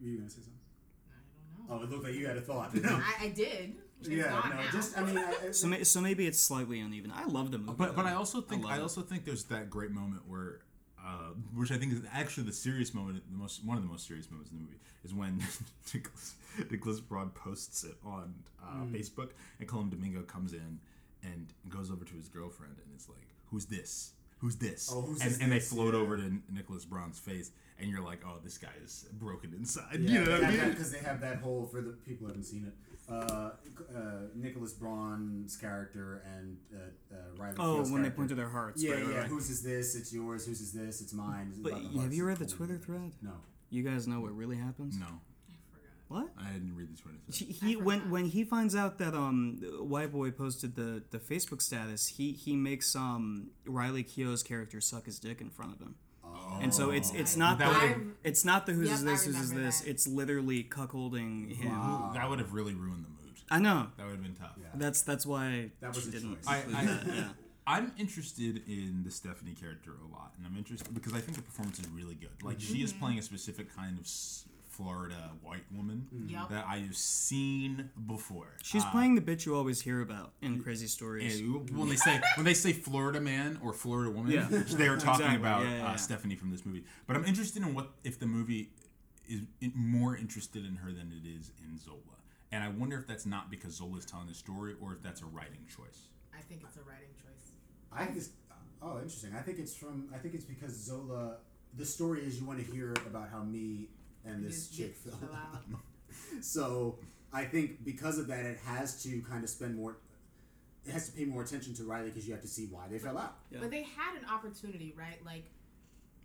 Were 0.00 0.08
you 0.08 0.18
gonna 0.18 0.30
say 0.30 0.36
something? 0.42 0.54
I 1.10 1.14
don't 1.66 1.68
know. 1.68 1.74
Oh, 1.80 1.84
it 1.84 1.90
looked 1.90 2.04
like 2.04 2.14
you 2.14 2.26
had 2.26 2.36
a 2.36 2.40
thought. 2.40 2.74
No. 2.74 2.88
I, 3.20 3.24
I 3.24 3.28
did. 3.28 3.74
It's 4.00 4.08
yeah, 4.08 4.30
no, 4.30 4.56
now. 4.56 4.62
just 4.72 4.96
I 4.96 5.04
mean, 5.04 5.18
I, 5.18 5.34
I, 5.48 5.50
So, 5.50 5.66
may, 5.66 5.84
so 5.84 6.00
maybe 6.00 6.26
it's 6.26 6.40
slightly 6.40 6.80
uneven. 6.80 7.12
I 7.14 7.26
love 7.26 7.50
the 7.50 7.58
movie, 7.58 7.74
But 7.76 7.94
but. 7.94 8.06
I 8.06 8.14
also 8.14 8.40
think 8.40 8.64
love 8.64 8.72
I, 8.72 8.80
also 8.80 9.02
think 9.02 9.26
there's 9.26 9.44
that 9.44 9.68
great 9.68 9.90
moment 9.90 10.22
where, 10.26 10.60
uh, 10.98 11.34
which 11.54 11.70
I 11.70 11.76
think 11.76 11.92
is 11.92 12.00
actually 12.10 12.44
the 12.44 12.52
serious 12.54 12.94
moment, 12.94 13.22
the 13.30 13.36
most 13.36 13.62
one 13.62 13.76
of 13.76 13.82
the 13.82 13.90
most 13.90 14.06
serious 14.08 14.30
moments 14.30 14.50
in 14.52 14.56
the 14.56 14.62
movie 14.64 14.78
is 15.04 15.12
when 15.12 15.42
Nicholas 15.94 16.34
Nicholas 16.70 17.00
Braun 17.00 17.28
posts 17.34 17.84
it 17.84 17.96
on 18.02 18.36
uh, 18.62 18.84
Mm. 18.84 18.90
Facebook, 18.96 19.32
and 19.58 19.68
Coleman 19.68 19.90
Domingo 19.90 20.22
comes 20.22 20.54
in 20.54 20.78
and 21.22 21.48
goes 21.68 21.90
over 21.90 22.06
to 22.06 22.14
his 22.14 22.28
girlfriend, 22.30 22.76
and 22.82 22.86
it's 22.94 23.06
like, 23.06 23.26
"Who's 23.50 23.66
this? 23.66 24.12
Who's 24.38 24.56
this?" 24.56 24.90
Oh, 24.90 25.02
who's 25.02 25.20
and, 25.20 25.30
this 25.30 25.40
and 25.40 25.52
they 25.52 25.60
float 25.60 25.92
Yeah. 25.92 26.00
over 26.00 26.16
to 26.16 26.38
Nicholas 26.50 26.86
Braun's 26.86 27.18
face, 27.18 27.50
and 27.80 27.90
you're 27.90 28.02
like, 28.02 28.20
"Oh, 28.26 28.38
this 28.42 28.58
guy 28.58 28.72
is 28.84 29.06
broken 29.12 29.54
inside." 29.56 29.84
yeah, 30.00 30.10
you 30.10 30.24
know 30.24 30.32
what 30.32 30.44
I 30.44 30.50
mean? 30.50 30.70
because 30.70 30.92
they 30.92 30.98
have 30.98 31.20
that 31.20 31.38
whole 31.38 31.66
for 31.66 31.80
the 31.80 31.92
people 31.92 32.26
who 32.26 32.32
haven't 32.32 32.44
seen 32.44 32.66
it. 32.66 32.74
Uh, 33.12 33.50
uh, 33.92 34.00
Nicholas 34.36 34.72
Braun's 34.72 35.56
character 35.56 36.22
and 36.36 36.56
uh, 36.72 37.14
uh, 37.14 37.18
Riley. 37.36 37.56
Oh, 37.58 37.62
Keough's 37.78 37.90
when 37.90 38.02
they 38.02 38.10
point 38.10 38.28
to 38.28 38.34
their 38.36 38.48
hearts. 38.48 38.82
Yeah, 38.82 38.92
right, 38.92 39.02
right, 39.02 39.10
yeah. 39.10 39.20
right. 39.20 39.26
Whose 39.28 39.50
is 39.50 39.62
this? 39.62 39.96
It's 39.96 40.12
yours. 40.12 40.46
Whose 40.46 40.60
is 40.60 40.72
this? 40.72 41.00
It's 41.00 41.12
mine. 41.12 41.52
But 41.58 41.72
About 41.72 42.02
have 42.02 42.12
you 42.12 42.24
read 42.24 42.38
the 42.38 42.46
Twitter 42.46 42.76
it. 42.76 42.84
thread? 42.84 43.12
No. 43.20 43.32
You 43.70 43.82
guys 43.82 44.06
know 44.06 44.20
what 44.20 44.36
really 44.36 44.56
happens? 44.56 44.96
No, 44.98 45.06
I 45.06 45.52
forgot. 45.72 45.90
What? 46.08 46.28
I 46.38 46.52
didn't 46.52 46.76
read 46.76 46.88
the 46.96 47.00
Twitter. 47.00 47.18
thread. 47.28 47.48
He, 47.50 47.68
he 47.68 47.76
when 47.76 48.10
when 48.10 48.26
he 48.26 48.44
finds 48.44 48.76
out 48.76 48.98
that 48.98 49.14
um 49.14 49.60
White 49.80 50.12
Boy 50.12 50.30
posted 50.30 50.76
the 50.76 51.02
the 51.10 51.18
Facebook 51.18 51.62
status, 51.62 52.06
he 52.06 52.32
he 52.32 52.54
makes 52.54 52.94
um 52.94 53.50
Riley 53.66 54.04
Keough's 54.04 54.44
character 54.44 54.80
suck 54.80 55.06
his 55.06 55.18
dick 55.18 55.40
in 55.40 55.50
front 55.50 55.72
of 55.72 55.80
him. 55.80 55.96
And 56.60 56.72
so 56.74 56.90
it's 56.90 57.12
it's 57.12 57.36
not 57.36 57.58
That 57.58 57.72
the 57.72 57.86
would've- 57.88 58.12
it's 58.24 58.44
not 58.44 58.66
the 58.66 58.72
who's 58.72 58.88
Yep, 58.88 58.94
is 58.98 59.04
this 59.04 59.24
who's 59.24 59.36
is 59.36 59.52
this. 59.52 59.80
that. 59.80 59.88
It's 59.88 60.06
literally 60.06 60.64
cuckolding 60.64 61.54
him. 61.56 61.72
That 62.14 62.28
would 62.28 62.38
have 62.38 62.52
really 62.52 62.74
ruined 62.74 63.04
the 63.04 63.08
mood. 63.08 63.38
I 63.50 63.58
know. 63.58 63.88
That 63.96 64.04
would 64.06 64.12
have 64.16 64.22
been 64.22 64.34
tough. 64.34 64.56
Yeah. 64.60 64.66
That's 64.74 65.02
that's 65.02 65.24
why 65.26 65.70
That 65.80 65.94
was 65.94 66.04
she 66.04 66.10
didn't. 66.10 66.36
choice. 66.36 66.46
I, 66.46 66.56
I, 66.74 66.84
that. 66.86 67.06
Yeah. 67.06 67.28
I'm 67.66 67.92
interested 67.98 68.62
in 68.66 69.02
the 69.04 69.10
Stephanie 69.12 69.54
character 69.54 69.92
a 69.92 70.12
lot, 70.12 70.32
and 70.36 70.46
I'm 70.46 70.56
interested 70.56 70.92
because 70.92 71.12
I 71.12 71.20
think 71.20 71.36
the 71.36 71.42
performance 71.42 71.78
is 71.78 71.88
really 71.90 72.14
good. 72.16 72.30
Like 72.42 72.60
she 72.60 72.74
Mm-hmm. 72.74 72.84
is 72.84 72.92
playing 72.92 73.18
a 73.18 73.22
specific 73.22 73.74
kind 73.74 73.96
of 73.98 74.04
s- 74.04 74.44
Florida 74.84 75.30
white 75.42 75.64
woman 75.70 76.08
Yep. 76.28 76.48
that 76.48 76.64
I 76.66 76.78
have 76.78 76.96
seen 76.96 77.90
before. 78.06 78.56
She's 78.62 78.82
Uh, 78.84 78.90
playing 78.92 79.14
the 79.14 79.20
bitch 79.20 79.44
you 79.44 79.54
always 79.54 79.82
hear 79.82 80.00
about 80.00 80.32
in 80.40 80.62
Crazy 80.62 80.86
Stories. 80.86 81.38
and 81.40 81.68
when 81.70 81.88
they 81.90 81.96
say 81.96 82.20
when 82.36 82.46
they 82.46 82.54
say 82.54 82.72
Florida 82.72 83.20
man 83.20 83.58
or 83.62 83.74
Florida 83.74 84.10
woman, 84.10 84.32
Yeah. 84.32 84.48
they 84.48 84.88
are 84.88 84.96
talking 84.96 85.26
Exactly. 85.26 85.36
about 85.36 85.62
Yeah, 85.64 85.76
yeah, 85.76 85.86
uh, 85.88 85.90
yeah. 85.90 85.96
Stephanie 85.96 86.34
from 86.36 86.50
this 86.50 86.64
movie. 86.64 86.84
But 87.06 87.16
I'm 87.16 87.24
interested 87.26 87.62
in 87.62 87.74
what 87.74 87.92
if 88.04 88.18
the 88.18 88.26
movie 88.26 88.72
is 89.28 89.42
more 89.74 90.16
interested 90.16 90.64
in 90.64 90.76
her 90.76 90.92
than 90.92 91.12
it 91.12 91.28
is 91.28 91.52
in 91.62 91.76
Zola, 91.78 92.16
and 92.50 92.64
I 92.64 92.68
wonder 92.68 92.98
if 92.98 93.06
that's 93.06 93.26
not 93.26 93.50
because 93.50 93.74
Zola 93.74 93.98
is 93.98 94.06
telling 94.06 94.28
the 94.28 94.34
story 94.34 94.74
or 94.80 94.94
if 94.94 95.02
that's 95.02 95.20
a 95.20 95.26
writing 95.26 95.66
choice. 95.68 96.08
I 96.32 96.40
think 96.40 96.62
it's 96.64 96.76
a 96.78 96.82
writing 96.82 97.12
choice. 97.22 97.52
I 97.92 98.06
think 98.06 98.16
it's 98.16 98.30
oh 98.80 98.96
interesting. 98.96 99.34
I 99.34 99.42
think 99.42 99.58
it's 99.58 99.74
from 99.74 100.08
I 100.14 100.18
think 100.18 100.34
it's 100.34 100.44
because 100.46 100.74
Zola. 100.74 101.36
The 101.76 101.86
story 101.86 102.24
is 102.26 102.40
you 102.40 102.46
want 102.46 102.58
to 102.58 102.72
hear 102.72 102.92
about 103.06 103.28
how 103.30 103.44
me 103.44 103.90
and 104.24 104.44
this 104.44 104.68
chick 104.68 104.94
fell 104.96 105.16
fell 105.18 105.32
out. 105.34 105.54
out. 105.72 105.80
so 106.44 106.98
I 107.32 107.44
think 107.44 107.84
because 107.84 108.18
of 108.18 108.26
that, 108.28 108.44
it 108.44 108.58
has 108.66 109.02
to 109.04 109.20
kind 109.22 109.42
of 109.44 109.50
spend 109.50 109.76
more. 109.76 109.96
It 110.86 110.92
has 110.92 111.06
to 111.08 111.12
pay 111.12 111.24
more 111.26 111.42
attention 111.42 111.74
to 111.74 111.84
Riley 111.84 112.08
because 112.08 112.26
you 112.26 112.32
have 112.32 112.42
to 112.42 112.48
see 112.48 112.66
why 112.70 112.84
they 112.90 112.98
fell 112.98 113.18
out. 113.18 113.36
Yeah. 113.50 113.58
But 113.60 113.70
they 113.70 113.82
had 113.82 114.16
an 114.18 114.26
opportunity, 114.30 114.94
right? 114.96 115.18
Like 115.24 115.44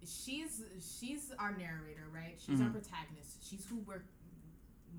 she's 0.06 0.62
she's 1.00 1.32
our 1.40 1.52
narrator, 1.52 2.08
right? 2.14 2.36
She's 2.38 2.56
Mm-hmm. 2.56 2.64
our 2.66 2.70
protagonist. 2.72 3.38
She's 3.48 3.66
who 3.70 3.78
we're 3.86 4.04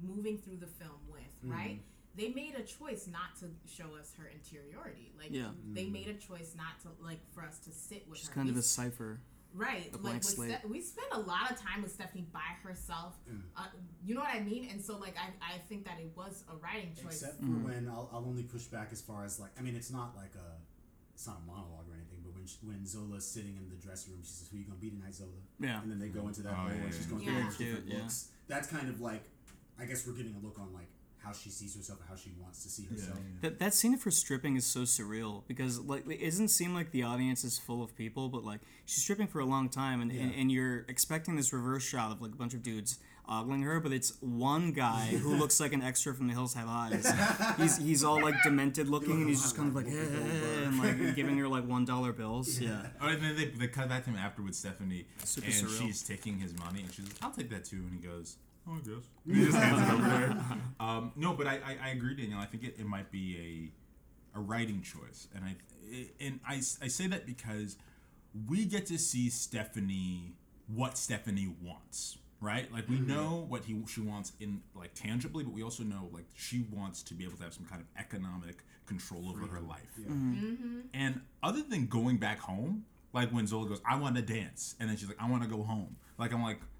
moving 0.02 0.36
through 0.38 0.56
the 0.58 0.66
film 0.66 0.98
with, 1.10 1.22
Mm-hmm. 1.44 1.52
right? 1.52 1.80
They 2.16 2.28
made 2.30 2.54
a 2.54 2.62
choice 2.62 3.06
not 3.10 3.36
to 3.40 3.46
show 3.70 3.94
us 4.00 4.12
her 4.18 4.30
interiority. 4.32 5.12
Like 5.18 5.28
Yeah. 5.30 5.48
they 5.72 5.84
made 5.86 6.08
a 6.08 6.14
choice 6.14 6.54
not 6.56 6.80
to 6.82 6.88
like 7.04 7.20
for 7.32 7.42
us 7.42 7.58
to 7.60 7.70
sit 7.70 8.08
with 8.08 8.18
She's 8.18 8.28
her. 8.28 8.34
kind 8.34 8.48
of 8.48 8.56
a 8.56 8.62
cipher. 8.62 9.20
Right. 9.56 9.88
A 9.88 9.92
Like 9.92 10.02
blank 10.02 10.16
with 10.16 10.24
slate. 10.24 10.58
Ste- 10.60 10.68
we 10.68 10.80
spent 10.82 11.08
a 11.12 11.18
lot 11.20 11.50
of 11.50 11.58
time 11.60 11.82
with 11.82 11.92
Stephanie 11.92 12.26
by 12.32 12.40
herself. 12.62 13.14
Mm. 13.30 13.40
Uh, 13.56 13.66
you 14.04 14.14
know 14.14 14.20
what 14.20 14.34
I 14.34 14.40
mean? 14.40 14.68
And 14.70 14.80
so 14.84 14.96
like 14.98 15.16
I, 15.16 15.28
I 15.54 15.58
think 15.68 15.84
that 15.86 15.98
it 15.98 16.10
was 16.14 16.44
a 16.52 16.56
writing 16.56 16.92
choice. 16.94 17.22
Except 17.22 17.40
Mm-hmm. 17.42 17.64
when 17.64 17.88
I'll, 17.88 18.08
I'll 18.12 18.24
only 18.26 18.42
push 18.42 18.64
back 18.64 18.88
as 18.92 19.00
far 19.00 19.24
as 19.24 19.40
like 19.40 19.50
I 19.58 19.62
mean 19.62 19.74
it's 19.76 19.90
not 19.90 20.14
like 20.16 20.34
a 20.36 20.48
it's 21.14 21.26
not 21.26 21.38
a 21.42 21.46
monologue 21.46 21.88
or 21.88 21.94
anything, 21.94 22.20
but 22.22 22.34
when 22.34 22.44
she, 22.46 22.56
when 22.62 22.84
Zola's 22.86 23.26
sitting 23.26 23.56
in 23.56 23.68
the 23.70 23.76
dressing 23.76 24.12
room, 24.12 24.20
she 24.22 24.32
says, 24.32 24.48
"Who 24.52 24.58
you 24.58 24.64
gonna 24.64 24.76
be 24.78 24.90
tonight, 24.90 25.14
Zola?" 25.14 25.30
Yeah. 25.58 25.80
And 25.80 25.90
then 25.90 25.98
they 25.98 26.08
go 26.08 26.28
into 26.28 26.42
that 26.42 26.52
Oh, 26.52 26.56
whole 26.56 26.68
yeah, 26.68 26.84
and 26.84 26.92
she's 26.94 27.06
yeah, 27.06 27.10
going 27.10 27.24
yeah. 27.24 27.30
through 27.32 27.40
Yeah. 27.66 27.72
all 27.72 27.76
different 27.80 27.86
yeah. 27.88 27.98
looks. 28.04 28.28
That's 28.48 28.68
kind 28.68 28.88
of 28.90 29.00
like 29.00 29.22
I 29.80 29.84
guess 29.86 30.06
we're 30.06 30.12
getting 30.12 30.34
a 30.36 30.44
look 30.44 30.58
on 30.58 30.72
like 30.74 30.88
how 31.26 31.32
she 31.32 31.50
sees 31.50 31.74
herself 31.76 31.98
and 32.00 32.08
how 32.08 32.14
she 32.16 32.30
wants 32.40 32.62
to 32.62 32.68
see 32.68 32.84
herself. 32.86 33.18
That 33.40 33.58
that 33.58 33.74
scene 33.74 33.94
of 33.94 34.02
her 34.04 34.10
stripping 34.10 34.56
is 34.56 34.64
so 34.64 34.80
surreal 34.80 35.42
because 35.48 35.80
like 35.80 36.06
it 36.08 36.24
doesn't 36.24 36.48
seem 36.48 36.74
like 36.74 36.92
the 36.92 37.02
audience 37.02 37.42
is 37.44 37.58
full 37.58 37.82
of 37.82 37.96
people, 37.96 38.28
but 38.28 38.44
like 38.44 38.60
she's 38.84 39.02
stripping 39.02 39.26
for 39.26 39.40
a 39.40 39.44
long 39.46 39.68
time, 39.68 40.00
and, 40.00 40.10
and, 40.12 40.30
Yeah. 40.32 40.40
and 40.40 40.52
you're 40.52 40.84
expecting 40.88 41.36
this 41.36 41.52
reverse 41.52 41.82
shot 41.82 42.12
of 42.12 42.22
like 42.22 42.32
a 42.32 42.36
bunch 42.36 42.54
of 42.54 42.62
dudes 42.62 42.98
ogling 43.28 43.62
her, 43.62 43.80
but 43.80 43.92
it's 43.92 44.12
one 44.20 44.70
guy 44.70 45.06
who 45.06 45.34
looks 45.42 45.58
like 45.58 45.72
an 45.72 45.82
extra 45.82 46.14
from 46.14 46.28
The 46.28 46.32
Hills 46.32 46.54
Have 46.54 46.68
Eyes. 46.68 47.12
he's 47.56 47.76
he's 47.78 48.04
all 48.04 48.22
like 48.22 48.36
demented 48.44 48.88
looking, 48.88 49.12
and 49.22 49.28
he's 49.28 49.42
just 49.42 49.56
kind 49.56 49.68
of 49.68 49.74
like 49.74 49.86
Whoopi 49.86 50.00
"Eh," 50.00 50.16
Goldberg. 50.16 50.62
and 50.66 50.78
like 51.06 51.14
giving 51.16 51.36
her 51.38 51.48
like 51.48 51.66
one 51.66 51.84
dollar 51.84 52.12
bills. 52.12 52.60
Yeah. 52.60 52.86
Oh, 53.00 53.08
and 53.08 53.20
then 53.20 53.34
they, 53.36 53.46
they 53.46 53.66
cut 53.66 53.88
back 53.88 54.04
to 54.04 54.10
him 54.10 54.16
after 54.16 54.42
with 54.42 54.54
Stephanie, 54.54 55.06
Super 55.24 55.46
and 55.46 55.54
surreal. 55.54 55.78
she's 55.80 56.02
taking 56.04 56.38
his 56.38 56.56
money, 56.56 56.82
and 56.82 56.92
she's 56.94 57.04
like, 57.06 57.16
"I'll 57.20 57.32
take 57.32 57.50
that 57.50 57.64
too," 57.64 57.78
and 57.78 57.90
he 58.00 58.06
goes, 58.06 58.36
"Oh, 58.68 58.74
I 58.74 58.78
guess." 58.78 59.04
And 59.26 59.36
he 59.36 59.44
just 59.44 59.58
hands 59.58 59.88
it 59.88 59.92
over 59.92 60.08
there. 60.08 60.58
Um, 60.78 61.12
no, 61.16 61.32
but 61.34 61.46
I, 61.46 61.54
I, 61.54 61.76
I 61.84 61.88
agree, 61.90 62.14
Daniel. 62.14 62.38
I 62.38 62.46
think 62.46 62.64
it, 62.64 62.76
it 62.78 62.86
might 62.86 63.10
be 63.10 63.72
a 64.34 64.38
a 64.38 64.40
writing 64.40 64.82
choice, 64.82 65.28
and 65.34 65.44
I 65.44 65.56
and 66.20 66.40
I, 66.46 66.56
I 66.56 66.88
say 66.88 67.06
that 67.06 67.26
because 67.26 67.76
we 68.48 68.64
get 68.64 68.86
to 68.86 68.98
see 68.98 69.30
Stephanie 69.30 70.34
what 70.72 70.98
Stephanie 70.98 71.54
wants. 71.62 72.18
Right, 72.38 72.70
like 72.70 72.86
we 72.86 72.96
mm-hmm. 72.96 73.08
know 73.08 73.46
what 73.48 73.64
he 73.64 73.82
she 73.88 74.02
wants 74.02 74.32
in 74.40 74.60
like 74.74 74.92
tangibly, 74.92 75.42
but 75.42 75.54
we 75.54 75.62
also 75.62 75.82
know 75.82 76.10
like 76.12 76.26
she 76.36 76.66
wants 76.70 77.02
to 77.04 77.14
be 77.14 77.24
able 77.24 77.38
to 77.38 77.44
have 77.44 77.54
some 77.54 77.64
kind 77.64 77.80
of 77.80 77.86
economic 77.98 78.62
control 78.84 79.30
over 79.30 79.46
her 79.46 79.60
life. 79.60 79.80
Mm-hmm. 79.98 80.44
Mm-hmm. 80.44 80.80
And 80.92 81.22
other 81.42 81.62
than 81.62 81.86
going 81.86 82.18
back 82.18 82.38
home, 82.38 82.84
like 83.14 83.30
when 83.30 83.46
Zola 83.46 83.66
goes, 83.66 83.80
I 83.88 83.96
want 83.96 84.16
to 84.16 84.22
dance, 84.22 84.74
and 84.78 84.88
then 84.88 84.98
she's 84.98 85.08
like, 85.08 85.16
I 85.18 85.30
want 85.30 85.44
to 85.44 85.48
go 85.48 85.62
home. 85.62 85.96
Like 86.18 86.34
I'm 86.34 86.42
like, 86.42 86.60
o- 86.60 86.75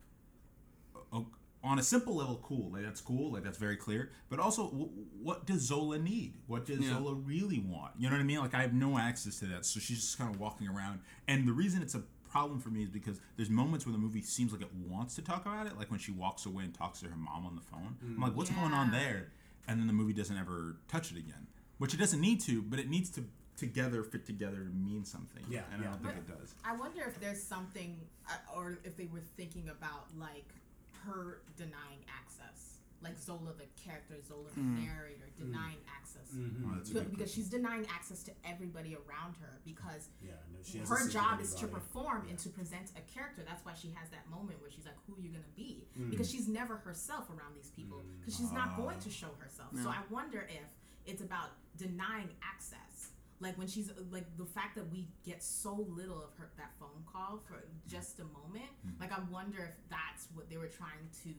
on 1.67 1.79
a 1.79 1.83
simple 1.83 2.17
level, 2.17 2.41
cool. 2.43 2.71
Like 2.73 2.83
that's 2.85 3.01
cool. 3.01 3.33
Like 3.33 3.43
that's 3.45 3.59
very 3.59 3.77
clear. 3.77 4.11
But 4.29 4.39
also, 4.41 4.65
w- 4.71 4.91
what 5.23 5.47
does 5.47 5.63
Zola 5.63 5.99
need? 5.99 6.35
What 6.47 6.67
does 6.67 6.81
Yeah. 6.81 6.95
Zola 6.95 7.15
really 7.15 7.59
want? 7.59 7.93
You 7.99 8.09
know 8.09 8.15
what 8.17 8.21
I 8.21 8.25
mean? 8.25 8.39
Like 8.39 8.55
I 8.55 8.63
have 8.63 8.73
no 8.75 8.99
access 8.99 9.39
to 9.41 9.47
that, 9.47 9.67
so 9.67 9.81
she's 9.81 10.01
just 10.01 10.19
kind 10.19 10.33
of 10.35 10.41
walking 10.41 10.69
around. 10.69 11.01
And 11.29 11.47
the 11.47 11.53
reason 11.53 11.83
it's 11.83 11.95
a 11.95 12.03
problem 12.31 12.61
for 12.61 12.69
me 12.71 12.83
is 12.83 12.91
because 12.91 13.21
there's 13.37 13.49
moments 13.51 13.87
where 13.87 13.93
the 13.93 13.99
movie 13.99 14.21
seems 14.23 14.53
like 14.53 14.61
it 14.61 14.71
wants 14.87 15.15
to 15.15 15.23
talk 15.23 15.47
about 15.47 15.67
it, 15.67 15.77
like 15.79 15.91
when 15.91 16.01
she 16.01 16.13
walks 16.13 16.45
away 16.47 16.65
and 16.65 16.75
talks 16.75 17.01
to 17.01 17.07
her 17.09 17.17
mom 17.17 17.47
on 17.47 17.55
the 17.55 17.63
phone. 17.63 17.97
I'm 18.03 18.21
like, 18.21 18.37
what's 18.37 18.51
going 18.51 18.73
on 18.73 18.91
there? 18.91 19.29
And 19.69 19.81
then 19.81 19.87
the 19.87 19.93
movie 19.93 20.13
doesn't 20.13 20.37
ever 20.37 20.77
touch 20.89 21.11
it 21.11 21.17
again, 21.19 21.47
which 21.79 21.95
it 21.95 21.97
doesn't 21.99 22.21
need 22.21 22.41
to, 22.43 22.63
but 22.63 22.79
it 22.79 22.89
needs 22.91 23.11
to 23.11 23.25
together 23.57 24.03
fit 24.03 24.27
together 24.27 24.59
to 24.59 24.71
mean 24.71 25.05
something. 25.05 25.43
Yeah, 25.49 25.61
and 25.73 25.83
yeah. 25.83 25.89
I 25.89 25.93
don't 25.93 26.03
think 26.03 26.17
it 26.17 26.39
does. 26.39 26.55
I 26.65 26.77
wonder 26.77 27.03
if 27.07 27.19
there's 27.21 27.43
something, 27.43 27.97
uh, 28.29 28.55
or 28.55 28.79
if 28.85 28.97
they 28.97 29.07
were 29.07 29.23
thinking 29.37 29.71
about 29.71 30.05
like 30.19 30.45
her 31.05 31.43
denying 31.57 32.05
access, 32.09 32.79
like 33.03 33.19
Zola, 33.19 33.53
the 33.59 33.67
character, 33.83 34.15
Zola, 34.27 34.49
the 34.55 34.61
hmm. 34.61 34.85
narrator, 34.87 35.29
denying 35.39 35.79
access, 35.89 36.07
Oh, 36.35 36.75
that's 36.75 36.91
a 36.91 36.95
To- 36.95 37.01
because 37.01 37.17
question. 37.17 37.43
she's 37.43 37.51
denying 37.51 37.87
access 37.89 38.23
to 38.25 38.33
everybody 38.45 38.97
around 38.97 39.37
her 39.37 39.61
because 39.65 40.09
Yeah, 40.21 40.33
no, 40.53 40.59
she 40.63 40.79
her 40.79 41.09
job 41.09 41.41
is 41.41 41.55
to 41.57 41.67
perform 41.69 42.25
Yeah. 42.25 42.31
and 42.31 42.39
to 42.41 42.49
present 42.49 42.93
a 42.97 43.03
character. 43.13 43.43
That's 43.43 43.65
why 43.65 43.75
she 43.75 43.91
has 43.91 44.11
that 44.11 44.29
moment 44.29 44.61
where 44.61 44.71
she's 44.71 44.87
like, 44.87 44.97
"Who 45.07 45.15
are 45.17 45.21
you 45.21 45.31
gonna 45.31 45.45
be?" 45.55 45.87
Mm. 45.99 46.11
Because 46.11 46.31
she's 46.31 46.49
never 46.49 46.77
herself 46.77 47.31
around 47.31 47.55
these 47.55 47.71
people 47.71 48.03
because 48.19 48.37
she's 48.37 48.53
not 48.53 48.71
ah. 48.73 48.77
going 48.77 48.99
to 49.01 49.11
show 49.11 49.35
herself. 49.39 49.71
So 49.83 49.89
I 49.89 50.03
wonder 50.11 50.49
if 50.51 50.69
it's 51.05 51.23
about 51.23 51.51
denying 51.77 52.31
access. 52.43 53.11
Like 53.41 53.59
when 53.59 53.67
she's 53.67 53.91
like 54.11 54.25
the 54.39 54.47
fact 54.47 54.77
that 54.77 54.91
we 54.91 55.09
get 55.25 55.43
so 55.43 55.87
little 55.89 56.19
of 56.19 56.31
her 56.39 56.51
that 56.57 56.73
phone 56.81 57.05
call 57.11 57.43
for 57.47 57.65
just 57.89 58.19
a 58.21 58.25
moment. 58.25 58.71
Mm. 58.87 59.01
Like 59.01 59.13
I 59.13 59.21
wonder 59.31 59.59
if 59.59 59.75
that's 59.91 60.29
what 60.35 60.49
they 60.49 60.57
were 60.57 60.69
trying 60.69 61.11
to 61.25 61.31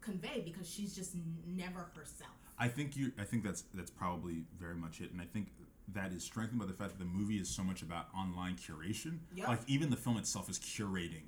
convey 0.00 0.42
because 0.44 0.68
she's 0.68 0.94
just 0.94 1.14
n- 1.14 1.36
never 1.46 1.90
herself. 1.94 2.32
I 2.58 2.68
think 2.68 2.96
you. 2.96 3.12
I 3.18 3.24
think 3.24 3.44
that's 3.44 3.64
that's 3.72 3.90
probably 3.90 4.44
very 4.58 4.74
much 4.74 5.00
it, 5.00 5.12
and 5.12 5.20
I 5.20 5.24
think 5.24 5.48
that 5.94 6.12
is 6.12 6.22
strengthened 6.22 6.60
by 6.60 6.66
the 6.66 6.72
fact 6.74 6.90
that 6.90 6.98
the 6.98 7.04
movie 7.10 7.36
is 7.38 7.48
so 7.48 7.62
much 7.62 7.80
about 7.82 8.08
online 8.16 8.56
curation. 8.56 9.18
Yep. 9.34 9.48
Like 9.48 9.60
even 9.66 9.88
the 9.90 9.96
film 9.96 10.16
itself 10.18 10.48
is 10.50 10.58
curating 10.58 11.22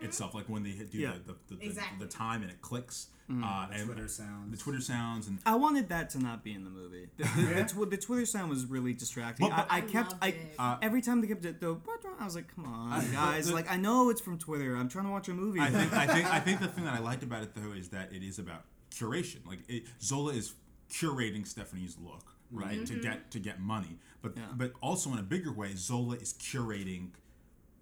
itself. 0.00 0.34
Like 0.34 0.48
when 0.48 0.62
they 0.62 0.70
hit- 0.70 0.90
do 0.90 0.98
Yeah. 0.98 1.12
the, 1.26 1.34
the, 1.48 1.56
the, 1.56 1.64
Exactly. 1.66 1.98
the, 2.06 2.10
time 2.10 2.40
and 2.42 2.50
it 2.50 2.60
clicks. 2.62 3.08
Uh, 3.28 3.66
and 3.72 3.84
Twitter 3.86 4.06
sounds. 4.08 4.52
The 4.52 4.56
Twitter 4.56 4.80
sounds 4.80 5.26
and 5.26 5.38
I 5.44 5.56
wanted 5.56 5.88
that 5.90 6.10
to 6.10 6.18
not 6.20 6.44
be 6.44 6.54
in 6.54 6.62
the 6.64 6.70
movie. 6.70 7.08
The, 7.16 7.24
the, 7.24 7.42
the, 7.54 7.64
tw- 7.86 7.90
the 7.90 7.96
Twitter 7.96 8.24
sound 8.24 8.48
was 8.50 8.64
really 8.66 8.92
distracting. 8.94 9.48
Well, 9.48 9.56
but- 9.56 9.66
I, 9.70 9.76
I 9.76 9.78
I 9.78 9.80
kept, 9.82 10.14
I. 10.22 10.34
Uh, 10.58 10.76
every 10.80 11.02
time 11.02 11.20
they 11.20 11.26
kept 11.26 11.44
it, 11.44 11.60
the, 11.60 11.76
I 12.20 12.24
was 12.24 12.36
like, 12.36 12.54
come 12.54 12.64
on, 12.66 13.00
guys. 13.12 13.48
the- 13.48 13.54
like, 13.54 13.70
I 13.70 13.76
know 13.76 14.08
it's 14.10 14.20
from 14.20 14.38
Twitter. 14.38 14.76
I'm 14.76 14.88
trying 14.88 15.06
to 15.06 15.10
watch 15.10 15.28
a 15.28 15.34
movie. 15.34 15.60
I 15.60 15.70
think 15.70 15.92
I 15.92 16.06
think 16.14 16.26
I 16.32 16.40
think 16.40 16.60
the 16.60 16.68
thing 16.68 16.84
that 16.84 16.94
I 16.94 17.00
liked 17.00 17.22
about 17.24 17.42
it 17.42 17.50
though 17.54 17.72
is 17.72 17.88
that 17.90 18.12
it 18.12 18.22
is 18.22 18.38
about 18.38 18.62
curation. 18.94 19.44
Like 19.46 19.58
it, 19.68 19.82
Zola 20.00 20.32
is 20.32 20.54
curating 20.90 21.46
Stephanie's 21.46 21.96
look, 21.98 22.35
right, 22.50 22.86
to 22.86 22.94
get 23.00 23.30
to 23.32 23.38
get 23.38 23.60
money. 23.60 23.98
But 24.22 24.36
Yeah. 24.36 24.44
but 24.54 24.72
also 24.82 25.12
in 25.12 25.18
a 25.18 25.22
bigger 25.22 25.52
way, 25.52 25.74
Zola 25.74 26.16
is 26.16 26.32
curating 26.34 27.10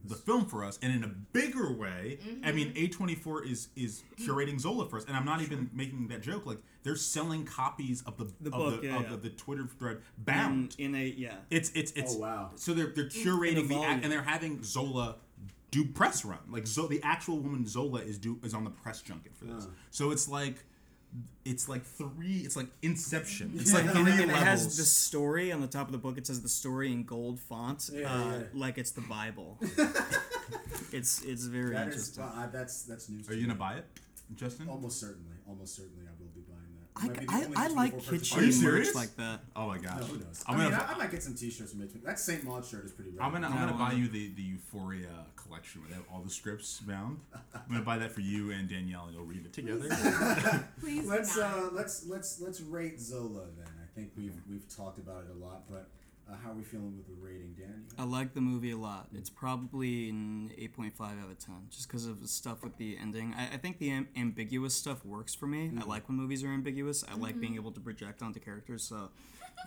the 0.06 0.14
film 0.14 0.44
for 0.44 0.62
us, 0.64 0.78
and 0.82 0.92
in 0.94 1.02
a 1.02 1.08
bigger 1.08 1.72
way, 1.72 2.18
I 2.44 2.52
mean, 2.52 2.72
A 2.76 2.88
twenty 2.88 3.14
four 3.14 3.42
is 3.44 3.68
is 3.74 4.02
curating 4.18 4.60
Zola 4.60 4.86
for 4.88 4.98
us, 4.98 5.04
and 5.06 5.16
I'm 5.16 5.24
not 5.24 5.40
even 5.40 5.70
making 5.72 6.08
that 6.08 6.20
joke. 6.22 6.44
Like 6.44 6.58
they're 6.82 6.94
selling 6.96 7.46
copies 7.46 8.02
of 8.02 8.18
the, 8.18 8.24
The 8.40 8.50
of 8.50 8.52
book, 8.52 8.80
the 8.82 8.86
yeah, 8.86 8.96
of 8.96 9.02
yeah. 9.04 9.08
The, 9.10 9.16
the 9.16 9.30
Twitter 9.30 9.66
thread 9.78 9.96
in, 10.18 10.24
bound. 10.24 10.74
in 10.78 10.94
a 10.94 11.04
yeah. 11.04 11.36
It's 11.50 11.70
it's 11.74 11.92
it's 11.92 12.14
Oh, 12.16 12.18
wow. 12.18 12.50
So 12.56 12.74
they're 12.74 12.92
they're 12.94 13.08
curating 13.08 13.66
the 13.68 13.82
act, 13.82 14.02
and 14.04 14.12
they're 14.12 14.22
having 14.22 14.62
Zola 14.62 15.16
do 15.70 15.86
press 15.86 16.24
run. 16.24 16.38
Like 16.50 16.66
so 16.66 16.86
the 16.86 17.00
actual 17.02 17.38
woman 17.40 17.66
Zola 17.66 18.00
is 18.00 18.18
do 18.18 18.38
is 18.44 18.52
on 18.52 18.64
the 18.64 18.70
press 18.70 19.00
junket 19.00 19.34
for 19.34 19.46
this. 19.46 19.66
So 19.90 20.10
it's 20.10 20.28
like 20.28 20.64
it's 21.44 21.68
like 21.68 21.84
three. 21.84 22.38
It's 22.38 22.56
like 22.56 22.66
Inception. 22.82 23.52
It's 23.56 23.72
like 23.74 23.84
and, 23.84 23.92
three 23.92 24.12
and 24.22 24.30
it 24.30 24.36
has 24.36 24.60
levels. 24.60 24.76
the 24.78 24.84
story 24.84 25.52
on 25.52 25.60
the 25.60 25.66
top 25.66 25.86
of 25.86 25.92
the 25.92 25.98
book. 25.98 26.18
It 26.18 26.26
says 26.26 26.42
the 26.42 26.48
story 26.48 26.90
in 26.92 27.04
gold 27.04 27.38
font, 27.40 27.90
Yeah, 27.92 28.12
uh, 28.12 28.30
yeah. 28.30 28.42
like 28.54 28.78
it's 28.78 28.90
the 28.92 29.02
Bible. 29.02 29.58
it's 30.92 31.22
it's 31.22 31.44
very 31.46 31.74
That 31.74 31.88
is 31.88 31.94
interesting. 32.16 32.24
uh, 32.24 32.48
that's 32.52 32.82
that's 32.84 33.08
news. 33.08 33.28
Are 33.28 33.32
to 33.32 33.38
you 33.38 33.46
gonna 33.46 33.58
buy 33.58 33.74
it, 33.74 33.86
Justin? 34.34 34.68
Almost 34.68 35.00
certainly, 35.00 35.36
almost 35.46 35.76
certainly, 35.76 36.04
I 36.96 37.06
will 37.08 37.14
be 37.14 37.26
buying 37.26 37.26
that. 37.26 37.30
I, 37.30 37.38
Might 37.38 37.48
be 37.48 37.54
the 37.54 37.60
I, 37.60 37.66
like 37.68 37.94
A24 37.96 38.06
purchase. 38.08 38.36
Are 38.36 38.42
you 38.42 38.48
kitschy 38.52 38.62
merch 38.62 38.94
like 38.94 39.16
that. 39.16 39.40
Oh 39.56 39.66
my 39.66 39.78
gosh. 39.78 40.00
No, 40.00 40.06
who 40.06 40.18
knows? 40.18 40.44
I'm 40.46 40.54
I 40.54 40.58
mean, 40.62 40.70
gonna- 40.70 40.86
I, 40.88 40.92
I 40.94 40.98
might 40.98 41.10
get 41.10 41.22
some 41.22 41.34
T-shirts 41.34 41.72
from 41.72 41.82
H. 41.82 41.90
That 42.04 42.18
Saint 42.18 42.44
Maud 42.44 42.64
shirt 42.64 42.84
is 42.84 42.92
pretty. 42.92 43.10
Rare. 43.10 43.22
I'm 43.22 43.32
gonna 43.32 43.48
I'm 43.48 43.54
Yeah, 43.54 43.60
gonna 43.70 43.82
I 43.84 43.88
buy 43.90 43.96
you 43.96 44.08
the 44.08 44.28
the 44.34 44.42
Euphoria 44.42 45.08
collection 45.36 45.80
where 45.80 45.90
they 45.90 45.96
have 45.96 46.04
all 46.12 46.20
the 46.22 46.30
scripts 46.30 46.80
bound. 46.80 47.18
I'm 47.54 47.60
gonna 47.68 47.82
buy 47.82 47.98
that 47.98 48.12
for 48.12 48.20
you 48.20 48.50
and 48.52 48.68
Danielle, 48.68 49.06
and 49.06 49.14
you'll 49.14 49.24
read 49.24 49.44
it 49.44 49.52
together. 49.52 49.88
Please 50.80 51.06
Let's 51.08 51.36
uh, 51.36 51.70
let's 51.72 52.06
let's 52.06 52.40
let's 52.40 52.60
rate 52.60 53.00
Zola 53.00 53.46
then. 53.58 53.66
I 53.82 53.86
think 53.94 54.12
we've 54.16 54.34
we've 54.48 54.68
talked 54.74 54.98
about 54.98 55.24
it 55.24 55.30
a 55.36 55.44
lot, 55.44 55.62
but 55.70 55.88
uh, 56.30 56.34
how 56.42 56.50
are 56.50 56.54
we 56.54 56.62
feeling 56.62 56.96
with 56.96 57.06
the 57.06 57.14
rating, 57.20 57.54
Danny? 57.58 57.72
I 57.98 58.04
like 58.04 58.34
the 58.34 58.40
movie 58.40 58.70
a 58.70 58.76
lot. 58.76 59.08
It's 59.14 59.28
probably 59.30 60.08
an 60.08 60.50
8.5 60.58 61.00
out 61.00 61.30
of 61.30 61.38
10, 61.38 61.54
just 61.70 61.86
because 61.88 62.06
of 62.06 62.22
the 62.22 62.28
stuff 62.28 62.62
with 62.62 62.76
the 62.78 62.96
ending. 63.00 63.34
I, 63.36 63.54
I 63.54 63.56
think 63.58 63.78
the 63.78 63.90
am- 63.90 64.08
ambiguous 64.16 64.74
stuff 64.74 65.04
works 65.04 65.34
for 65.34 65.46
me. 65.46 65.70
I 65.78 65.84
like 65.84 66.08
when 66.08 66.16
movies 66.16 66.42
are 66.42 66.48
ambiguous. 66.48 67.04
I 67.10 67.16
like 67.16 67.38
being 67.40 67.56
able 67.56 67.72
to 67.72 67.80
project 67.80 68.22
onto 68.22 68.40
characters. 68.40 68.82
So, 68.84 69.10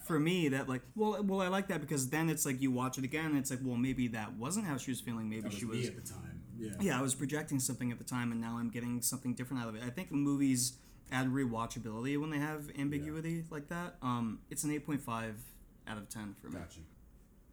for 0.04 0.20
me, 0.20 0.50
that 0.50 0.68
like, 0.68 0.82
well, 0.96 1.22
well, 1.24 1.42
I 1.42 1.48
like 1.48 1.68
that 1.68 1.80
because 1.82 2.10
then 2.10 2.30
it's 2.30 2.46
like 2.46 2.60
you 2.62 2.72
watch 2.72 2.98
it 2.98 3.04
again, 3.04 3.26
and 3.28 3.38
it's 3.38 3.52
like, 3.52 3.60
well, 3.64 3.78
maybe 3.78 4.08
that 4.10 4.34
wasn't 4.34 4.66
how 4.66 4.78
she 4.78 4.92
was 4.92 5.00
feeling. 5.00 5.30
Maybe 5.30 5.42
That 5.42 5.50
was 5.52 5.60
she 5.60 5.66
me 5.66 5.78
was. 5.78 5.88
at 5.90 5.96
the 5.96 6.02
time. 6.14 6.42
Yeah. 6.58 6.72
Yeah, 6.82 7.00
I 7.00 7.04
was 7.04 7.14
projecting 7.14 7.60
something 7.60 7.92
at 7.92 8.00
the 8.00 8.04
time, 8.04 8.32
and 8.32 8.42
now 8.42 8.58
I'm 8.58 8.70
getting 8.70 9.02
something 9.04 9.36
different 9.36 9.62
out 9.62 9.70
of 9.70 9.76
it. 9.76 9.84
I 9.86 9.92
think 9.92 10.12
movies 10.12 10.74
add 11.12 11.28
rewatchability 11.28 12.20
when 12.20 12.32
they 12.32 12.40
have 12.40 12.70
ambiguity 12.78 13.44
like 13.52 13.70
that. 13.70 13.96
Um, 14.02 14.40
it's 14.50 14.64
an 14.64 14.72
8.5 14.72 15.34
out 15.90 15.98
of 15.98 16.10
10 16.10 16.36
for 16.42 16.48
me. 16.50 16.60
Gotcha. 16.60 16.80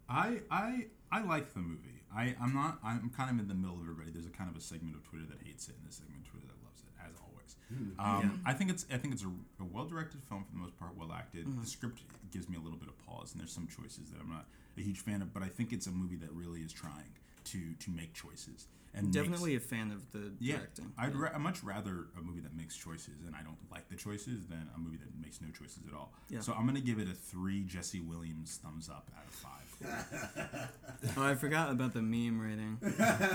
I 0.08 0.40
I 0.50 0.86
I 1.10 1.22
like 1.22 1.54
the 1.54 1.60
movie. 1.60 2.02
I 2.14 2.34
I'm 2.40 2.52
not. 2.54 2.78
I'm 2.84 3.10
kind 3.16 3.30
of 3.30 3.38
in 3.38 3.48
the 3.48 3.54
middle 3.54 3.76
of 3.76 3.82
everybody. 3.82 4.10
There's 4.10 4.26
a 4.26 4.30
kind 4.36 4.50
of 4.50 4.56
a 4.56 4.60
segment 4.60 4.96
of 4.96 5.02
Twitter 5.08 5.24
that 5.30 5.38
hates 5.46 5.68
it, 5.68 5.76
and 5.80 5.88
a 5.88 5.92
segment 5.92 6.26
of 6.26 6.30
Twitter 6.30 6.46
that 6.46 6.60
loves 6.62 6.82
it, 6.84 6.92
as 7.00 7.16
always. 7.24 7.56
Um, 7.98 8.42
I 8.44 8.52
think 8.52 8.70
it's 8.70 8.84
I 8.92 8.98
think 8.98 9.14
it's 9.14 9.24
a, 9.24 9.32
a 9.62 9.64
well 9.64 9.86
directed 9.86 10.20
film 10.28 10.44
for 10.44 10.52
the 10.52 10.58
most 10.58 10.78
part, 10.78 10.96
well 10.96 11.12
acted. 11.12 11.46
The 11.62 11.66
script 11.66 12.02
gives 12.30 12.48
me 12.48 12.56
a 12.56 12.60
little 12.60 12.78
bit 12.78 12.88
of 12.88 12.98
pause, 13.06 13.32
and 13.32 13.40
there's 13.40 13.52
some 13.52 13.66
choices 13.66 14.10
that 14.10 14.20
I'm 14.20 14.28
not 14.28 14.44
a 14.76 14.82
huge 14.82 15.00
fan 15.00 15.22
of. 15.22 15.32
But 15.32 15.42
I 15.42 15.48
think 15.48 15.72
it's 15.72 15.86
a 15.86 15.92
movie 15.92 16.16
that 16.16 16.30
really 16.32 16.60
is 16.60 16.72
trying 16.72 17.16
to 17.44 17.72
to 17.72 17.90
make 17.90 18.12
choices 18.12 18.68
and 18.94 19.06
makes- 19.06 19.16
Definitely 19.16 19.56
a 19.56 19.60
fan 19.60 19.90
of 19.90 20.10
the 20.12 20.32
yeah, 20.38 20.56
directing. 20.56 20.92
I'd, 20.96 21.12
Yeah. 21.14 21.20
ra- 21.20 21.30
I'd 21.34 21.40
much 21.40 21.62
rather 21.64 22.06
a 22.18 22.22
movie 22.22 22.40
that 22.40 22.54
makes 22.56 22.76
choices 22.76 23.24
and 23.26 23.34
I 23.34 23.42
don't 23.42 23.56
like 23.70 23.88
the 23.88 23.96
choices 23.96 24.46
than 24.46 24.68
a 24.74 24.78
movie 24.78 24.96
that 24.98 25.08
makes 25.20 25.40
no 25.40 25.48
choices 25.50 25.80
at 25.88 25.94
all. 25.94 26.12
Yeah. 26.28 26.40
So 26.40 26.52
I'm 26.52 26.64
gonna 26.66 26.80
give 26.80 26.98
it 26.98 27.08
a 27.08 27.14
three 27.14 27.64
Jesse 27.64 28.00
Williams 28.00 28.58
thumbs 28.62 28.88
up 28.88 29.10
out 29.16 29.26
of 29.26 29.34
five. 29.34 29.60
Oh, 31.16 31.22
I 31.22 31.34
forgot 31.34 31.70
about 31.70 31.92
the 31.92 32.00
meme 32.00 32.40
rating. 32.40 32.78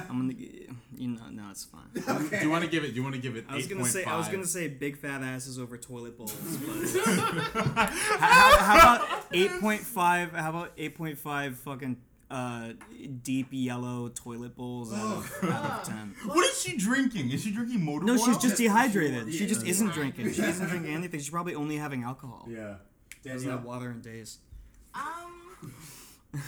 I'm 0.10 0.30
gonna, 0.30 0.34
you 0.98 1.08
know, 1.10 1.22
no, 1.30 1.50
it's 1.52 1.66
fine. 1.66 1.84
do 2.30 2.38
you 2.42 2.50
want 2.50 2.64
to 2.64 2.70
give 2.70 2.84
it? 2.84 2.90
Do 2.90 2.94
you 2.96 3.04
want 3.04 3.14
to 3.16 3.22
give 3.22 3.36
it? 3.36 3.46
I 3.48 3.56
was 3.56 3.68
gonna 3.68 3.86
say, 3.86 4.04
I 4.06 4.18
was 4.18 4.28
gonna 4.28 4.46
say 4.48 4.68
big 4.68 4.98
fat 4.98 5.22
asses 5.22 5.60
over 5.60 5.78
toilet 5.78 6.18
bowls, 6.18 6.34
but 6.34 7.04
how, 8.20 8.58
how 8.58 8.76
about 8.76 9.26
eight 9.32 9.52
point 9.60 9.82
five? 9.82 10.32
How 10.32 10.50
about 10.50 10.72
eight 10.78 10.96
point 10.96 11.18
five 11.18 11.58
fucking 11.60 11.98
uh, 12.32 12.74
deep 13.24 13.48
yellow 13.52 14.10
toilet 14.10 14.56
bowls 14.56 14.94
out 14.94 15.18
of, 15.18 15.44
out 15.50 15.72
of 15.80 15.84
ten? 15.84 16.16
What 16.26 16.46
is 16.46 16.62
she 16.62 16.78
drinking? 16.78 17.32
Is 17.32 17.44
she 17.44 17.52
drinking 17.52 17.84
motor 17.84 18.06
No, 18.06 18.14
oil? 18.14 18.20
she's 18.20 18.38
just 18.38 18.58
dehydrated. 18.58 19.34
She 19.34 19.48
just 19.48 19.66
isn't 19.66 19.94
drinking. 19.94 20.32
She 20.34 20.42
isn't 20.44 20.68
drinking 20.70 20.94
anything. 20.94 21.20
She's 21.20 21.30
probably 21.30 21.56
only 21.56 21.78
having 21.78 22.04
alcohol. 22.04 22.48
Yeah. 22.50 22.76
Doesn't 23.24 23.50
have 23.50 23.64
water 23.64 23.92
in 23.92 24.02
days. 24.02 24.38
Um, 24.94 25.74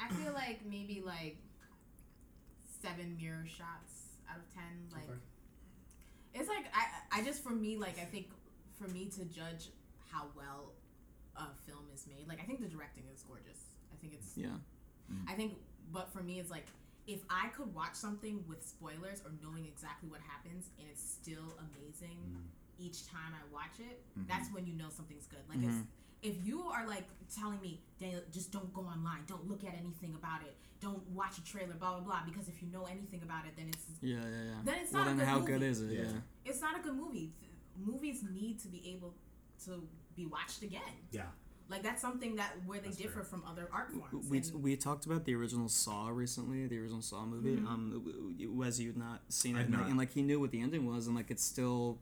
I 0.00 0.08
feel 0.22 0.32
like 0.32 0.60
maybe 0.68 1.02
like 1.04 1.36
seven 2.82 3.16
mirror 3.20 3.44
shots 3.46 4.16
out 4.30 4.38
of 4.38 4.54
ten. 4.54 4.88
Like, 4.92 5.04
Okay. 5.04 5.18
it's 6.34 6.48
like 6.48 6.64
I, 6.74 7.20
I 7.20 7.24
just 7.24 7.42
for 7.42 7.50
me 7.50 7.76
like 7.76 7.98
I 8.00 8.04
think 8.04 8.28
for 8.80 8.88
me 8.88 9.06
to 9.16 9.24
judge 9.24 9.68
how 10.12 10.26
well 10.36 10.72
a 11.36 11.44
film 11.70 11.84
is 11.94 12.06
made, 12.06 12.26
like 12.28 12.40
I 12.40 12.44
think 12.44 12.60
the 12.60 12.68
directing 12.68 13.04
is 13.14 13.22
gorgeous. 13.22 13.60
I 13.92 13.96
think 14.00 14.14
it's 14.14 14.36
Yeah. 14.36 14.56
I 15.28 15.32
think, 15.34 15.54
but 15.92 16.12
for 16.12 16.22
me, 16.22 16.38
it's 16.40 16.50
like 16.50 16.66
if 17.06 17.20
I 17.30 17.48
could 17.48 17.72
watch 17.74 17.94
something 17.94 18.42
with 18.48 18.66
spoilers 18.66 19.20
or 19.24 19.30
knowing 19.42 19.64
exactly 19.66 20.08
what 20.08 20.20
happens 20.26 20.70
and 20.78 20.88
it's 20.90 21.02
still 21.02 21.54
amazing 21.58 22.18
each 22.78 23.06
time 23.06 23.32
I 23.32 23.42
watch 23.52 23.78
it, 23.80 24.02
that's 24.28 24.48
when 24.52 24.66
you 24.66 24.74
know 24.74 24.88
something's 24.90 25.26
good. 25.26 25.40
Like 25.48 25.58
Mm-hmm. 25.58 25.80
if, 26.22 26.36
if 26.36 26.46
you 26.46 26.62
are 26.62 26.86
like 26.88 27.04
telling 27.34 27.60
me, 27.60 27.80
Daniel, 28.00 28.22
just 28.32 28.50
don't 28.52 28.72
go 28.74 28.82
online, 28.82 29.20
don't 29.26 29.48
look 29.48 29.62
at 29.64 29.74
anything 29.78 30.14
about 30.14 30.42
it, 30.42 30.54
don't 30.80 31.06
watch 31.10 31.38
a 31.38 31.44
trailer, 31.44 31.74
blah 31.78 31.92
blah 31.98 32.00
blah, 32.00 32.20
because 32.26 32.48
if 32.48 32.60
you 32.62 32.68
know 32.72 32.84
anything 32.86 33.22
about 33.22 33.46
it, 33.46 33.52
then 33.56 33.66
it's 33.68 33.86
Yeah, 34.02 34.16
yeah, 34.16 34.22
yeah. 34.50 34.50
Then 34.64 34.74
it's 34.82 34.92
well, 34.92 35.04
not 35.04 35.12
a 35.12 35.16
then 35.16 35.18
good 35.24 35.28
how 35.28 35.38
movie. 35.38 35.52
good 35.52 35.62
is 35.62 35.80
it? 35.80 35.90
Yeah. 35.92 36.00
Yeah. 36.02 36.10
it's 36.44 36.60
not 36.60 36.78
a 36.78 36.82
good 36.82 36.94
movie. 36.96 37.30
Th- 37.40 37.52
Movies 37.78 38.24
need 38.32 38.58
to 38.60 38.68
be 38.68 38.82
able 38.94 39.14
to 39.66 39.86
be 40.16 40.24
watched 40.26 40.62
again. 40.62 40.80
Yeah. 41.12 41.24
Like 41.68 41.82
that's 41.82 42.00
something 42.00 42.36
that 42.36 42.52
where 42.64 42.78
they 42.78 42.86
That's 42.86 42.96
differ 42.98 43.14
fair. 43.14 43.24
from 43.24 43.42
other 43.48 43.68
art 43.72 43.90
forms. 43.92 44.28
We, 44.28 44.38
And- 44.38 44.62
we 44.62 44.76
talked 44.76 45.04
about 45.06 45.24
the 45.24 45.34
original 45.34 45.68
Saw 45.68 46.08
recently, 46.08 46.66
the 46.68 46.78
original 46.78 47.02
Saw 47.02 47.24
movie. 47.26 47.56
Mm-hmm. 47.56 47.66
Um, 47.66 47.90
w- 48.04 48.30
w- 48.30 48.52
Wes, 48.52 48.78
you'd 48.78 48.96
not 48.96 49.22
seen 49.28 49.56
it, 49.56 49.60
I'd 49.60 49.64
and, 49.66 49.72
like- 49.74 49.80
not. 49.82 49.88
and 49.90 49.98
like 49.98 50.12
he 50.12 50.22
knew 50.22 50.38
what 50.38 50.50
the 50.52 50.60
ending 50.60 50.86
was, 50.86 51.06
and 51.08 51.16
like 51.16 51.30
it 51.30 51.40
still, 51.40 51.98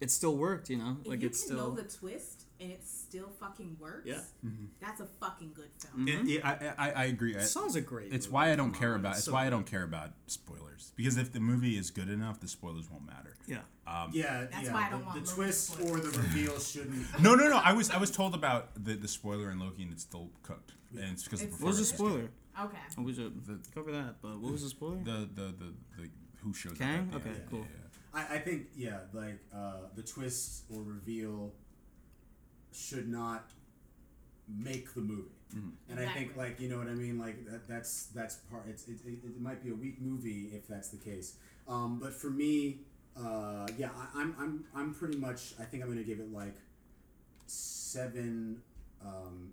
it 0.00 0.10
still 0.10 0.36
worked, 0.36 0.68
you 0.68 0.78
know, 0.78 0.96
if 1.02 1.06
like 1.06 1.20
you 1.20 1.28
it's 1.28 1.42
can 1.42 1.52
still. 1.56 1.68
know 1.70 1.74
the 1.76 1.84
twist 1.84 2.43
and 2.64 2.72
it 2.72 2.82
still 2.86 3.28
fucking 3.38 3.76
works, 3.78 4.06
Yeah. 4.06 4.20
Mm-hmm. 4.44 4.64
that's 4.80 5.00
a 5.00 5.06
fucking 5.20 5.52
good 5.54 5.68
film. 5.78 6.08
Yeah, 6.08 6.14
mm-hmm. 6.14 6.26
yeah, 6.28 6.74
I, 6.78 6.88
I, 6.88 6.92
I 6.92 7.04
agree. 7.04 7.36
I- 7.36 7.40
Saw's 7.40 7.76
a 7.76 7.80
great. 7.80 8.12
It's 8.12 8.26
movie, 8.26 8.34
why 8.34 8.52
I 8.52 8.56
don't 8.56 8.72
come 8.72 8.80
care 8.80 8.94
on, 8.94 9.00
about. 9.00 9.16
It's 9.16 9.24
so 9.24 9.32
why 9.32 9.46
I 9.46 9.50
don't 9.50 9.66
care 9.66 9.82
about 9.84 10.10
spoilers 10.26 10.92
because 10.96 11.16
if 11.16 11.32
the 11.32 11.40
movie 11.40 11.76
is 11.76 11.90
good 11.90 12.08
enough, 12.08 12.40
the 12.40 12.48
spoilers 12.48 12.90
won't 12.90 13.06
matter. 13.06 13.36
Yeah. 13.46 13.58
Um, 13.86 14.10
yeah. 14.12 14.46
That's 14.50 14.64
yeah. 14.66 14.72
why 14.72 14.86
I 14.86 14.90
don't 14.90 15.00
the, 15.00 15.06
want 15.06 15.24
the 15.26 15.30
twist 15.32 15.80
or 15.80 15.98
the 16.00 16.18
reveal 16.18 16.58
shouldn't. 16.58 17.06
No, 17.20 17.34
no, 17.34 17.48
no. 17.48 17.58
I 17.62 17.72
was 17.72 17.90
I 17.90 17.98
was 17.98 18.10
told 18.10 18.34
about 18.34 18.82
the, 18.82 18.94
the 18.94 19.08
spoiler 19.08 19.50
in 19.50 19.58
Loki 19.60 19.82
and 19.82 19.92
it's 19.92 20.02
still 20.02 20.30
cooked, 20.42 20.72
and 20.92 21.12
it's 21.12 21.24
because 21.24 21.42
It's- 21.42 21.58
the 21.58 21.64
What 21.64 21.70
was 21.76 21.90
the 21.90 21.96
performance. 21.96 22.30
spoiler? 22.54 22.66
Okay. 22.68 22.78
Oh, 22.98 23.02
we 23.02 23.12
should 23.12 23.60
cover 23.74 23.92
that. 23.92 24.16
But 24.22 24.40
what 24.40 24.52
was 24.52 24.62
the 24.62 24.70
spoiler? 24.70 24.96
The 25.04 25.28
the 25.34 25.42
the, 25.42 25.74
the 25.98 26.10
who 26.42 26.54
shows 26.54 26.78
Kang? 26.78 27.10
up? 27.12 27.16
at 27.16 27.20
Okay, 27.20 27.30
end. 27.30 27.42
cool. 27.50 27.66
I, 28.14 28.36
I 28.36 28.38
think 28.38 28.68
yeah, 28.76 28.98
like 29.12 29.40
uh, 29.54 29.88
the 29.96 30.02
twist 30.02 30.64
or 30.72 30.82
reveal 30.82 31.52
should 32.74 33.08
not 33.08 33.50
make 34.48 34.92
the 34.94 35.00
movie. 35.00 35.30
And 35.88 36.00
I 36.00 36.06
think 36.14 36.36
like 36.36 36.60
you 36.60 36.68
know 36.68 36.78
what 36.78 36.88
I 36.88 36.94
mean. 36.94 37.18
Like 37.18 37.46
that, 37.50 37.68
that's 37.68 38.06
that's 38.06 38.36
part. 38.50 38.64
It's 38.68 38.88
it, 38.88 38.98
it, 39.06 39.18
it 39.24 39.40
might 39.40 39.62
be 39.62 39.70
a 39.70 39.74
weak 39.74 40.00
movie 40.00 40.50
if 40.52 40.66
that's 40.66 40.88
the 40.88 40.96
case. 40.96 41.36
Um, 41.68 41.98
but 42.02 42.12
for 42.12 42.30
me, 42.30 42.80
uh, 43.16 43.66
yeah, 43.78 43.90
I, 43.96 44.20
I'm 44.20 44.34
I'm 44.38 44.64
I'm 44.74 44.94
pretty 44.94 45.16
much. 45.18 45.54
I 45.60 45.64
think 45.64 45.82
I'm 45.82 45.88
gonna 45.88 46.02
give 46.02 46.20
it 46.20 46.32
like 46.32 46.56
seven. 47.46 48.62
Um, 49.04 49.52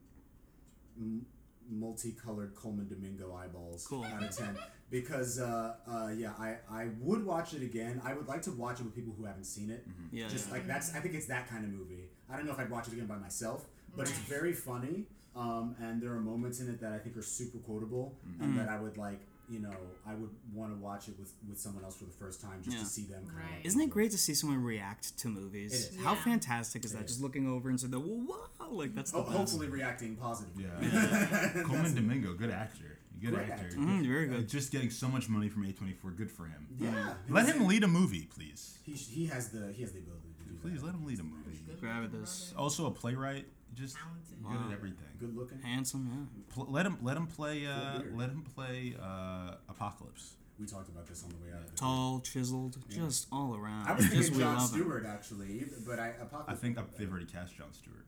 m- 0.97 1.25
multicolored 1.71 2.53
Coleman 2.55 2.87
Domingo 2.87 3.33
eyeballs 3.35 3.87
Cool. 3.87 4.03
out 4.05 4.23
of 4.23 4.35
ten 4.35 4.57
because 4.89 5.39
uh, 5.39 5.75
uh, 5.87 6.09
yeah 6.15 6.31
I, 6.39 6.57
I 6.69 6.89
would 6.99 7.25
watch 7.25 7.53
it 7.53 7.61
again 7.63 8.01
I 8.03 8.13
would 8.13 8.27
like 8.27 8.41
to 8.43 8.51
watch 8.51 8.79
it 8.79 8.83
with 8.83 8.93
people 8.95 9.13
who 9.17 9.25
haven't 9.25 9.45
seen 9.45 9.69
it 9.69 9.85
Yeah, 10.11 10.27
just 10.27 10.47
yeah. 10.47 10.53
like 10.55 10.67
that's 10.67 10.93
I 10.95 10.99
think 10.99 11.15
it's 11.15 11.27
that 11.27 11.49
kind 11.49 11.63
of 11.63 11.71
movie 11.71 12.09
I 12.29 12.35
don't 12.37 12.45
know 12.45 12.51
if 12.53 12.59
I'd 12.59 12.69
watch 12.69 12.87
it 12.87 12.93
again 12.93 13.07
by 13.07 13.17
myself 13.17 13.65
but 13.95 14.03
it's 14.09 14.17
very 14.19 14.53
funny 14.53 15.05
um, 15.35 15.75
and 15.81 16.01
there 16.01 16.11
are 16.11 16.19
moments 16.19 16.59
in 16.59 16.67
it 16.69 16.79
that 16.81 16.91
I 16.91 16.97
think 16.97 17.15
are 17.17 17.21
super 17.21 17.57
quotable 17.59 18.13
Mm-hmm. 18.29 18.43
and 18.43 18.57
that 18.59 18.69
I 18.69 18.79
would 18.79 18.97
like 18.97 19.21
you 19.51 19.59
know 19.59 19.75
I 20.07 20.13
would 20.15 20.29
want 20.53 20.71
to 20.73 20.77
watch 20.79 21.09
it 21.09 21.19
with 21.19 21.33
with 21.47 21.59
someone 21.59 21.83
else 21.83 21.97
for 21.97 22.05
the 22.05 22.11
first 22.11 22.39
time 22.41 22.61
just 22.63 22.77
Yeah. 22.77 22.83
to 22.83 22.89
see 22.89 23.03
them 23.03 23.23
kind 23.25 23.37
Right. 23.37 23.59
of 23.59 23.65
Isn't 23.65 23.81
it 23.81 23.89
great 23.89 24.11
to 24.11 24.17
see 24.17 24.33
someone 24.33 24.63
react 24.63 25.17
to 25.19 25.27
movies? 25.27 25.73
It 25.73 25.95
is. 25.95 26.03
How 26.03 26.13
Yeah. 26.13 26.23
fantastic 26.23 26.85
is 26.85 26.93
that? 26.93 26.99
It 26.99 27.05
is. 27.05 27.11
Just 27.11 27.21
looking 27.21 27.47
over 27.47 27.69
and 27.69 27.79
saying, 27.79 27.91
"Wow!" 28.27 28.69
Like 28.71 28.95
that's 28.95 29.11
the 29.11 29.17
Ho- 29.21 29.23
best. 29.25 29.37
hopefully 29.37 29.67
reacting 29.69 30.15
positively 30.15 30.63
Yeah. 30.63 31.63
Coleman 31.65 31.93
Domingo, 31.93 32.33
good 32.33 32.49
actor. 32.51 32.97
Good 33.19 33.33
Great 33.35 33.49
actor. 33.49 33.65
actor. 33.65 33.77
Mhm, 33.77 34.07
very 34.07 34.27
Uh, 34.29 34.37
good. 34.37 34.49
Just 34.49 34.71
getting 34.71 34.89
so 34.89 35.07
much 35.07 35.29
money 35.29 35.47
from 35.49 35.63
A24. 35.65 36.11
Good 36.11 36.31
for 36.31 36.45
him. 36.45 36.67
yeah 36.79 37.13
Let 37.29 37.45
him 37.45 37.67
lead 37.67 37.83
a 37.83 37.87
movie, 37.87 38.25
please. 38.25 38.77
he, 38.83 38.93
he 38.93 39.25
has 39.27 39.49
the 39.49 39.71
he 39.73 39.81
has 39.83 39.91
the 39.91 39.99
ability 39.99 40.29
to 40.39 40.43
do 40.45 40.57
Please 40.61 40.79
that 40.79 40.85
let 40.87 40.95
him 40.95 41.05
lead 41.05 41.19
a 41.19 41.23
movie. 41.23 41.59
Grab 41.79 42.11
this. 42.11 42.53
Also 42.57 42.85
a 42.87 42.91
playwright. 42.91 43.45
Just 43.75 43.95
Talented. 43.95 44.43
good 44.43 44.67
at 44.67 44.77
everything. 44.77 45.07
good 45.19 45.35
looking 45.35 45.59
Handsome, 45.61 46.27
yeah. 46.37 46.53
Pl- 46.53 46.67
let 46.69 46.85
him 46.85 46.97
let 47.01 47.15
him 47.17 47.27
play 47.27 47.65
uh, 47.65 48.01
let 48.13 48.29
him 48.29 48.43
play 48.55 48.95
uh, 49.01 49.55
Apocalypse. 49.69 50.33
we 50.59 50.65
talked 50.65 50.89
about 50.89 51.07
this 51.07 51.23
on 51.23 51.29
the 51.29 51.35
way 51.37 51.53
out 51.55 51.63
of 51.63 51.71
the 51.71 51.77
Tall, 51.77 52.19
chiseled, 52.19 52.77
just 52.89 53.27
all 53.31 53.55
around. 53.55 53.87
I 53.87 53.93
was 53.93 54.05
just 54.05 54.13
thinking 54.15 54.33
we 54.37 54.43
John 54.43 54.57
love 54.57 54.73
him. 54.73 54.81
Stewart 54.81 55.05
actually, 55.07 55.65
but 55.87 55.99
I 55.99 56.09
Apocalypse. 56.21 56.49
I 56.49 56.55
think 56.55 56.77
uh, 56.77 56.83
they've 56.97 57.09
already 57.09 57.25
cast 57.25 57.55
John 57.57 57.71
Stewart. 57.71 58.05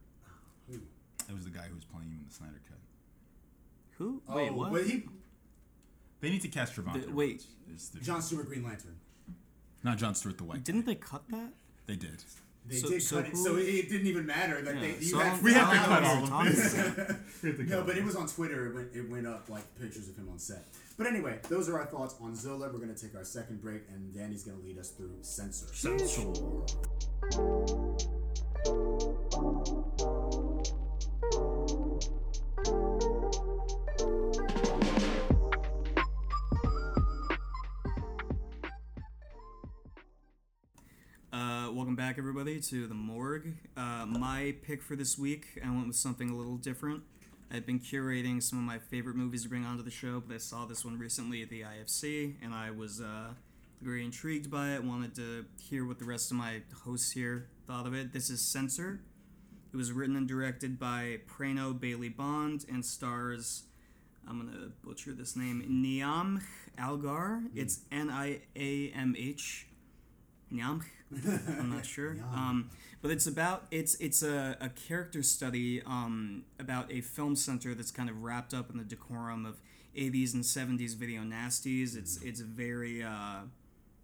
Who? 0.70 0.76
It 1.30 1.34
was 1.34 1.46
the 1.46 1.50
guy 1.52 1.64
who 1.70 1.76
was 1.76 1.86
playing 1.86 2.10
him 2.10 2.18
in 2.20 2.26
the 2.28 2.34
Snyder 2.34 2.60
Cut. 2.68 2.78
Who? 4.00 4.22
Oh, 4.28 4.36
Wait, 4.36 4.54
what? 4.54 4.72
But 4.74 4.84
he, 4.86 5.04
They 6.20 6.30
need 6.30 6.42
to 6.42 6.48
cast 6.50 6.76
Trevante. 6.76 7.06
The- 7.06 7.14
wait. 7.14 7.32
Rhodes. 7.32 7.48
It's 7.74 7.90
the- 7.90 8.00
John 8.02 8.22
Stewart 8.22 8.48
Green 8.48 8.64
Lantern. 8.64 8.98
not 9.84 9.98
John 9.98 10.14
Stewart 10.16 10.38
the 10.38 10.44
White. 10.44 10.64
Didn't 10.66 10.86
they 10.86 10.96
cut 10.96 11.24
that? 11.30 11.54
They 11.86 11.96
did. 11.96 12.24
They 12.66 12.78
So- 12.78 12.90
did 12.90 13.02
so 13.04 13.16
cut 13.22 13.28
it, 13.34 13.38
so 13.38 13.56
it, 13.58 13.90
didn't 13.90 14.08
even 14.08 14.26
matter 14.26 14.62
that 14.62 14.76
Yeah, 14.76 14.82
they. 14.82 14.88
You 14.96 15.02
so 15.02 15.20
had 15.20 15.44
We 15.44 15.54
have 15.54 15.70
to 15.74 15.78
cut 15.78 16.04
all 16.04 16.24
of 16.42 16.46
this. 16.46 16.74
No, 17.70 17.84
but 17.84 17.98
it 17.98 18.04
was 18.06 18.16
on 18.16 18.28
Twitter. 18.28 18.68
It 18.68 18.74
went, 18.76 18.88
it 18.96 19.10
went 19.10 19.28
up 19.28 19.50
like 19.50 19.64
pictures 19.80 20.08
of 20.08 20.16
him 20.16 20.30
on 20.32 20.40
set. 20.40 20.66
But 20.98 21.08
anyway, 21.08 21.40
those 21.50 21.68
are 21.70 21.78
our 21.80 21.86
thoughts 21.86 22.16
on 22.22 22.36
Zola. 22.36 22.70
We're 22.72 22.80
gonna 22.80 22.94
take 22.96 23.16
our 23.16 23.26
second 23.26 23.62
break, 23.62 23.82
and 23.94 24.14
Danny's 24.14 24.44
gonna 24.44 24.60
lead 24.64 24.78
us 24.78 24.90
through 24.92 25.12
censor. 25.22 25.68
Censor. 25.74 26.32
Welcome 41.74 41.96
back, 41.96 42.20
everybody, 42.20 42.60
to 42.60 42.86
the 42.86 42.94
morgue. 42.94 43.56
Uh, 43.76 44.06
my 44.06 44.54
pick 44.62 44.84
for 44.84 44.96
this 44.96 45.18
week, 45.18 45.60
I 45.66 45.70
went 45.72 45.88
with 45.88 45.96
something 45.96 46.30
a 46.30 46.36
little 46.36 46.58
different. 46.58 47.02
I've 47.52 47.66
been 47.66 47.80
curating 47.80 48.44
some 48.44 48.60
of 48.60 48.66
my 48.66 48.78
favorite 48.78 49.16
movies 49.16 49.42
to 49.44 49.50
bring 49.50 49.66
onto 49.66 49.82
the 49.82 49.90
show, 49.90 50.22
but 50.26 50.36
I 50.36 50.38
saw 50.38 50.66
this 50.66 50.86
one 50.86 51.00
recently 51.00 51.42
at 51.42 51.50
the 51.50 51.62
IFC, 51.62 52.36
and 52.44 52.54
I 52.54 52.70
was 52.70 53.02
uh, 53.02 53.30
very 53.82 54.06
intrigued 54.06 54.52
by 54.52 54.74
it. 54.74 54.84
Wanted 54.84 55.16
to 55.16 55.46
hear 55.60 55.84
what 55.84 55.98
the 55.98 56.06
rest 56.06 56.30
of 56.30 56.38
my 56.38 56.62
hosts 56.84 57.12
here 57.12 57.48
thought 57.66 57.88
of 57.88 57.96
it. 57.96 58.14
This 58.14 58.30
is 58.30 58.40
Censor. 58.40 59.00
It 59.74 59.78
was 59.78 59.92
written 59.92 60.16
and 60.16 60.28
directed 60.28 60.78
by 60.78 61.22
Prano 61.28 61.78
Bailey 61.80 62.10
Bond 62.10 62.66
and 62.72 62.86
stars, 62.86 63.64
I'm 64.28 64.38
gonna 64.38 64.70
butcher 64.84 65.12
this 65.12 65.36
name, 65.36 65.64
Niamh 65.68 66.44
Algar. 66.78 67.42
It's 67.56 67.80
N 67.92 68.12
I 68.12 68.42
A 68.56 68.92
M 68.96 69.16
H. 69.18 69.66
I'm 70.60 71.70
not 71.70 71.86
sure. 71.86 72.18
Um, 72.34 72.70
but 73.02 73.12
it's 73.12 73.28
about 73.28 73.66
it's 73.72 73.96
it's 73.96 74.24
a, 74.24 74.58
a 74.60 74.70
character 74.70 75.24
study 75.24 75.82
um, 75.86 76.44
about 76.60 76.92
a 76.92 77.02
film 77.02 77.36
censor 77.36 77.74
that's 77.76 77.92
kind 77.92 78.10
of 78.10 78.24
wrapped 78.24 78.54
up 78.54 78.70
in 78.72 78.78
the 78.78 78.84
decorum 78.84 79.46
of 79.46 79.60
80s 79.96 80.34
and 80.34 80.44
70s 80.44 80.96
video 80.96 81.22
nasties. 81.22 81.98
It's 81.98 82.22
it's 82.22 82.40
very 82.40 83.04
uh, 83.04 83.42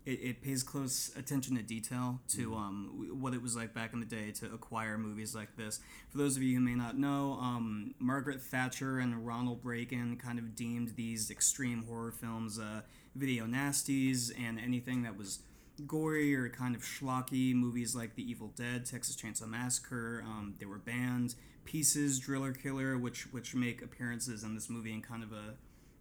it, 0.05 0.19
it 0.21 0.41
pays 0.41 0.63
close 0.63 1.11
attention 1.15 1.55
to 1.55 1.61
detail 1.61 2.19
to 2.29 2.55
um, 2.55 3.09
what 3.19 3.33
it 3.33 3.41
was 3.41 3.55
like 3.55 3.73
back 3.73 3.93
in 3.93 3.99
the 3.99 4.05
day 4.05 4.31
to 4.31 4.45
acquire 4.47 4.97
movies 4.97 5.35
like 5.35 5.55
this. 5.55 5.79
For 6.09 6.17
those 6.17 6.35
of 6.35 6.43
you 6.43 6.55
who 6.55 6.61
may 6.61 6.75
not 6.75 6.97
know, 6.97 7.37
um, 7.41 7.93
Margaret 7.99 8.41
Thatcher 8.41 8.99
and 8.99 9.25
Ronald 9.25 9.59
Reagan 9.63 10.17
kind 10.17 10.39
of 10.39 10.55
deemed 10.55 10.95
these 10.95 11.29
extreme 11.29 11.85
horror 11.87 12.11
films 12.11 12.59
uh, 12.59 12.81
video 13.15 13.45
nasties 13.45 14.31
and 14.39 14.59
anything 14.59 15.03
that 15.03 15.17
was 15.17 15.39
gory 15.79 16.35
or 16.35 16.49
kind 16.49 16.75
of 16.75 16.81
schlocky 16.81 17.53
movies 17.53 17.95
like 17.95 18.15
The 18.15 18.29
Evil 18.29 18.51
Dead, 18.55 18.85
Texas 18.85 19.15
Chainsaw 19.15 19.47
Massacre. 19.47 20.23
Um, 20.25 20.55
they 20.59 20.65
were 20.65 20.77
banned. 20.77 21.35
Pieces, 21.65 22.19
Driller 22.19 22.53
Killer, 22.53 22.97
which 22.97 23.31
which 23.31 23.53
make 23.53 23.81
appearances 23.81 24.43
in 24.43 24.55
this 24.55 24.69
movie 24.69 24.91
in 24.91 25.01
kind 25.01 25.23
of 25.23 25.31
a, 25.31 25.55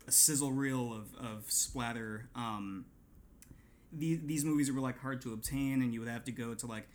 a 0.06 0.12
sizzle 0.12 0.52
reel 0.52 0.92
of, 0.92 1.14
of 1.14 1.44
splatter. 1.48 2.28
Um, 2.34 2.86
the, 3.92 4.16
these 4.16 4.44
movies 4.44 4.70
were 4.70 4.80
like 4.80 4.98
hard 4.98 5.20
to 5.22 5.32
obtain, 5.32 5.82
and 5.82 5.92
you 5.92 6.00
would 6.00 6.08
have 6.08 6.24
to 6.24 6.32
go 6.32 6.54
to 6.54 6.66
like 6.66 6.88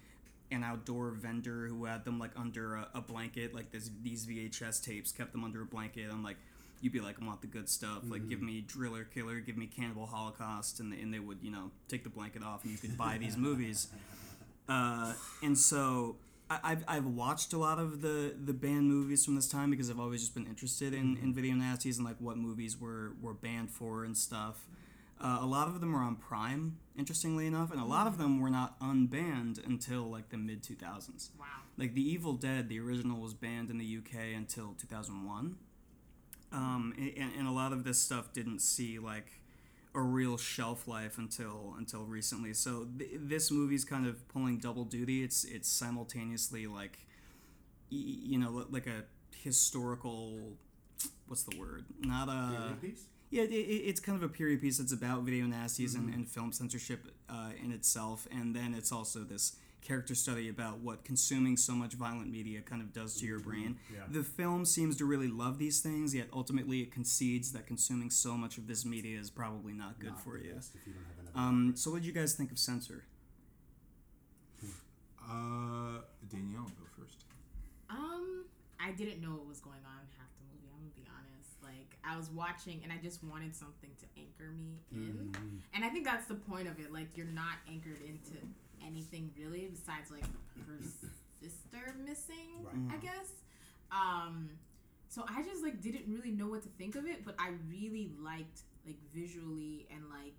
an 0.52 0.64
outdoor 0.64 1.12
vendor 1.12 1.68
who 1.68 1.86
had 1.86 2.06
them 2.06 2.20
like 2.20 2.32
under 2.36 2.76
a, 2.76 2.88
a 2.96 3.02
blanket. 3.02 3.54
Like 3.54 3.72
this, 3.72 3.90
these 4.02 4.26
VHS 4.26 4.84
tapes 4.84 5.12
kept 5.12 5.32
them 5.32 5.44
under 5.44 5.62
a 5.62 5.66
blanket, 5.66 6.10
and 6.10 6.24
like 6.24 6.38
you'd 6.84 6.92
be 6.92 7.00
like, 7.00 7.16
I 7.22 7.26
want 7.26 7.40
the 7.40 7.48
good 7.48 7.70
stuff. 7.70 8.00
Like, 8.10 8.28
give 8.28 8.42
me 8.42 8.60
Driller 8.60 9.06
Killer, 9.06 9.40
give 9.40 9.56
me 9.56 9.68
Cannibal 9.68 10.06
Holocaust, 10.06 10.82
and, 10.82 10.94
and 10.94 11.14
they 11.14 11.20
would, 11.20 11.38
you 11.42 11.50
know, 11.50 11.72
take 11.88 12.04
the 12.04 12.10
blanket 12.10 12.44
off 12.44 12.64
and 12.64 12.74
you 12.74 12.78
could 12.78 12.98
buy 12.98 13.18
these 13.18 13.38
movies. 13.48 13.88
Uh, 14.68 15.14
and 15.42 15.58
so 15.58 16.18
I, 16.50 16.60
I've, 16.62 16.84
I've 16.86 17.06
watched 17.06 17.54
a 17.54 17.58
lot 17.58 17.80
of 17.80 18.02
the, 18.02 18.36
the 18.38 18.52
banned 18.52 18.90
movies 18.90 19.24
from 19.24 19.36
this 19.36 19.48
time 19.48 19.72
because 19.72 19.90
I've 19.90 20.00
always 20.00 20.20
just 20.20 20.34
been 20.34 20.46
interested 20.46 20.94
in, 20.94 21.18
in 21.24 21.34
video 21.34 21.54
nasties 21.56 21.96
and 21.96 22.06
like 22.06 22.18
what 22.20 22.38
movies 22.38 22.78
were, 22.80 23.14
were 23.22 23.34
banned 23.34 23.72
for 23.72 24.04
and 24.04 24.18
stuff. 24.18 24.68
Uh, 25.22 25.38
a 25.40 25.46
lot 25.46 25.70
of 25.70 25.80
them 25.80 25.94
were 25.94 26.02
on 26.02 26.18
Prime, 26.18 26.80
interestingly 26.98 27.48
enough, 27.48 27.72
and 27.72 27.80
a 27.80 27.86
lot 27.86 28.08
of 28.08 28.18
them 28.18 28.42
were 28.42 28.50
not 28.50 28.78
unbanned 28.82 29.66
until 29.66 30.12
like 30.12 30.28
the 30.30 30.38
mid 30.38 30.62
2000s. 30.62 31.30
Wow. 31.40 31.46
Like 31.78 31.94
The 31.94 32.02
Evil 32.02 32.34
Dead, 32.34 32.68
the 32.68 32.78
original 32.82 33.22
was 33.22 33.34
banned 33.34 33.70
in 33.70 33.78
the 33.78 34.00
UK 34.00 34.36
until 34.36 34.76
2001 34.78 35.56
um, 36.54 36.94
and, 36.98 37.32
and 37.38 37.48
a 37.48 37.52
lot 37.52 37.74
of 37.74 37.84
this 37.84 38.00
stuff 38.00 38.32
didn't 38.32 38.60
see 38.60 39.00
like 39.00 39.40
a 39.96 40.02
real 40.02 40.38
shelf 40.38 40.88
life 40.88 41.18
until 41.18 41.76
until 41.78 42.04
recently. 42.04 42.54
So 42.54 42.88
th- 42.98 43.12
this 43.16 43.52
movie's 43.52 43.84
kind 43.84 44.08
of 44.08 44.28
pulling 44.30 44.60
double 44.60 44.86
duty. 44.86 45.24
It's 45.24 45.44
it's 45.44 45.68
simultaneously 45.68 46.68
like 46.68 47.00
you 47.90 48.40
know 48.40 48.50
li- 48.50 48.66
like 48.72 48.88
a 48.88 49.04
historical 49.36 50.54
what's 51.28 51.44
the 51.44 51.58
word? 51.60 51.86
Not 52.02 52.30
a 52.30 52.76
piece? 52.76 53.06
yeah, 53.30 53.44
it, 53.44 53.52
it, 53.52 53.56
it's 53.88 54.00
kind 54.00 54.16
of 54.16 54.24
a 54.24 54.30
period 54.32 54.62
piece 54.62 54.78
that's 54.78 54.94
about 54.94 55.24
video 55.24 55.46
nasties 55.46 55.96
and, 55.96 56.14
and 56.14 56.28
film 56.28 56.52
censorship 56.52 57.08
uh, 57.30 57.50
in 57.64 57.72
itself, 57.72 58.28
and 58.32 58.56
then 58.56 58.76
it's 58.76 58.92
also 58.92 59.20
this 59.22 59.56
character 59.84 60.16
study 60.16 60.50
about 60.50 60.80
what 60.80 61.04
consuming 61.04 61.58
so 61.58 61.74
much 61.74 61.94
violent 61.94 62.32
media 62.32 62.62
kind 62.62 62.82
of 62.82 62.94
does 62.94 63.16
to 63.20 63.26
your 63.26 63.40
brain. 63.40 63.78
Yeah. 63.94 64.02
The 64.10 64.24
film 64.24 64.66
seems 64.66 64.96
to 64.98 65.06
really 65.06 65.28
love 65.28 65.60
these 65.60 65.82
things, 65.82 66.16
yet 66.16 66.28
ultimately 66.34 66.82
it 66.82 66.92
concedes 66.92 67.52
that 67.52 67.68
consuming 67.68 68.10
so 68.10 68.36
much 68.38 68.58
of 68.58 68.68
this 68.68 68.86
media 68.86 69.20
is 69.20 69.30
probably 69.30 69.74
not 69.74 70.00
good 70.00 70.12
Not 70.12 70.24
for 70.24 70.38
you. 70.38 70.46
you 70.86 70.94
don't 70.94 71.36
have. 71.36 71.36
Um, 71.36 71.74
so, 71.76 71.92
what 71.92 72.02
did 72.02 72.08
you 72.08 72.14
guys 72.14 72.34
think 72.34 72.52
of 72.52 72.58
Censor? 72.60 73.04
Uh, 75.22 76.02
Danielle, 76.30 76.68
go 76.78 76.86
first. 77.00 77.26
Um, 77.90 78.46
I 78.80 78.92
didn't 78.92 79.22
know 79.22 79.30
what 79.32 79.48
was 79.48 79.60
going 79.60 79.80
on 79.86 80.04
half 80.20 80.28
the 80.38 80.44
movie. 80.52 80.68
I'm 80.74 80.80
gonna 80.84 80.96
be 80.96 81.08
honest. 81.08 81.56
Like 81.64 81.98
I 82.04 82.18
was 82.18 82.30
watching 82.30 82.82
and 82.84 82.92
I 82.92 82.98
just 83.02 83.24
wanted 83.24 83.56
something 83.56 83.90
to 84.00 84.06
anchor 84.20 84.52
me 84.52 84.80
in, 84.92 85.32
and 85.74 85.86
I 85.86 85.90
think 85.90 86.06
that's 86.06 86.28
the 86.28 86.36
point 86.36 86.68
of 86.68 86.80
it. 86.80 86.92
Like 86.92 87.16
you're 87.16 87.26
not 87.28 87.64
anchored 87.70 88.02
into 88.02 88.36
anything 88.86 89.32
really 89.38 89.68
besides 89.72 90.12
like 90.12 90.26
her 90.68 90.80
sister 91.42 91.96
missing. 92.06 92.64
Right. 92.64 92.96
I 92.96 92.98
guess. 92.98 93.32
Um, 93.92 94.50
so 95.10 95.24
I 95.30 95.44
just 95.44 95.64
like 95.64 95.82
didn't 95.82 96.06
really 96.08 96.32
know 96.32 96.48
what 96.48 96.64
to 96.64 96.70
think 96.70 96.96
of 96.96 97.06
it, 97.06 97.24
but 97.26 97.36
I 97.40 97.52
really 97.70 98.12
liked 98.20 98.62
like 98.86 98.98
visually 99.14 99.88
and 99.92 100.04
like 100.10 100.36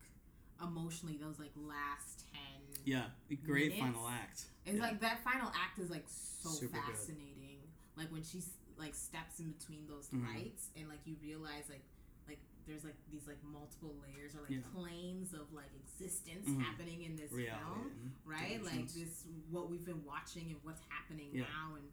emotionally 0.63 1.17
those 1.17 1.39
like 1.39 1.53
last 1.57 2.25
ten 2.33 2.41
Yeah, 2.85 3.05
great 3.45 3.71
Minutes? 3.73 3.81
final 3.81 4.09
act. 4.09 4.45
it's 4.67 4.77
Yeah. 4.77 4.83
like 4.83 5.01
that 5.01 5.23
final 5.25 5.49
act 5.55 5.79
is 5.79 5.91
like 5.91 6.05
so 6.09 6.49
Super 6.51 6.75
good. 6.79 6.95
fascinating. 6.95 7.61
Like 7.97 8.11
when 8.13 8.23
she 8.25 8.43
like 8.77 8.95
steps 8.95 9.39
in 9.39 9.53
between 9.53 9.87
those 9.87 10.09
Mhm. 10.09 10.27
lights 10.35 10.69
and 10.77 10.89
like 10.89 11.01
you 11.07 11.17
realize 11.23 11.65
like 11.69 11.79
like 11.79 11.85
there's 12.67 12.85
like 12.85 12.97
these 13.11 13.27
like 13.27 13.39
multiple 13.45 13.95
layers 14.01 14.35
or 14.35 14.41
like 14.43 14.51
Yeah. 14.51 14.67
planes 14.73 15.35
of 15.35 15.53
like 15.53 15.71
existence 15.75 16.49
Mhm. 16.49 16.61
happening 16.61 17.03
in 17.03 17.17
this 17.17 17.31
Reality 17.33 17.61
film, 17.61 18.15
right? 18.25 18.63
Like 18.63 18.89
this 18.89 19.27
what 19.51 19.71
we've 19.71 19.85
been 19.85 20.05
watching 20.05 20.51
and 20.51 20.59
what's 20.65 20.81
happening 20.89 21.31
Yeah. 21.35 21.45
now 21.49 21.75
and 21.77 21.85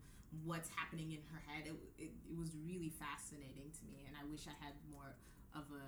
what's 0.46 0.70
happening 0.70 1.12
in 1.12 1.22
her 1.32 1.40
head. 1.40 1.68
It, 1.68 1.76
it, 1.98 2.12
it 2.30 2.36
was 2.38 2.56
really 2.56 2.90
fascinating 2.90 3.72
to 3.72 3.86
me, 3.92 4.06
and 4.08 4.16
I 4.16 4.24
wish 4.26 4.48
I 4.48 4.56
had 4.64 4.74
more 4.92 5.16
of 5.54 5.66
a 5.72 5.86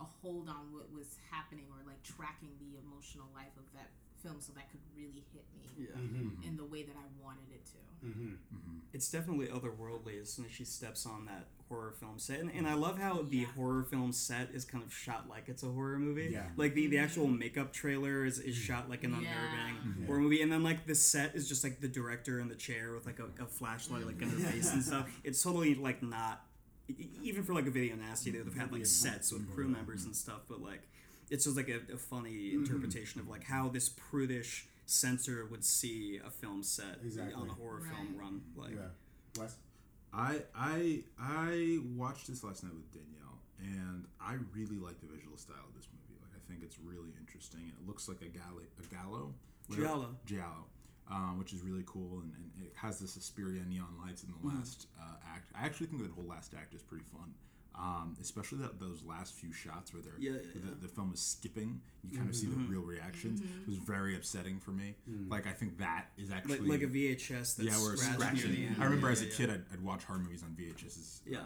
a 0.00 0.04
hold 0.04 0.48
on 0.48 0.72
what 0.72 0.90
was 0.90 1.18
happening 1.30 1.66
or 1.70 1.82
like 1.86 2.02
tracking 2.02 2.56
the 2.58 2.78
emotional 2.78 3.28
life 3.34 3.52
of 3.58 3.70
that 3.74 3.90
film 4.22 4.36
so 4.40 4.52
that 4.54 4.70
could 4.70 4.80
really 4.96 5.24
hit 5.32 5.44
me 5.56 5.86
Yeah. 5.86 5.96
Mm-hmm. 5.98 6.46
in 6.48 6.56
the 6.56 6.64
way 6.64 6.82
that 6.82 6.96
I 6.96 7.24
wanted 7.24 7.50
it 7.52 7.64
to. 7.66 8.06
Mm-hmm. 8.06 8.34
It's 8.92 9.10
definitely 9.10 9.46
otherworldly 9.46 10.20
as 10.20 10.32
soon 10.32 10.46
as 10.46 10.52
she 10.52 10.64
steps 10.64 11.06
on 11.06 11.26
that 11.26 11.46
horror 11.68 11.92
film 12.00 12.18
set. 12.18 12.40
And, 12.40 12.50
and 12.50 12.66
I 12.66 12.74
love 12.74 12.98
how 12.98 13.22
the 13.22 13.44
horror 13.44 13.84
film 13.84 14.12
set 14.12 14.50
is 14.52 14.64
kind 14.64 14.82
of 14.82 14.92
shot 14.92 15.28
like 15.28 15.44
it's 15.48 15.62
a 15.62 15.66
horror 15.66 15.98
movie. 15.98 16.30
Yeah. 16.32 16.46
Like 16.56 16.74
the, 16.74 16.86
the 16.86 16.96
mm-hmm. 16.96 17.04
actual 17.04 17.26
makeup 17.28 17.72
trailer 17.72 18.24
is, 18.24 18.38
is 18.40 18.56
shot 18.56 18.90
like 18.90 19.04
an 19.04 19.12
Yeah. 19.12 19.28
unnerving 19.28 20.06
horror 20.06 20.20
movie. 20.20 20.42
And 20.42 20.50
then 20.50 20.62
like 20.62 20.86
the 20.86 20.94
set 20.94 21.34
is 21.34 21.48
just 21.48 21.62
like 21.62 21.80
the 21.80 21.88
director 21.88 22.40
in 22.40 22.48
the 22.48 22.54
chair 22.56 22.92
with 22.94 23.06
like 23.06 23.20
a, 23.20 23.42
a 23.42 23.46
flashlight 23.46 24.06
like 24.06 24.20
in 24.20 24.30
her 24.30 24.38
face 24.50 24.72
and 24.72 24.82
stuff. 24.82 25.08
It's 25.24 25.42
totally 25.42 25.74
like 25.74 26.02
not 26.02 26.44
even 27.22 27.44
for 27.44 27.54
like 27.54 27.66
a 27.66 27.70
video 27.70 27.94
nasty, 27.94 28.30
they 28.30 28.38
would 28.38 28.48
have 28.48 28.56
had 28.56 28.72
like 28.72 28.86
sets 28.86 29.32
with 29.32 29.48
crew 29.54 29.68
members 29.68 30.04
and 30.04 30.16
stuff, 30.16 30.40
but 30.48 30.60
like 30.60 30.88
it's 31.30 31.44
just 31.44 31.56
like 31.56 31.68
a, 31.68 31.80
a 31.92 31.96
funny 31.96 32.52
interpretation 32.54 33.20
of 33.20 33.28
like 33.28 33.44
how 33.44 33.68
this 33.68 33.88
prudish 33.88 34.66
censor 34.86 35.46
would 35.50 35.64
see 35.64 36.18
a 36.26 36.30
film 36.30 36.62
set 36.62 36.98
Exactly. 37.04 37.34
on 37.34 37.48
a 37.48 37.52
horror 37.52 37.80
film 37.80 38.16
run. 38.18 38.42
Like 38.56 38.72
Yeah. 38.74 38.88
Wes? 39.42 39.54
I 40.12 40.42
I 40.54 41.04
I 41.18 41.78
watched 41.96 42.26
this 42.26 42.42
last 42.42 42.64
night 42.64 42.74
with 42.74 42.90
Danielle, 42.92 43.38
and 43.60 44.06
I 44.20 44.34
really 44.52 44.78
like 44.78 44.98
the 45.00 45.06
visual 45.06 45.36
style 45.38 45.64
of 45.68 45.74
this 45.76 45.86
movie. 45.94 46.18
Like, 46.20 46.32
I 46.34 46.40
think 46.50 46.64
it's 46.64 46.78
really 46.80 47.10
interesting, 47.20 47.60
and 47.60 47.72
it 47.80 47.86
looks 47.86 48.08
like 48.08 48.20
a 48.22 48.26
galley, 48.26 48.64
a 48.82 48.94
gallo, 48.94 49.32
Giallo. 49.70 50.16
giallo, 50.26 50.64
um, 51.08 51.38
which 51.38 51.52
is 51.52 51.60
really 51.62 51.84
cool, 51.86 52.18
and, 52.22 52.32
and 52.34 52.66
it 52.66 52.72
has 52.74 52.98
this 52.98 53.12
Suspiria 53.12 53.62
neon 53.68 53.94
lights 54.04 54.24
in 54.24 54.30
the 54.32 54.38
Mm-hmm. 54.38 54.58
last 54.58 54.88
uh, 55.00 55.14
act. 55.32 55.52
I 55.54 55.64
actually 55.64 55.86
think 55.86 56.02
that 56.02 56.10
whole 56.10 56.26
last 56.26 56.54
act 56.58 56.74
is 56.74 56.82
pretty 56.82 57.04
fun. 57.04 57.32
Um, 57.78 58.16
especially 58.20 58.58
that 58.58 58.78
those 58.78 59.02
last 59.04 59.32
few 59.34 59.52
shots 59.52 59.94
where 59.94 60.02
they're 60.02 60.12
Yeah, 60.18 60.32
where 60.32 60.40
yeah, 60.54 60.70
the, 60.80 60.86
the 60.86 60.88
film 60.88 61.12
is 61.14 61.20
skipping, 61.20 61.80
you 62.02 62.16
kind 62.18 62.28
of 62.28 62.36
see 62.36 62.46
the 62.46 62.56
Mm-hmm. 62.56 62.70
real 62.72 62.82
reactions. 62.82 63.40
It 63.40 63.66
was 63.66 63.76
very 63.76 64.16
upsetting 64.16 64.58
for 64.60 64.72
me. 64.72 64.96
Like 65.28 65.46
I 65.46 65.52
think 65.52 65.78
that 65.78 66.06
is 66.18 66.30
actually 66.30 66.58
like, 66.60 66.80
like 66.80 66.82
a 66.82 66.86
VHS 66.92 67.56
that's 67.56 67.58
yeah, 67.60 67.80
where 67.82 67.92
it's 67.94 68.02
scratched 68.02 68.20
near 68.20 68.36
scratching. 68.42 68.50
the 68.52 68.66
end. 68.66 68.76
I 68.80 68.84
remember 68.84 69.06
Yeah, 69.06 69.12
as 69.12 69.22
a 69.22 69.26
yeah, 69.26 69.30
kid. 69.32 69.50
I'd, 69.50 69.62
I'd 69.72 69.82
watch 69.82 70.04
horror 70.04 70.18
movies 70.18 70.42
on 70.42 70.50
VHSs. 70.50 71.20
Yeah. 71.26 71.38
Uh, 71.38 71.42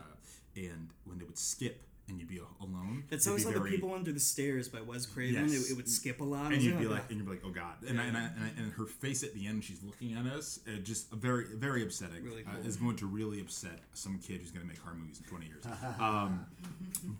and 0.56 0.88
when 1.04 1.18
they 1.18 1.24
would 1.24 1.38
skip 1.38 1.82
and 2.08 2.18
you'd 2.18 2.28
be 2.28 2.40
alone. 2.60 3.04
That's 3.10 3.26
always 3.26 3.44
how 3.44 3.52
the 3.52 3.60
people 3.60 3.94
under 3.94 4.12
the 4.12 4.20
stairs 4.20 4.68
by 4.68 4.80
Wes 4.80 5.06
Craven. 5.06 5.48
Yes. 5.48 5.68
It, 5.68 5.72
it 5.72 5.76
would 5.76 5.88
skip 5.88 6.20
a 6.20 6.24
lot. 6.24 6.52
And 6.52 6.62
you'd 6.62 6.78
be 6.78 6.86
"Oh, 6.86 6.90
like, 6.90 7.08
and 7.08 7.18
you'd 7.18 7.26
be 7.26 7.32
like, 7.32 7.42
oh 7.44 7.50
god, 7.50 7.74
and 7.88 8.00
I, 8.00 8.04
and, 8.04 8.16
I, 8.16 8.20
and, 8.20 8.44
I, 8.44 8.60
and 8.60 8.72
her 8.72 8.86
face 8.86 9.22
at 9.22 9.34
the 9.34 9.46
end, 9.46 9.64
she's 9.64 9.82
looking 9.82 10.14
at 10.14 10.26
us, 10.26 10.60
uh, 10.66 10.78
just 10.82 11.12
a 11.12 11.16
very, 11.16 11.46
very 11.54 11.82
upsetting. 11.82 12.22
Really 12.24 12.44
uh, 12.44 12.66
is 12.66 12.76
going 12.76 12.96
to 12.96 13.06
really 13.06 13.40
upset 13.40 13.80
some 13.94 14.18
kid 14.18 14.40
who's 14.40 14.50
going 14.50 14.62
to 14.62 14.68
make 14.68 14.78
horror 14.78 14.96
movies 14.96 15.20
in 15.22 15.28
twenty 15.28 15.46
years. 15.46 15.64
um, 16.00 16.46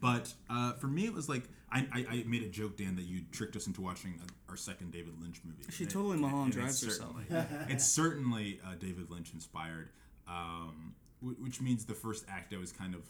but 0.01 0.33
uh, 0.51 0.73
for 0.75 0.87
me, 0.87 1.07
it 1.07 1.15
was 1.15 1.29
like 1.29 1.45
I, 1.73 1.87
I, 1.93 2.07
I 2.11 2.25
made 2.27 2.43
a 2.43 2.49
joke, 2.49 2.77
Dan, 2.77 2.97
that 2.97 3.05
you 3.05 3.23
tricked 3.33 3.57
us 3.57 3.67
into 3.67 3.81
watching 3.81 4.21
a, 4.23 4.51
our 4.51 4.57
second 4.57 4.93
David 4.93 5.15
Lynch 5.21 5.41
movie. 5.45 5.65
She 5.71 5.87
totally 5.87 6.13
and 6.13 6.21
Mulholland 6.21 6.53
drives 6.53 6.85
herself. 6.85 7.17
it's 7.69 7.85
certainly 7.85 8.61
uh, 8.65 8.75
David 8.79 9.11
Lynch 9.11 9.33
inspired, 9.33 9.89
um, 10.29 10.95
which 11.21 11.61
means 11.61 11.85
the 11.85 11.95
first 11.95 12.25
act 12.29 12.53
I 12.55 12.59
was 12.59 12.71
kind 12.71 12.95
of 12.95 13.01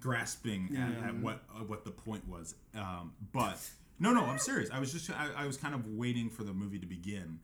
grasping 0.00 0.76
at, 0.76 1.08
at 1.08 1.16
what 1.20 1.42
uh, 1.54 1.60
what 1.64 1.84
the 1.84 1.90
point 1.90 2.26
was. 2.28 2.54
Um, 2.74 3.12
but 3.32 3.58
no, 3.98 4.12
no, 4.12 4.24
I'm 4.24 4.38
serious. 4.38 4.70
I 4.72 4.78
was 4.80 4.92
just 4.92 5.10
I, 5.10 5.28
I 5.36 5.46
was 5.46 5.56
kind 5.56 5.74
of 5.74 5.86
waiting 5.86 6.28
for 6.30 6.44
the 6.44 6.52
movie 6.52 6.78
to 6.78 6.86
begin, 6.86 7.38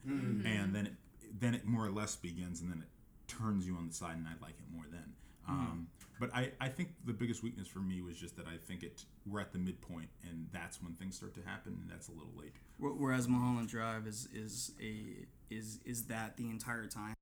and 0.45 0.73
then 0.75 0.85
it, 0.87 0.93
then 1.39 1.53
it 1.55 1.65
more 1.65 1.85
or 1.85 1.91
less 1.91 2.15
begins, 2.15 2.61
and 2.61 2.71
then 2.71 2.79
it 2.81 2.87
turns 3.31 3.65
you 3.65 3.75
on 3.75 3.87
the 3.87 3.93
side, 3.93 4.17
and 4.17 4.27
I 4.27 4.33
like 4.41 4.53
it 4.59 4.65
more 4.75 4.85
then. 4.91 5.13
Um, 5.47 5.87
But 6.19 6.29
I, 6.33 6.51
I 6.61 6.69
think 6.69 6.89
the 7.05 7.11
biggest 7.11 7.43
weakness 7.43 7.67
for 7.67 7.79
me 7.79 8.01
was 8.01 8.15
just 8.17 8.37
that 8.37 8.45
I 8.47 8.55
think 8.67 8.83
it 8.83 9.03
we're 9.25 9.41
at 9.41 9.51
the 9.51 9.59
midpoint, 9.59 10.09
and 10.29 10.47
that's 10.53 10.81
when 10.81 10.93
things 10.93 11.15
start 11.17 11.33
to 11.35 11.41
happen, 11.41 11.77
and 11.81 11.89
that's 11.89 12.07
a 12.07 12.11
little 12.11 12.31
late. 12.37 12.53
Wh- 12.77 12.99
Whereas 13.01 13.27
Mulholland 13.27 13.67
Drive 13.69 14.05
is 14.07 14.27
is 14.33 14.71
a 14.81 15.25
is 15.49 15.79
is 15.85 16.03
that 16.05 16.37
the 16.37 16.49
entire 16.49 16.87
time. 16.87 17.13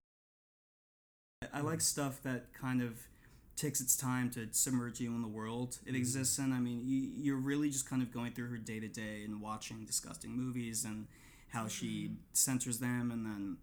I 1.53 1.61
like 1.61 1.81
stuff 1.81 2.21
that 2.23 2.53
kind 2.53 2.81
of 2.81 2.99
takes 3.61 3.79
its 3.79 3.95
time 3.95 4.29
to 4.31 4.47
submerge 4.51 4.99
you 4.99 5.11
in 5.13 5.21
the 5.21 5.27
world 5.27 5.77
it 5.85 5.89
mm-hmm. 5.89 5.97
exists 5.97 6.39
in. 6.39 6.51
I 6.51 6.59
mean, 6.59 6.81
you, 6.83 7.11
you're 7.15 7.37
really 7.37 7.69
just 7.69 7.87
kind 7.87 8.01
of 8.01 8.11
going 8.11 8.33
through 8.33 8.49
her 8.49 8.57
day 8.57 8.79
to 8.79 8.87
day 8.87 9.23
and 9.23 9.39
watching 9.39 9.85
disgusting 9.85 10.31
movies 10.31 10.83
and 10.83 11.07
how 11.49 11.67
she 11.67 12.05
mm-hmm. 12.05 12.15
censors 12.33 12.79
them, 12.79 13.11
and 13.11 13.25
then 13.25 13.57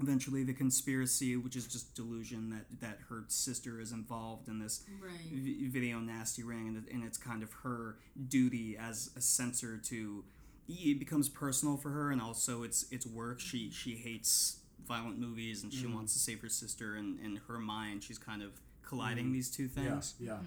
eventually 0.00 0.44
the 0.44 0.52
conspiracy, 0.52 1.36
which 1.36 1.56
is 1.56 1.66
just 1.66 1.94
delusion 1.94 2.50
that 2.50 2.80
that 2.80 2.98
her 3.10 3.24
sister 3.28 3.80
is 3.80 3.92
involved 3.92 4.48
in 4.48 4.58
this 4.58 4.82
Right. 5.02 5.12
v- 5.30 5.68
video 5.68 6.00
nasty 6.00 6.42
ring, 6.42 6.68
and, 6.68 6.88
and 6.88 7.04
it's 7.04 7.18
kind 7.18 7.42
of 7.42 7.52
her 7.64 7.96
duty 8.28 8.76
as 8.78 9.10
a 9.16 9.20
censor 9.20 9.76
to. 9.76 10.24
It 10.66 10.98
becomes 10.98 11.28
personal 11.28 11.76
for 11.76 11.90
her, 11.90 12.10
and 12.10 12.22
also 12.22 12.62
it's 12.62 12.86
it's 12.90 13.06
work. 13.06 13.40
She 13.40 13.70
she 13.70 13.96
hates 13.96 14.60
violent 14.86 15.18
movies, 15.18 15.62
and 15.62 15.72
she 15.72 15.84
mm-hmm. 15.84 15.94
wants 15.94 16.12
to 16.14 16.18
save 16.18 16.40
her 16.40 16.48
sister. 16.48 16.94
And 16.94 17.20
in 17.20 17.36
her 17.48 17.58
mind, 17.58 18.02
she's 18.02 18.18
kind 18.18 18.42
of 18.42 18.52
colliding 18.86 19.32
these 19.32 19.50
two 19.50 19.68
things. 19.68 20.14
Yeah, 20.20 20.38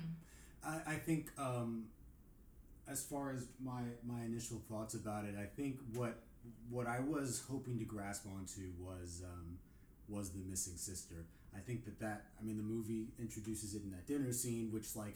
yeah. 0.63 0.79
I, 0.87 0.93
I 0.93 0.95
think 0.95 1.31
um, 1.37 1.85
as 2.89 3.03
far 3.03 3.31
as 3.31 3.45
my 3.63 3.81
my 4.05 4.23
initial 4.23 4.61
thoughts 4.69 4.93
about 4.93 5.25
it, 5.25 5.35
I 5.39 5.45
think 5.45 5.79
what 5.93 6.19
what 6.69 6.87
I 6.87 6.99
was 6.99 7.43
hoping 7.49 7.77
to 7.79 7.85
grasp 7.85 8.25
onto 8.25 8.71
was 8.79 9.21
um, 9.25 9.57
was 10.07 10.31
the 10.31 10.39
missing 10.49 10.77
sister. 10.77 11.25
I 11.57 11.61
think 11.61 11.85
that 11.85 11.99
that 11.99 12.25
I 12.39 12.43
mean 12.45 12.57
the 12.57 12.63
movie 12.63 13.07
introduces 13.19 13.73
it 13.73 13.81
in 13.83 13.91
that 13.91 14.05
dinner 14.07 14.31
scene, 14.31 14.69
which 14.71 14.95
like 14.95 15.15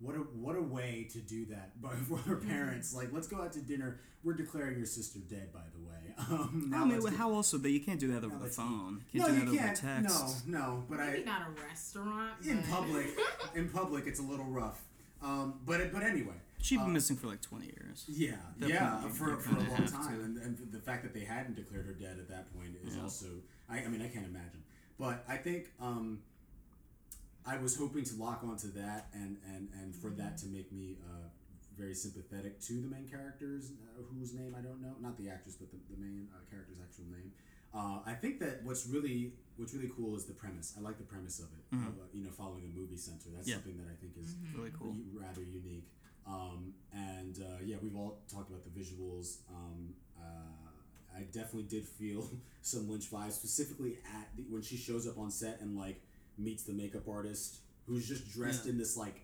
what 0.00 0.14
a 0.16 0.18
what 0.18 0.56
a 0.56 0.62
way 0.62 1.06
to 1.12 1.18
do 1.18 1.46
that 1.46 1.80
by 1.82 1.90
for 2.08 2.18
her 2.18 2.36
parents. 2.36 2.94
Like 2.94 3.08
let's 3.12 3.28
go 3.28 3.40
out 3.40 3.52
to 3.54 3.60
dinner. 3.60 4.00
We're 4.24 4.34
declaring 4.34 4.76
your 4.78 4.86
sister 4.86 5.20
dead, 5.20 5.52
by 5.52 5.60
the 5.74 5.80
way. 5.88 5.92
Um, 6.18 6.72
I 6.74 6.78
mean, 6.84 6.94
let's 7.00 7.10
get- 7.10 7.18
how 7.18 7.30
also 7.32 7.58
that 7.58 7.70
you 7.70 7.78
can't 7.80 8.00
do 8.00 8.10
that 8.14 8.24
over 8.24 8.38
the 8.38 8.48
phone. 8.48 9.04
You 9.12 9.20
no, 9.20 9.26
can't 9.26 9.46
do 9.46 9.52
you 9.52 9.58
that 9.58 9.64
over 9.64 9.80
can't. 9.82 10.04
text. 10.08 10.46
No, 10.48 10.58
no. 10.58 10.84
But 10.88 10.98
Maybe 10.98 11.22
I 11.22 11.24
not 11.24 11.42
a 11.42 11.62
restaurant. 11.68 12.32
in 12.44 12.56
but- 12.62 12.70
public 12.70 13.06
in 13.54 13.68
public 13.68 14.06
it's 14.06 14.18
a 14.18 14.22
little 14.22 14.46
rough 14.46 14.80
um, 15.22 15.60
but 15.66 15.92
but 15.92 16.02
anyway 16.02 16.34
She'd 16.62 16.78
uh, 16.80 16.84
been 16.84 16.94
missing 16.94 17.16
for 17.16 17.26
like 17.28 17.40
twenty 17.42 17.66
years. 17.66 18.04
yeah 18.08 18.32
That 18.58 18.68
yeah 18.70 19.00
for, 19.08 19.36
for 19.36 19.56
a 19.56 19.60
long 19.70 19.86
time 19.86 20.20
and, 20.24 20.36
and 20.38 20.58
the 20.72 20.78
fact 20.80 21.02
that 21.04 21.12
they 21.14 21.24
hadn't 21.24 21.54
declared 21.56 21.86
her 21.86 21.92
dead 21.92 22.16
at 22.18 22.28
that 22.28 22.52
point 22.56 22.70
is 22.84 22.96
Yeah. 22.96 23.02
also 23.02 23.26
I, 23.70 23.78
I 23.84 23.88
mean 23.88 24.00
I 24.02 24.08
can't 24.08 24.26
imagine 24.26 24.62
but 24.98 25.24
I 25.28 25.36
think 25.36 25.70
um, 25.80 26.20
I 27.46 27.56
was 27.58 27.76
hoping 27.76 28.04
to 28.04 28.14
lock 28.16 28.42
onto 28.44 28.70
that 28.72 29.08
and 29.14 29.36
and, 29.54 29.68
and 29.80 29.94
for 29.94 30.10
that 30.10 30.38
to 30.38 30.46
make 30.46 30.72
me 30.72 30.96
uh, 31.08 31.28
very 31.78 31.94
sympathetic 31.94 32.60
to 32.62 32.80
the 32.80 32.88
main 32.88 33.06
characters 33.08 33.70
uh, 33.70 34.02
whose 34.12 34.32
name 34.34 34.54
I 34.58 34.62
don't 34.62 34.80
know 34.82 34.94
not 35.00 35.16
the 35.18 35.28
actress 35.28 35.56
but 35.56 35.70
the, 35.70 35.78
the 35.90 36.00
main 36.00 36.28
uh, 36.34 36.38
character's 36.50 36.78
actual 36.82 37.04
name 37.12 37.32
uh, 37.74 38.00
I 38.06 38.14
think 38.14 38.40
that 38.40 38.62
what's 38.64 38.86
really 38.86 39.32
what's 39.56 39.74
really 39.74 39.90
cool 39.94 40.16
is 40.16 40.24
the 40.24 40.32
premise. 40.32 40.72
I 40.78 40.80
like 40.80 40.96
the 40.98 41.04
premise 41.04 41.38
of 41.40 41.46
it. 41.58 41.64
Of, 41.76 41.92
uh, 41.98 42.08
you 42.14 42.24
know, 42.24 42.30
following 42.30 42.64
a 42.72 42.78
movie 42.78 42.96
center. 42.96 43.28
That's 43.34 43.48
Yeah. 43.48 43.56
something 43.56 43.76
that 43.76 43.88
I 43.90 43.96
think 44.00 44.16
is 44.16 44.34
Really 44.54 44.70
cool. 44.78 44.94
rather 45.12 45.42
unique. 45.42 45.88
Um, 46.26 46.72
and 46.92 47.36
uh, 47.40 47.60
yeah, 47.64 47.76
we've 47.82 47.96
all 47.96 48.20
talked 48.32 48.48
about 48.50 48.64
the 48.64 48.72
visuals. 48.72 49.38
Um, 49.50 49.92
uh, 50.16 50.65
I 51.16 51.22
definitely 51.22 51.64
did 51.64 51.86
feel 51.86 52.28
some 52.62 52.90
Lynch 52.90 53.10
vibes, 53.10 53.32
specifically 53.32 53.98
at 54.14 54.28
the, 54.36 54.42
when 54.50 54.62
she 54.62 54.76
shows 54.76 55.06
up 55.06 55.18
on 55.18 55.30
set 55.30 55.60
and 55.60 55.76
like 55.78 56.00
meets 56.38 56.64
the 56.64 56.72
makeup 56.72 57.08
artist, 57.08 57.56
who's 57.86 58.06
just 58.06 58.30
dressed 58.32 58.64
Yeah. 58.66 58.72
in 58.72 58.78
this 58.78 58.96
like. 58.96 59.22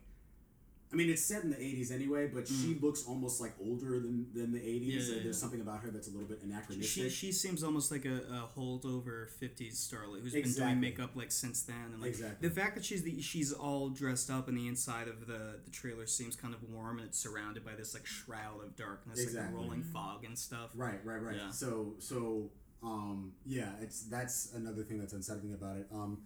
I 0.93 0.95
mean, 0.97 1.09
it's 1.09 1.25
set 1.25 1.43
in 1.43 1.51
the 1.51 1.57
'80s 1.57 1.91
anyway, 1.91 2.27
but 2.27 2.47
she 2.47 2.79
looks 2.83 3.05
almost 3.07 3.41
like 3.41 3.55
older 3.61 3.99
than, 3.99 4.27
than 4.35 4.53
the 4.53 4.59
'80s. 4.59 4.83
Mm. 4.83 5.09
Yeah, 5.09 5.15
yeah, 5.17 5.23
There's 5.23 5.39
something 5.41 5.61
about 5.63 5.81
her 5.81 5.91
that's 5.91 6.09
a 6.09 6.11
little 6.11 6.27
bit 6.29 6.43
anachronistic. 6.43 7.05
She, 7.05 7.09
she 7.11 7.33
seems 7.33 7.65
almost 7.65 7.91
like 7.91 8.05
a, 8.05 8.17
a 8.17 8.49
holdover 8.55 9.29
'50s 9.41 9.73
starlet 9.75 10.21
who's 10.23 10.35
Exactly. 10.35 10.43
been 10.43 10.69
doing 10.69 10.81
makeup 10.81 11.11
like 11.15 11.33
since 11.33 11.63
then. 11.63 11.91
And 11.93 12.01
like 12.03 12.11
Exactly. 12.11 12.47
the 12.49 12.55
fact 12.55 12.75
that 12.75 12.85
she's 12.85 13.03
the 13.03 13.23
she's 13.23 13.53
all 13.53 13.89
dressed 13.89 14.31
up, 14.31 14.49
and 14.49 14.57
the 14.57 14.69
inside 14.69 15.09
of 15.09 15.27
the 15.27 15.61
the 15.65 15.71
trailer 15.71 16.07
seems 16.07 16.37
kind 16.37 16.53
of 16.53 16.63
warm, 16.71 16.99
and 16.99 17.09
it's 17.09 17.19
surrounded 17.19 17.65
by 17.65 17.75
this 17.75 17.95
like 17.95 18.05
shroud 18.05 18.63
of 18.63 18.77
darkness, 18.77 19.19
like 19.19 19.29
Exactly. 19.29 19.55
a 19.55 19.57
rolling 19.63 19.83
fog 19.83 20.25
and 20.25 20.39
stuff. 20.39 20.71
Right, 20.75 21.01
right, 21.05 21.23
right. 21.23 21.37
Yeah. 21.37 21.51
So, 21.51 21.95
so, 22.01 22.51
um, 22.83 23.33
yeah, 23.47 23.71
it's 23.81 24.03
that's 24.05 24.53
another 24.55 24.83
thing 24.83 24.99
that's 24.99 25.15
unsettling 25.15 25.55
about 25.55 25.79
it. 25.79 25.87
Um, 25.91 26.19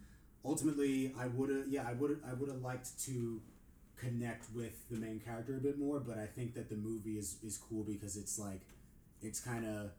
ultimately, 0.44 1.12
I 1.18 1.26
would 1.28 1.50
have, 1.50 1.68
yeah, 1.68 1.84
I 1.88 1.92
would, 1.92 2.20
I 2.28 2.34
would 2.34 2.48
have 2.50 2.62
liked 2.62 2.98
to 3.06 3.40
connect 3.96 4.46
with 4.54 4.88
the 4.90 4.96
main 4.98 5.20
character 5.20 5.56
a 5.56 5.60
bit 5.60 5.78
more, 5.78 6.00
but 6.00 6.18
I 6.18 6.26
think 6.26 6.54
that 6.54 6.68
the 6.68 6.76
movie 6.76 7.18
is 7.18 7.36
is 7.42 7.56
cool 7.58 7.82
because 7.84 8.16
it's 8.16 8.38
like, 8.38 8.60
it's 9.22 9.40
kind 9.40 9.64
of 9.66 9.90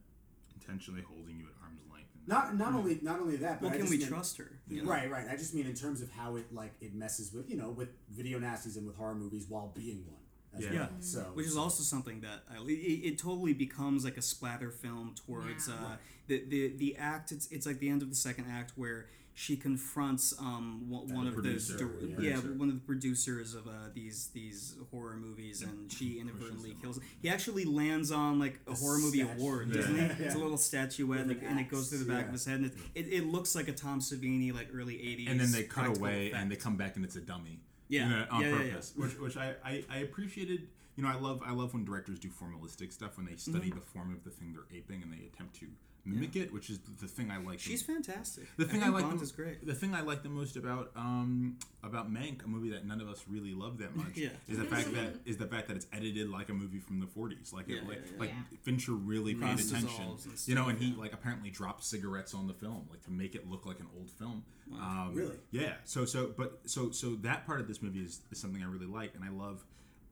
Intentionally 0.62 1.02
holding 1.08 1.38
you 1.38 1.46
at 1.46 1.54
arm's 1.64 1.80
length. 1.94 2.10
And 2.16 2.28
not 2.28 2.58
not 2.58 2.74
only 2.74 3.00
not 3.02 3.20
only 3.20 3.38
that, 3.38 3.62
but 3.62 3.68
Well, 3.68 3.74
I 3.74 3.78
can 3.78 3.82
just 3.86 3.92
we 3.92 3.98
mean- 4.00 4.08
trust 4.08 4.38
her? 4.38 4.52
you 4.68 4.84
know? 4.84 4.90
Right, 4.90 5.10
right. 5.10 5.28
I 5.30 5.36
just 5.38 5.54
mean 5.54 5.66
in 5.68 5.76
terms 5.76 6.02
of 6.02 6.12
how 6.12 6.36
it 6.36 6.54
like 6.54 6.74
it 6.82 6.94
messes 6.96 7.32
with 7.32 7.50
you 7.50 7.58
know 7.58 7.70
with 7.70 7.90
video 8.10 8.40
nasties 8.40 8.76
and 8.76 8.86
with 8.86 8.96
horror 8.98 9.16
movies 9.16 9.46
while 9.48 9.72
being 9.76 10.04
one. 10.08 10.16
Yeah. 10.62 10.74
Yeah. 10.74 10.88
So 11.00 11.20
Which 11.36 11.46
is 11.46 11.54
so- 11.54 11.62
also 11.62 11.84
something 11.84 12.22
that 12.22 12.44
I, 12.52 12.58
it, 12.66 12.72
it 13.14 13.18
totally 13.20 13.54
becomes 13.54 14.04
like 14.04 14.18
a 14.18 14.22
splatter 14.22 14.72
film 14.72 15.14
towards 15.26 15.68
Yeah. 15.68 15.76
uh, 15.76 15.96
the, 16.28 16.44
the 16.50 16.68
the 16.76 16.96
act. 16.98 17.32
It's 17.32 17.48
it's 17.48 17.66
like 17.66 17.80
the 17.80 17.90
end 17.90 18.02
of 18.02 18.10
the 18.10 18.16
second 18.16 18.46
act 18.50 18.74
where 18.76 19.08
she 19.40 19.56
confronts 19.56 20.34
um 20.40 20.90
one, 20.90 21.14
one 21.14 21.28
of 21.28 21.36
the 21.36 21.42
producer, 21.44 21.78
the 21.78 22.24
yeah 22.24 22.38
one 22.38 22.70
of 22.70 22.74
the 22.76 22.82
producers 22.92 23.54
of 23.54 23.68
uh, 23.68 23.72
these 23.94 24.30
these 24.34 24.76
horror 24.90 25.16
movies, 25.16 25.62
and 25.62 25.92
she 25.92 26.20
inadvertently 26.20 26.76
kills. 26.82 27.00
He 27.22 27.30
actually 27.30 27.64
lands 27.66 28.12
on 28.12 28.40
like 28.40 28.60
a, 28.68 28.72
A 28.72 28.76
horror 28.76 28.98
movie 28.98 29.22
award, 29.22 29.68
Yeah. 29.68 29.76
doesn't 29.76 29.96
he? 29.96 30.02
Yeah. 30.02 30.16
It's 30.26 30.34
a 30.36 30.40
little 30.40 30.58
statuette, 30.58 31.28
like, 31.28 31.42
an 31.44 31.48
and 31.50 31.60
it 31.60 31.70
goes 31.70 31.90
through 31.90 32.00
the 32.00 32.12
back 32.12 32.22
yeah. 32.24 32.28
of 32.30 32.32
his 32.34 32.46
head. 32.46 32.62
And 32.62 32.66
it, 32.66 32.74
it, 32.96 33.14
it 33.14 33.26
looks 33.28 33.54
like 33.56 33.68
a 33.68 33.74
Tom 33.74 34.00
Savini 34.00 34.52
like 34.54 34.70
early 34.74 34.96
'80s. 34.96 35.30
and 35.30 35.40
then 35.40 35.52
they 35.52 35.64
cut 35.64 35.96
away 35.98 36.28
effect. 36.30 36.42
and 36.42 36.52
they 36.52 36.56
come 36.56 36.76
back 36.76 36.96
and 36.96 37.06
it's 37.06 37.16
a 37.16 37.22
dummy. 37.22 37.60
Yeah. 37.90 38.04
you 38.06 38.10
know, 38.16 38.26
on 38.32 38.42
Yeah, 38.42 38.48
yeah, 38.50 38.56
yeah. 38.64 38.70
purpose, 38.72 38.94
which 38.96 39.20
which 39.20 39.38
I, 39.38 39.54
I 39.64 39.84
I 39.90 39.98
appreciated. 40.00 40.68
You 40.96 41.04
know, 41.04 41.10
I 41.10 41.20
love 41.28 41.44
I 41.46 41.52
love 41.52 41.76
when 41.76 41.86
directors 41.86 42.18
do 42.18 42.30
formalistic 42.30 42.92
stuff 42.92 43.18
when 43.18 43.28
they 43.28 43.34
Mm-hmm. 43.34 43.52
study 43.54 43.70
the 43.70 43.82
form 43.94 44.12
of 44.16 44.24
the 44.24 44.32
thing 44.32 44.52
they're 44.54 44.72
aping 44.76 45.04
and 45.04 45.14
they 45.14 45.24
attempt 45.32 45.54
to 45.60 45.68
mimic 46.08 46.36
it, 46.36 46.54
which 46.54 46.70
is 46.70 46.80
the 47.02 47.08
thing 47.08 47.30
I 47.32 47.38
like. 47.38 47.60
She's 47.60 47.84
the, 47.84 47.94
fantastic. 47.94 48.46
the 48.58 48.66
thing 48.66 48.82
I, 48.82 48.86
think 48.86 48.96
like 48.96 49.04
Bond 49.06 49.20
the, 49.20 49.24
is 49.24 49.32
great. 49.32 49.66
The 49.66 49.74
thing 49.76 49.94
I 49.94 50.02
like 50.02 50.24
the 50.24 50.30
most 50.30 50.56
about 50.56 50.92
um 50.96 51.58
about 51.84 52.12
Mank, 52.12 52.44
a 52.44 52.48
movie 52.48 52.70
that 52.72 52.86
none 52.86 53.00
of 53.02 53.08
us 53.08 53.24
really 53.30 53.54
love 53.54 53.78
that 53.80 53.96
much, 53.96 54.16
Yeah. 54.16 54.30
is 54.48 54.58
the 54.58 54.66
fact 54.66 54.94
that 54.94 55.16
is 55.26 55.38
the 55.38 55.46
fact 55.48 55.68
that 55.68 55.78
it's 55.78 55.88
edited 55.94 56.30
like 56.30 56.50
a 56.50 56.54
movie 56.54 56.80
from 56.80 57.00
the 57.00 57.06
40s. 57.06 57.54
Like 57.54 57.68
Yeah, 57.68 57.78
it, 57.78 57.88
like, 57.88 57.98
yeah, 57.98 58.12
yeah. 58.14 58.20
like 58.20 58.30
Yeah. 58.30 58.58
Fincher 58.64 58.94
really 58.94 59.34
paid 59.34 59.42
Cross 59.56 59.70
attention. 59.70 59.88
dissolves 59.90 60.26
and 60.26 60.48
You 60.48 60.56
know, 60.56 60.62
stuff, 60.64 60.74
and 60.74 60.84
he 60.84 60.96
like 61.00 61.14
apparently 61.14 61.50
dropped 61.50 61.84
cigarettes 61.84 62.34
on 62.34 62.48
the 62.48 62.54
film, 62.54 62.88
like 62.90 63.04
to 63.04 63.12
make 63.12 63.36
it 63.36 63.50
look 63.50 63.66
like 63.66 63.80
an 63.80 63.88
old 63.98 64.10
film. 64.12 64.44
Um, 64.74 65.12
Really? 65.14 65.36
Yeah. 65.52 65.74
So 65.86 66.06
so 66.06 66.34
but 66.38 66.60
so 66.66 66.92
so 66.92 67.16
that 67.22 67.46
part 67.46 67.60
of 67.62 67.68
this 67.68 67.82
movie 67.82 68.00
is, 68.02 68.22
is 68.32 68.40
something 68.40 68.62
I 68.64 68.68
really 68.68 68.86
like, 68.88 69.16
and 69.16 69.24
I 69.24 69.30
love 69.30 69.64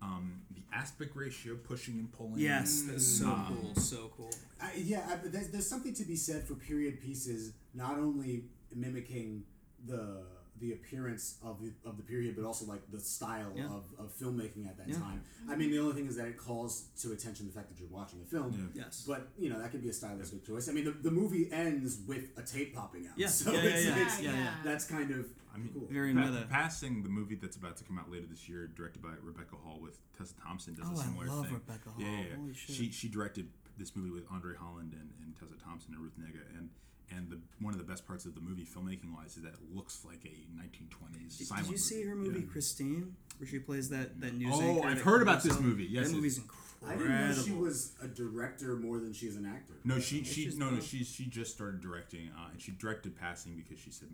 um, 0.05 0.41
the 0.55 0.61
aspect 0.75 1.15
ratio, 1.15 1.55
pushing 1.55 1.95
and 1.95 2.11
pulling. 2.11 2.39
Yes, 2.39 2.83
that's 2.87 3.05
so 3.05 3.27
Um, 3.27 3.57
cool, 3.61 3.75
so 3.81 4.11
cool. 4.15 4.33
I, 4.61 4.71
yeah, 4.77 5.05
I, 5.09 5.15
there's, 5.27 5.49
there's 5.49 5.67
something 5.67 5.93
to 5.95 6.03
be 6.05 6.15
said 6.15 6.43
for 6.47 6.55
period 6.55 7.01
pieces 7.01 7.53
not 7.73 7.97
only 7.97 8.45
mimicking 8.73 9.43
the 9.85 10.23
the 10.59 10.71
appearance 10.71 11.37
of 11.43 11.61
the, 11.61 11.71
of 11.87 11.97
the 11.97 12.03
period, 12.03 12.35
but 12.35 12.45
also 12.45 12.65
like 12.65 12.81
the 12.91 12.99
style 12.99 13.51
Yeah. 13.55 13.65
of, 13.65 13.83
of 13.99 14.17
filmmaking 14.17 14.67
at 14.67 14.77
that 14.77 14.87
Yeah. 14.87 14.99
time. 14.99 15.21
I 15.49 15.55
mean, 15.55 15.69
the 15.71 15.79
only 15.79 15.93
thing 15.93 16.07
is 16.07 16.15
that 16.15 16.27
it 16.27 16.37
calls 16.37 16.85
to 17.01 17.11
attention 17.11 17.45
the 17.45 17.51
fact 17.51 17.67
that 17.69 17.79
you're 17.79 17.89
watching 17.89 18.21
a 18.21 18.25
film. 18.25 18.71
Yes. 18.73 19.03
But 19.07 19.27
you 19.37 19.49
know 19.49 19.59
that 19.61 19.71
could 19.71 19.81
be 19.83 19.89
a 19.89 19.93
stylistic 19.93 20.45
choice. 20.45 20.69
I 20.69 20.71
mean, 20.71 20.85
the, 20.85 20.91
the 20.91 21.11
movie 21.11 21.51
ends 21.51 21.99
with 22.07 22.29
a 22.37 22.41
tape 22.41 22.73
popping 22.75 23.07
out. 23.07 23.13
Yeah. 23.17 23.27
So 23.35 23.51
Yeah, 23.51 23.63
yeah, 23.63 23.69
it's, 23.69 23.85
yeah. 23.85 23.91
it's- 23.95 24.21
Yeah, 24.21 24.33
yeah. 24.33 24.53
that's 24.63 24.85
kind 24.85 25.11
of 25.11 25.25
I 25.53 25.57
mean, 25.57 25.69
cool. 25.73 25.87
Very 25.89 26.13
Pa- 26.13 26.25
meta. 26.31 26.45
Passing 26.49 27.03
the 27.03 27.09
movie 27.09 27.35
that's 27.35 27.55
about 27.57 27.77
to 27.77 27.83
come 27.85 27.97
out 27.99 28.09
later 28.11 28.25
this 28.29 28.47
year, 28.49 28.67
directed 28.67 29.01
by 29.01 29.11
Rebecca 29.21 29.55
Hall 29.63 29.79
with 29.81 29.97
Tessa 30.17 30.33
Thompson, 30.35 30.73
does 30.73 30.85
Oh, 30.87 30.95
a 30.95 30.99
I 30.99 31.03
similar 31.05 31.27
love 31.27 31.45
thing. 31.45 31.53
Rebecca 31.53 31.89
Yeah, 31.97 32.05
Hall. 32.05 32.13
yeah, 32.15 32.25
yeah. 32.29 32.35
Holy 32.37 32.53
shit. 32.53 32.75
She 32.75 32.91
she 32.91 33.07
directed 33.09 33.47
this 33.77 33.95
movie 33.95 34.11
with 34.11 34.23
Andre 34.31 34.55
Holland 34.55 34.93
and, 34.93 35.09
and 35.23 35.35
Tessa 35.37 35.55
Thompson 35.61 35.93
and 35.93 36.01
Ruth 36.03 36.17
Negga, 36.19 36.43
and 36.57 36.69
and 37.11 37.29
the 37.29 37.39
one 37.59 37.73
of 37.73 37.77
the 37.79 37.85
best 37.85 38.05
parts 38.07 38.25
of 38.25 38.33
the 38.35 38.41
movie, 38.41 38.65
filmmaking 38.65 39.13
wise, 39.15 39.37
is 39.37 39.43
that 39.43 39.53
it 39.53 39.59
looks 39.73 40.03
like 40.05 40.25
a 40.25 40.29
1920s 40.59 41.37
Did, 41.37 41.47
silent 41.47 41.65
did 41.67 41.71
you 41.71 41.77
see 41.77 41.95
movie. 41.97 42.07
her 42.09 42.15
movie 42.15 42.39
Yeah. 42.41 42.45
Christine, 42.51 43.15
where 43.37 43.47
she 43.47 43.59
plays 43.59 43.89
that 43.89 44.19
that 44.21 44.35
news 44.35 44.51
Oh, 44.55 44.61
anchor? 44.61 44.87
I've 44.87 45.01
heard 45.01 45.21
about 45.21 45.33
comes 45.41 45.43
this 45.45 45.53
up? 45.57 45.61
movie. 45.61 45.85
Yes, 45.85 46.07
that 46.07 46.13
it- 46.13 46.15
movie's 46.15 46.39
I 46.85 46.93
incredible. 46.93 47.05
didn't 47.07 47.37
know 47.37 47.43
she 47.43 47.51
was 47.53 47.95
a 48.01 48.07
director 48.07 48.75
more 48.75 48.99
than 48.99 49.13
she's 49.13 49.35
an 49.37 49.45
actor. 49.45 49.73
No, 49.83 49.99
she 49.99 50.23
she 50.23 50.51
no 50.57 50.69
no 50.69 50.79
she 50.79 51.03
she 51.03 51.25
just 51.25 51.53
started 51.53 51.81
directing, 51.81 52.29
uh, 52.37 52.49
and 52.51 52.61
she 52.61 52.71
directed 52.73 53.15
Passing 53.17 53.55
because 53.55 53.79
she 53.83 53.89
said, 53.91 54.09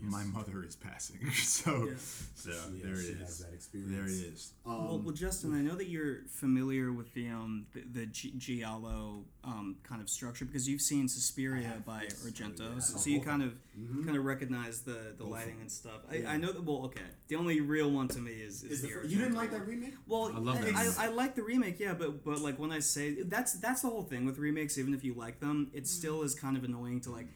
"My 0.00 0.24
mother 0.24 0.64
is 0.64 0.76
passing." 0.76 1.30
so 1.34 1.84
Yeah. 1.88 1.94
so 2.34 2.50
She- 2.52 2.82
there 2.82 2.96
she 2.96 3.08
it 3.12 3.18
has 3.18 3.44
There 3.72 4.04
it 4.06 4.10
is. 4.10 4.52
well, 4.64 4.94
Um, 4.94 5.04
well, 5.04 5.14
Justin, 5.14 5.54
I 5.54 5.60
know 5.60 5.74
that 5.76 5.88
you're 5.88 6.22
familiar 6.28 6.92
with 6.92 7.12
the 7.14 7.28
um 7.28 7.66
the, 7.72 7.82
the 7.92 8.06
G- 8.06 8.32
Giallo 8.36 9.24
um 9.44 9.76
kind 9.82 10.00
of 10.02 10.08
structure 10.08 10.44
because 10.44 10.68
you've 10.68 10.80
seen 10.80 11.08
Suspiria 11.08 11.82
by 11.86 12.02
yes. 12.04 12.14
Argento, 12.24 12.60
Oh, 12.70 12.74
yeah. 12.74 12.78
so, 12.80 12.94
Oh, 12.96 12.98
so 13.00 13.10
you 13.10 13.20
kind 13.20 13.42
of 13.42 13.52
of 13.52 14.04
kind 14.06 14.16
of 14.16 14.24
recognize 14.24 14.82
the 14.82 15.14
the 15.16 15.24
lighting 15.24 15.58
and 15.60 15.70
stuff. 15.70 16.00
I, 16.10 16.16
Yeah. 16.16 16.30
I 16.32 16.36
know 16.36 16.52
that. 16.52 16.62
Well, 16.64 16.84
okay, 16.86 17.00
the 17.28 17.36
only 17.36 17.60
real 17.60 17.90
one 17.90 18.08
to 18.08 18.18
me 18.18 18.32
is, 18.32 18.62
is, 18.64 18.72
is 18.72 18.82
the, 18.82 18.88
the 18.88 18.94
fir- 18.94 19.04
you 19.06 19.18
didn't 19.18 19.34
like 19.34 19.50
that 19.52 19.66
remake? 19.66 19.94
Well, 20.06 20.30
I 20.34 20.38
love 20.38 20.56
that 20.60 20.74
I, 20.74 20.82
remake. 20.84 20.98
I, 20.98 21.08
like 21.08 21.34
the 21.34 21.42
remake, 21.42 21.78
yeah, 21.80 21.94
but 21.94 22.24
but 22.24 22.40
like 22.40 22.58
when 22.58 22.72
I 22.72 22.80
say 22.80 23.22
that's 23.22 23.52
that's 23.54 23.82
the 23.82 23.88
whole 23.88 24.02
thing 24.04 24.24
with 24.26 24.38
remakes. 24.38 24.76
Even 24.78 24.92
if 24.94 25.04
you 25.04 25.14
like 25.14 25.40
them, 25.40 25.70
it 25.72 25.86
still 25.86 26.22
is 26.22 26.34
kind 26.34 26.56
of 26.56 26.64
annoying 26.64 27.00
to 27.02 27.10
like 27.10 27.28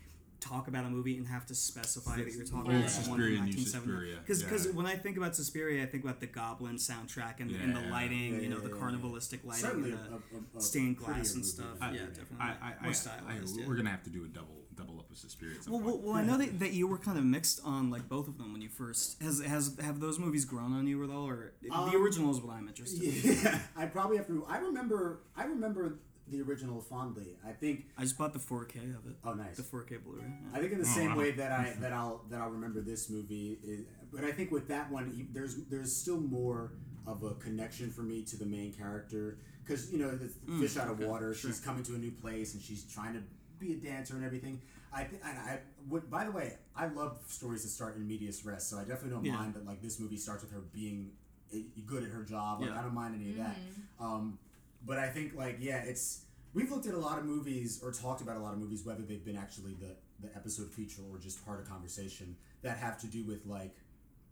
talk 0.45 0.69
about 0.69 0.85
a 0.85 0.91
movie 0.91 1.17
and 1.17 1.27
have 1.27 1.47
to 1.47 1.55
specify 1.55 2.17
that 2.17 2.33
you're 2.33 2.45
talking 2.45 2.71
about 2.71 2.81
one 2.83 2.89
Suspiria, 2.89 3.37
from 3.39 3.47
1970. 3.47 3.65
Suspiria, 3.65 4.17
Because 4.27 4.67
yeah. 4.67 4.73
when 4.73 4.87
I 4.87 4.97
think 4.97 5.17
about 5.17 5.35
Suspiria, 5.37 5.83
I 5.83 5.87
think 5.87 6.05
about 6.05 6.21
the 6.21 6.27
Goblin 6.27 6.77
soundtrack 6.77 7.41
and, 7.41 7.51
and 7.51 7.75
the 7.75 7.81
lighting, 7.91 8.35
Yeah, 8.35 8.41
you 8.41 8.49
know, 8.49 8.57
yeah, 8.57 8.63
the 8.63 8.69
yeah, 8.69 8.75
yeah. 8.75 8.81
carnivalistic 8.83 9.45
lighting, 9.45 9.63
Certainly 9.65 9.91
and 9.93 9.99
the 10.01 10.57
a- 10.57 10.59
a 10.59 10.61
stained 10.61 10.97
glass 10.99 11.35
and 11.35 11.45
stuff. 11.45 11.79
than 11.81 11.95
yeah, 11.95 12.01
I- 12.03 12.07
definitely 12.07 12.37
I, 12.41 12.49
I, 12.51 12.83
more 12.83 12.91
I, 12.91 12.93
stylized. 12.93 13.59
I, 13.59 13.61
yeah. 13.63 13.69
We're 13.69 13.77
gonna 13.77 13.91
have 13.91 14.03
to 14.05 14.11
do 14.11 14.25
a 14.25 14.29
double 14.29 14.61
double 14.77 14.99
up 14.99 15.09
with 15.09 15.19
Suspiria. 15.21 15.55
Well, 15.69 15.79
well, 15.81 15.99
well, 16.03 16.15
I 16.15 16.23
know 16.25 16.37
that, 16.37 16.59
that 16.59 16.73
you 16.73 16.89
were 16.89 16.99
kind 16.99 17.17
of 17.17 17.25
mixed 17.25 17.61
on 17.65 17.91
like 17.91 18.09
both 18.09 18.27
of 18.27 18.39
them 18.39 18.53
when 18.53 18.61
you 18.61 18.69
first 18.69 19.23
has 19.23 19.41
has 19.41 19.77
have 19.81 20.01
those 20.01 20.19
movies 20.19 20.45
grown 20.45 20.73
on 20.73 20.87
you 20.89 21.03
at 21.05 21.11
all, 21.11 21.29
or 21.29 21.53
the 21.63 21.71
Um, 21.71 21.95
original 21.95 22.31
is 22.33 22.41
what 22.41 22.55
I'm 22.57 22.67
interested 22.69 23.01
in. 23.03 23.39
Yeah, 23.45 23.59
I 23.77 23.87
probably 23.87 24.17
have 24.17 24.27
to. 24.27 24.45
I 24.49 24.59
remember. 24.59 25.21
I 25.37 25.45
remember 25.45 26.01
the 26.29 26.41
original 26.43 26.81
fondly. 26.81 27.37
I 27.47 27.53
think. 27.53 27.87
I 27.99 28.03
just 28.03 28.17
bought 28.19 28.33
the 28.33 28.39
4K 28.39 28.77
of 28.97 29.07
it. 29.07 29.17
Oh, 29.25 29.35
nice. 29.35 29.57
The 29.57 29.63
4K 29.63 30.03
Blu-ray. 30.05 30.23
yeah. 30.25 30.57
I 30.57 30.61
think 30.61 30.73
in 30.73 30.79
the 30.79 30.87
Oh, 30.89 30.95
same 30.95 31.11
wow. 31.13 31.19
way 31.19 31.31
that 31.33 31.53
I 31.53 31.75
that 31.81 31.93
I'll 31.93 32.23
that 32.31 32.41
I'll 32.41 32.51
remember 32.51 32.81
this 32.81 33.11
movie, 33.11 33.59
is, 33.63 33.85
but 34.13 34.25
I 34.25 34.33
think 34.33 34.51
with 34.51 34.69
that 34.69 34.91
one, 34.91 35.29
there's 35.33 35.57
there's 35.71 35.95
still 35.95 36.19
more 36.21 36.73
of 37.07 37.23
a 37.23 37.35
connection 37.35 37.91
for 37.91 38.03
me 38.03 38.23
to 38.23 38.37
the 38.37 38.47
main 38.47 38.73
character 38.73 39.39
because 39.63 39.93
you 39.93 39.99
know 39.99 40.11
the 40.17 40.29
fish 40.59 40.77
out 40.77 40.89
of 40.89 40.99
water. 41.01 41.35
She's 41.35 41.61
coming 41.61 41.83
to 41.85 41.95
a 41.95 41.99
new 41.99 42.11
place 42.13 42.55
and 42.55 42.63
she's 42.63 42.85
trying 42.85 43.15
to 43.15 43.21
be 43.59 43.73
a 43.75 43.77
dancer 43.77 44.15
and 44.17 44.25
everything. 44.25 44.61
I 44.93 45.05
think 45.05 45.23
and 45.25 45.39
I 45.39 45.59
would. 45.89 46.11
By 46.11 46.25
the 46.25 46.31
way, 46.31 46.55
I 46.75 46.87
love 46.87 47.19
stories 47.29 47.63
that 47.65 47.69
start 47.71 47.97
in 47.97 48.07
medias 48.07 48.45
res, 48.47 48.65
so 48.65 48.79
I 48.79 48.85
definitely 48.85 49.11
don't 49.11 49.25
Yeah. 49.25 49.35
mind 49.37 49.55
that. 49.55 49.67
Like 49.67 49.83
this 49.83 50.01
movie 50.01 50.17
starts 50.17 50.43
with 50.43 50.53
her 50.53 50.61
being 50.73 51.11
eh, 51.53 51.59
good 51.85 52.03
at 52.05 52.11
her 52.11 52.23
job. 52.23 52.61
Like 52.61 52.71
Yeah. 52.71 52.79
I 52.79 52.83
don't 52.83 52.95
mind 52.95 53.15
any 53.21 53.33
of 53.33 53.37
that. 53.39 53.57
Um, 54.01 54.39
but 54.87 54.99
I 54.99 55.09
think 55.09 55.35
like 55.35 55.57
yeah, 55.61 55.79
it's 55.79 56.25
we've 56.53 56.71
looked 56.71 56.87
at 56.87 56.95
a 56.95 56.99
lot 56.99 57.19
of 57.19 57.25
movies 57.25 57.81
or 57.83 57.93
talked 57.93 58.21
about 58.21 58.37
a 58.37 58.41
lot 58.41 58.53
of 58.53 58.59
movies, 58.59 58.85
whether 58.85 59.03
they've 59.03 59.25
been 59.25 59.37
actually 59.37 59.75
the 59.75 59.97
the 60.21 60.35
episode 60.37 60.71
feature 60.71 61.03
or 61.11 61.19
just 61.19 61.45
part 61.45 61.61
of 61.61 61.69
conversation 61.69 62.37
that 62.63 62.77
have 62.79 62.99
to 63.01 63.07
do 63.07 63.25
with 63.25 63.45
like 63.47 63.75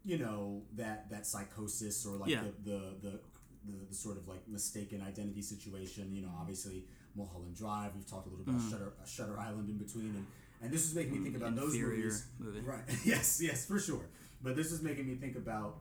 you 0.04 0.18
know 0.18 0.62
that 0.76 1.10
that 1.10 1.26
psychosis 1.26 2.04
or 2.06 2.16
like 2.16 2.30
Yeah. 2.30 2.42
the, 2.64 2.70
the, 2.70 2.80
the 3.02 3.20
the 3.66 3.86
the 3.90 3.94
sort 3.94 4.16
of 4.16 4.26
like 4.28 4.46
mistaken 4.48 5.02
identity 5.02 5.42
situation. 5.42 6.12
You 6.14 6.22
know, 6.22 6.32
obviously 6.40 6.84
Mulholland 7.14 7.54
Drive. 7.56 7.92
We've 7.94 8.08
talked 8.08 8.26
a 8.26 8.30
little 8.30 8.44
about 8.48 8.60
Shutter 8.70 8.92
uh, 9.00 9.06
Shutter 9.06 9.38
Island 9.38 9.68
in 9.68 9.78
between, 9.78 10.06
and 10.16 10.26
and 10.62 10.72
this 10.72 10.84
is 10.84 10.94
making 10.94 11.12
me 11.14 11.20
think 11.24 11.36
about 11.36 11.56
those 11.56 11.74
movies. 11.76 12.26
movie. 12.38 12.60
Right. 12.60 12.82
yes. 13.04 13.40
Yes. 13.42 13.66
For 13.66 13.78
sure. 13.78 14.06
But 14.42 14.56
this 14.56 14.72
is 14.72 14.82
making 14.82 15.06
me 15.08 15.14
think 15.16 15.36
about. 15.36 15.78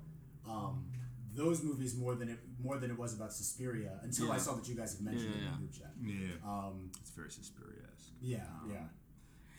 Um, 0.48 0.86
those 1.34 1.64
movies 1.64 1.96
more 1.96 2.16
than 2.16 2.30
it 2.30 2.40
more 2.62 2.78
than 2.78 2.92
it 2.92 2.98
was 2.98 3.14
about 3.14 3.32
Suspiria 3.34 4.00
until 4.04 4.32
I 4.32 4.38
saw 4.38 4.54
that 4.54 4.68
you 4.68 4.76
guys 4.76 4.94
had 4.96 5.02
mentioned 5.02 5.34
Yeah, 5.36 5.42
it 5.42 5.46
in 5.46 5.52
the 5.52 5.58
group 5.58 5.74
chat. 5.74 5.92
yeah, 6.02 6.36
Um, 6.52 6.92
it's 7.02 7.12
very 7.12 7.32
Suspiria-esque. 7.32 8.12
yeah, 8.22 8.46
yeah. 8.70 8.88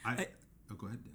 I, 0.04 0.10
I- 0.22 0.28
oh, 0.70 0.74
go 0.74 0.86
ahead, 0.88 1.02
Dan. 1.04 1.11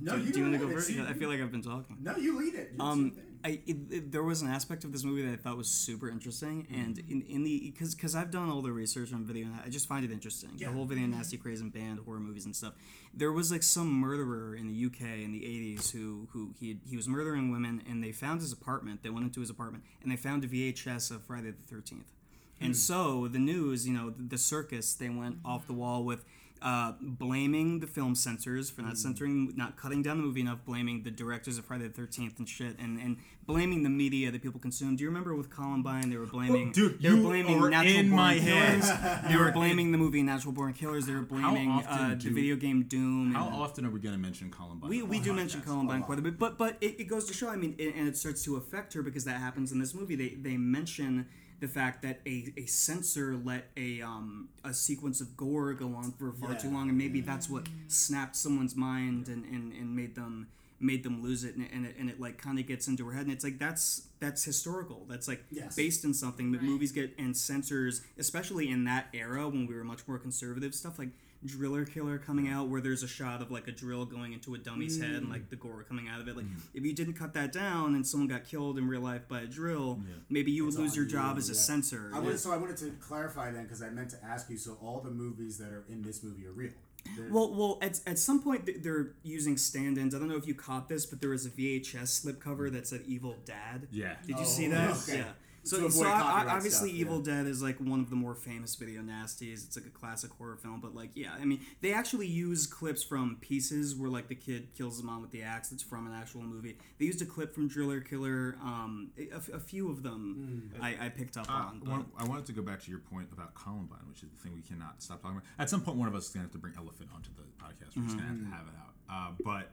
No, 0.00 0.16
do, 0.16 0.24
you, 0.24 0.32
do 0.32 0.38
you 0.40 0.44
want 0.46 0.60
to 0.60 0.66
go 0.68 0.72
first? 0.72 0.86
See, 0.88 1.00
I 1.00 1.12
feel 1.14 1.28
like 1.28 1.40
I've 1.40 1.50
been 1.50 1.62
talking. 1.62 1.96
no, 2.00 2.16
you 2.16 2.38
lead 2.38 2.54
it. 2.54 2.72
You 2.78 2.84
Um, 2.84 3.08
do 3.10 3.14
the 3.16 3.16
thing. 3.16 3.22
I 3.44 3.48
it, 3.66 3.76
it- 3.90 4.12
there 4.12 4.22
was 4.22 4.40
an 4.42 4.48
aspect 4.48 4.84
of 4.84 4.92
this 4.92 5.04
movie 5.04 5.22
that 5.22 5.32
I 5.32 5.36
thought 5.36 5.56
was 5.56 5.68
super 5.68 6.08
interesting, 6.08 6.64
Mm-hmm. 6.64 6.74
and 6.82 6.98
in, 7.08 7.22
in 7.22 7.42
the 7.44 7.70
because 7.72 7.94
because 7.94 8.14
I've 8.14 8.30
done 8.30 8.48
all 8.50 8.62
the 8.62 8.72
research 8.72 9.12
on 9.12 9.24
video, 9.24 9.48
I 9.64 9.68
just 9.68 9.88
find 9.88 10.04
it 10.04 10.10
interesting. 10.12 10.50
Yeah. 10.56 10.68
The 10.68 10.74
whole 10.74 10.84
video 10.84 11.06
nasty 11.06 11.36
craze 11.36 11.60
and 11.60 11.72
banned 11.72 12.00
horror 12.04 12.20
movies 12.20 12.44
and 12.44 12.54
stuff. 12.54 12.74
There 13.14 13.32
was 13.32 13.50
like 13.50 13.62
some 13.62 13.90
murderer 13.92 14.54
in 14.54 14.66
the 14.68 14.86
UK 14.86 15.00
in 15.24 15.32
the 15.32 15.40
'80s 15.40 15.90
who 15.90 16.28
who 16.32 16.54
he 16.60 16.78
he 16.84 16.96
was 16.96 17.08
murdering 17.08 17.50
women, 17.50 17.82
and 17.88 18.02
they 18.04 18.12
found 18.12 18.40
his 18.40 18.52
apartment. 18.52 19.02
They 19.02 19.10
went 19.10 19.24
into 19.26 19.40
his 19.40 19.50
apartment 19.50 19.84
and 20.02 20.10
they 20.12 20.16
found 20.16 20.44
a 20.44 20.48
VHS 20.48 21.10
of 21.10 21.22
Friday 21.24 21.50
the 21.50 21.62
Thirteenth. 21.66 22.12
And 22.60 22.70
Hmm. 22.70 22.74
so 22.74 23.28
the 23.28 23.38
news, 23.38 23.86
you 23.86 23.92
know, 23.92 24.10
the, 24.10 24.22
the 24.22 24.38
circus, 24.38 24.94
they 24.94 25.08
went 25.10 25.38
off 25.44 25.66
the 25.66 25.74
wall 25.74 26.04
with 26.04 26.24
uh, 26.62 26.92
blaming 27.00 27.80
the 27.80 27.86
film 27.86 28.14
censors 28.14 28.70
for 28.70 28.82
not 28.82 28.92
Hmm. 28.92 28.96
censoring, 28.96 29.52
not 29.56 29.76
cutting 29.76 30.02
down 30.02 30.18
the 30.18 30.22
movie 30.24 30.40
enough, 30.40 30.64
blaming 30.64 31.02
the 31.02 31.10
directors 31.10 31.58
of 31.58 31.64
Friday 31.64 31.84
the 31.88 31.92
Thirteenth 31.92 32.38
and 32.38 32.48
shit, 32.48 32.78
and, 32.78 32.98
and 32.98 33.18
blaming 33.46 33.82
the 33.82 33.90
media 33.90 34.30
that 34.30 34.42
people 34.42 34.58
consume. 34.60 34.96
Do 34.96 35.02
you 35.04 35.08
remember 35.10 35.34
with 35.34 35.50
Columbine? 35.50 36.10
They 36.10 36.16
were 36.16 36.26
blaming, 36.26 36.68
Oh, 36.70 36.72
dude, 36.72 37.02
they 37.02 37.10
were 37.10 37.16
blaming 37.20 37.70
Natural 37.70 37.94
in 37.96 38.08
Born 38.08 38.16
my 38.16 38.34
Killers. 38.38 38.88
head. 38.90 39.24
they 39.30 39.36
were 39.36 39.52
blaming 39.52 39.92
the 39.92 39.98
movie 39.98 40.22
Natural 40.22 40.52
Born 40.52 40.72
Killers. 40.72 41.06
They 41.06 41.14
were 41.14 41.22
blaming 41.22 41.70
uh, 41.70 42.16
the 42.20 42.30
video 42.30 42.56
game 42.56 42.84
Doom. 42.84 43.32
How 43.34 43.46
and, 43.46 43.54
often 43.54 43.84
are 43.86 43.90
we 43.90 44.00
gonna 44.00 44.18
mention 44.18 44.50
Columbine? 44.50 44.90
we, 44.90 45.02
we 45.02 45.20
do 45.20 45.32
mention 45.32 45.60
podcast? 45.60 45.64
Columbine 45.66 46.02
quite 46.02 46.18
a 46.18 46.22
bit, 46.22 46.38
but 46.38 46.58
but 46.58 46.76
it, 46.80 47.00
it 47.00 47.04
goes 47.04 47.24
to 47.26 47.34
show. 47.34 47.48
I 47.48 47.56
mean, 47.56 47.76
and 47.78 47.94
and 47.94 48.08
it 48.08 48.16
starts 48.16 48.42
to 48.44 48.56
affect 48.56 48.94
her 48.94 49.02
because 49.02 49.24
that 49.24 49.38
happens 49.40 49.72
in 49.72 49.78
this 49.78 49.94
movie. 49.94 50.16
They 50.16 50.30
they 50.30 50.56
mention 50.56 51.26
the 51.60 51.68
fact 51.68 52.02
that 52.02 52.20
a, 52.26 52.52
a 52.56 52.66
censor 52.66 53.36
let 53.36 53.68
a 53.76 54.02
um 54.02 54.48
a 54.64 54.74
sequence 54.74 55.20
of 55.20 55.36
gore 55.36 55.72
go 55.74 55.94
on 55.94 56.12
for 56.12 56.32
far 56.32 56.54
too 56.54 56.70
long, 56.70 56.88
and 56.88 56.98
maybe 56.98 57.20
that's 57.20 57.48
what 57.48 57.66
snapped 57.88 58.36
someone's 58.36 58.76
mind 58.76 59.28
and, 59.28 59.44
and, 59.44 59.72
and 59.72 59.94
made 59.96 60.14
them 60.14 60.48
made 60.78 61.02
them 61.02 61.22
lose 61.22 61.42
it, 61.42 61.54
and 61.54 61.64
it, 61.64 61.70
and 61.72 61.86
it, 61.86 61.96
and 61.98 62.10
it 62.10 62.20
like 62.20 62.36
kind 62.36 62.58
of 62.58 62.66
gets 62.66 62.86
into 62.86 63.06
her 63.06 63.12
head, 63.12 63.22
and 63.24 63.32
it's 63.32 63.44
like 63.44 63.58
that's 63.58 64.08
that's 64.20 64.44
historical. 64.44 65.06
That's 65.08 65.26
like 65.28 65.42
Yes. 65.50 65.74
based 65.74 66.04
in 66.04 66.12
something. 66.12 66.52
But 66.52 66.62
movies 66.62 66.92
get 66.92 67.14
and 67.18 67.34
censors, 67.36 68.02
especially 68.18 68.68
in 68.70 68.84
that 68.84 69.06
era 69.14 69.48
when 69.48 69.66
we 69.66 69.74
were 69.74 69.84
much 69.84 70.06
more 70.06 70.18
conservative, 70.18 70.74
stuff 70.74 70.98
like 70.98 71.08
Driller 71.44 71.84
Killer 71.84 72.18
coming 72.18 72.48
out, 72.48 72.68
where 72.68 72.80
there's 72.80 73.02
a 73.02 73.08
shot 73.08 73.42
of 73.42 73.50
like 73.50 73.68
a 73.68 73.72
drill 73.72 74.04
going 74.04 74.32
into 74.32 74.54
a 74.54 74.58
dummy's 74.58 75.00
head 75.00 75.10
and 75.14 75.26
mm. 75.26 75.32
like 75.32 75.50
the 75.50 75.56
gore 75.56 75.84
coming 75.88 76.08
out 76.08 76.20
of 76.20 76.28
it. 76.28 76.36
Like 76.36 76.46
mm. 76.46 76.60
if 76.74 76.84
you 76.84 76.92
didn't 76.92 77.14
cut 77.14 77.34
that 77.34 77.52
down 77.52 77.94
and 77.94 78.06
someone 78.06 78.28
got 78.28 78.44
killed 78.44 78.78
in 78.78 78.88
real 78.88 79.00
life 79.00 79.28
by 79.28 79.42
a 79.42 79.46
drill, 79.46 80.00
maybe 80.28 80.50
you 80.50 80.64
would 80.64 80.74
lose 80.74 80.92
on 80.92 80.96
your 80.96 81.04
you, 81.04 81.10
job 81.10 81.38
as 81.38 81.48
a 81.48 81.52
yeah. 81.52 81.58
censor. 81.58 82.10
I 82.14 82.20
wanted, 82.20 82.40
so 82.40 82.52
I 82.52 82.56
wanted 82.56 82.76
to 82.78 82.90
clarify 83.00 83.50
then 83.50 83.64
because 83.64 83.82
I 83.82 83.90
meant 83.90 84.10
to 84.10 84.24
ask 84.24 84.48
you. 84.50 84.58
So 84.58 84.78
all 84.82 85.00
the 85.00 85.10
movies 85.10 85.58
that 85.58 85.68
are 85.68 85.84
in 85.88 86.02
this 86.02 86.22
movie 86.22 86.46
are 86.46 86.52
real. 86.52 86.72
They're- 87.16 87.30
Well, 87.30 87.54
well, 87.54 87.78
at, 87.82 88.00
at 88.06 88.18
some 88.18 88.42
point 88.42 88.68
they're 88.82 89.12
using 89.22 89.56
stand-ins. 89.56 90.14
I 90.14 90.18
don't 90.18 90.28
know 90.28 90.36
if 90.36 90.46
you 90.46 90.54
caught 90.54 90.88
this, 90.88 91.06
but 91.06 91.20
there 91.20 91.30
was 91.30 91.46
a 91.46 91.50
VHS 91.50 92.24
slipcover 92.24 92.68
mm. 92.68 92.72
that 92.72 92.86
said 92.86 93.02
"Evil 93.06 93.36
Dad." 93.44 93.86
Yeah. 93.90 94.16
Did 94.26 94.36
you 94.36 94.42
Oh, 94.42 94.44
see 94.44 94.68
that? 94.68 94.96
okay. 94.96 95.18
Yeah. 95.18 95.32
To 95.66 95.70
So, 95.70 95.76
avoid 95.78 95.92
so 95.92 96.06
I, 96.06 96.44
I, 96.46 96.46
obviously, 96.54 96.90
stuff, 96.90 97.00
Evil 97.00 97.18
yeah. 97.26 97.34
Dead 97.34 97.46
is 97.46 97.60
like 97.62 97.78
one 97.80 98.00
of 98.00 98.08
the 98.10 98.16
more 98.16 98.34
famous 98.34 98.74
video 98.76 99.02
nasties. 99.02 99.66
It's 99.66 99.76
like 99.76 99.86
a 99.86 99.90
classic 99.90 100.30
horror 100.38 100.56
film, 100.56 100.80
but 100.80 100.94
like, 100.94 101.10
yeah, 101.14 101.30
I 101.40 101.44
mean, 101.44 101.60
they 101.80 101.92
actually 101.92 102.26
use 102.28 102.66
clips 102.66 103.02
from 103.02 103.36
pieces 103.40 103.94
where 103.96 104.08
like 104.08 104.28
the 104.28 104.34
kid 104.36 104.68
kills 104.76 104.98
the 105.00 105.04
mom 105.04 105.22
with 105.22 105.32
the 105.32 105.42
axe. 105.42 105.68
That's 105.70 105.82
from 105.82 106.06
an 106.06 106.12
actual 106.14 106.42
movie. 106.42 106.78
They 106.98 107.06
used 107.06 107.20
a 107.20 107.26
clip 107.26 107.52
from 107.54 107.68
Driller 107.68 108.00
Killer. 108.00 108.56
Um, 108.62 109.10
a, 109.18 109.54
a 109.56 109.58
few 109.60 109.90
of 109.90 110.02
them 110.02 110.70
Hmm. 110.76 110.82
I, 110.82 111.06
I 111.06 111.08
picked 111.08 111.36
up 111.36 111.50
Uh, 111.50 111.54
on. 111.54 111.80
But, 111.80 111.90
one- 111.90 112.06
I 112.18 112.24
wanted 112.24 112.46
to 112.46 112.52
go 112.52 112.62
back 112.62 112.80
to 112.84 112.90
your 112.90 113.00
point 113.00 113.28
about 113.32 113.54
Columbine, 113.54 114.06
which 114.08 114.22
is 114.22 114.30
the 114.30 114.36
thing 114.42 114.54
we 114.54 114.62
cannot 114.62 115.02
stop 115.02 115.20
talking 115.22 115.38
about. 115.38 115.46
At 115.58 115.68
some 115.70 115.80
point, 115.80 115.96
one 115.98 116.08
of 116.08 116.14
us 116.14 116.24
is 116.28 116.30
going 116.30 116.42
to 116.42 116.46
have 116.48 116.52
to 116.52 116.58
bring 116.58 116.74
Elephant 116.76 117.10
onto 117.14 117.30
the 117.36 117.42
podcast. 117.62 117.96
We're 117.96 118.04
just 118.04 118.16
going 118.16 118.28
to 118.28 118.34
have 118.34 118.38
to 118.44 118.56
have 118.56 118.66
it 118.68 118.74
out. 118.78 118.94
Uh, 119.08 119.30
but 119.44 119.70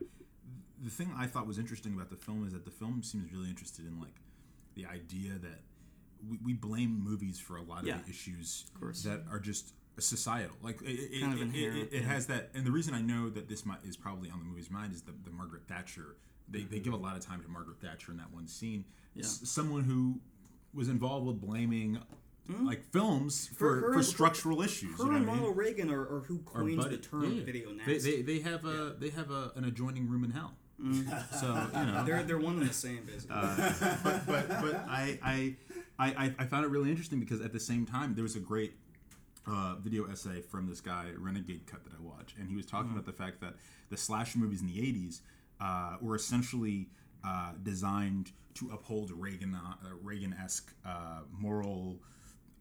the 0.84 0.90
thing 0.90 1.14
I 1.18 1.28
thought 1.28 1.48
was 1.48 1.58
interesting 1.60 1.94
about 1.94 2.10
the 2.10 2.16
film 2.18 2.46
is 2.48 2.54
that 2.54 2.66
the 2.66 2.72
film 2.72 3.04
seems 3.04 3.32
really 3.32 3.50
interested 3.50 3.86
in 3.88 4.00
like 4.00 4.16
the 4.76 4.86
idea 4.86 5.34
that 5.42 5.60
we, 6.30 6.38
we 6.44 6.54
blame 6.54 7.00
movies 7.04 7.40
for 7.40 7.58
a 7.58 7.62
lot 7.64 7.86
Yeah. 7.86 7.96
of 7.96 8.06
the 8.06 8.12
issues 8.12 8.66
course. 8.80 9.04
that 9.04 9.24
are 9.32 9.40
just 9.40 9.74
societal. 10.00 10.56
Like 10.62 10.82
it, 10.82 10.88
it, 10.88 11.22
Kind 11.22 11.34
of 11.34 11.40
it- 11.40 11.42
it- 11.42 11.46
inherent, 11.48 11.94
it, 11.94 12.02
yeah. 12.02 12.08
has 12.08 12.28
that, 12.28 12.50
and 12.54 12.66
the 12.66 12.72
reason 12.72 12.94
I 12.94 13.02
know 13.02 13.30
that 13.30 13.48
this 13.48 13.64
is 13.84 13.98
probably 13.98 14.30
on 14.30 14.40
the 14.40 14.46
movie's 14.46 14.72
mind 14.72 14.94
is 14.94 15.02
the, 15.02 15.14
the 15.24 15.32
Margaret 15.32 15.64
Thatcher 15.68 16.18
they, 16.50 16.60
they 16.60 16.76
mm-hmm. 16.76 16.84
give 16.84 16.94
a 16.94 16.98
lot 16.98 17.16
of 17.16 17.26
time 17.26 17.42
to 17.42 17.48
Margaret 17.48 17.78
Thatcher 17.82 18.12
in 18.12 18.18
that 18.18 18.32
one 18.32 18.48
scene. 18.48 18.86
Yeah. 19.16 19.24
S- 19.24 19.42
someone 19.46 19.84
who 19.84 20.20
was 20.74 20.90
involved 20.90 21.26
with 21.26 21.40
blaming 21.40 22.00
mm-hmm. 22.50 22.66
like 22.66 22.84
films 22.92 23.48
for, 23.56 23.76
her- 23.76 23.82
for, 23.82 23.94
her- 23.94 24.04
structural 24.04 24.62
issues. 24.62 24.98
Her 24.98 25.06
you 25.06 25.12
know 25.12 25.18
and 25.18 25.28
what 25.28 25.32
I 25.32 25.36
mean? 25.36 25.42
Ronald 25.42 25.58
Reagan 25.58 25.92
are, 25.92 26.02
are 26.02 26.24
who 26.28 26.40
coined 26.40 26.82
the 26.82 26.98
term 26.98 27.24
yeah, 27.24 27.30
yeah. 27.40 27.46
video 27.46 27.70
They, 27.86 27.94
nasty. 27.94 28.22
they, 28.22 28.22
they 28.22 28.40
have 28.50 28.66
a 28.66 28.96
they 29.00 29.10
have 29.10 29.32
a, 29.32 29.52
an 29.56 29.66
adjoining 29.66 30.08
room 30.10 30.24
in 30.24 30.32
hell. 30.32 30.54
Mm. 30.82 31.40
So 31.40 31.80
you 31.80 31.86
know 31.86 32.04
they're 32.04 32.24
they're 32.24 32.40
one 32.40 32.58
and 32.60 32.70
the 32.70 32.74
same 32.74 33.06
basically. 33.06 33.36
but 34.04 34.26
but, 34.26 34.50
but 34.50 34.76
I, 34.90 35.20
I 35.24 35.56
I 36.00 36.34
I 36.40 36.46
found 36.46 36.66
it 36.66 36.70
really 36.70 36.90
interesting 36.90 37.20
because 37.20 37.42
at 37.42 37.54
the 37.54 37.60
same 37.60 37.86
time 37.86 38.16
there 38.16 38.24
was 38.24 38.36
a 38.36 38.40
great 38.40 38.74
uh, 39.46 39.76
video 39.76 40.10
essay 40.10 40.42
from 40.42 40.68
this 40.68 40.82
guy 40.82 41.12
Renegade 41.18 41.66
Cut 41.66 41.84
that 41.84 41.94
I 41.94 42.02
watched, 42.02 42.38
and 42.38 42.50
he 42.50 42.56
was 42.56 42.66
talking 42.66 42.92
about 42.92 43.06
the 43.06 43.14
fact 43.14 43.42
that 43.42 43.56
the 43.90 43.98
slasher 43.98 44.40
movies 44.40 44.62
in 44.62 44.68
the 44.68 44.80
'80s 44.80 45.20
uh, 45.60 45.98
were 46.02 46.16
essentially 46.16 46.88
uh, 47.24 47.52
designed 47.62 48.32
to 48.56 48.70
uphold 48.72 49.12
Reagan 49.12 49.56
uh, 49.56 49.76
Reagan-esque 50.02 50.74
uh, 50.86 51.22
moral. 51.32 52.00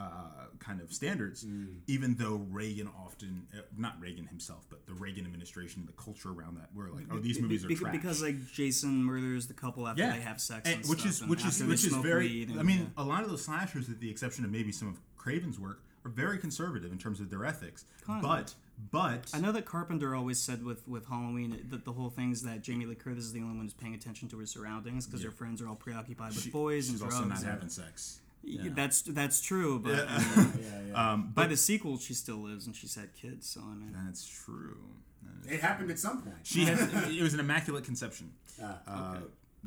Uh, 0.03 0.47
kind 0.59 0.81
of 0.81 0.93
standards, 0.93 1.45
even 1.87 2.15
though 2.16 2.45
Reagan 2.51 2.89
often, 3.05 3.47
uh, 3.57 3.61
not 3.77 4.01
Reagan 4.01 4.27
himself, 4.27 4.65
but 4.70 4.85
the 4.87 4.93
Reagan 4.95 5.24
administration, 5.27 5.81
and 5.81 5.89
the 5.89 5.93
culture 5.93 6.31
around 6.31 6.57
that, 6.57 6.69
were 6.74 6.89
like, 6.91 7.05
oh, 7.11 7.19
these 7.19 7.41
movies 7.41 7.65
are 7.65 7.69
Be- 7.69 7.74
trash. 7.77 7.93
because 7.93 8.23
like 8.23 8.45
Jason 8.53 9.03
murders 9.05 9.47
the 9.49 9.55
couple 9.55 9.87
after 9.89 10.03
they 10.11 10.20
have 10.20 10.41
sex, 10.41 10.62
and, 10.69 10.81
And- 10.81 10.89
which 10.89 11.01
stuff, 11.01 11.11
is 11.12 11.20
and 11.20 11.31
which 11.31 11.45
is 11.45 11.62
which 11.65 11.85
is 11.85 11.95
very. 11.97 12.43
and- 12.45 12.59
I 12.61 12.62
mean, 12.62 12.79
yeah. 12.97 13.03
a 13.03 13.05
lot 13.05 13.23
of 13.24 13.31
those 13.31 13.45
slashers, 13.45 13.89
with 13.89 14.01
the 14.01 14.11
exception 14.11 14.45
of 14.45 14.51
maybe 14.51 14.73
some 14.73 14.89
of 14.89 14.99
Craven's 15.16 15.59
work, 15.59 15.83
are 16.05 16.11
very 16.11 16.39
conservative 16.39 16.91
in 16.91 16.99
terms 16.99 17.20
of 17.20 17.31
their 17.31 17.45
ethics. 17.45 17.85
Kind 18.05 18.24
of. 18.24 18.31
But 18.31 18.55
but 18.91 19.31
I 19.35 19.39
know 19.41 19.53
that 19.53 19.65
Carpenter 19.66 20.15
always 20.16 20.39
said 20.41 20.65
with 20.65 20.87
with 20.89 21.07
Halloween 21.07 21.66
that 21.70 21.85
the 21.85 21.93
whole 21.93 22.11
thing 22.11 22.33
is 22.33 22.43
that 22.43 22.62
Jamie 22.62 22.87
Lee 22.87 22.95
Curtis 22.97 23.24
is 23.24 23.33
the 23.33 23.41
only 23.41 23.55
one 23.57 23.65
who's 23.66 23.74
paying 23.74 23.95
attention 23.95 24.29
to 24.31 24.39
her 24.39 24.47
surroundings 24.47 25.07
because 25.07 25.23
her 25.23 25.31
friends 25.31 25.61
are 25.62 25.69
all 25.69 25.77
preoccupied 25.77 26.35
with 26.35 26.43
she- 26.45 26.51
boys 26.51 26.89
and 26.89 26.95
she's 26.95 27.01
drugs. 27.01 27.15
also 27.16 27.29
not 27.29 27.39
and- 27.39 27.47
having 27.47 27.69
sex. 27.69 28.20
Y- 28.44 28.70
That's 28.74 29.02
that's 29.02 29.40
true, 29.40 29.78
but 29.78 29.94
I 30.09 30.19
Yeah, 30.19 30.36
mean, 30.36 30.52
yeah. 30.90 31.12
Um, 31.12 31.23
by 31.35 31.43
but 31.44 31.51
the 31.51 31.56
sequel 31.56 31.97
she 31.98 32.12
still 32.14 32.39
lives 32.39 32.66
and 32.66 32.74
she's 32.74 32.94
had 32.94 33.14
kids. 33.14 33.48
So 33.48 33.60
I 33.60 33.74
mean, 33.74 33.93
that's 34.06 34.27
true. 34.27 34.78
That 35.23 35.47
is- 35.47 35.52
It 35.52 35.60
happened 35.60 35.90
at 35.90 35.98
some 35.98 36.23
point. 36.23 36.36
She 36.43 36.64
had 36.64 36.78
it 37.10 37.23
was 37.23 37.35
an 37.35 37.40
immaculate 37.40 37.85
conception. 37.85 38.32
Ah, 38.62 38.81
Uh, 38.86 39.20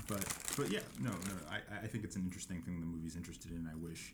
but 0.07 0.26
but 0.57 0.69
yeah, 0.72 0.81
no, 0.99 1.11
no. 1.11 1.35
I, 1.49 1.85
I 1.85 1.88
think 1.88 2.03
it's 2.03 2.18
an 2.18 2.23
interesting 2.23 2.61
thing 2.61 2.80
the 2.81 2.85
movie's 2.85 3.15
interested 3.15 3.52
in. 3.52 3.65
I 3.72 3.76
wish 3.76 4.14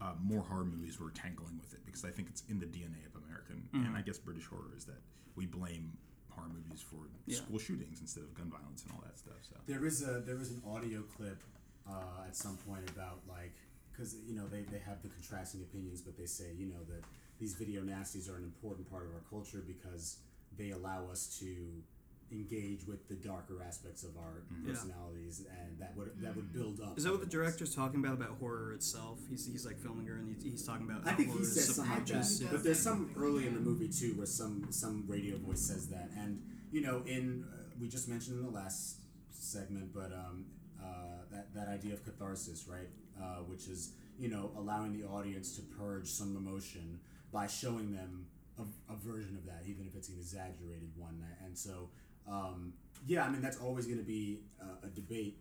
uh, 0.00 0.14
more 0.22 0.40
horror 0.42 0.64
movies 0.64 0.98
were 0.98 1.10
tangling 1.10 1.58
with 1.60 1.74
it 1.74 1.80
because 1.84 2.04
I 2.04 2.10
think 2.10 2.28
it's 2.28 2.42
in 2.48 2.58
the 2.60 2.66
DNA 2.66 3.04
of 3.10 3.14
American 3.22 3.68
and 3.74 3.94
I 3.96 4.00
guess 4.00 4.16
British 4.16 4.46
horror 4.46 4.72
is 4.76 4.84
that 4.86 5.02
we 5.36 5.44
blame 5.44 5.92
horror 6.30 6.48
movies 6.48 6.80
for 6.80 7.00
Yeah. 7.26 7.36
school 7.36 7.58
shootings 7.58 8.00
instead 8.00 8.22
of 8.24 8.32
gun 8.34 8.48
violence 8.48 8.84
and 8.84 8.92
all 8.94 9.02
that 9.04 9.18
stuff. 9.18 9.36
So 9.48 9.56
There 9.66 9.84
is 9.84 10.02
a 10.02 10.20
there 10.28 10.40
is 10.40 10.50
an 10.50 10.62
audio 10.66 11.02
clip 11.02 11.42
uh, 11.86 12.26
at 12.28 12.34
some 12.36 12.56
point 12.68 12.88
about 12.90 13.18
like 13.28 13.54
because 13.98 14.14
you 14.28 14.34
know 14.36 14.46
they, 14.46 14.62
they 14.70 14.78
have 14.78 15.02
the 15.02 15.08
contrasting 15.08 15.60
opinions, 15.62 16.00
but 16.00 16.16
they 16.16 16.26
say 16.26 16.46
you 16.56 16.66
know 16.66 16.82
that 16.88 17.02
these 17.40 17.54
video 17.54 17.82
nasties 17.82 18.30
are 18.30 18.36
an 18.36 18.44
important 18.44 18.88
part 18.90 19.04
of 19.06 19.10
our 19.14 19.22
culture 19.28 19.62
because 19.66 20.18
they 20.56 20.70
allow 20.70 21.06
us 21.10 21.38
to 21.40 21.82
engage 22.30 22.86
with 22.86 23.08
the 23.08 23.14
darker 23.14 23.62
aspects 23.66 24.02
of 24.04 24.10
our 24.18 24.42
Yeah. 24.62 24.72
personalities, 24.72 25.42
and 25.50 25.78
that 25.80 25.96
would 25.96 26.10
that 26.20 26.36
would 26.36 26.52
build 26.52 26.80
up. 26.80 26.96
is 26.98 27.04
that 27.04 27.10
what 27.10 27.20
the 27.20 27.26
otherwise. 27.26 27.52
director's 27.56 27.74
talking 27.74 28.00
about 28.00 28.14
about 28.14 28.36
horror 28.38 28.72
itself? 28.72 29.18
He's, 29.30 29.46
he's 29.46 29.64
like 29.66 29.78
filming 29.78 30.06
her 30.06 30.14
and 30.16 30.34
he's, 30.34 30.44
he's 30.44 30.66
talking 30.66 30.88
about. 30.88 31.06
I 31.06 31.12
think 31.14 31.28
he 31.28 31.34
horror 31.34 31.44
says 31.44 31.74
something 31.74 31.92
like 31.94 32.06
that, 32.06 32.24
subconscious. 32.24 32.52
but 32.52 32.64
there's 32.64 32.78
some 32.80 33.10
early 33.16 33.46
in 33.46 33.54
the 33.54 33.60
movie 33.60 33.88
too 33.88 34.12
where 34.14 34.26
some 34.26 34.66
some 34.70 35.04
radio 35.08 35.38
voice 35.38 35.60
says 35.60 35.88
that, 35.88 36.10
and 36.16 36.42
you 36.70 36.82
know, 36.82 37.02
in 37.06 37.44
uh, 37.50 37.56
we 37.80 37.88
just 37.88 38.08
mentioned 38.08 38.38
in 38.38 38.44
the 38.44 38.50
last 38.52 38.98
segment, 39.30 39.94
but 39.94 40.12
um, 40.12 40.44
uh, 40.82 41.22
that 41.30 41.54
that 41.54 41.68
idea 41.68 41.94
of 41.94 42.04
catharsis, 42.04 42.66
right, 42.68 42.88
uh, 43.20 43.42
which 43.46 43.68
is 43.68 43.92
you 44.18 44.28
know 44.28 44.50
allowing 44.56 44.98
the 44.98 45.06
audience 45.06 45.54
to 45.56 45.62
purge 45.62 46.08
some 46.08 46.36
emotion 46.36 46.98
by 47.32 47.46
showing 47.46 47.92
them 47.92 48.26
a, 48.58 48.92
a 48.92 48.96
version 48.96 49.36
of 49.36 49.44
that, 49.46 49.62
even 49.66 49.86
if 49.86 49.94
it's 49.94 50.08
an 50.08 50.16
exaggerated 50.18 50.90
one, 50.96 51.22
and 51.44 51.56
so 51.56 51.88
um, 52.28 52.72
yeah, 53.06 53.24
I 53.24 53.28
mean 53.30 53.40
that's 53.42 53.58
always 53.58 53.86
going 53.86 53.98
to 53.98 54.04
be 54.04 54.40
uh, 54.60 54.86
a 54.86 54.88
debate 54.88 55.38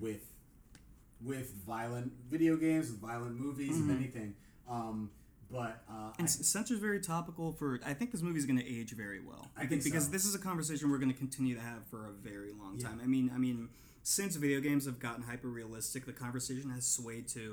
with 0.00 0.20
with 1.22 1.52
violent 1.66 2.12
video 2.30 2.56
games, 2.56 2.90
with 2.90 3.00
violent 3.00 3.38
movies, 3.38 3.78
with 3.78 3.90
anything. 3.90 4.34
Um, 4.68 5.10
but 5.50 5.82
uh, 5.90 6.12
And 6.18 6.22
I- 6.28 6.30
S- 6.30 6.56
very 6.80 7.00
topical 7.00 7.52
for. 7.52 7.80
I 7.84 7.92
think 7.92 8.12
this 8.12 8.22
movie 8.22 8.38
is 8.38 8.46
going 8.46 8.58
to 8.58 8.66
age 8.66 8.92
very 8.92 9.20
well. 9.20 9.50
I 9.56 9.66
think 9.66 9.82
because 9.84 10.06
so. 10.06 10.12
this 10.12 10.24
is 10.24 10.34
a 10.34 10.38
conversation 10.38 10.90
we're 10.90 10.98
going 10.98 11.12
to 11.12 11.18
continue 11.18 11.54
to 11.56 11.60
have 11.60 11.84
for 11.90 12.06
a 12.08 12.12
very 12.12 12.52
long 12.52 12.76
Yeah. 12.78 12.88
time. 12.88 13.00
I 13.02 13.06
mean, 13.06 13.30
I 13.34 13.38
mean, 13.38 13.68
since 14.02 14.36
video 14.36 14.60
games 14.60 14.86
have 14.86 14.98
gotten 14.98 15.22
hyper 15.24 15.48
realistic, 15.48 16.06
the 16.06 16.12
conversation 16.12 16.70
has 16.70 16.86
swayed 16.86 17.28
to 17.28 17.52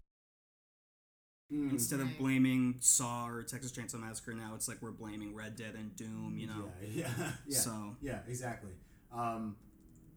Mm. 1.52 1.72
instead 1.72 2.02
of 2.02 2.10
blaming 2.18 2.76
Saw 2.82 3.30
or 3.30 3.42
Texas 3.42 3.72
Chainsaw 3.72 4.00
Massacre, 4.02 4.34
now 4.34 4.54
it's 4.54 4.68
like 4.68 4.82
we're 4.82 4.92
blaming 4.92 5.34
Red 5.34 5.56
Dead 5.56 5.76
and 5.76 5.96
Doom. 5.96 6.36
You 6.38 6.48
know, 6.48 6.72
Yeah, 6.82 7.08
yeah, 7.18 7.32
yeah. 7.48 7.58
So- 7.58 7.96
yeah, 8.02 8.20
exactly. 8.28 8.74
Um, 9.14 9.56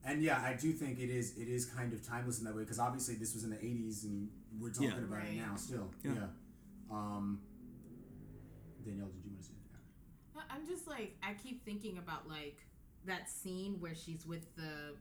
and 0.03 0.23
yeah, 0.25 0.43
I 0.43 0.55
do 0.55 0.73
think 0.73 0.99
it 0.99 1.09
is 1.09 1.39
it 1.39 1.47
is 1.47 1.67
kind 1.67 1.93
of 1.93 2.05
timeless 2.05 2.41
in 2.41 2.45
that 2.47 2.55
way 2.57 2.63
because 2.63 2.81
obviously 2.81 3.15
this 3.15 3.33
was 3.35 3.45
in 3.45 3.51
the 3.51 3.59
'80s 3.65 4.03
and 4.03 4.29
we're 4.59 4.71
talking 4.73 4.89
Yeah. 4.91 4.99
about 4.99 5.25
it 5.25 5.35
now 5.37 5.55
still. 5.55 5.93
Yeah. 6.03 6.15
Yeah. 6.15 6.27
Um, 6.91 7.43
Danielle, 8.85 9.09
did 9.11 9.25
you 9.25 9.31
want 9.31 9.43
to 9.43 9.47
say 9.47 9.53
anything? 9.55 9.81
No, 10.35 10.41
I'm 10.51 10.67
just 10.67 10.89
like 10.89 11.17
I 11.23 11.35
keep 11.35 11.65
thinking 11.65 11.99
about 11.99 12.27
like 12.29 12.67
that 13.07 13.31
scene 13.31 13.79
where 13.79 13.95
she's 13.95 14.27
with 14.27 14.53
the 14.57 14.97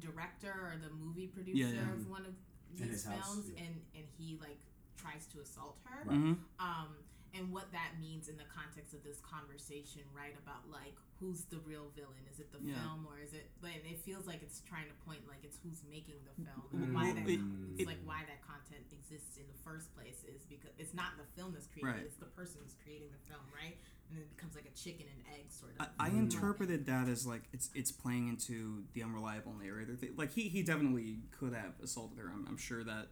director 0.00 0.50
or 0.50 0.74
the 0.82 0.90
movie 0.94 1.26
producer 1.28 1.58
Yeah, 1.74 1.82
yeah. 1.82 1.92
of 1.92 2.08
one 2.08 2.26
of 2.26 2.34
these 2.76 2.90
his 2.90 3.04
house, 3.04 3.24
films, 3.34 3.50
yeah. 3.54 3.64
and 3.64 3.74
and 3.94 4.04
he 4.18 4.38
like 4.40 4.58
tries 4.96 5.26
to 5.34 5.40
assault 5.40 5.78
her. 5.84 6.02
Right. 6.08 6.18
Mhm. 6.18 6.38
Um, 6.58 6.96
and 7.34 7.50
what 7.50 7.66
that 7.72 7.98
means 7.98 8.28
in 8.28 8.36
the 8.38 8.46
context 8.46 8.94
of 8.94 9.02
this 9.02 9.18
conversation, 9.20 10.02
right? 10.14 10.34
About 10.38 10.70
like 10.70 10.94
who's 11.18 11.44
the 11.46 11.58
real 11.66 11.90
villain? 11.94 12.22
Is 12.30 12.38
it 12.40 12.50
the 12.52 12.58
Yeah. 12.62 12.78
film 12.82 13.06
or 13.06 13.18
is 13.18 13.32
it? 13.34 13.50
Like 13.62 13.82
it 13.84 13.98
feels 14.02 14.26
like 14.26 14.42
it's 14.42 14.60
trying 14.66 14.86
to 14.88 14.94
point 15.06 15.26
like 15.28 15.42
it's 15.42 15.58
who's 15.62 15.82
making 15.90 16.18
the 16.24 16.34
film 16.42 16.62
and 16.82 16.94
why 16.94 17.12
that 17.12 17.26
it- 17.28 17.40
it's 17.74 17.82
it- 17.82 17.86
like 17.86 17.98
why 18.04 18.24
that 18.26 18.42
content 18.42 18.86
exists 18.92 19.36
in 19.38 19.46
the 19.46 19.58
first 19.66 19.94
place 19.94 20.22
is 20.24 20.44
because 20.46 20.70
it's 20.78 20.94
not 20.94 21.16
the 21.16 21.24
film 21.38 21.52
that's 21.52 21.66
creating 21.66 21.90
Right. 21.90 22.02
it, 22.02 22.06
it's 22.06 22.16
the 22.18 22.26
person 22.38 22.60
who's 22.62 22.74
creating 22.82 23.10
the 23.10 23.22
film, 23.30 23.42
right? 23.54 23.78
And 24.10 24.20
it 24.20 24.36
becomes 24.36 24.54
like 24.54 24.66
a 24.66 24.78
chicken 24.78 25.06
and 25.12 25.34
egg 25.34 25.46
sort 25.50 25.72
of. 25.78 25.86
I, 25.98 26.06
I 26.06 26.08
interpreted 26.10 26.86
mm-hmm. 26.86 27.04
that 27.04 27.10
as 27.10 27.26
like 27.26 27.42
it's 27.52 27.70
it's 27.74 27.90
playing 27.90 28.28
into 28.28 28.84
the 28.92 29.02
unreliable 29.02 29.54
narrator. 29.60 29.94
Thing. 29.94 30.10
Like 30.16 30.32
he, 30.32 30.42
he 30.48 30.62
definitely 30.62 31.18
could 31.38 31.52
have 31.52 31.72
assaulted 31.82 32.18
her. 32.18 32.30
I'm, 32.32 32.46
I'm 32.48 32.56
sure 32.56 32.84
that 32.84 33.08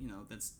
you 0.00 0.08
know 0.08 0.26
that's 0.28 0.54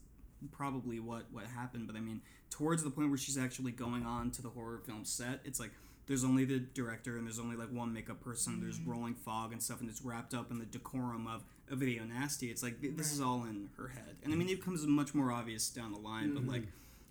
probably 0.52 1.00
what 1.00 1.26
what 1.32 1.46
happened. 1.46 1.86
But 1.86 1.96
I 1.96 2.00
mean, 2.00 2.20
towards 2.50 2.82
the 2.82 2.90
point 2.90 3.08
where 3.08 3.18
she's 3.18 3.38
actually 3.38 3.72
going 3.72 4.06
on 4.06 4.30
to 4.32 4.42
the 4.42 4.50
horror 4.50 4.78
film 4.84 5.04
set, 5.04 5.40
it's 5.44 5.58
like 5.58 5.72
there's 6.06 6.24
only 6.24 6.44
the 6.44 6.58
director 6.58 7.16
and 7.16 7.26
there's 7.26 7.38
only 7.38 7.56
like 7.56 7.72
one 7.72 7.92
makeup 7.92 8.20
person. 8.20 8.60
There's 8.60 8.78
mm-hmm. 8.78 8.90
rolling 8.90 9.14
fog 9.14 9.52
and 9.52 9.62
stuff, 9.62 9.80
and 9.80 9.88
it's 9.88 10.02
wrapped 10.02 10.34
up 10.34 10.50
in 10.50 10.58
the 10.58 10.64
decorum 10.64 11.26
of 11.26 11.44
a 11.70 11.76
video 11.76 12.04
nasty. 12.04 12.50
It's 12.50 12.62
like 12.62 12.80
th- 12.80 12.96
this 12.96 13.12
is 13.12 13.20
all 13.20 13.44
in 13.44 13.68
her 13.76 13.88
head. 13.88 14.16
And 14.24 14.32
I 14.32 14.36
mean, 14.36 14.48
it 14.48 14.58
becomes 14.58 14.84
much 14.86 15.14
more 15.14 15.30
obvious 15.30 15.68
down 15.68 15.92
the 15.92 15.98
line. 15.98 16.34
But 16.34 16.42
mm-hmm. 16.42 16.52
like 16.52 16.62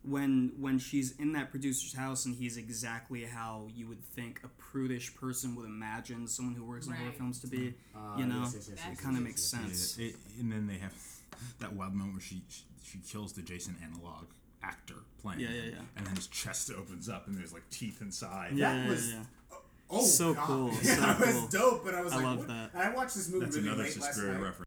when 0.03 0.53
when 0.57 0.79
she's 0.79 1.11
in 1.17 1.33
that 1.33 1.51
producer's 1.51 1.93
house 1.93 2.25
and 2.25 2.35
he's 2.35 2.55
exactly 2.57 3.25
how 3.25 3.67
you 3.75 3.87
would 3.87 4.03
think 4.03 4.39
a 4.43 4.47
prudish 4.47 5.13
person 5.15 5.55
would 5.55 5.65
imagine 5.65 6.25
someone 6.27 6.55
who 6.55 6.63
works 6.63 6.87
in 6.87 6.93
horror 6.93 7.11
films 7.11 7.39
to 7.41 7.47
be 7.47 7.73
Uh, 7.95 8.17
you 8.17 8.25
know 8.25 8.41
yes, 8.41 8.53
yes, 8.55 8.69
yes, 8.75 8.79
it 8.93 8.97
kind 9.03 9.17
of 9.17 9.23
yes, 9.23 9.29
makes 9.29 9.53
yes, 9.53 9.61
yes. 9.67 9.79
sense 9.91 9.97
It- 9.99 10.15
and 10.39 10.51
then 10.51 10.67
they 10.67 10.77
have 10.77 10.93
that 11.59 11.73
wild 11.73 11.93
moment 11.93 12.13
where 12.13 12.21
she 12.21 12.41
she, 12.49 12.63
she 12.83 12.97
kills 12.99 13.33
the 13.33 13.41
Jason 13.41 13.75
analog 13.83 14.25
actor 14.63 14.95
playing. 15.21 15.39
Yeah, 15.41 15.49
yeah, 15.49 15.61
him, 15.61 15.73
yeah. 15.73 15.81
And 15.97 16.07
then 16.07 16.15
his 16.15 16.27
chest 16.27 16.71
opens 16.77 17.07
up 17.09 17.27
and 17.27 17.37
there's 17.37 17.53
like 17.53 17.69
teeth 17.69 18.01
inside. 18.01 18.51
yeah, 18.55 18.73
That 18.73 18.83
yeah, 18.85 18.89
was- 18.89 19.09
yeah. 19.11 19.23
Oh, 19.91 20.05
So 20.05 20.33
God. 20.33 20.45
cool, 20.45 20.67
Yeah, 20.83 20.95
so 20.95 21.01
that 21.01 21.19
was 21.19 21.35
cool. 21.35 21.47
dope. 21.47 21.85
But 21.85 21.95
I 21.95 22.01
was 22.01 22.13
I 22.13 22.17
like, 22.17 22.25
love 22.25 22.37
what? 22.39 22.47
that. 22.49 22.69
And 22.73 22.83
I 22.83 22.95
watched 22.95 23.15
this 23.15 23.27
movie 23.29 23.45
That's 23.45 23.55
really 23.57 23.67
another 23.69 23.83
late 23.83 23.97
last 23.99 24.13
Suspiria 24.13 24.33
night. 24.35 24.43
reference. 24.43 24.65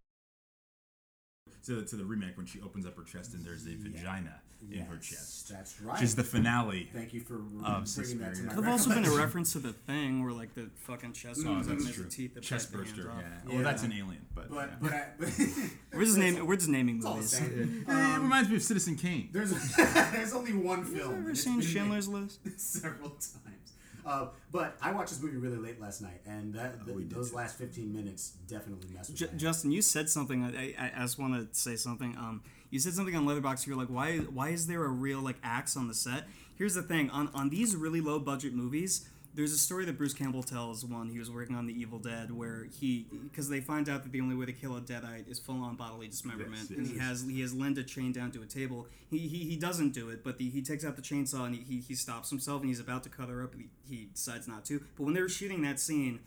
To 1.66 1.76
the, 1.76 1.82
to 1.86 1.97
the 1.97 2.05
remake 2.05 2.36
when 2.36 2.47
she 2.47 2.60
opens 2.60 2.86
up 2.86 2.97
her 2.97 3.05
chest 3.05 3.34
and 3.34 3.44
there's 3.44 3.66
a 3.66 3.74
vagina 3.76 4.40
in 4.70 4.80
her 4.80 4.97
chest. 4.97 5.48
That's 5.48 5.80
right. 5.80 5.94
Which 5.94 6.02
is 6.02 6.14
the 6.16 6.22
finale. 6.24 6.89
Thank 6.93 7.12
you 7.12 7.20
for 7.20 7.34
of 7.36 7.40
bringing 7.51 7.62
that 7.62 7.84
to 7.84 7.86
Suspiria. 7.90 8.34
my 8.47 8.55
Could 8.55 8.64
have 8.64 8.72
also 8.72 8.90
been 8.94 9.05
a 9.05 9.10
reference 9.10 9.52
to 9.52 9.59
the 9.60 9.72
thing 9.72 10.22
where 10.24 10.32
like 10.32 10.55
the 10.55 10.70
fucking 10.76 11.12
chest 11.12 11.40
opens 11.47 11.66
up 11.66 11.72
and 11.74 11.80
there's 11.84 11.94
true. 11.94 12.05
the 12.05 12.10
teeth 12.10 12.34
that 12.34 12.43
Chest 12.43 12.72
bite 12.72 12.78
the 12.78 12.84
hands 12.84 12.97
burster. 12.97 13.10
off. 13.12 13.18
Yeah. 13.20 13.28
Yeah. 13.48 13.55
Well, 13.56 13.64
that's 13.64 13.82
an 13.82 13.93
alien, 13.93 14.26
but. 14.34 14.51
But 14.51 14.70
yeah. 14.70 14.74
but, 14.80 14.93
I, 14.93 15.06
but 15.18 15.28
We're 15.94 16.05
just 16.05 16.18
naming 16.18 16.47
we're 16.47 16.56
just 16.56 16.68
naming 16.68 16.97
it's 16.97 17.05
movies. 17.06 17.30
same. 17.30 17.84
Eh, 17.89 18.14
it 18.14 18.18
reminds 18.20 18.48
me 18.51 18.56
of 18.56 18.62
Citizen 18.62 18.97
Kane. 18.97 19.28
There's 19.32 19.51
there's 19.76 20.32
only 20.32 20.52
one 20.55 20.78
Have 20.78 20.89
film. 20.89 21.10
you 21.10 21.16
and 21.16 21.24
ever 21.26 21.34
seen 21.34 21.60
Schindler's 21.60 22.09
List? 22.09 22.40
several 22.60 23.10
times. 23.10 23.72
Uh, 24.05 24.27
but 24.51 24.77
I 24.83 24.93
watched 24.93 25.11
this 25.11 25.23
movie 25.23 25.37
really 25.37 25.57
late 25.59 25.81
last 25.81 26.03
night, 26.03 26.20
and 26.27 26.55
that 26.55 26.74
Oh, 26.81 26.85
the, 26.87 26.93
we 26.95 27.05
those 27.05 27.31
too. 27.31 27.37
last 27.37 27.57
15 27.59 27.93
minutes 27.93 28.33
definitely 28.49 28.89
messed 28.95 29.11
with 29.11 29.19
J- 29.19 29.24
my 29.27 29.31
head. 29.33 29.41
Justin, 29.41 29.70
you 29.73 29.83
said 29.83 30.09
something. 30.11 30.45
I, 30.45 30.74
I, 30.79 30.93
I 30.97 31.03
just 31.03 31.19
want 31.19 31.35
to 31.53 31.59
say 31.59 31.77
something. 31.77 32.16
Um, 32.16 32.43
you 32.70 32.79
said 32.81 32.95
something 32.95 33.15
on 33.15 33.27
Letterboxd. 33.27 33.66
You're 33.66 33.77
like, 33.77 33.89
why 33.89 34.19
why 34.19 34.49
is 34.51 34.66
there 34.66 34.85
a 34.85 34.89
real 34.89 35.20
like 35.20 35.37
axe 35.43 35.77
on 35.77 35.89
the 35.89 35.95
set? 35.95 36.24
Here's 36.57 36.74
the 36.74 36.83
thing 36.83 37.11
on 37.11 37.29
on 37.35 37.49
these 37.51 37.77
really 37.77 38.01
low 38.01 38.19
budget 38.19 38.55
movies. 38.55 39.09
There's 39.34 39.52
a 39.52 39.59
story 39.59 39.86
that 39.86 39.96
Bruce 39.96 40.12
Campbell 40.12 40.42
tells 40.42 40.84
when 40.84 41.09
he 41.09 41.18
was 41.18 41.30
working 41.30 41.56
on 41.56 41.66
The 41.66 41.72
Evil 41.72 41.98
Dead, 41.98 42.30
where 42.30 42.66
he 42.78 43.06
because 43.24 43.48
they 43.48 43.60
find 43.60 43.88
out 43.88 44.02
that 44.02 44.12
the 44.12 44.20
only 44.20 44.36
way 44.36 44.44
to 44.44 44.52
kill 44.52 44.76
a 44.76 44.80
deadite 44.80 45.26
is 45.30 45.38
full 45.38 45.62
on 45.62 45.74
bodily 45.76 46.06
dismemberment, 46.09 46.68
Yes, 46.68 46.78
and 46.78 46.86
he 46.86 46.94
yes. 46.96 47.02
has 47.02 47.22
he 47.22 47.40
has 47.40 47.54
Linda 47.54 47.82
chained 47.82 48.14
down 48.14 48.30
to 48.32 48.42
a 48.42 48.46
table. 48.46 48.86
He 49.10 49.18
he, 49.18 49.38
he 49.44 49.56
doesn't 49.56 49.94
do 49.94 50.10
it, 50.10 50.22
but 50.22 50.36
the, 50.36 50.50
he 50.50 50.60
takes 50.60 50.84
out 50.84 50.96
the 50.96 51.02
chainsaw 51.02 51.46
and 51.46 51.54
he, 51.54 51.62
he, 51.62 51.80
he 51.80 51.94
stops 51.94 52.28
himself 52.28 52.60
and 52.60 52.68
he's 52.68 52.80
about 52.80 53.02
to 53.04 53.09
cut 53.09 53.30
her 53.30 53.42
up. 53.42 53.54
He, 53.54 53.68
he 53.88 54.09
decides 54.12 54.46
not 54.46 54.66
to. 54.66 54.82
But 54.96 55.04
when 55.04 55.14
they 55.14 55.22
were 55.22 55.28
shooting 55.28 55.62
that 55.62 55.80
scene. 55.80 56.20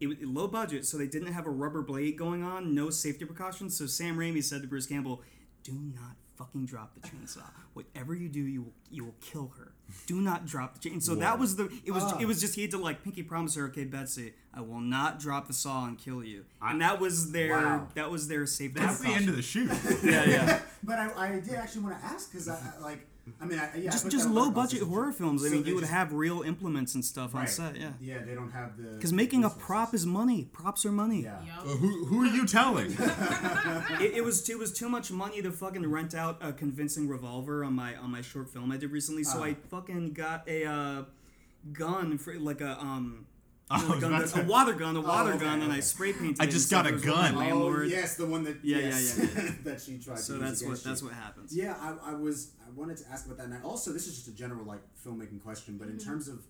It 0.00 0.06
was 0.06 0.16
low 0.22 0.46
budget, 0.46 0.86
so 0.86 0.96
they 0.96 1.08
didn't 1.08 1.32
have 1.32 1.44
a 1.44 1.50
rubber 1.50 1.82
blade 1.82 2.16
going 2.16 2.44
on, 2.44 2.72
no 2.72 2.88
safety 2.88 3.24
precautions. 3.24 3.76
So 3.76 3.86
Sam 3.86 4.16
Raimi 4.16 4.44
said 4.44 4.62
to 4.62 4.68
Bruce 4.68 4.86
Campbell, 4.86 5.22
"Do 5.62 5.72
not 5.72 6.16
fucking 6.36 6.66
drop 6.66 6.94
the 6.94 7.00
chainsaw. 7.00 7.50
Whatever 7.72 8.14
you 8.14 8.28
do, 8.28 8.40
you 8.40 8.62
will 8.62 8.72
you 8.90 9.04
will 9.04 9.14
kill 9.20 9.52
her. 9.58 9.72
Do 10.06 10.20
not 10.20 10.46
drop 10.46 10.74
the 10.74 10.88
chain." 10.88 11.00
So 11.00 11.14
that 11.16 11.38
was 11.38 11.56
the 11.56 11.68
it 11.84 11.90
was 11.90 12.04
it 12.04 12.22
ah. 12.22 12.26
was 12.26 12.40
just 12.40 12.54
he 12.54 12.62
had 12.62 12.70
to 12.72 12.78
like 12.78 13.02
pinky 13.02 13.22
promise 13.22 13.54
her, 13.56 13.66
"Okay, 13.66 13.84
Betsy, 13.84 14.34
I 14.54 14.60
will 14.60 14.80
not 14.80 15.18
drop 15.18 15.46
the 15.46 15.52
saw 15.52 15.86
and 15.86 15.98
kill 15.98 16.22
you." 16.22 16.44
And 16.62 16.80
that 16.80 17.00
was 17.00 17.32
their 17.32 17.52
Wow. 17.52 17.88
that 17.94 18.10
was 18.10 18.28
their 18.28 18.46
safety. 18.46 18.80
That's 18.80 19.00
the 19.00 19.08
end 19.08 19.28
of 19.28 19.36
the 19.36 19.42
shoot. 19.42 19.70
yeah, 20.02 20.24
yeah. 20.24 20.60
But 20.82 20.98
I, 21.00 21.34
I 21.34 21.40
did 21.40 21.54
actually 21.54 21.82
want 21.82 21.98
to 21.98 22.04
ask 22.06 22.30
because 22.30 22.48
I, 22.48 22.54
I 22.54 22.80
like 22.80 23.06
I 23.40 23.44
mean 23.46 23.58
I, 23.58 23.76
yeah 23.76 23.90
just 23.90 24.04
put 24.04 24.12
just 24.12 24.28
low 24.28 24.50
budget 24.50 24.80
conversation. 24.80 24.88
horror 24.88 25.12
films. 25.12 25.42
I 25.44 25.48
So 25.48 25.54
mean, 25.54 25.64
you 25.66 25.74
would 25.74 25.80
just- 25.82 25.92
have 25.92 26.12
real 26.12 26.42
implements 26.42 26.94
and 26.94 27.04
stuff 27.04 27.34
on 27.34 27.46
set. 27.46 27.76
Yeah. 27.76 27.90
yeah 28.00 28.24
they 28.24 28.34
don't 28.34 28.50
have 28.52 28.76
the 28.76 28.88
Because 28.94 29.12
making 29.12 29.44
a 29.44 29.50
prop 29.50 29.94
is 29.94 30.04
money. 30.06 30.44
Props 30.52 30.84
are 30.86 30.92
money. 30.92 31.22
yeah 31.22 31.40
Yup. 31.44 31.64
Uh, 31.64 31.68
who, 31.76 32.04
who 32.06 32.22
are 32.22 32.26
you 32.26 32.46
telling? 32.46 32.90
it, 34.00 34.12
it 34.16 34.24
was 34.24 34.48
it 34.48 34.58
was 34.58 34.72
too 34.72 34.88
much 34.88 35.10
money 35.10 35.42
to 35.42 35.50
fucking 35.52 35.86
rent 35.90 36.14
out 36.14 36.38
a 36.40 36.52
convincing 36.52 37.08
revolver 37.08 37.64
on 37.64 37.72
my 37.74 37.94
on 37.96 38.10
my 38.10 38.22
short 38.22 38.48
film 38.50 38.70
I 38.72 38.76
did 38.76 38.90
recently. 38.90 39.24
So 39.24 39.40
Ah. 39.40 39.44
I 39.46 39.54
fucking 39.70 40.12
got 40.12 40.46
a 40.48 40.64
uh, 40.64 41.02
gun 41.72 42.18
for 42.18 42.34
like 42.38 42.60
a 42.60 42.78
um. 42.80 43.26
I 43.70 43.80
you 43.82 43.94
a, 43.94 44.00
gun, 44.00 44.14
about 44.14 44.38
a 44.38 44.42
water 44.44 44.72
gun, 44.72 44.96
a 44.96 44.98
oh, 45.00 45.02
water 45.02 45.32
okay, 45.32 45.44
gun, 45.44 45.62
and 45.62 45.70
I 45.70 45.76
okay. 45.76 45.80
spray 45.82 46.12
painted. 46.12 46.40
I 46.40 46.46
just 46.46 46.72
and 46.72 46.84
got 46.84 46.92
a 46.92 46.98
stuff. 46.98 47.04
It 47.04 47.10
was 47.10 47.24
with 47.24 47.34
my 47.34 47.48
gun. 47.48 47.52
oh 47.52 47.58
landlord. 47.58 47.88
yes 47.88 48.16
the 48.16 48.26
one 48.26 48.44
that 48.44 48.56
Yeah, 48.62 48.78
yes, 48.78 49.18
yeah, 49.18 49.24
yeah. 49.24 49.50
that 49.64 49.80
she 49.80 49.98
tried 49.98 50.18
So 50.18 50.34
to 50.34 50.38
that's 50.38 50.62
use 50.62 50.62
what 50.62 50.68
against 50.68 50.84
that's 50.84 51.02
what 51.02 51.12
happens. 51.12 51.54
Yeah, 51.54 51.74
I, 51.80 52.12
I 52.12 52.14
was. 52.14 52.52
I 52.66 52.70
wanted 52.78 52.96
to 52.98 53.04
ask 53.10 53.26
about 53.26 53.38
that, 53.38 53.46
and 53.46 53.54
I 53.54 53.60
also 53.62 53.92
this 53.92 54.06
is 54.06 54.16
just 54.16 54.28
a 54.28 54.32
general 54.32 54.64
like 54.64 54.80
filmmaking 55.04 55.42
question, 55.42 55.76
but 55.76 55.88
in 55.88 55.96
mm-hmm. 55.96 56.08
terms 56.08 56.28
of, 56.28 56.44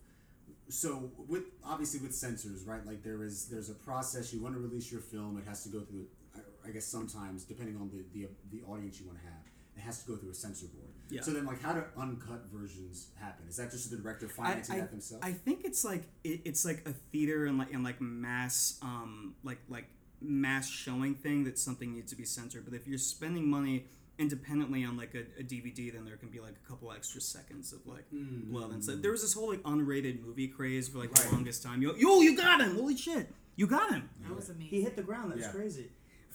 so 0.69 1.11
with 1.27 1.43
obviously 1.63 1.99
with 1.99 2.13
censors, 2.13 2.65
right? 2.65 2.85
Like 2.85 3.03
there 3.03 3.23
is 3.23 3.47
there's 3.47 3.69
a 3.69 3.75
process. 3.75 4.33
You 4.33 4.41
want 4.41 4.55
to 4.55 4.61
release 4.61 4.91
your 4.91 5.01
film, 5.01 5.37
it 5.37 5.47
has 5.47 5.63
to 5.63 5.69
go 5.69 5.81
through. 5.81 6.07
I, 6.35 6.69
I 6.69 6.71
guess 6.71 6.85
sometimes, 6.85 7.43
depending 7.43 7.75
on 7.77 7.89
the, 7.89 8.03
the 8.13 8.29
the 8.51 8.63
audience 8.65 8.99
you 8.99 9.07
want 9.07 9.19
to 9.19 9.25
have, 9.25 9.43
it 9.75 9.81
has 9.81 10.03
to 10.03 10.11
go 10.11 10.15
through 10.15 10.31
a 10.31 10.35
censor 10.35 10.67
board. 10.67 10.93
Yeah. 11.09 11.21
So 11.21 11.31
then, 11.31 11.45
like, 11.45 11.61
how 11.61 11.73
do 11.73 11.83
uncut 11.97 12.45
versions 12.53 13.07
happen? 13.19 13.47
Is 13.47 13.57
that 13.57 13.71
just 13.71 13.89
the 13.89 13.97
director 13.97 14.27
financing 14.29 14.75
I, 14.75 14.79
that 14.81 14.91
themselves? 14.91 15.25
I 15.25 15.31
think 15.31 15.61
it's 15.65 15.83
like 15.83 16.03
it, 16.23 16.41
it's 16.45 16.65
like 16.65 16.83
a 16.87 16.93
theater 17.11 17.45
and 17.45 17.57
like 17.57 17.73
and 17.73 17.83
like 17.83 17.99
mass 18.01 18.77
um 18.81 19.35
like 19.43 19.59
like 19.69 19.89
mass 20.21 20.69
showing 20.69 21.15
thing 21.15 21.43
that 21.45 21.57
something 21.57 21.93
needs 21.93 22.11
to 22.11 22.17
be 22.17 22.25
censored. 22.25 22.65
But 22.65 22.73
if 22.73 22.87
you're 22.87 22.97
spending 22.97 23.49
money 23.49 23.85
independently 24.17 24.83
on 24.83 24.97
like 24.97 25.15
a, 25.15 25.19
a 25.39 25.43
DVD, 25.43 25.93
then 25.93 26.03
there 26.05 26.17
can 26.17 26.29
be 26.29 26.39
like 26.41 26.55
a 26.63 26.67
couple 26.69 26.91
extra 26.91 27.21
seconds 27.21 27.71
of 27.73 27.79
like 27.87 28.05
blood 28.11 28.71
and 28.71 28.83
stuff. 28.83 28.97
There 29.01 29.11
was 29.11 29.21
this 29.21 29.33
whole 29.33 29.49
like 29.49 29.63
unrated 29.63 30.21
movie 30.23 30.47
craze 30.47 30.89
for 30.89 30.97
like 30.99 31.11
the 31.11 31.29
longest 31.31 31.63
time. 31.63 31.81
Yo, 31.81 31.95
yo, 31.95 32.21
you 32.21 32.35
got 32.35 32.59
him! 32.61 32.75
Holy 32.75 32.97
shit, 32.97 33.33
you 33.55 33.65
got 33.65 33.91
him! 33.91 34.09
That 34.27 34.35
was 34.35 34.49
amazing. 34.49 34.67
He 34.69 34.81
hit 34.81 34.95
the 34.97 35.03
ground. 35.03 35.31
That's 35.31 35.43
Yeah. 35.43 35.51
crazy. 35.51 35.89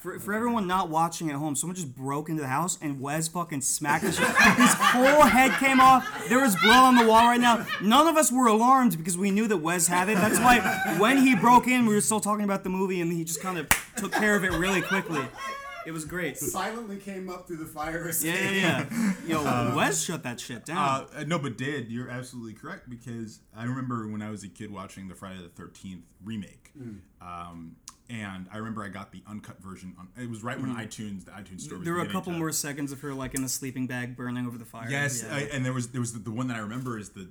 For, 0.04 0.18
for 0.18 0.34
everyone 0.34 0.66
not 0.66 0.90
watching 0.90 1.30
at 1.30 1.36
home, 1.36 1.56
someone 1.56 1.74
just 1.74 1.94
broke 1.94 2.28
into 2.28 2.42
the 2.42 2.48
house 2.48 2.76
and 2.82 3.00
Wes 3.00 3.26
fucking 3.26 3.62
smacked 3.62 4.04
his 4.04 4.18
His 4.18 4.26
whole 4.28 5.22
head 5.22 5.52
came 5.52 5.80
off. 5.80 6.28
There 6.28 6.42
was 6.42 6.54
blood 6.56 6.76
on 6.76 6.96
the 6.96 7.06
wall 7.06 7.24
right 7.24 7.40
now. 7.40 7.66
None 7.80 8.06
of 8.06 8.18
us 8.18 8.30
were 8.30 8.46
alarmed 8.46 8.98
because 8.98 9.16
we 9.16 9.30
knew 9.30 9.48
that 9.48 9.56
Wes 9.56 9.86
had 9.86 10.10
it. 10.10 10.16
That's 10.16 10.38
why 10.38 10.60
when 10.98 11.16
he 11.16 11.34
broke 11.34 11.68
in, 11.68 11.86
we 11.86 11.94
were 11.94 12.02
still 12.02 12.20
talking 12.20 12.44
about 12.44 12.64
the 12.64 12.68
movie 12.68 13.00
and 13.00 13.10
he 13.10 13.24
just 13.24 13.40
kind 13.40 13.56
of 13.56 13.66
took 13.96 14.12
care 14.12 14.36
of 14.36 14.44
it 14.44 14.52
really 14.52 14.82
quickly. 14.82 15.22
It 15.86 15.92
was 15.92 16.04
great. 16.04 16.36
Silently 16.36 16.98
came 16.98 17.30
up 17.30 17.46
through 17.46 17.56
the 17.58 17.64
fire 17.64 18.06
escape. 18.06 18.34
Yeah, 18.34 18.50
yeah, 18.90 19.14
yeah. 19.26 19.70
Yo, 19.70 19.74
Wes 19.74 20.02
shut 20.02 20.22
that 20.24 20.38
shit 20.38 20.66
down. 20.66 21.06
Uh, 21.16 21.24
no, 21.26 21.38
but 21.38 21.56
did 21.56 21.90
you're 21.90 22.10
absolutely 22.10 22.52
correct 22.52 22.90
because 22.90 23.40
I 23.56 23.64
remember 23.64 24.06
when 24.06 24.20
I 24.20 24.28
was 24.28 24.44
a 24.44 24.48
kid 24.48 24.70
watching 24.70 25.08
the 25.08 25.14
Friday 25.14 25.40
the 25.40 25.48
Thirteenth 25.48 26.04
remake, 26.22 26.72
um, 27.22 27.76
and 28.10 28.46
I 28.52 28.58
remember 28.58 28.84
I 28.84 28.88
got 28.88 29.12
the 29.12 29.22
uncut 29.26 29.62
version. 29.62 29.94
On, 29.98 30.08
it 30.22 30.28
was 30.28 30.42
right 30.42 30.60
when 30.60 30.70
mm-hmm. 30.70 30.80
iTunes, 30.80 31.24
the 31.24 31.30
iTunes 31.30 31.62
store. 31.62 31.78
Was 31.78 31.84
there 31.84 31.94
were 31.94 32.02
a 32.02 32.08
couple 32.08 32.32
more 32.32 32.52
seconds 32.52 32.92
of 32.92 33.00
her 33.00 33.14
like 33.14 33.34
in 33.34 33.42
a 33.44 33.48
sleeping 33.48 33.86
bag 33.86 34.16
burning 34.16 34.46
over 34.46 34.58
the 34.58 34.64
fire. 34.64 34.88
Yes, 34.90 35.24
Yeah. 35.26 35.34
I, 35.34 35.40
and 35.52 35.64
there 35.64 35.72
was 35.72 35.88
there 35.88 36.00
was 36.00 36.12
the, 36.12 36.18
the 36.18 36.30
one 36.30 36.48
that 36.48 36.56
I 36.56 36.60
remember 36.60 36.98
is 36.98 37.10
the, 37.10 37.28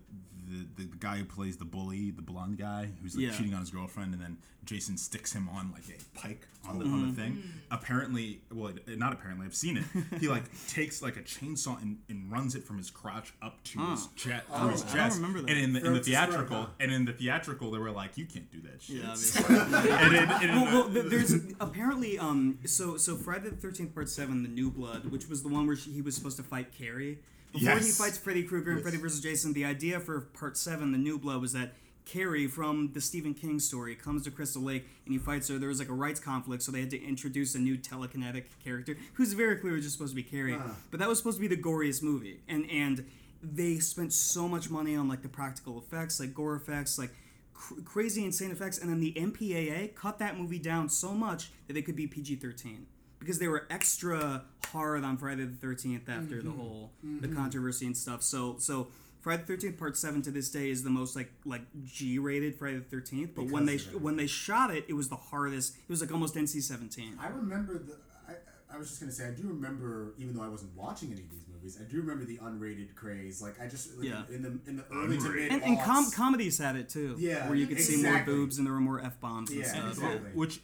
the 0.76 0.84
the 0.84 0.96
guy 0.98 1.18
who 1.18 1.26
plays 1.26 1.58
the 1.58 1.66
bully, 1.66 2.12
the 2.12 2.22
blonde 2.22 2.58
guy 2.58 2.90
who's 3.02 3.16
like 3.16 3.26
Yeah. 3.26 3.32
cheating 3.32 3.54
on 3.54 3.62
his 3.62 3.70
girlfriend, 3.72 4.14
and 4.14 4.22
then 4.22 4.38
Jason 4.66 4.98
sticks 4.98 5.34
him 5.34 5.50
on 5.50 5.72
like 5.72 5.84
a 5.90 6.20
pike 6.20 6.48
on 6.68 6.80
the 6.80 6.86
Mm-hmm. 6.86 6.94
on 6.94 7.10
the 7.10 7.22
thing. 7.22 7.44
Apparently, 7.72 8.40
well, 8.52 8.72
not 8.88 9.12
apparently, 9.14 9.46
I've 9.46 9.56
seen 9.56 9.78
it. 9.78 9.84
He 10.20 10.28
like 10.30 10.44
takes 10.68 11.02
like 11.02 11.18
a 11.18 11.22
chainsaw 11.22 11.82
and, 11.82 11.98
and 12.08 12.32
runs 12.32 12.56
it 12.56 12.64
from 12.64 12.78
his 12.78 12.90
crotch 12.90 13.34
up 13.42 13.62
to 13.66 13.80
his 13.92 14.08
chest. 14.16 14.46
to 14.56 14.70
his 14.70 14.84
I 14.94 14.98
don't 15.10 15.16
remember 15.16 15.42
that. 15.42 15.50
And 15.50 15.60
in 15.60 15.74
the, 15.74 15.86
in 15.86 15.94
the 15.94 16.00
theatrical, 16.00 16.70
and 16.80 16.92
in 16.92 17.06
the 17.06 17.14
theatrical, 17.14 17.72
they 17.72 17.80
were 17.80 17.92
like, 17.92 18.18
"You 18.18 18.26
can't 18.26 18.50
do 18.52 18.62
that 18.62 18.82
shit." 18.82 18.98
Yeah, 19.04 19.16
and 20.06 20.16
in, 20.16 20.30
and 20.30 20.44
in 20.44 20.50
well, 20.62 20.66
well, 20.74 20.88
the- 20.88 21.02
th- 21.02 21.12
there's 21.12 21.34
apparently 21.60 22.18
um 22.20 22.60
so 22.66 22.96
so 22.98 23.16
Friday 23.16 23.50
the 23.50 23.56
Thirteenth 23.58 23.94
Part 23.94 24.10
Seven, 24.10 24.44
the 24.44 24.50
New 24.50 24.70
Blood, 24.72 25.12
which 25.12 25.28
was 25.28 25.44
the 25.44 25.50
one 25.50 25.68
where 25.68 25.76
she, 25.76 25.92
he 25.92 26.02
was 26.02 26.16
supposed 26.16 26.38
to 26.38 26.44
fight 26.44 26.72
Carrie. 26.72 27.20
Before 27.54 27.78
he 27.78 27.92
fights 27.92 28.18
Freddy 28.18 28.44
Krueger 28.44 28.72
and 28.72 28.82
Freddy 28.82 28.98
vs. 28.98 29.22
Jason, 29.22 29.54
the 29.54 29.64
idea 29.66 30.00
for 30.00 30.22
Part 30.22 30.58
Seven, 30.58 30.92
the 30.92 30.98
New 30.98 31.20
Blood, 31.20 31.40
was 31.40 31.54
that 31.54 31.74
Carrie 32.06 32.48
from 32.48 32.92
the 32.94 33.02
Stephen 33.02 33.34
King 33.34 33.60
story 33.60 33.96
comes 33.96 34.24
to 34.24 34.32
Crystal 34.32 34.62
Lake 34.62 34.86
and 35.06 35.14
he 35.14 35.20
fights 35.20 35.48
her. 35.48 35.58
There 35.58 35.70
was 35.70 35.80
like 35.80 35.90
a 35.90 35.94
rights 35.94 36.20
conflict, 36.20 36.64
so 36.64 36.72
they 36.72 36.82
had 36.82 36.90
to 36.90 37.02
introduce 37.02 37.56
a 37.56 37.60
new 37.60 37.78
telekinetic 37.78 38.46
character 38.64 38.98
who's 39.14 39.34
very 39.34 39.56
clearly 39.58 39.82
just 39.82 39.94
supposed 39.94 40.12
to 40.12 40.16
be 40.16 40.24
Carrie. 40.24 40.56
Uh-huh. 40.56 40.72
But 40.92 41.00
that 41.00 41.08
was 41.08 41.18
supposed 41.20 41.38
to 41.38 41.42
be 41.42 41.54
the 41.54 41.62
goriest 41.62 42.04
movie, 42.04 42.40
and 42.48 42.70
and 42.70 43.06
they 43.42 43.78
spent 43.78 44.14
so 44.14 44.48
much 44.48 44.70
money 44.70 44.96
on 44.96 45.08
like 45.08 45.22
the 45.22 45.30
practical 45.30 45.78
effects, 45.78 46.20
like 46.20 46.34
gore 46.34 46.56
effects, 46.56 46.98
like 46.98 47.12
cr- 47.54 47.82
crazy 47.86 48.26
insane 48.26 48.52
effects, 48.52 48.78
and 48.78 48.90
then 48.90 49.00
the 49.00 49.14
MPAA 49.14 49.96
cut 49.96 50.20
that 50.20 50.38
movie 50.38 50.60
down 50.60 50.90
so 50.90 51.14
much 51.14 51.52
that 51.68 51.78
it 51.78 51.84
could 51.84 51.96
be 51.96 52.08
PG 52.08 52.38
thirteen 52.38 52.88
because 53.24 53.40
they 53.40 53.48
were 53.48 53.66
extra 53.70 54.44
hard 54.68 55.04
on 55.04 55.18
Friday 55.18 55.46
the 55.46 55.56
Thirteenth 55.56 56.10
after 56.10 56.42
the 56.42 56.50
mm-hmm. 56.50 56.60
whole 56.60 56.92
mm-hmm. 57.06 57.20
the 57.22 57.36
controversy 57.36 57.86
and 57.86 57.98
stuff. 57.98 58.24
So 58.24 58.56
so. 58.60 58.88
Friday 59.22 59.44
the 59.44 59.48
Thirteenth 59.48 59.80
Part 59.80 59.96
Seven 59.96 60.22
to 60.24 60.32
this 60.32 60.50
day 60.50 60.70
is 60.70 60.84
the 60.84 60.90
most 60.90 61.16
like 61.16 61.32
like 61.46 61.62
G 61.86 62.20
rated 62.20 62.56
Friday 62.58 62.80
the 62.80 62.84
Thirteenth, 62.84 63.32
but 63.34 63.46
when 63.46 63.66
they 63.66 63.76
it. 63.76 64.02
when 64.02 64.18
they 64.18 64.28
shot 64.28 64.70
it, 64.76 64.84
it 64.90 64.94
was 64.96 65.08
the 65.08 65.16
hardest. 65.16 65.78
It 65.78 65.90
was 65.90 66.02
like 66.02 66.12
almost 66.12 66.36
NC 66.36 66.62
seventeen. 66.62 67.18
I 67.22 67.30
remember 67.30 67.78
the. 67.78 67.96
I, 68.28 68.34
I 68.76 68.78
was 68.78 68.90
just 68.90 69.00
gonna 69.00 69.14
say 69.14 69.26
I 69.28 69.32
do 69.32 69.48
remember, 69.48 70.14
even 70.18 70.36
though 70.36 70.44
I 70.44 70.50
wasn't 70.50 70.76
watching 70.76 71.14
any 71.14 71.22
of 71.22 71.32
these 71.32 71.46
movies, 71.48 71.80
I 71.80 71.90
do 71.90 72.02
remember 72.02 72.26
the 72.26 72.38
unrated 72.40 72.96
craze. 72.96 73.42
Like 73.42 73.62
I 73.62 73.68
just 73.68 73.98
like, 73.98 74.10
Yeah. 74.10 74.24
in 74.30 74.42
the 74.42 74.60
in 74.68 74.76
the 74.76 74.86
early 74.92 75.18
to 75.18 75.30
mid 75.30 75.52
And, 75.54 75.64
and 75.64 75.80
com- 75.80 76.12
comedies 76.12 76.58
had 76.58 76.76
it 76.76 76.90
too. 76.90 77.16
Yeah, 77.18 77.48
where 77.48 77.56
you 77.56 77.68
could 77.68 77.80
see 77.80 78.04
more 78.04 78.22
boobs 78.26 78.58
and 78.58 78.68
there 78.68 78.74
were 78.74 78.82
more 78.82 79.00
f 79.00 79.22
bombs 79.22 79.52
and 79.52 79.60
Yeah, 79.62 79.68
stuff. 79.68 79.90
exactly. 79.92 80.32
which 80.34 80.60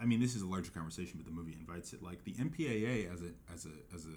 I 0.00 0.04
mean, 0.04 0.20
this 0.20 0.34
is 0.34 0.42
a 0.42 0.46
larger 0.46 0.70
conversation, 0.70 1.14
but 1.16 1.24
the 1.26 1.32
movie 1.32 1.56
invites 1.58 1.92
it. 1.92 2.02
Like 2.02 2.24
the 2.24 2.32
MPAA 2.32 3.12
as 3.12 3.20
a 3.22 3.30
as 3.52 3.66
a 3.66 3.94
as 3.94 4.06
a 4.06 4.16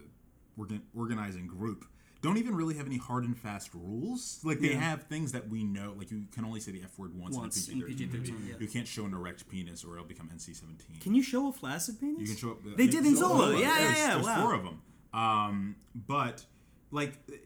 organ, 0.60 0.82
organizing 0.96 1.48
group 1.48 1.86
don't 2.22 2.38
even 2.38 2.54
really 2.54 2.76
have 2.76 2.86
any 2.86 2.98
hard 2.98 3.24
and 3.24 3.38
fast 3.38 3.74
rules. 3.74 4.40
Like 4.44 4.60
they 4.60 4.72
Yeah. 4.72 4.80
have 4.80 5.04
things 5.04 5.32
that 5.32 5.48
we 5.50 5.64
know. 5.64 5.94
Like 5.98 6.12
you 6.12 6.26
can 6.34 6.44
only 6.44 6.60
say 6.60 6.72
the 6.72 6.84
F 6.84 7.00
word 7.00 7.18
once, 7.18 7.36
Once 7.38 7.70
in 7.70 7.82
a 7.82 7.86
in 7.86 7.88
PG-13 7.88 8.12
movie. 8.12 8.32
PG-13, 8.32 8.48
yeah. 8.50 8.56
You 8.60 8.68
can't 8.68 8.88
show 8.88 9.06
an 9.06 9.14
erect 9.14 9.48
penis, 9.48 9.86
or 9.86 9.94
it'll 9.94 10.06
become 10.06 10.30
NC-17. 10.30 11.00
Can 11.02 11.16
you 11.16 11.24
show 11.24 11.48
a 11.48 11.54
flaccid 11.54 12.00
penis? 12.00 12.20
You 12.22 12.28
can 12.28 12.36
show 12.36 12.52
up. 12.52 12.58
They 12.76 12.88
did 12.88 13.06
in 13.06 13.16
Zola. 13.16 13.54
Yeah, 13.54 13.60
yeah, 13.60 13.78
There's, 13.78 13.98
yeah. 13.98 14.14
there's 14.16 14.26
wow. 14.26 14.42
four 14.44 14.54
of 14.54 14.64
them. 14.64 14.82
Um, 15.14 15.76
but 15.96 16.46
like 16.92 17.14
I 17.32 17.38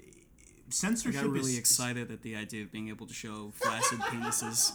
censorship 0.69 1.21
got 1.21 1.29
really 1.29 1.51
is 1.51 1.59
excited 1.59 2.09
at 2.09 2.23
the 2.23 2.35
idea 2.35 2.63
of 2.63 2.71
being 2.71 2.89
able 2.89 3.05
to 3.05 3.13
show 3.13 3.51
flaccid 3.55 3.99
penises. 3.99 4.71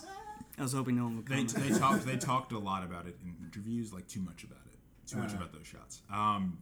I 0.58 0.62
was 0.62 0.72
hoping 0.72 0.96
no 0.96 1.04
one 1.04 1.16
would 1.16 1.26
They, 1.26 1.44
comment. 1.44 1.50
they 1.72 1.78
talked 1.78 2.04
they 2.06 2.16
talked 2.32 2.52
a 2.52 2.58
lot 2.58 2.82
about 2.84 3.06
it 3.06 3.16
in 3.22 3.36
interviews, 3.44 3.92
like 3.92 4.06
too 4.08 4.20
much 4.20 4.44
about 4.44 4.60
it, 4.66 4.78
too 5.08 5.18
much 5.18 5.32
Uh. 5.32 5.36
about 5.36 5.52
those 5.52 5.66
shots. 5.66 6.02
Um, 6.12 6.58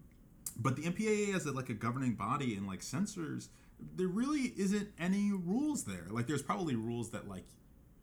but 0.59 0.77
the 0.77 0.83
MPAA 0.83 1.35
as 1.35 1.47
a, 1.47 1.53
like 1.53 1.69
a 1.69 1.75
governing 1.75 2.15
body 2.15 2.55
and 2.57 2.67
like 2.67 2.83
censors, 2.83 3.49
there 3.97 4.09
really 4.09 4.53
isn't 4.57 4.89
any 4.99 5.33
rules 5.33 5.85
there. 5.85 6.07
Like 6.11 6.27
there's 6.27 6.43
probably 6.43 6.77
rules 6.77 7.11
that 7.11 7.29
like 7.29 7.47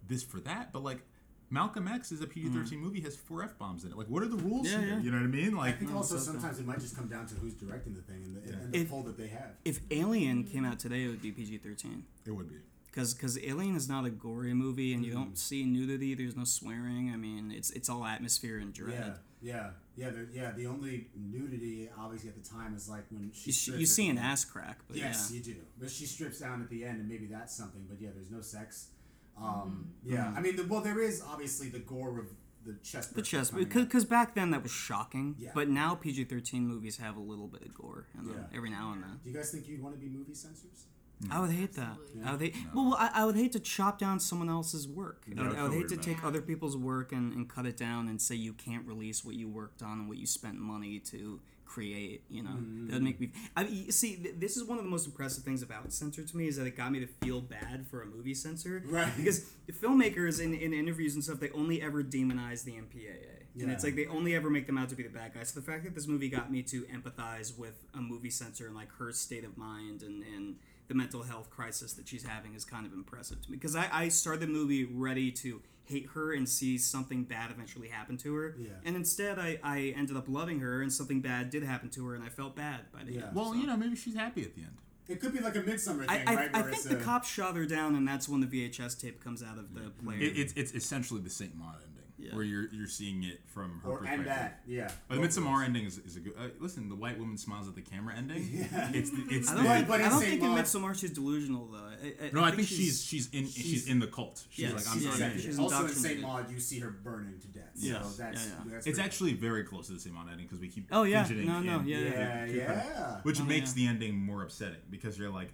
this 0.08 0.24
for 0.24 0.40
that, 0.42 0.72
but 0.74 0.84
like 0.84 1.02
Malcolm 1.50 1.88
X 1.88 2.12
is 2.12 2.20
a 2.22 2.26
PG-13 2.28 2.74
movie 2.80 3.02
has 3.02 3.16
four 3.16 3.44
f 3.44 3.58
bombs 3.60 3.84
in 3.84 3.92
it. 3.92 3.98
Like 3.98 4.08
what 4.08 4.24
are 4.24 4.28
the 4.28 4.38
rules 4.38 4.68
Mm. 4.68 4.72
Yeah, 4.72 4.80
here? 4.80 4.90
yeah. 4.90 5.00
You 5.02 5.12
know 5.12 5.18
what 5.18 5.24
I 5.24 5.28
mean? 5.28 5.56
Like, 5.56 5.66
I 5.66 5.70
Like 5.70 5.80
think 5.80 5.94
also 5.96 6.18
sometimes 6.18 6.60
it 6.60 6.66
might 6.66 6.80
just 6.80 6.96
come 6.96 7.08
down 7.08 7.28
to 7.28 7.36
who's 7.36 7.54
directing 7.54 7.94
the 7.94 8.02
thing 8.02 8.24
and 8.24 8.36
the, 8.36 8.54
and 8.54 8.74
the 8.74 8.80
If- 8.80 8.90
pull 8.90 9.04
that 9.04 9.18
they 9.18 9.28
have. 9.28 9.52
if 9.64 9.80
Alien 9.92 10.44
came 10.46 10.66
out 10.66 10.80
today, 10.80 11.04
it 11.04 11.08
would 11.10 11.22
be 11.22 11.32
PG 11.32 11.60
thirteen. 11.60 12.06
it 12.26 12.32
would 12.32 12.50
be. 12.50 12.56
Because 12.94 13.14
because 13.16 13.40
Alien 13.44 13.76
is 13.76 13.90
not 13.90 14.06
a 14.06 14.10
gory 14.12 14.54
movie, 14.54 14.94
and 14.94 15.04
you 15.04 15.12
Mm. 15.12 15.16
don't 15.16 15.38
see 15.38 15.66
nudity. 15.66 16.14
There's 16.14 16.36
no 16.36 16.44
swearing. 16.44 17.10
I 17.12 17.16
mean, 17.18 17.52
it's 17.52 17.72
it's 17.72 17.90
all 17.90 18.06
atmosphere 18.06 18.60
and 18.60 18.72
dread. 18.72 19.18
yeah, 19.42 19.72
yeah, 19.96 20.12
the, 20.12 20.28
yeah. 20.32 20.52
The 20.52 20.68
only 20.68 21.08
nudity, 21.16 21.90
obviously, 21.98 22.30
at 22.30 22.42
the 22.42 22.48
time 22.48 22.76
is 22.76 22.88
like 22.88 23.06
when 23.10 23.32
she. 23.34 23.52
You, 23.72 23.80
you 23.80 23.86
see 23.88 24.08
an 24.10 24.18
end. 24.18 24.26
ass 24.28 24.46
crack, 24.46 24.82
but 24.88 24.96
Yes, 24.98 25.30
yeah. 25.32 25.38
you 25.40 25.44
do. 25.44 25.56
But 25.80 25.90
she 25.90 26.06
strips 26.06 26.40
down 26.40 26.62
at 26.62 26.70
the 26.70 26.86
end, 26.86 27.00
and 27.00 27.10
maybe 27.10 27.26
that's 27.26 27.56
something. 27.56 27.86
But 27.90 28.00
yeah, 28.00 28.10
there's 28.14 28.30
no 28.30 28.42
sex. 28.42 28.90
Um, 29.36 29.90
yeah, 30.06 30.32
I 30.38 30.42
mean, 30.42 30.56
the, 30.56 30.64
well, 30.66 30.82
there 30.82 31.02
is 31.02 31.24
obviously 31.28 31.70
the 31.70 31.80
gore 31.80 32.20
of 32.20 32.28
the 32.66 32.76
chest. 32.84 33.16
The 33.16 33.24
chest, 33.24 33.56
because 33.56 34.06
back 34.06 34.36
then 34.36 34.52
that 34.52 34.62
was 34.62 34.72
shocking. 34.72 35.36
Yeah. 35.40 35.50
But 35.56 35.68
now 35.70 35.96
PG 35.96 36.26
thirteen 36.26 36.68
movies 36.68 36.98
have 36.98 37.18
a 37.18 37.20
little 37.20 37.48
bit 37.48 37.64
of 37.64 37.74
gore 37.74 38.06
Yeah. 38.24 38.34
every 38.56 38.70
now 38.70 38.94
and 38.94 39.02
then. 39.04 39.20
Do 39.24 39.32
you 39.32 39.36
guys 39.36 39.50
think 39.52 39.68
you'd 39.68 39.82
want 39.82 39.96
to 39.96 40.00
be 40.00 40.08
movie 40.08 40.36
censors? 40.36 40.86
I 41.32 41.40
would 41.40 41.52
hate 41.52 41.74
that. 41.74 41.98
Absolutely. 42.02 42.24
I 42.24 42.32
would 42.32 42.42
hate. 42.42 42.56
Well, 42.74 42.96
I, 43.00 43.12
I 43.14 43.26
would 43.26 43.36
hate 43.36 43.54
to 43.54 43.60
chop 43.60 43.98
down 44.00 44.20
someone 44.20 44.50
else's 44.50 44.88
work. 44.88 45.24
I, 45.28 45.42
would, 45.42 45.58
I 45.58 45.64
would 45.64 45.72
hate 45.72 45.88
to 45.90 45.96
absolutely, 45.96 46.16
take 46.16 46.24
other 46.24 46.42
people's 46.42 46.76
work 46.76 47.12
and, 47.12 47.34
and 47.34 47.50
cut 47.50 47.66
it 47.66 47.78
down 47.78 48.08
and 48.08 48.22
say 48.22 48.36
you 48.36 48.54
can't 48.54 48.86
release 48.86 49.24
what 49.24 49.36
you 49.36 49.48
worked 49.48 49.82
on 49.82 50.00
and 50.00 50.10
what 50.10 50.18
you 50.18 50.26
spent 50.26 50.58
money 50.58 51.00
to 51.00 51.40
create. 51.74 52.24
You 52.30 52.44
know, 52.44 52.52
mm-hmm. 52.52 52.88
that 52.88 52.94
would 52.96 53.04
make 53.04 53.20
me. 53.20 53.32
I 53.56 53.64
mean, 53.64 53.92
see, 53.92 54.16
th- 54.18 54.36
this 54.38 54.58
is 54.58 54.64
one 54.64 54.78
of 54.78 54.84
the 54.84 54.90
most 54.90 55.06
impressive 55.06 55.44
things 55.44 55.62
about 55.62 55.92
censor 55.92 56.24
to 56.24 56.38
me 56.38 56.48
is 56.48 56.58
that 56.58 56.68
it 56.68 56.78
got 56.78 56.92
me 56.92 57.00
to 57.00 57.08
feel 57.08 57.42
bad 57.42 57.88
for 57.90 58.02
a 58.02 58.06
movie 58.06 58.34
censor. 58.34 58.84
Right. 58.86 59.12
Because 59.16 59.50
filmmakers 59.72 60.42
in, 60.42 60.54
in 60.54 60.74
interviews 60.74 61.16
and 61.16 61.24
stuff, 61.24 61.40
they 61.40 61.52
only 61.52 61.82
ever 61.82 62.04
demonize 62.04 62.64
the 62.64 62.74
MPAA. 62.74 63.16
yeah. 63.56 63.64
And 63.64 63.72
it's 63.72 63.84
like 63.84 63.96
they 63.96 64.08
only 64.08 64.36
ever 64.36 64.50
make 64.50 64.68
them 64.68 64.78
out 64.78 64.90
to 64.90 64.96
be 64.96 65.04
the 65.04 65.10
bad 65.10 65.34
guys. 65.34 65.50
So 65.50 65.60
the 65.60 65.66
fact 65.66 65.84
that 65.86 65.96
this 65.96 66.08
movie 66.08 66.30
got 66.30 66.52
me 66.52 66.64
to 66.64 66.84
empathize 66.84 67.58
with 67.58 67.84
a 67.94 68.02
movie 68.02 68.30
censor 68.30 68.68
and 68.68 68.76
like 68.76 68.92
her 69.00 69.12
state 69.12 69.46
of 69.46 69.58
mind 69.58 70.04
and, 70.04 70.24
and 70.24 70.56
the 70.88 70.94
mental 70.94 71.24
health 71.24 71.50
crisis 71.50 71.94
that 71.94 72.08
she's 72.08 72.24
having 72.26 72.54
is 72.54 72.66
kind 72.66 72.86
of 72.86 72.94
impressive 72.94 73.42
to 73.42 73.52
me. 73.52 73.58
Because 73.58 73.76
I, 73.76 73.88
I 73.92 74.10
started 74.10 74.42
the 74.42 74.48
movie 74.48 74.86
ready 74.86 75.32
to 75.32 75.62
hate 75.86 76.08
her 76.14 76.34
and 76.34 76.48
see 76.48 76.78
something 76.78 77.24
bad 77.24 77.52
eventually 77.52 77.90
happen 77.90 78.18
to 78.18 78.34
her. 78.36 78.56
Yeah. 78.58 78.70
And 78.86 78.96
instead, 78.96 79.38
I, 79.40 79.60
I 79.64 79.94
ended 79.98 80.16
up 80.16 80.26
loving 80.28 80.60
her 80.62 80.82
and 80.82 80.92
something 80.92 81.22
bad 81.22 81.50
did 81.50 81.64
happen 81.64 81.90
to 81.90 82.06
her 82.08 82.16
and 82.16 82.24
I 82.24 82.30
felt 82.30 82.56
bad 82.56 82.92
by 82.94 83.04
the 83.04 83.14
Yeah. 83.14 83.26
end. 83.28 83.36
Well, 83.36 83.52
so. 83.52 83.56
you 83.56 83.68
know, 83.68 83.76
maybe 83.76 83.96
she's 83.96 84.16
happy 84.16 84.44
at 84.44 84.56
the 84.56 84.62
end. 84.62 84.78
It 85.10 85.20
could 85.20 85.34
be 85.34 85.40
like 85.42 85.58
a 85.58 85.62
Midsommar 85.62 86.08
thing, 86.08 86.28
I, 86.28 86.36
right? 86.36 86.50
I 86.54 86.62
think 86.62 86.76
it's 86.76 86.86
the 86.86 86.98
a- 86.98 87.02
cops 87.02 87.28
shot 87.30 87.58
her 87.58 87.66
down, 87.66 87.96
and 87.96 88.08
that's 88.08 88.30
when 88.30 88.40
the 88.40 88.48
VHS 88.48 89.02
tape 89.02 89.22
comes 89.22 89.44
out 89.44 89.58
of 89.58 89.74
the 89.74 89.90
player. 90.02 90.18
It, 90.22 90.38
it's 90.38 90.54
it's 90.54 90.72
essentially 90.72 91.20
the 91.20 91.30
Saint 91.30 91.54
Maud 91.58 91.76
ending, 91.86 91.93
Yeah. 92.24 92.36
where 92.36 92.44
you're 92.46 92.68
you're 92.72 92.88
seeing 92.88 93.24
it 93.24 93.42
from 93.48 93.82
her 93.84 93.90
or 93.90 93.98
perspective. 94.00 94.20
and 94.22 94.28
that, 94.30 94.60
yeah. 94.66 94.90
But 95.08 95.22
the 95.22 95.28
Midsommar 95.28 95.64
ending 95.66 95.86
is, 95.86 95.98
is 96.00 96.16
a 96.16 96.20
good. 96.22 96.34
Uh, 96.40 96.48
listen, 96.60 96.88
the 96.90 96.96
white 96.96 97.20
woman 97.20 97.38
smiles 97.38 97.68
at 97.68 97.76
the 97.76 97.82
camera 97.82 98.14
ending. 98.18 98.68
It's 98.94 99.10
the, 99.12 99.24
it's 99.30 99.50
I 99.52 99.56
the, 99.56 99.64
don't, 99.64 99.66
But- 99.68 99.76
think, 99.76 99.88
but 99.88 100.02
I 100.02 100.04
in 100.06 100.10
don't 100.10 100.20
Saint 100.20 100.30
think 100.32 100.44
in 100.44 100.50
Maud- 100.50 100.60
Midsommar 100.66 101.00
she's 101.00 101.12
delusional 101.12 101.68
though. 101.72 101.78
I, 101.78 102.26
I, 102.28 102.30
no, 102.32 102.44
I 102.44 102.52
think 102.52 102.68
she's 102.68 103.04
she's 103.04 103.30
in 103.34 103.46
she's, 103.48 103.66
she's- 103.66 103.88
in 103.88 104.00
the 104.00 104.08
cult. 104.08 104.44
She's 104.50 104.66
Yes, 104.72 104.74
like 104.88 104.96
I'm 104.96 105.02
yeah, 105.04 105.12
I'm 105.12 105.20
yeah, 105.20 105.32
in. 105.32 105.40
she's 105.40 105.60
also 105.60 105.84
in. 105.86 105.90
Saint 105.90 106.22
Maud, 106.22 106.50
you 106.52 106.60
see 106.60 106.80
her 106.80 106.90
burning 106.92 107.40
to 107.40 107.48
death. 107.48 107.72
So 107.76 107.88
Yes, 107.88 108.16
that's, 108.18 108.46
yeah, 108.46 108.52
yeah. 108.66 108.72
that's 108.74 108.88
It's 108.88 109.00
actually 109.00 109.34
very 109.34 109.64
close 109.64 109.88
to 109.88 109.94
the 109.94 110.00
Saint 110.00 110.16
Maud 110.16 110.30
ending 110.32 110.46
because 110.46 110.60
we 110.60 110.68
keep 110.70 110.88
Oh, 110.92 111.04
yeah. 111.04 111.28
No, 111.30 111.60
no, 111.60 111.82
yeah, 111.86 111.98
yeah. 112.00 112.46
yeah, 112.46 112.46
yeah. 112.46 113.18
which 113.24 113.42
Oh, 113.42 113.46
makes 113.46 113.74
the 113.74 113.88
ending 113.88 114.16
more 114.16 114.44
upsetting 114.44 114.78
because 114.90 115.18
you're 115.18 115.30
like, 115.32 115.50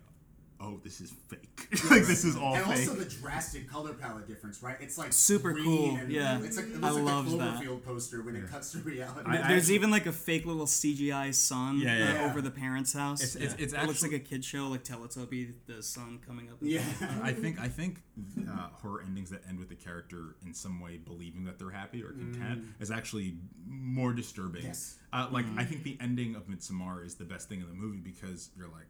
oh, 0.62 0.80
this 0.84 1.00
is 1.02 1.12
fake. 1.28 1.68
like 1.90 2.04
this 2.06 2.26
is 2.26 2.36
all 2.36 2.56
fake. 2.56 2.66
and 2.68 2.74
fake. 2.78 2.90
also 2.90 3.00
the 3.00 3.06
drastic 3.10 3.70
color 3.70 3.94
palette 3.94 4.28
difference, 4.28 4.62
right? 4.62 4.78
It's 4.82 4.98
like 4.98 5.14
Super 5.14 5.54
green 5.54 5.66
cool, 5.66 5.96
and 5.98 6.12
yeah. 6.12 6.38
blue. 6.38 6.48
It's 6.48 6.58
like 6.58 6.68
it 6.68 6.84
I 6.84 6.90
looks 6.90 6.96
like 6.96 7.04
loved 7.06 7.34
a 7.34 7.38
that. 7.38 7.62
Cloverfield 7.62 7.84
poster 7.86 8.22
when 8.24 8.36
it 8.36 8.50
cuts 8.50 8.72
to 8.74 8.80
reality. 8.80 9.22
I- 9.26 9.32
I 9.32 9.48
There's 9.50 9.64
actually- 9.64 9.76
even 9.76 9.92
like 9.92 10.06
a 10.06 10.12
fake 10.12 10.46
little 10.46 10.66
CGI 10.66 11.34
sun 11.34 11.80
Yeah, 11.80 11.94
uh, 11.94 11.98
yeah. 11.98 12.26
over 12.30 12.42
the 12.42 12.52
parents' 12.52 12.94
house. 12.94 13.22
It's- 13.24 13.36
it's- 13.36 13.56
it's 13.60 13.74
it 13.74 13.88
looks 13.88 14.04
like 14.04 14.12
a 14.14 14.20
kid 14.20 14.44
show, 14.44 14.68
like 14.68 14.84
Teletubby, 14.84 15.54
the 15.68 15.82
sun 15.84 16.20
coming 16.26 16.50
up. 16.50 16.58
yeah. 16.62 16.82
I 17.24 17.32
think 17.34 17.60
I 17.60 17.68
think 17.68 18.02
uh, 18.50 18.68
horror 18.82 19.02
endings 19.06 19.30
that 19.30 19.42
end 19.48 19.60
with 19.60 19.70
the 19.70 19.76
character 19.76 20.36
in 20.46 20.54
some 20.54 20.80
way 20.82 20.98
believing 20.98 21.46
that 21.46 21.58
they're 21.58 21.70
happy 21.70 22.04
or 22.04 22.10
content 22.12 22.64
is 22.80 22.92
actually 22.92 23.36
more 23.68 24.12
disturbing. 24.14 24.64
Mm. 24.64 24.66
Yes. 24.66 24.98
Uh, 25.14 25.28
like 25.32 25.46
I 25.58 25.64
think 25.64 25.84
the 25.84 25.98
ending 26.02 26.36
of 26.36 26.48
Midsommar 26.48 27.06
is 27.06 27.16
the 27.16 27.24
best 27.26 27.48
thing 27.50 27.62
in 27.62 27.68
the 27.68 27.74
movie 27.74 28.00
because 28.00 28.50
you're 28.58 28.68
like, 28.68 28.88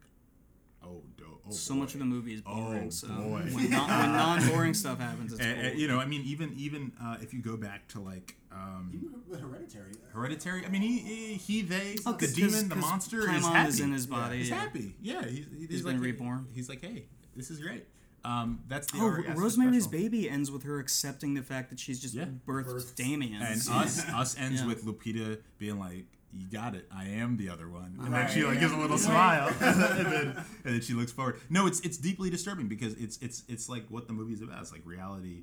oh, 0.84 1.02
do- 1.16 1.38
oh 1.46 1.50
So 1.50 1.74
boy. 1.74 1.80
much 1.80 1.94
of 1.94 2.00
the 2.00 2.06
movie 2.06 2.34
is 2.34 2.40
boring. 2.42 2.84
Oh, 2.86 2.90
so 2.90 3.08
boy. 3.08 3.42
when, 3.52 3.70
non, 3.70 3.88
when 3.88 4.12
non-boring 4.12 4.74
stuff 4.74 4.98
happens, 5.00 5.32
it's 5.32 5.40
And- 5.42 5.72
cool. 5.72 5.80
you 5.80 5.88
know, 5.88 5.98
I 5.98 6.06
mean, 6.06 6.22
even 6.22 6.52
even 6.56 6.92
uh, 7.02 7.16
if 7.20 7.32
you 7.34 7.40
go 7.42 7.56
back 7.56 7.88
to 7.88 8.00
like 8.00 8.36
um, 8.52 9.12
With 9.28 9.40
Hereditary. 9.40 9.92
Hereditary, 10.12 10.66
I 10.66 10.68
mean, 10.68 10.82
he 10.82 10.98
he, 10.98 11.34
he 11.34 11.62
they 11.62 11.96
Oh, 12.06 12.12
the 12.12 12.26
'cause- 12.26 12.34
demon, 12.34 12.68
the 12.68 12.76
monster 12.76 13.20
is 13.30 13.46
happy. 13.46 13.68
is 13.68 13.80
in 13.80 13.92
his 13.92 14.06
body, 14.06 14.38
He's 14.38 14.48
yeah. 14.50 14.56
happy. 14.56 14.94
Yeah, 15.00 15.24
he's, 15.24 15.46
he's, 15.58 15.68
He's 15.70 15.84
like, 15.84 15.94
been 15.94 16.02
reborn. 16.02 16.48
He's 16.52 16.68
like, 16.68 16.80
hey, 16.80 17.06
this 17.36 17.50
is 17.50 17.60
great. 17.60 17.86
Um, 18.22 18.60
that's 18.68 18.90
the 18.92 18.98
Oh, 18.98 19.06
Ari 19.06 19.24
Rosemary's 19.34 19.84
special. 19.84 19.98
Baby 20.02 20.28
ends 20.28 20.50
with 20.50 20.64
her 20.64 20.78
accepting 20.78 21.32
the 21.32 21.42
fact 21.42 21.70
that 21.70 21.78
she's 21.80 22.00
just 22.00 22.12
Yeah. 22.14 22.26
birthed, 22.46 22.66
Birthed. 22.66 22.94
Damien. 22.94 23.40
And 23.40 23.60
us 23.70 24.04
us 24.10 24.36
ends 24.38 24.60
Yeah. 24.60 24.66
with 24.66 24.84
Lupita 24.84 25.38
being 25.58 25.78
like, 25.78 26.04
"You 26.32 26.46
got 26.48 26.74
it. 26.74 26.86
I 26.94 27.06
am 27.06 27.36
the 27.36 27.48
other 27.48 27.68
one." 27.68 27.96
And 28.00 28.12
Right. 28.12 28.26
then 28.26 28.34
she 28.34 28.44
like 28.44 28.60
gives 28.60 28.72
a 28.72 28.76
little 28.76 28.98
smile, 28.98 29.48
and, 29.60 29.80
then, 30.06 30.44
and 30.64 30.74
then 30.74 30.80
she 30.80 30.94
looks 30.94 31.12
forward. 31.12 31.40
No, 31.50 31.66
it's 31.66 31.80
it's 31.80 31.96
deeply 31.96 32.30
disturbing 32.30 32.68
because 32.68 32.94
it's 32.94 33.18
it's 33.22 33.42
it's 33.48 33.68
like 33.68 33.84
what 33.88 34.06
the 34.06 34.12
movie's 34.12 34.42
about. 34.42 34.60
It's 34.62 34.72
like 34.72 34.82
reality 34.84 35.42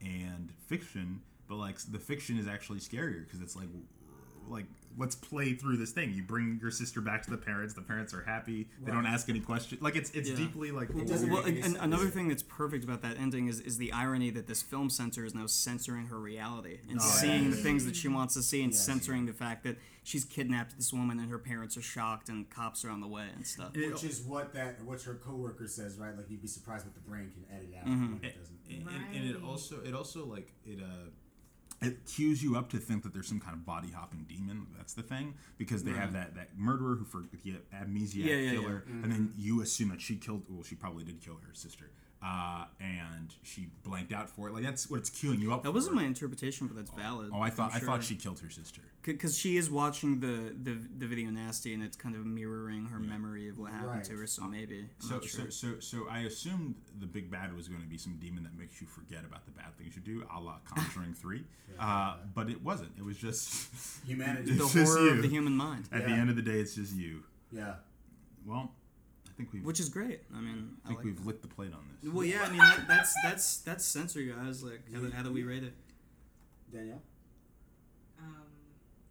and 0.00 0.52
fiction, 0.66 1.20
but 1.48 1.56
like 1.56 1.78
the 1.90 1.98
fiction 1.98 2.38
is 2.38 2.46
actually 2.46 2.78
scarier 2.78 3.24
because 3.24 3.40
it's 3.40 3.56
like 3.56 3.68
like 4.50 4.66
let's 4.96 5.14
play 5.14 5.52
through 5.54 5.76
this 5.76 5.92
thing. 5.92 6.12
You 6.12 6.24
bring 6.24 6.58
your 6.60 6.72
sister 6.72 7.00
back 7.00 7.22
to 7.22 7.30
the 7.30 7.36
parents. 7.36 7.72
The 7.72 7.82
parents 7.82 8.12
are 8.12 8.22
happy. 8.22 8.68
They 8.82 8.90
don't 8.90 9.06
ask 9.06 9.28
any 9.28 9.38
questions. 9.40 9.80
Like 9.80 9.94
it's 9.94 10.10
it's 10.10 10.28
Yeah. 10.30 10.36
deeply 10.36 10.70
like 10.72 10.88
doesn't 11.06 11.30
well, 11.30 11.44
and, 11.44 11.56
and 11.58 11.76
another 11.76 12.08
thing 12.08 12.26
that's 12.28 12.42
perfect 12.42 12.82
about 12.84 13.02
that 13.02 13.16
ending 13.18 13.46
is, 13.46 13.60
is 13.60 13.78
the 13.78 13.92
irony 13.92 14.30
that 14.30 14.46
this 14.48 14.60
film 14.62 14.90
censor 14.90 15.24
is 15.24 15.34
now 15.34 15.46
censoring 15.46 16.06
her 16.06 16.18
reality 16.18 16.78
and 16.90 17.00
seeing 17.00 17.50
the 17.50 17.56
things 17.56 17.84
that 17.84 17.94
she 17.94 18.08
wants 18.08 18.34
to 18.34 18.42
see 18.42 18.62
and 18.62 18.72
Yes. 18.72 18.84
censoring 18.84 19.26
the 19.26 19.32
fact 19.32 19.62
that 19.64 19.76
she's 20.02 20.24
kidnapped 20.24 20.76
this 20.76 20.92
woman 20.92 21.20
and 21.20 21.30
her 21.30 21.38
parents 21.38 21.76
are 21.76 21.82
shocked 21.82 22.28
and 22.28 22.48
cops 22.50 22.84
are 22.84 22.90
on 22.90 23.00
the 23.00 23.06
way 23.08 23.26
and 23.36 23.46
stuff. 23.46 23.76
Which 23.76 24.02
is 24.02 24.22
what 24.22 24.52
that 24.54 24.82
what 24.82 25.00
her 25.02 25.14
coworker 25.14 25.68
says, 25.68 25.96
right? 25.96 26.16
Like 26.16 26.28
you'd 26.28 26.42
be 26.42 26.48
surprised 26.48 26.86
what 26.86 26.94
the 26.94 27.00
brain 27.08 27.30
can 27.30 27.44
edit 27.56 27.72
out 27.78 27.86
Mm-hmm. 27.86 28.14
when 28.14 28.24
it 28.24 28.36
doesn't. 28.36 28.58
and, 28.68 28.88
and- 28.88 29.16
and 29.16 29.30
it 29.36 29.42
also 29.44 29.76
it 29.84 29.94
also 29.94 30.26
like 30.26 30.52
it 30.66 30.80
uh 30.82 31.10
it 31.80 32.06
cues 32.06 32.42
you 32.42 32.56
up 32.56 32.70
to 32.70 32.78
think 32.78 33.04
that 33.04 33.12
there's 33.12 33.28
some 33.28 33.40
kind 33.40 33.54
of 33.54 33.64
body 33.64 33.90
hopping 33.94 34.26
demon. 34.28 34.66
That's 34.76 34.94
the 34.94 35.02
thing 35.02 35.34
because 35.56 35.84
they 35.84 35.92
have 35.92 36.12
that 36.12 36.34
that 36.34 36.56
murderer 36.56 36.96
who 36.96 37.04
for 37.04 37.18
the 37.18 37.54
amnesia 37.72 38.18
Yeah, 38.18 38.34
yeah, 38.34 38.50
killer, 38.52 38.84
yeah. 38.86 38.92
and 39.02 39.12
then 39.12 39.20
mm-hmm. 39.28 39.40
you 39.40 39.62
assume 39.62 39.90
that 39.90 40.00
she 40.00 40.16
killed. 40.16 40.42
Well, 40.48 40.64
she 40.64 40.74
probably 40.74 41.04
did 41.04 41.20
kill 41.20 41.34
her 41.34 41.54
sister, 41.54 41.90
uh, 42.22 42.64
and 42.80 43.32
she 43.42 43.68
blanked 43.84 44.12
out 44.12 44.28
for 44.28 44.48
it. 44.48 44.54
Like 44.54 44.64
that's 44.64 44.90
what 44.90 44.98
it's 45.00 45.10
queuing 45.10 45.40
you 45.40 45.52
up. 45.52 45.62
That 45.62 45.68
for. 45.68 45.74
wasn't 45.74 45.96
my 45.96 46.04
interpretation, 46.04 46.66
but 46.66 46.76
that's 46.76 46.90
valid. 46.90 47.30
Oh, 47.32 47.40
I 47.40 47.50
thought 47.50 47.70
I'm 47.72 47.76
I 47.76 47.80
thought 47.80 48.02
she 48.02 48.16
killed 48.16 48.40
her 48.40 48.50
sister. 48.50 48.80
because 49.02 49.38
she 49.38 49.56
is 49.56 49.70
watching 49.70 50.18
the, 50.20 50.52
the 50.62 50.76
the 50.98 51.06
video 51.06 51.30
nasty 51.30 51.74
and 51.74 51.82
it's 51.82 51.96
kind 51.96 52.16
of 52.16 52.26
mirroring 52.26 52.86
her 52.86 52.98
memory 52.98 53.48
of 53.48 53.58
what 53.58 53.70
happened 53.70 53.88
Right. 53.90 54.04
to 54.04 54.16
her. 54.16 54.26
So 54.26 54.42
maybe 54.44 54.78
I'm 54.80 55.08
So, 55.08 55.14
not 55.14 55.24
sure. 55.24 55.50
so, 55.50 55.74
so, 55.74 55.80
so 55.80 56.06
I 56.10 56.20
assumed 56.20 56.74
the 56.98 57.06
big 57.06 57.30
bad 57.30 57.54
was 57.56 57.68
going 57.68 57.82
to 57.82 57.88
be 57.88 57.98
some 57.98 58.16
demon 58.20 58.42
that 58.44 58.58
makes 58.58 58.80
you 58.80 58.86
forget 58.88 59.24
about 59.24 59.44
the 59.46 59.52
bad 59.52 59.76
things 59.78 59.94
you 59.94 60.02
do, 60.02 60.26
a 60.34 60.40
la 60.40 60.56
Conjuring 60.64 61.14
Three. 61.22 61.44
Uh, 61.78 62.16
but 62.34 62.48
it 62.50 62.62
wasn't. 62.64 62.90
It 62.98 63.04
was 63.04 63.16
just 63.16 63.68
Humanity. 64.06 64.52
the 64.54 64.64
it's 64.64 64.72
just 64.74 64.92
horror 64.92 65.06
you. 65.06 65.10
of 65.14 65.22
the 65.22 65.28
human 65.28 65.56
mind, 65.56 65.88
At 65.92 66.04
the 66.04 66.10
end 66.12 66.30
of 66.30 66.36
the 66.36 66.42
day, 66.42 66.58
it's 66.58 66.74
just 66.74 66.94
you. 66.96 67.22
Yeah. 67.52 67.74
Well, 68.46 68.72
I 68.72 68.77
think 69.38 69.52
we've 69.54 69.64
which 69.64 69.80
is 69.80 69.88
great. 69.88 70.20
I 70.36 70.40
mean, 70.40 70.72
I 70.84 70.88
I 70.88 70.88
think 70.88 70.98
like 70.98 71.04
we've 71.06 71.16
that. 71.16 71.26
licked 71.26 71.42
the 71.42 71.48
plate 71.48 71.72
on 71.72 71.80
this. 72.02 72.12
Well, 72.12 72.24
yeah, 72.24 72.42
I 72.42 72.48
mean 72.50 72.58
that, 72.58 72.84
that's 72.88 73.14
that's 73.22 73.56
that's 73.58 73.84
censor, 73.84 74.20
guys. 74.22 74.62
Like, 74.62 74.82
how, 74.92 75.00
do- 75.00 75.10
how 75.10 75.22
do 75.22 75.32
we 75.32 75.42
rate 75.44 75.62
it? 75.62 75.72
Danielle, 76.72 77.00
Um, 78.20 78.26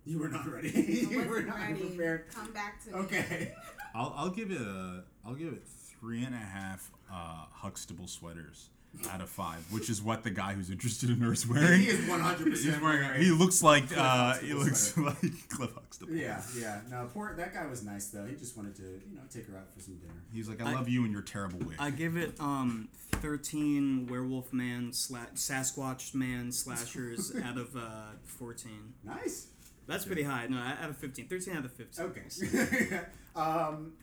you 0.06 0.20
were 0.20 0.30
not 0.30 0.46
ready. 0.52 0.72
I 0.76 0.80
you 1.12 1.18
were 1.20 1.28
wasn't 1.28 1.48
not 1.48 1.58
ready. 1.60 1.80
prepared. 1.88 2.26
Come 2.34 2.52
back 2.54 2.84
to 2.86 2.92
me. 2.92 2.96
Okay. 3.00 3.54
I'll, 3.96 4.14
I'll 4.16 4.30
give 4.30 4.52
it 4.52 4.62
a 4.62 5.04
I'll 5.26 5.34
give 5.34 5.54
it 5.54 5.64
three 5.68 6.24
and 6.24 6.36
a 6.36 6.38
half 6.38 6.92
uh, 7.12 7.46
Huxtable 7.52 8.06
sweaters 8.08 8.70
out 9.12 9.22
of 9.22 9.30
five, 9.30 9.60
which 9.72 9.90
is 9.90 10.02
what 10.02 10.24
the 10.24 10.30
guy 10.30 10.54
who's 10.54 10.70
interested 10.70 11.10
in 11.10 11.18
her 11.22 11.32
is 11.32 11.48
wearing. 11.48 11.82
He 11.82 11.88
is 11.88 12.08
one 12.10 12.20
hundred 12.20 12.52
percent 12.52 12.82
wearing. 12.82 13.22
He 13.22 13.32
looks 13.32 13.62
like 13.62 13.86
uh, 13.96 14.36
he 14.36 14.54
looks 14.54 14.94
sweater. 14.94 15.16
like 15.22 15.50
Cliff 15.50 15.74
Huxtable. 15.74 16.14
Yeah, 16.14 16.42
yeah. 16.58 16.82
No, 16.90 17.08
poor 17.14 17.36
that 17.36 17.54
guy 17.54 17.66
was 17.68 17.84
nice 17.84 18.08
though. 18.08 18.26
He 18.26 18.36
just 18.36 18.58
wanted 18.58 18.76
to, 18.78 18.84
you 18.84 19.16
know, 19.16 19.22
take 19.32 19.48
her 19.48 19.58
out 19.58 19.72
for 19.74 19.80
some 19.82 19.96
dinner. 19.98 20.14
He's 20.34 20.50
like, 20.50 20.62
I 20.62 20.74
love 20.74 20.90
you 20.90 21.04
and 21.04 21.12
your 21.12 21.22
terrible 21.22 21.60
wig. 21.60 21.78
I 21.80 21.92
give 21.92 22.18
it 22.18 22.40
um 22.40 22.90
13 23.14 24.08
werewolf 24.10 24.52
man 24.54 24.92
sla- 24.92 25.34
Sasquatch 25.36 26.14
man 26.16 26.52
slashers 26.52 27.34
out 27.44 27.58
of 27.58 27.76
uh 27.76 28.12
14. 28.26 28.72
Nice. 29.04 29.48
That's 29.88 30.06
pretty 30.06 30.24
high. 30.24 30.48
No, 30.48 30.58
out 30.58 30.90
of 30.90 30.98
15. 30.98 31.28
13 31.28 31.56
out 31.56 31.66
of 31.66 31.72
15. 31.72 32.06
Okay. 32.06 33.00
um, 33.36 33.94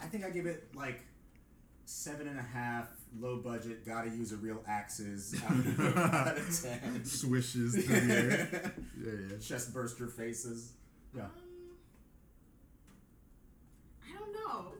I 0.00 0.06
think 0.06 0.24
I 0.24 0.30
give 0.30 0.46
it 0.46 0.68
like 0.74 1.02
seven 1.84 2.28
and 2.28 2.38
a 2.38 2.42
half. 2.42 2.86
Low 3.20 3.36
budget. 3.36 3.84
Gotta 3.84 4.08
use 4.10 4.32
a 4.32 4.36
real 4.36 4.62
axes. 4.66 5.34
Out 5.44 5.50
of, 5.52 5.96
out 5.98 6.38
of 6.38 6.62
ten. 6.62 7.04
Swishes 7.04 7.74
through 7.74 8.00
the 8.00 8.14
air. 8.14 8.72
Yeah, 9.04 9.12
yeah. 9.32 9.36
Chest 9.38 9.74
burster 9.74 10.06
faces. 10.06 10.72
Yeah. 11.14 11.24
Um, 11.24 11.30
I 14.08 14.18
don't 14.18 14.32
know. 14.32 14.72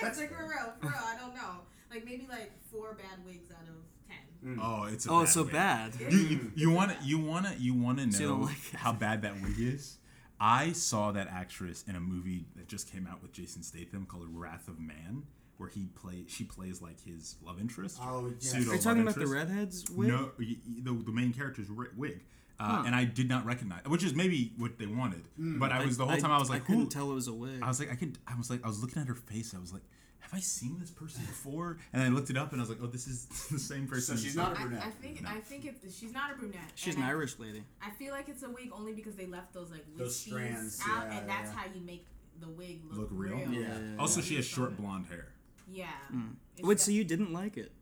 That's 0.00 0.18
like 0.18 0.30
for 0.36 0.44
real, 0.46 0.72
for 0.80 0.86
real. 0.88 0.94
I 1.02 1.16
don't 1.18 1.34
know. 1.34 1.60
Like 1.90 2.04
maybe 2.04 2.26
like 2.28 2.52
four 2.70 2.94
bad 2.94 3.24
wigs 3.26 3.50
out 3.50 3.66
of 3.68 3.74
ten. 4.06 4.58
Oh, 4.62 4.84
it's 4.84 5.06
a 5.06 5.10
Oh, 5.10 5.18
bad 5.18 5.22
it's 5.24 5.32
so 5.34 5.42
wig. 5.42 5.52
bad. 5.52 5.92
You 6.10 6.18
you, 6.18 6.52
you 6.54 6.70
want 6.70 6.92
to 6.98 7.04
you 7.06 7.18
want 7.18 7.46
to 7.46 7.54
you 7.58 7.74
want 7.74 7.98
to 7.98 8.12
So 8.12 8.22
you 8.22 8.28
know 8.28 8.36
like 8.44 8.74
how 8.74 8.92
bad 8.92 9.22
that 9.22 9.34
wig 9.42 9.58
is? 9.58 9.96
I 10.40 10.72
saw 10.72 11.12
that 11.12 11.28
actress 11.28 11.84
in 11.86 11.96
a 11.96 12.00
movie 12.00 12.46
that 12.56 12.66
just 12.68 12.90
came 12.90 13.06
out 13.10 13.20
with 13.22 13.32
Jason 13.32 13.62
Statham 13.62 14.06
called 14.06 14.28
Wrath 14.32 14.68
of 14.68 14.78
Man, 14.80 15.24
where 15.60 15.68
he 15.68 15.86
play 15.94 16.24
she 16.26 16.44
plays 16.44 16.80
like 16.80 16.98
his 17.04 17.36
love 17.44 17.60
interest. 17.60 17.98
Oh, 18.02 18.32
yes. 18.40 18.50
pseudo 18.50 18.70
Are 18.70 18.74
you 18.74 18.80
talking 18.80 19.04
love 19.04 19.14
about 19.16 19.26
the 19.26 19.30
interest. 19.30 19.48
redheads 19.50 19.90
wig? 19.90 20.08
No, 20.08 20.30
y- 20.38 20.56
y- 20.66 20.80
the, 20.82 20.92
the 21.04 21.12
main 21.12 21.32
character's 21.32 21.68
ri- 21.68 21.88
wig. 21.96 22.20
Uh, 22.58 22.64
Huh. 22.64 22.82
And 22.86 22.94
I 22.94 23.04
did 23.04 23.28
not 23.28 23.46
recognize, 23.46 23.80
which 23.86 24.04
is 24.04 24.14
maybe 24.14 24.52
what 24.58 24.78
they 24.78 24.84
wanted. 24.86 25.22
But 25.38 25.72
I 25.72 25.84
was 25.84 25.96
the 25.96 26.04
whole 26.06 26.16
time 26.18 26.30
I 26.30 26.38
was 26.38 26.50
like, 26.50 26.62
I 26.62 26.64
couldn't 26.66 26.82
who? 26.82 26.88
tell 26.90 27.10
it 27.10 27.14
was 27.14 27.26
a 27.28 27.32
wig. 27.32 27.60
I 27.62 27.68
was 27.68 27.78
like, 27.80 27.90
I 27.90 27.94
could. 27.94 28.18
I 28.26 28.36
was 28.36 28.50
like, 28.50 28.62
I 28.64 28.68
was 28.68 28.80
looking 28.82 29.00
at 29.00 29.08
her 29.08 29.14
face. 29.14 29.54
I 29.56 29.58
was 29.58 29.72
like, 29.72 29.82
have 30.20 30.34
I 30.34 30.40
seen 30.40 30.76
this 30.78 30.90
person 30.90 31.22
before? 31.24 31.78
And 31.94 32.02
I 32.02 32.08
looked 32.08 32.28
it 32.28 32.36
up, 32.36 32.52
and 32.52 32.60
I 32.60 32.62
was 32.62 32.68
like, 32.68 32.78
oh, 32.82 32.86
this 32.86 33.06
is 33.06 33.24
the 33.50 33.58
same 33.58 33.86
person. 33.88 34.16
So 34.18 34.22
she's 34.22 34.36
not 34.36 34.54
a 34.56 34.60
I, 34.60 34.62
brunette. 34.64 34.82
I 34.86 34.90
think 34.90 35.22
I 35.26 35.40
think 35.40 35.64
it's 35.64 35.98
she's 35.98 36.12
not 36.12 36.32
a 36.32 36.34
brunette. 36.34 36.60
She's 36.74 36.94
and 36.96 37.02
an 37.04 37.08
I- 37.08 37.12
Irish 37.12 37.38
lady. 37.38 37.64
I 37.82 37.90
feel 37.92 38.12
like 38.12 38.28
it's 38.28 38.42
a 38.42 38.50
wig 38.50 38.70
only 38.74 38.92
because 38.92 39.14
they 39.16 39.26
left 39.26 39.54
those 39.54 39.70
like 39.70 39.84
Those 39.96 40.14
strands, 40.16 40.80
out, 40.86 41.06
yeah, 41.10 41.18
and 41.18 41.28
that's 41.30 41.50
yeah. 41.52 41.58
how 41.60 41.64
you 41.74 41.80
make 41.80 42.04
the 42.40 42.48
wig 42.50 42.82
look, 42.90 42.98
Look 42.98 43.08
real? 43.12 43.38
Yeah. 43.50 43.68
Also, 43.98 44.20
she 44.20 44.36
has 44.36 44.44
short 44.44 44.76
blonde 44.76 45.06
hair. 45.06 45.28
Yeah. 45.72 45.86
Mm. 46.12 46.34
Wait, 46.62 46.80
so 46.80 46.90
you 46.90 47.04
didn't 47.04 47.32
like 47.32 47.56
it? 47.56 47.72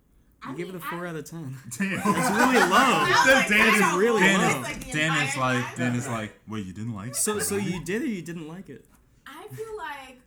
You 0.44 0.52
I 0.52 0.54
gave 0.54 0.68
it 0.68 0.74
a 0.74 0.80
four 0.80 1.06
I- 1.06 1.10
out 1.10 1.16
of 1.16 1.24
ten. 1.24 1.56
Damn. 1.78 1.92
It's 1.94 2.04
really 2.04 2.60
low. 2.60 2.68
like, 3.32 3.48
Dan 3.48 3.74
is 3.74 3.96
really 3.98 4.20
know, 4.20 4.38
low. 4.38 4.48
it's 4.60 4.68
like 4.68 4.84
the 4.86 4.92
Dan 4.92 5.26
is 5.28 5.36
like, 5.36 5.64
time. 5.64 5.74
Dan 5.76 5.94
is 5.96 6.08
like, 6.08 6.32
wait, 6.46 6.64
you 6.66 6.72
didn't 6.72 6.94
like? 6.94 7.08
It? 7.08 7.16
So, 7.16 7.38
so 7.40 7.56
you 7.56 7.82
did 7.84 8.02
or 8.02 8.06
you 8.06 8.22
didn't 8.22 8.46
like 8.48 8.68
it? 8.68 8.84
I 9.26 9.46
feel 9.54 9.76
like 9.76 10.18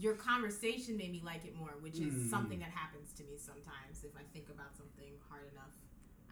your 0.00 0.14
conversation 0.14 0.96
made 0.96 1.12
me 1.12 1.22
like 1.24 1.44
it 1.44 1.56
more, 1.56 1.74
which 1.80 1.98
is 2.00 2.12
Hmm. 2.12 2.28
something 2.30 2.58
that 2.58 2.70
happens 2.70 3.12
to 3.12 3.22
me 3.22 3.36
sometimes. 3.38 4.02
If 4.02 4.16
I 4.16 4.22
think 4.32 4.48
about 4.48 4.74
something 4.76 5.12
hard 5.28 5.44
enough, 5.52 5.70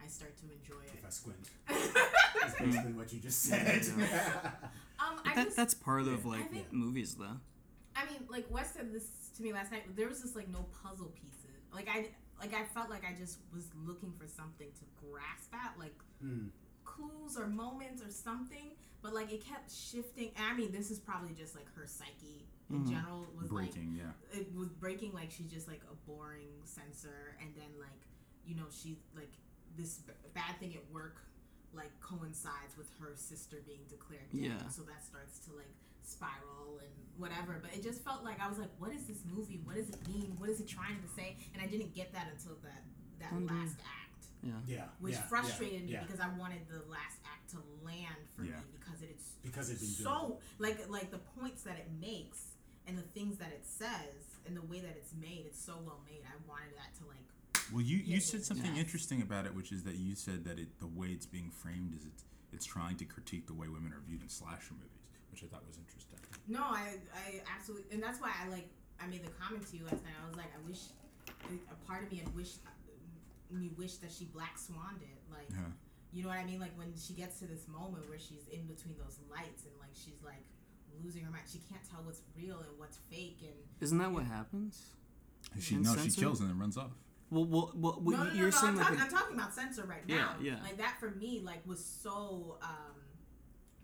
I 0.03 0.09
start 0.09 0.37
to 0.39 0.45
enjoy 0.47 0.83
it. 0.85 0.99
If 0.99 1.07
I 1.07 1.11
squint. 1.11 1.49
That's 2.41 2.59
basically 2.59 2.93
what 2.95 3.13
you 3.13 3.21
just 3.21 3.43
said. 3.43 3.83
Um, 4.99 5.21
I 5.25 5.35
That, 5.37 5.45
just, 5.47 5.57
that's 5.57 5.75
part 5.75 6.03
of 6.03 6.25
like 6.27 6.51
think- 6.51 6.73
movies, 6.73 7.15
though. 7.15 7.37
I 7.95 8.05
mean, 8.07 8.25
like 8.29 8.47
Wes 8.51 8.73
said 8.73 8.93
this 8.93 9.22
to 9.37 9.43
me 9.43 9.53
last 9.53 9.71
night. 9.73 9.85
There 9.97 10.09
was 10.09 10.21
just 10.23 10.37
like 10.37 10.49
no 10.49 10.67
puzzle 10.83 11.13
pieces. 11.21 11.63
Like 11.75 11.89
I, 11.89 12.09
like 12.41 12.55
I 12.55 12.65
felt 12.65 12.91
like 12.91 13.05
I 13.05 13.15
just 13.19 13.39
was 13.55 13.65
looking 13.87 14.13
for 14.13 14.27
something 14.27 14.69
to 14.69 14.85
grasp 15.07 15.53
at, 15.55 15.79
like 15.79 15.95
Hmm. 16.23 16.49
clues 16.85 17.37
or 17.37 17.47
moments 17.47 18.03
or 18.03 18.11
something. 18.11 18.73
But 19.03 19.15
like 19.15 19.33
it 19.33 19.45
kept 19.45 19.73
shifting. 19.73 20.31
And 20.37 20.47
I 20.53 20.55
mean, 20.57 20.71
this 20.73 20.91
is 20.91 20.99
probably 21.01 21.35
just 21.35 21.55
like 21.57 21.67
her 21.75 21.87
psyche 21.87 22.47
in 22.71 22.87
general 22.87 23.27
was 23.39 23.53
like 23.53 23.73
Breaking, 23.75 23.93
yeah. 24.01 24.39
it 24.39 24.49
was 24.57 24.69
breaking 24.71 25.13
like 25.13 25.31
she's 25.31 25.51
just 25.53 25.69
like 25.69 25.83
a 25.93 25.95
boring 26.09 26.49
censor 26.65 27.37
and 27.43 27.51
then 27.55 27.69
like 27.79 28.01
you 28.47 28.55
know 28.57 28.65
she's 28.73 28.97
like 29.15 29.29
this 29.77 29.99
b- 29.99 30.15
bad 30.33 30.57
thing 30.59 30.73
at 30.73 30.81
work 30.91 31.21
like 31.75 31.91
coincides 32.01 32.73
with 32.79 32.89
her 32.99 33.13
sister 33.15 33.59
being 33.67 33.81
declared 33.91 34.25
dead 34.33 34.57
Yeah. 34.57 34.69
so 34.69 34.81
that 34.89 35.05
starts 35.05 35.39
to 35.41 35.51
like 35.53 35.69
spiral 36.05 36.79
and 36.81 36.91
whatever 37.16 37.59
but 37.62 37.70
it 37.74 37.83
just 37.83 38.03
felt 38.05 38.24
like 38.24 38.41
i 38.41 38.49
was 38.49 38.59
like 38.59 38.70
what 38.79 38.93
is 38.93 39.05
this 39.05 39.23
movie 39.31 39.61
what 39.65 39.77
does 39.77 39.89
it 39.89 39.97
mean 40.09 40.35
what 40.39 40.49
is 40.49 40.61
it 40.61 40.69
trying 40.69 40.97
to 41.01 41.09
say 41.16 41.37
and 41.55 41.62
i 41.62 41.66
didn't 41.66 41.95
get 41.95 42.12
that 42.12 42.27
until 42.33 42.57
that 42.62 42.83
that 43.20 43.33
Wonder- 43.33 43.53
last 43.55 43.77
act 43.81 44.27
Yeah. 44.43 44.53
yeah. 44.66 44.85
which 45.01 45.15
yeah, 45.15 45.20
frustrated 45.23 45.81
yeah, 45.83 45.87
me 45.87 45.93
yeah. 45.93 46.03
because 46.03 46.20
i 46.20 46.29
wanted 46.39 46.61
the 46.69 46.83
last 46.91 47.19
act 47.31 47.51
to 47.51 47.59
land 47.85 48.23
for 48.35 48.43
Yeah. 48.45 48.57
me 48.59 48.65
because 48.79 49.03
it's 49.03 49.27
Because 49.43 49.69
it'd 49.70 49.81
been 49.81 49.89
so 50.05 50.39
like 50.59 50.79
like 50.89 51.11
the 51.11 51.20
points 51.39 51.62
that 51.62 51.77
it 51.79 51.89
makes 52.01 52.41
and 52.89 52.99
the 52.99 53.07
things 53.15 53.39
that 53.39 53.53
it 53.53 53.65
says 53.65 54.41
and 54.47 54.57
the 54.57 54.62
way 54.62 54.81
that 54.81 54.95
it's 54.97 55.12
made 55.20 55.45
it's 55.47 55.62
so 55.62 55.74
well 55.87 56.01
made 56.07 56.23
i 56.27 56.35
wanted 56.49 56.73
that 56.81 56.91
to 56.99 57.07
like 57.07 57.23
Well, 57.73 57.81
you, 57.83 57.99
you 57.99 58.19
said 58.20 58.43
something 58.45 58.74
Yes. 58.74 58.85
interesting 58.85 59.23
about 59.23 59.47
it, 59.47 59.55
which 59.55 59.70
is 59.73 59.85
that 59.85 59.95
you 59.97 60.15
said 60.16 60.45
that 60.45 60.59
it 60.59 60.69
the 60.81 60.87
way 61.01 61.09
it's 61.16 61.27
being 61.27 61.51
framed 61.51 61.95
is 61.95 62.05
it's 62.05 62.24
it's 62.53 62.66
trying 62.66 62.97
to 62.97 63.05
critique 63.07 63.47
the 63.47 63.55
way 63.55 63.69
women 63.69 63.93
are 63.97 64.03
viewed 64.07 64.20
in 64.20 64.29
slasher 64.29 64.74
movies, 64.74 65.02
which 65.33 65.43
I 65.43 65.47
thought 65.49 65.65
was 65.67 65.79
interesting. 65.81 66.21
no 66.47 66.61
i 66.63 67.01
i 67.17 67.41
absolutely 67.57 67.89
and 67.93 68.03
that's 68.03 68.21
why 68.21 68.31
i 68.45 68.49
like 68.49 68.69
i 69.01 69.07
made 69.07 69.25
the 69.25 69.33
comment 69.41 69.67
to 69.71 69.77
you 69.77 69.85
last 69.85 70.05
night 70.05 70.15
i 70.23 70.29
was 70.29 70.37
like 70.37 70.53
i 70.55 70.61
wish 70.69 70.93
a 71.49 71.77
part 71.89 72.05
of 72.05 72.13
me 72.13 72.19
had 72.19 72.29
wished 72.37 72.59
me 73.51 73.71
wish 73.77 73.97
that 73.97 74.11
she 74.13 74.25
black 74.27 74.57
swanned 74.59 75.03
it 75.03 75.19
like 75.31 75.49
Yeah. 75.51 75.73
you 76.13 76.23
know 76.23 76.29
what 76.31 76.39
i 76.39 76.45
mean 76.45 76.61
like 76.61 76.77
when 76.77 76.93
she 76.97 77.13
gets 77.15 77.39
to 77.41 77.47
this 77.47 77.67
moment 77.69 78.09
where 78.09 78.19
she's 78.19 78.47
in 78.53 78.65
between 78.67 78.97
those 78.99 79.19
lights 79.31 79.65
and 79.65 79.73
like 79.81 79.93
she's 79.93 80.21
like 80.25 80.45
losing 81.03 81.23
her 81.25 81.31
mind 81.31 81.45
she 81.51 81.61
can't 81.71 81.83
tell 81.89 82.01
what's 82.05 82.21
real 82.37 82.59
and 82.61 82.73
what's 82.79 82.99
fake 83.11 83.39
and 83.43 83.57
Isn't 83.81 83.99
that 83.99 84.13
what 84.13 84.25
happens? 84.25 84.93
She 85.59 85.75
In 85.75 85.83
no, 85.83 85.93
she 85.95 86.01
Censored? 86.13 86.23
kills 86.23 86.41
and 86.41 86.49
then 86.51 86.59
runs 86.59 86.77
off. 86.77 86.93
Well, 87.31 87.45
well, 87.47 87.73
well, 87.75 87.99
well 88.01 88.17
no, 88.19 88.25
no, 88.25 88.31
no, 88.31 88.37
you're 88.37 88.51
no, 88.51 88.57
saying 88.57 88.75
I'm, 88.75 88.77
like 88.77 88.85
talking, 88.87 89.01
a- 89.01 89.05
I'm 89.05 89.11
talking 89.11 89.35
about 89.37 89.55
censor 89.55 89.85
right 89.85 90.03
Yeah, 90.07 90.17
now. 90.17 90.35
yeah. 90.41 90.57
Like 90.63 90.77
that 90.79 90.97
for 91.01 91.11
me, 91.11 91.41
like 91.45 91.67
was 91.67 91.83
so 91.85 92.59
um, 92.63 92.97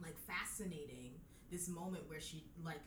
like 0.01 0.17
fascinating. 0.27 1.13
This 1.51 1.69
moment 1.69 2.09
where 2.09 2.21
she 2.21 2.45
like 2.65 2.81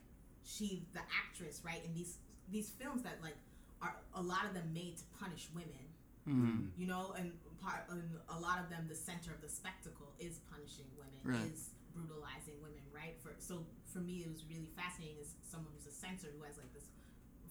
she 0.44 0.86
the 0.94 1.02
actress 1.24 1.62
right 1.64 1.84
in 1.86 1.94
these 1.94 2.18
these 2.52 2.70
films 2.70 3.02
that 3.04 3.18
like 3.22 3.38
are 3.82 3.96
a 4.14 4.22
lot 4.22 4.46
of 4.46 4.54
them 4.54 4.72
made 4.74 4.98
to 4.98 5.04
punish 5.20 5.50
women. 5.54 5.86
Mhm. 6.28 6.70
You 6.78 6.86
know, 6.88 7.14
and 7.18 7.32
part 7.60 7.90
and 7.90 8.04
a 8.30 8.40
lot 8.40 8.60
of 8.60 8.70
them 8.70 8.88
the 8.88 8.96
center 8.96 9.34
of 9.34 9.42
the 9.42 9.50
spectacle 9.50 10.14
is 10.20 10.40
punishing 10.52 10.86
women, 10.98 11.20
Right. 11.24 11.52
is 11.52 11.72
brutalizing 11.94 12.62
women, 12.62 12.82
right? 12.94 13.20
For 13.22 13.34
so 13.40 13.66
for 13.92 14.00
me, 14.00 14.24
it 14.24 14.30
was 14.30 14.46
really 14.46 14.70
fascinating 14.76 15.18
as 15.20 15.34
someone 15.50 15.74
who's 15.74 15.88
a 15.88 15.92
censor 15.92 16.28
who 16.38 16.44
has 16.44 16.58
like 16.58 16.72
this 16.74 16.86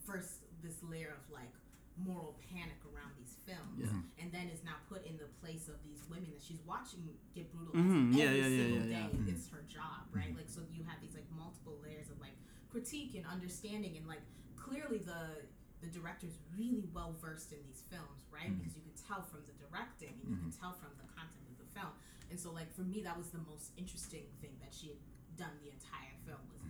first 0.07 0.43
this 0.63 0.83
layer 0.83 1.11
of 1.11 1.31
like 1.31 1.53
moral 1.99 2.39
panic 2.49 2.79
around 2.87 3.13
these 3.19 3.35
films. 3.45 3.77
Yeah. 3.79 3.87
Mm-hmm. 3.91 4.21
and 4.23 4.29
then 4.33 4.47
is 4.53 4.63
now 4.65 4.79
put 4.89 5.03
in 5.07 5.17
the 5.19 5.29
place 5.43 5.67
of 5.69 5.77
these 5.83 6.01
women 6.09 6.31
that 6.33 6.43
she's 6.43 6.63
watching 6.65 7.03
get 7.35 7.51
brutalized 7.51 7.83
Mhm, 7.83 8.15
yeah, 8.15 8.25
every 8.31 8.41
yeah, 8.41 8.47
yeah, 8.47 8.63
single 8.63 8.87
day. 8.89 9.07
It's 9.33 9.47
mm-hmm. 9.47 9.57
her 9.57 9.65
job 9.69 10.01
right? 10.13 10.31
Mm-hmm. 10.31 10.39
Like 10.45 10.51
so 10.51 10.61
you 10.73 10.83
have 10.87 10.99
these 11.03 11.15
like 11.15 11.27
multiple 11.35 11.77
layers 11.83 12.09
of 12.11 12.17
like 12.23 12.37
critique 12.71 13.15
and 13.19 13.27
understanding 13.27 13.97
and 13.99 14.07
like 14.07 14.23
clearly 14.57 14.99
the 15.03 15.45
the 15.83 15.89
director's 15.89 16.37
really 16.57 16.85
well 16.93 17.17
versed 17.21 17.51
in 17.57 17.61
these 17.67 17.83
films 17.91 18.23
right? 18.31 18.53
Because 18.55 18.77
you 18.77 18.85
can 18.85 18.95
tell 18.97 19.23
from 19.27 19.43
the 19.49 19.57
directing 19.59 20.15
and 20.23 20.27
you 20.31 20.39
can 20.41 20.53
tell 20.53 20.73
from 20.77 20.93
the 21.01 21.09
content 21.13 21.45
of 21.51 21.57
the 21.59 21.69
film. 21.75 21.93
And 22.31 22.39
so 22.39 22.53
like 22.55 22.71
for 22.73 22.87
me 22.87 23.01
that 23.03 23.17
was 23.19 23.29
the 23.35 23.43
most 23.49 23.73
interesting 23.77 24.25
thing 24.41 24.55
that 24.63 24.71
she 24.73 24.95
had 24.95 25.01
done 25.37 25.55
the 25.65 25.69
entire 25.73 26.15
film 26.25 26.41
was 26.53 26.63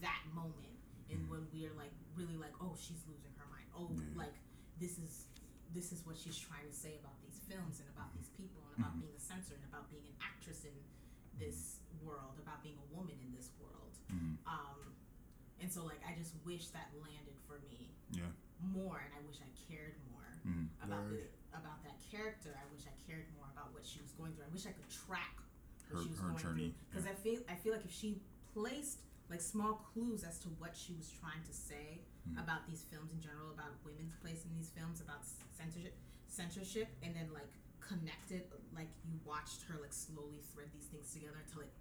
that 0.00 0.22
moment. 0.32 0.74
And 1.12 1.28
when 1.28 1.44
we're 1.52 1.74
like 1.76 1.92
really 2.16 2.38
like 2.40 2.54
oh 2.62 2.72
she's 2.78 3.02
losing 3.06 3.34
her 3.36 3.46
mind. 3.52 3.68
Oh 3.76 3.90
like 4.16 4.32
this 4.82 4.98
is 4.98 5.30
this 5.72 5.88
is 5.94 6.02
what 6.04 6.18
she's 6.20 6.36
trying 6.36 6.66
to 6.68 6.74
say 6.74 6.98
about 7.00 7.16
these 7.24 7.38
films 7.48 7.80
and 7.80 7.88
about 7.96 8.10
these 8.12 8.28
people 8.36 8.60
and 8.68 8.82
about 8.82 8.92
being 9.00 9.14
a 9.16 9.22
censor 9.22 9.54
and 9.56 9.64
about 9.72 9.86
being 9.88 10.04
an 10.04 10.16
actress 10.20 10.66
in 10.68 10.74
this 11.40 11.80
world 12.04 12.36
about 12.42 12.60
being 12.66 12.76
a 12.76 12.88
woman 12.92 13.16
in 13.24 13.30
this 13.32 13.48
world. 13.62 13.94
Um 14.44 14.92
and 15.62 15.70
so 15.72 15.86
like 15.88 16.02
i 16.04 16.12
just 16.18 16.34
wish 16.44 16.68
that 16.76 16.90
landed 17.00 17.38
for 17.46 17.62
me 17.70 17.94
Yeah. 18.12 18.28
more 18.60 18.98
and 19.00 19.12
i 19.16 19.20
wish 19.24 19.38
i 19.40 19.48
cared 19.70 19.96
more 20.10 20.20
Mm. 20.42 20.66
about 20.82 21.06
the, 21.08 21.22
about 21.54 21.78
that 21.86 22.02
character. 22.10 22.50
I 22.58 22.66
wish 22.74 22.82
i 22.90 22.94
cared 23.06 23.30
more 23.38 23.46
about 23.54 23.70
what 23.72 23.86
she 23.86 24.02
was 24.02 24.10
going 24.18 24.34
through. 24.34 24.46
I 24.50 24.52
wish 24.52 24.66
i 24.66 24.74
could 24.74 24.90
track 24.90 25.38
Her- 25.88 25.94
what 25.94 26.02
she 26.02 26.10
was 26.10 26.18
her 26.18 26.34
going 26.34 26.42
journey, 26.42 26.68
through. 26.74 26.90
Because 26.90 27.04
yeah. 27.06 27.12
i 27.12 27.16
feel 27.24 27.38
i 27.48 27.54
feel 27.54 27.72
like 27.78 27.86
if 27.86 27.94
she 27.94 28.20
placed 28.52 28.98
like 29.30 29.40
small 29.40 29.74
clues 29.94 30.24
as 30.24 30.36
to 30.44 30.48
what 30.60 30.74
she 30.76 30.92
was 30.98 31.08
trying 31.08 31.40
to 31.46 31.54
say 31.54 32.02
Mm. 32.22 32.38
about 32.38 32.62
these 32.70 32.86
films 32.86 33.10
in 33.10 33.18
general 33.18 33.50
about 33.50 33.74
women's 33.82 34.14
place 34.22 34.46
in 34.46 34.54
these 34.54 34.70
films 34.70 35.02
about 35.02 35.26
censorship 35.50 35.90
censorship 36.30 36.86
and 37.02 37.10
then 37.18 37.26
like 37.34 37.50
connected 37.82 38.46
like 38.70 38.86
you 39.02 39.18
watched 39.26 39.66
her 39.66 39.74
like 39.82 39.92
slowly 39.92 40.38
thread 40.54 40.70
these 40.70 40.86
things 40.86 41.10
together 41.10 41.42
until 41.42 41.66
it 41.66 41.72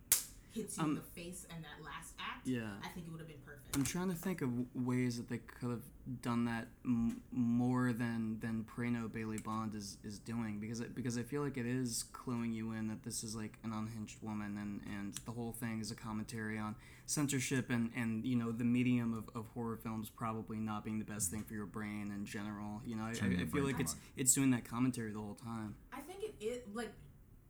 hits 0.53 0.78
you 0.78 0.84
in 0.84 0.90
Um, 0.91 0.95
the 0.95 1.02
face 1.22 1.45
and 1.53 1.64
that 1.64 1.84
last 1.84 2.14
act 2.19 2.48
Yeah. 2.48 2.72
i 2.84 2.88
think 2.90 3.07
it 3.07 3.11
would 3.11 3.19
have 3.19 3.28
been 3.28 3.38
perfect 3.45 3.76
I'm 3.76 3.84
trying 3.86 4.10
to 4.10 4.15
think 4.15 4.41
of 4.41 4.49
ways 4.76 5.15
that 5.18 5.30
they 5.30 5.38
could 5.38 5.69
have 5.69 5.84
done 6.22 6.44
that 6.45 6.68
m- 6.84 7.22
more 7.32 7.94
than 7.94 8.38
than 8.41 8.65
Prano 8.65 9.10
Bailey 9.10 9.38
Bond 9.38 9.76
is, 9.76 9.98
is 10.03 10.19
doing 10.19 10.60
because 10.60 10.82
it, 10.82 10.94
because 10.94 11.18
I 11.18 11.23
feel 11.23 11.41
like 11.41 11.56
it 11.57 11.65
is 11.65 12.03
cluing 12.11 12.53
you 12.53 12.73
in 12.73 12.90
that 12.90 13.03
this 13.03 13.23
is 13.23 13.34
like 13.34 13.57
an 13.64 13.72
unhinged 13.72 14.18
woman 14.22 14.57
and, 14.57 14.82
and 14.94 15.14
the 15.26 15.32
whole 15.32 15.53
thing 15.53 15.80
is 15.80 15.90
a 15.90 15.95
commentary 15.95 16.57
on 16.57 16.76
censorship 17.06 17.69
and, 17.69 17.91
and 17.95 18.26
you 18.26 18.36
know 18.36 18.52
the 18.52 18.65
medium 18.65 19.14
of, 19.14 19.30
of 19.40 19.48
horror 19.53 19.78
films 19.78 20.10
probably 20.10 20.57
not 20.57 20.84
being 20.84 20.99
the 20.99 21.06
best 21.06 21.32
thing 21.32 21.44
for 21.44 21.53
your 21.53 21.65
brain 21.65 22.11
in 22.14 22.26
general. 22.26 22.82
You 22.86 22.98
know, 22.98 23.03
I, 23.03 23.11
I, 23.23 23.41
I 23.44 23.45
feel 23.45 23.64
like 23.64 23.80
it's 23.80 23.95
it's 24.18 24.34
doing 24.34 24.52
that 24.52 24.65
commentary 24.65 25.11
the 25.14 25.19
whole 25.19 25.36
time. 25.36 25.76
I 25.94 26.02
think 26.02 26.23
it, 26.23 26.36
it 26.41 26.76
like 26.76 26.91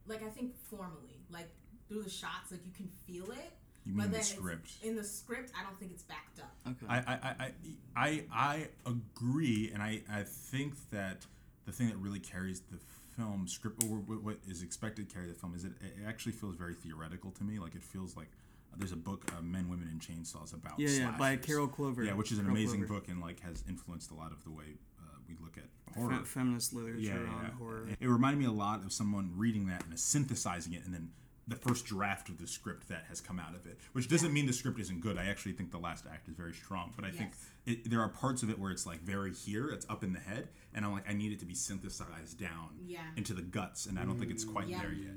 like 0.06 0.22
I 0.24 0.30
think 0.30 0.56
formally 0.70 1.26
like 1.32 1.50
through 1.92 2.04
the 2.04 2.10
shots 2.10 2.52
like 2.52 2.62
you 2.66 2.72
can 2.72 2.90
feel 3.06 3.32
it. 3.32 3.52
You 3.86 3.94
but 3.94 4.04
mean 4.04 4.12
the 4.12 4.18
then 4.18 4.24
script. 4.24 4.72
In 4.84 4.96
the 4.96 5.04
script, 5.04 5.52
I 5.60 5.64
don't 5.64 5.78
think 5.80 5.92
it's 5.92 6.04
backed 6.04 6.40
up. 6.40 6.56
Okay. 6.68 6.86
I, 6.88 6.98
I, 6.98 7.36
I, 7.40 7.52
I, 7.96 8.24
I 8.32 8.68
agree, 8.86 9.72
and 9.74 9.82
I, 9.82 10.02
I 10.12 10.24
think 10.24 10.76
that 10.92 11.26
the 11.66 11.72
thing 11.72 11.88
that 11.90 11.98
really 11.98 12.20
carries 12.20 12.62
the 12.62 12.78
film 13.18 13.48
script, 13.48 13.84
or 13.84 13.98
what 13.98 14.24
what 14.24 14.38
is 14.48 14.62
expected 14.62 15.10
to 15.10 15.14
carry 15.16 15.28
the 15.28 15.34
film, 15.34 15.56
is 15.56 15.66
it, 15.66 15.74
it 15.82 16.08
actually 16.08 16.34
feels 16.34 16.56
very 16.56 16.76
theoretical 16.76 17.32
to 17.32 17.44
me. 17.44 17.58
Like 17.60 17.76
it 17.76 17.84
feels 17.84 18.16
like 18.16 18.30
there's 18.78 18.92
a 18.92 18.98
book, 18.98 19.30
uh, 19.36 19.42
Men, 19.42 19.68
Women, 19.68 19.90
and 19.92 20.00
Chainsaws 20.00 20.54
about 20.54 20.80
Yeah, 20.80 20.90
yeah, 20.90 21.12
by. 21.18 21.36
Carol 21.38 21.68
Clover. 21.68 22.04
Yeah, 22.04 22.14
which 22.14 22.32
is 22.32 22.38
an 22.38 22.46
Carol 22.46 22.58
amazing 22.58 22.86
Clover. 22.86 23.02
book 23.02 23.10
and 23.10 23.20
like 23.20 23.40
has 23.42 23.64
influenced 23.68 24.12
a 24.12 24.14
lot 24.14 24.32
of 24.32 24.44
the 24.44 24.52
way 24.52 24.78
uh, 25.00 25.18
we 25.28 25.36
look 25.44 25.58
at 25.58 25.64
horror. 25.96 26.20
Fe- 26.20 26.26
feminist 26.26 26.72
literature 26.72 27.02
yeah, 27.02 27.14
on 27.14 27.44
yeah. 27.46 27.50
horror. 27.58 27.88
It 28.00 28.08
reminded 28.08 28.40
me 28.40 28.46
a 28.46 28.52
lot 28.52 28.86
of 28.86 28.94
someone 28.94 29.34
reading 29.36 29.66
that 29.68 29.84
and 29.86 30.00
synthesizing 30.00 30.74
it 30.74 30.86
and 30.86 30.94
then 30.94 31.10
the 31.48 31.56
first 31.56 31.86
draft 31.86 32.30
of 32.30 32.38
the 32.40 32.48
script 32.48 32.88
that 32.90 33.04
has 33.10 33.20
come 33.20 33.40
out 33.40 33.56
of 33.56 33.66
it, 33.66 33.78
which 33.94 34.08
doesn't 34.08 34.32
mean 34.32 34.46
the 34.46 34.54
script 34.54 34.80
isn't 34.80 35.02
good. 35.02 35.18
I 35.18 35.26
actually 35.26 35.54
think 35.54 35.72
the 35.72 35.78
last 35.80 36.06
act 36.12 36.28
is 36.30 36.36
very 36.36 36.54
strong, 36.54 36.94
but 36.96 37.04
I 37.04 37.12
think 37.12 37.32
it, 37.66 37.90
there 37.90 38.00
are 38.02 38.10
parts 38.10 38.44
of 38.44 38.50
it 38.50 38.60
where 38.60 38.72
it's 38.72 38.86
like 38.86 39.02
very 39.02 39.34
here, 39.34 39.70
it's 39.70 39.86
up 39.90 40.04
in 40.04 40.14
the 40.14 40.20
head, 40.20 40.50
and 40.74 40.86
I'm 40.86 40.92
like, 40.94 41.10
I 41.10 41.14
need 41.14 41.32
it 41.32 41.40
to 41.40 41.46
be 41.46 41.56
synthesized 41.56 42.40
down 42.40 42.70
Yeah. 42.86 43.00
into 43.18 43.34
the 43.34 43.42
guts, 43.42 43.88
and 43.88 43.98
I 44.00 44.06
don't 44.06 44.20
think 44.20 44.32
it's 44.32 44.46
quite 44.46 44.68
Yeah. 44.68 44.82
there 44.82 44.94
yet. 44.94 45.14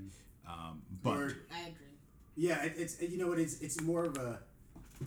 Um, 0.48 0.82
but 1.02 1.16
Or- 1.16 1.36
I 1.54 1.60
agree. 1.68 1.86
Yeah, 2.36 2.62
it, 2.64 2.74
it's 2.76 3.00
you 3.00 3.16
know 3.16 3.28
what 3.28 3.38
it's 3.38 3.60
it's 3.60 3.80
more 3.80 4.04
of 4.04 4.16
a 4.16 4.40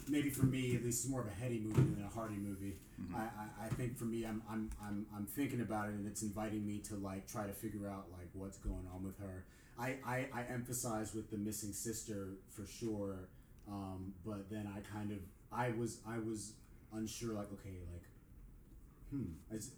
maybe 0.08 0.30
for 0.30 0.46
me 0.46 0.76
at 0.76 0.84
least 0.84 1.04
it's 1.04 1.10
more 1.10 1.22
of 1.22 1.28
a 1.28 1.32
heady 1.32 1.60
movie 1.60 1.82
than 1.94 2.04
a 2.06 2.10
hearty 2.10 2.36
movie. 2.38 2.78
I, 3.14 3.20
I, 3.20 3.66
I 3.66 3.70
think 3.70 3.98
for 3.98 4.06
me 4.06 4.24
I'm, 4.26 4.42
I'm 4.50 4.70
I'm 4.82 5.06
I'm 5.16 5.26
thinking 5.26 5.60
about 5.62 5.90
it 5.90 5.96
and 5.96 6.08
it's 6.08 6.22
inviting 6.24 6.66
me 6.66 6.80
to 6.90 6.96
like 6.96 7.28
try 7.28 7.46
to 7.46 7.52
figure 7.54 7.88
out 7.88 8.06
like 8.18 8.30
what's 8.34 8.58
going 8.60 8.88
on 8.94 9.04
with 9.04 9.18
her. 9.20 9.44
I, 9.80 9.96
I, 10.06 10.28
I 10.34 10.44
emphasize 10.52 11.14
with 11.14 11.30
the 11.30 11.38
missing 11.38 11.72
sister 11.74 12.30
for 12.50 12.66
sure, 12.66 13.30
um, 13.68 14.14
but 14.26 14.50
then 14.50 14.68
I 14.76 14.80
kind 14.96 15.12
of 15.12 15.20
I 15.52 15.70
was 15.72 16.00
I 16.08 16.18
was 16.20 16.54
unsure 16.94 17.34
like 17.34 17.52
okay 17.54 17.76
like 17.92 18.04
hmm 19.12 19.32
it's, 19.52 19.70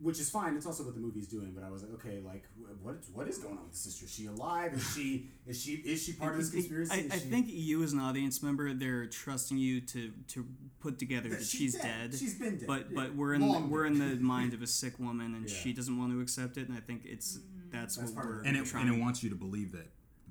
which 0.00 0.18
is 0.18 0.28
fine. 0.28 0.56
It's 0.56 0.66
also 0.66 0.82
what 0.84 0.94
the 0.94 1.00
movie's 1.00 1.28
doing. 1.28 1.52
But 1.54 1.62
I 1.64 1.70
was 1.70 1.82
like, 1.82 1.92
okay, 1.94 2.20
like, 2.24 2.44
what 2.82 2.96
what 3.12 3.28
is 3.28 3.38
going 3.38 3.56
on 3.56 3.62
with 3.64 3.72
the 3.72 3.78
sister? 3.78 4.06
Is 4.06 4.12
she 4.12 4.26
alive? 4.26 4.74
Is 4.74 4.92
she 4.94 5.28
is 5.46 5.62
she 5.62 5.72
is 5.74 6.02
she 6.04 6.12
part 6.14 6.32
of 6.32 6.38
this 6.40 6.50
conspiracy? 6.50 6.92
I, 7.10 7.14
I 7.14 7.18
she- 7.18 7.24
think 7.30 7.46
you 7.48 7.82
as 7.82 7.92
an 7.92 8.00
audience 8.00 8.42
member, 8.42 8.74
they're 8.74 9.06
trusting 9.06 9.56
you 9.56 9.80
to 9.82 10.10
to 10.28 10.46
put 10.80 10.98
together 10.98 11.28
That 11.28 11.38
that 11.38 11.44
she's 11.46 11.60
she's 11.60 11.74
dead. 11.76 12.10
dead. 12.10 12.18
She's 12.18 12.34
been 12.38 12.58
dead, 12.58 12.66
But 12.66 12.90
yeah. 12.90 13.02
but 13.02 13.14
we're 13.14 13.34
in 13.34 13.46
Long 13.46 13.70
we're 13.70 13.86
in 13.86 13.98
the 13.98 14.16
mind 14.34 14.52
of 14.52 14.62
a 14.62 14.66
sick 14.66 14.98
woman, 14.98 15.34
and 15.34 15.48
Yeah. 15.48 15.54
she 15.54 15.72
doesn't 15.72 15.96
want 15.96 16.12
to 16.12 16.20
accept 16.20 16.56
it. 16.56 16.68
And 16.68 16.76
I 16.76 16.80
think 16.80 17.02
it's 17.04 17.38
that's, 17.74 17.96
That's 17.96 18.10
what 18.10 18.16
part 18.22 18.26
we're 18.28 18.40
it. 18.42 18.46
and 18.46 18.56
it, 18.56 18.66
trying. 18.66 18.88
and 18.88 18.96
it 18.96 19.00
wants 19.00 19.22
you 19.22 19.30
to 19.30 19.36
believe 19.36 19.72
that 19.72 19.88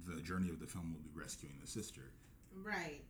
the 0.07 0.21
journey 0.21 0.49
of 0.49 0.59
the 0.59 0.67
film 0.67 0.93
will 0.93 1.01
be 1.01 1.19
rescuing 1.19 1.55
the 1.61 1.67
sister, 1.67 2.01
Right. 2.63 3.01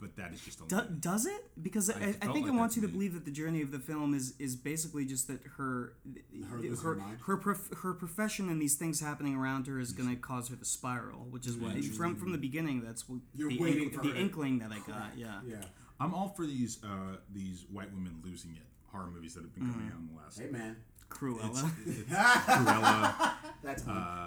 but 0.00 0.14
that 0.16 0.32
is 0.32 0.40
just 0.40 0.60
a 0.60 0.64
Do, 0.68 0.76
lie. 0.76 0.86
does 1.00 1.26
it? 1.26 1.42
Because 1.60 1.90
I, 1.90 1.94
I, 1.94 1.98
felt 2.12 2.32
think 2.34 2.46
like 2.46 2.54
it 2.54 2.56
wants 2.56 2.76
you 2.76 2.82
to 2.82 2.88
to 2.88 2.92
believe 2.92 3.14
that 3.14 3.24
the 3.24 3.30
journey 3.30 3.62
of 3.62 3.72
the 3.72 3.78
film 3.78 4.14
is 4.14 4.34
is 4.38 4.54
basically 4.56 5.04
just 5.06 5.26
that 5.28 5.40
her 5.56 5.94
Her 6.50 6.56
her 6.58 6.62
her 6.68 6.76
her 6.76 6.94
mind? 6.96 7.18
her, 7.26 7.36
prof, 7.36 7.68
her 7.82 7.94
profession 7.94 8.48
and 8.48 8.60
these 8.62 8.76
things 8.76 9.00
happening 9.00 9.34
around 9.34 9.66
her 9.66 9.80
is 9.80 9.92
going 9.92 10.08
to 10.08 10.16
cause 10.16 10.48
her 10.50 10.56
to 10.56 10.64
spiral, 10.64 11.26
which 11.30 11.46
is 11.46 11.56
what 11.56 11.72
from 11.96 12.14
from 12.16 12.32
the 12.32 12.38
beginning. 12.38 12.82
That's 12.82 13.08
what 13.08 13.20
You're 13.34 13.48
the, 13.50 13.58
waiting 13.58 13.84
ink- 13.84 13.94
for 13.94 14.02
the 14.02 14.14
inkling 14.16 14.58
that 14.60 14.70
I 14.72 14.78
got. 14.86 15.16
Yeah. 15.16 15.40
yeah. 15.46 15.56
I'm 15.98 16.14
all 16.14 16.28
for 16.28 16.46
these 16.46 16.78
uh, 16.84 17.16
these 17.32 17.64
white 17.72 17.92
women 17.92 18.20
losing 18.24 18.52
it 18.52 18.62
horror 18.92 19.10
movies 19.10 19.34
that 19.34 19.42
have 19.42 19.54
been 19.54 19.70
coming 19.72 19.88
out 19.92 19.98
in 19.98 20.08
the 20.14 20.20
last. 20.22 20.38
Hey 20.38 20.48
man, 20.50 20.76
Cruella. 21.08 21.70
It's, 21.86 21.98
it's 22.00 22.10
Cruella. 22.10 23.30
that's 23.62 23.82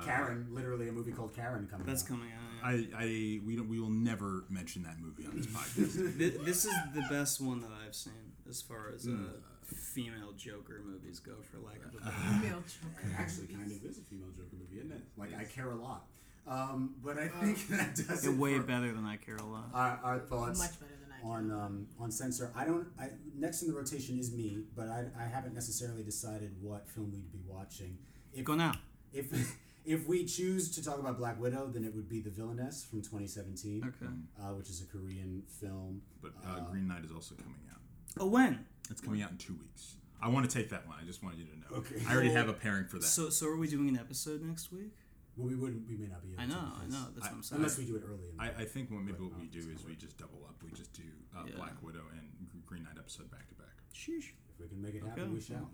Karen. 0.05 0.47
Literally 0.51 0.89
a 0.89 0.91
movie 0.91 1.11
called 1.11 1.35
Karen 1.35 1.67
coming. 1.69 1.85
That's 1.85 2.03
out. 2.03 2.09
coming 2.09 2.29
out. 2.31 2.71
yeah. 2.73 2.97
I, 2.97 3.03
I 3.03 3.39
we 3.45 3.55
don't 3.55 3.69
we 3.69 3.79
will 3.79 3.89
never 3.89 4.43
mention 4.49 4.83
that 4.83 4.97
movie 4.99 5.25
on 5.25 5.35
this 5.37 5.45
podcast. 5.55 6.17
Thi- 6.17 6.43
this 6.45 6.65
is 6.65 6.73
the 6.93 7.03
best 7.09 7.39
one 7.41 7.61
that 7.61 7.71
I've 7.85 7.95
seen 7.95 8.13
as 8.49 8.61
far 8.61 8.91
as 8.95 9.07
uh, 9.07 9.11
Hmm. 9.11 9.75
female 9.75 10.31
Joker 10.35 10.81
movies 10.85 11.19
go, 11.19 11.33
for 11.51 11.59
lack 11.59 11.77
of 11.85 11.93
a 11.93 11.97
better. 12.03 12.15
Female 12.41 12.63
Joker. 12.67 13.15
actually 13.17 13.47
kind 13.47 13.71
of 13.71 13.83
is 13.85 13.99
a 13.99 14.01
female 14.01 14.29
Joker 14.35 14.55
movie, 14.59 14.79
isn't 14.79 14.91
it? 14.91 15.01
Like 15.17 15.29
I 15.37 15.43
care 15.43 15.69
a 15.71 15.75
lot. 15.75 16.05
Um, 16.47 16.95
but 17.03 17.19
I 17.19 17.27
think 17.27 17.67
that 17.67 17.95
does 17.95 18.25
It 18.25 18.31
it 18.31 18.37
way 18.37 18.57
for 18.57 18.63
better 18.63 18.91
than 18.91 19.05
I 19.05 19.17
care 19.17 19.35
a 19.35 19.45
lot. 19.45 19.69
our, 19.73 19.99
our 20.03 20.19
thoughts. 20.19 20.57
Much 20.57 20.79
better 20.79 20.93
than 20.93 20.98
I 20.98 20.98
on 21.23 21.51
um, 21.51 21.87
on 21.99 22.11
censor. 22.11 22.51
I 22.55 22.65
don't. 22.65 22.87
I, 22.99 23.09
next 23.37 23.61
in 23.61 23.67
the 23.69 23.73
rotation 23.77 24.19
is 24.19 24.31
me, 24.31 24.63
but 24.75 24.87
I, 24.87 25.05
I 25.19 25.23
haven't 25.23 25.53
necessarily 25.53 26.03
decided 26.03 26.51
what 26.61 26.89
film 26.89 27.11
we'd 27.11 27.31
be 27.31 27.39
watching. 27.47 27.97
If 28.33 28.45
Go 28.45 28.55
now. 28.55 28.73
if 29.13 29.31
if 29.85 30.07
we 30.07 30.25
choose 30.25 30.69
to 30.75 30.83
talk 30.83 30.99
about 30.99 31.17
Black 31.17 31.39
Widow, 31.39 31.67
then 31.73 31.83
it 31.83 31.95
would 31.95 32.07
be 32.09 32.19
The 32.21 32.29
Villainess 32.29 32.85
from 32.89 33.01
2017, 33.01 33.83
Okay. 33.83 34.11
uh, 34.39 34.53
which 34.53 34.69
is 34.69 34.81
a 34.81 34.85
Korean 34.85 35.43
film. 35.59 36.01
But 36.21 36.33
uh, 36.45 36.61
Green 36.71 36.87
Knight 36.87 37.03
is 37.05 37.11
also 37.11 37.35
coming 37.35 37.55
out. 37.71 37.79
Oh, 38.19 38.27
when? 38.27 38.65
It's 38.91 39.01
coming 39.01 39.21
out 39.21 39.31
in 39.31 39.37
two 39.37 39.53
weeks. 39.53 39.95
I 40.21 40.27
want 40.27 40.49
to 40.49 40.55
take 40.55 40.69
that 40.69 40.85
one. 40.87 40.97
I 41.01 41.05
just 41.05 41.23
wanted 41.23 41.39
you 41.39 41.45
to 41.45 41.57
know. 41.59 41.77
Okay. 41.79 42.03
I 42.07 42.13
already 42.13 42.31
have 42.31 42.49
a 42.49 42.53
pairing 42.53 42.85
for 42.85 42.97
that. 42.97 43.05
So, 43.05 43.29
so 43.29 43.47
are 43.47 43.55
we 43.55 43.67
doing 43.67 43.87
an 43.87 43.97
episode 43.97 44.41
next 44.41 44.71
week? 44.71 44.91
Well, 45.39 45.47
we 45.47 45.55
wouldn't. 45.55 45.87
We 45.87 45.95
may 45.95 46.07
not 46.07 46.21
be. 46.21 46.33
Able 46.35 46.41
I 46.41 46.45
to 46.45 46.51
know, 46.51 46.67
I 46.83 46.85
know. 46.91 47.05
That's 47.15 47.27
what 47.27 47.35
I'm 47.39 47.43
saying. 47.43 47.57
Unless 47.63 47.77
we 47.79 47.85
do 47.85 47.95
it 47.95 48.03
early. 48.05 48.27
In 48.29 48.35
the 48.37 48.43
I, 48.43 48.63
I 48.63 48.65
think 48.65 48.91
what 48.91 49.01
maybe 49.01 49.23
what 49.23 49.39
we 49.39 49.47
do 49.47 49.59
is 49.71 49.85
we 49.87 49.95
just 49.95 50.17
double 50.17 50.43
up. 50.43 50.55
We 50.61 50.71
just 50.75 50.91
do 50.91 51.03
uh, 51.35 51.43
Yeah. 51.47 51.55
Black 51.55 51.81
Widow 51.81 52.03
and 52.11 52.27
Green 52.65 52.83
Knight 52.83 52.97
episode 52.99 53.31
back 53.31 53.47
to 53.47 53.55
back. 53.55 53.71
Sheesh. 53.95 54.35
If 54.51 54.59
we 54.59 54.67
can 54.67 54.81
make 54.81 54.95
it 54.95 55.03
happen, 55.03 55.23
Okay. 55.23 55.31
we 55.31 55.39
shall. 55.41 55.69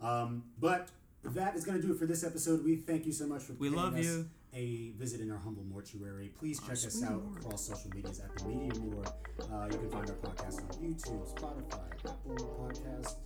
Um, 0.00 0.44
but 0.60 0.88
that 1.24 1.56
is 1.56 1.64
going 1.64 1.80
to 1.80 1.84
do 1.86 1.92
it 1.92 1.98
for 1.98 2.06
this 2.06 2.22
episode. 2.22 2.64
We 2.64 2.76
thank 2.76 3.04
you 3.06 3.12
so 3.12 3.26
much 3.26 3.42
for 3.42 3.54
We 3.54 3.68
love 3.68 3.96
us 3.96 4.04
you. 4.04 4.30
A 4.54 4.92
visit 4.98 5.20
in 5.20 5.30
our 5.30 5.36
humble 5.36 5.62
mortuary. 5.64 6.32
Please 6.38 6.58
check 6.60 6.72
us 6.72 7.02
out 7.04 7.22
Lord. 7.22 7.38
across 7.38 7.66
social 7.66 7.90
medias 7.94 8.20
at 8.20 8.34
the 8.36 8.48
Media 8.48 8.72
Morgue. 8.80 9.06
Uh, 9.40 9.68
you 9.70 9.78
can 9.78 9.90
find 9.90 10.08
our 10.08 10.16
podcast 10.16 10.62
on 10.62 10.82
YouTube, 10.82 11.34
Spotify, 11.34 11.80
Apple 12.06 12.58
Podcast, 12.58 13.16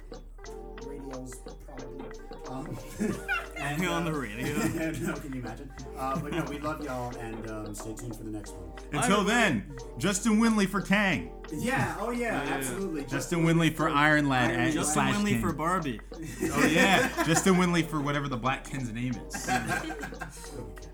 radios, 0.84 1.34
probably. 1.64 2.06
Um, 2.48 2.76
and, 3.56 3.86
On 3.86 4.02
uh, 4.02 4.10
the 4.10 4.18
radio. 4.18 4.46
no, 5.06 5.14
can 5.14 5.32
you 5.32 5.40
imagine? 5.40 5.70
Uh, 5.96 6.18
but 6.18 6.32
no, 6.32 6.44
we 6.50 6.58
love 6.58 6.84
y'all, 6.84 7.16
and 7.16 7.48
um, 7.50 7.74
stay 7.74 7.94
tuned 7.94 8.16
for 8.16 8.24
the 8.24 8.30
next 8.30 8.54
one. 8.54 8.72
Until 8.92 9.22
then, 9.22 9.72
Justin 9.98 10.40
Winley 10.40 10.68
for 10.68 10.80
Kang. 10.80 11.30
Yeah, 11.52 11.96
oh 12.00 12.10
yeah, 12.10 12.44
absolutely. 12.48 13.04
Justin 13.04 13.44
Winley 13.44 13.74
for 13.74 13.88
Iron 13.88 14.28
Lad. 14.28 14.50
Iron 14.50 14.60
at 14.60 14.64
Lad. 14.66 14.74
Justin 14.74 14.94
slash 14.94 15.14
Winley 15.14 15.28
King. 15.30 15.40
for 15.40 15.52
Barbie. 15.52 16.00
Oh 16.52 16.66
yeah, 16.66 17.24
Justin 17.24 17.54
Winley 17.54 17.86
for 17.86 18.00
whatever 18.00 18.26
the 18.28 18.36
Black 18.36 18.64
Kin's 18.68 18.92
name 18.92 19.14
is. 19.28 19.48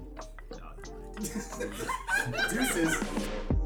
Deuces. 2.51 3.58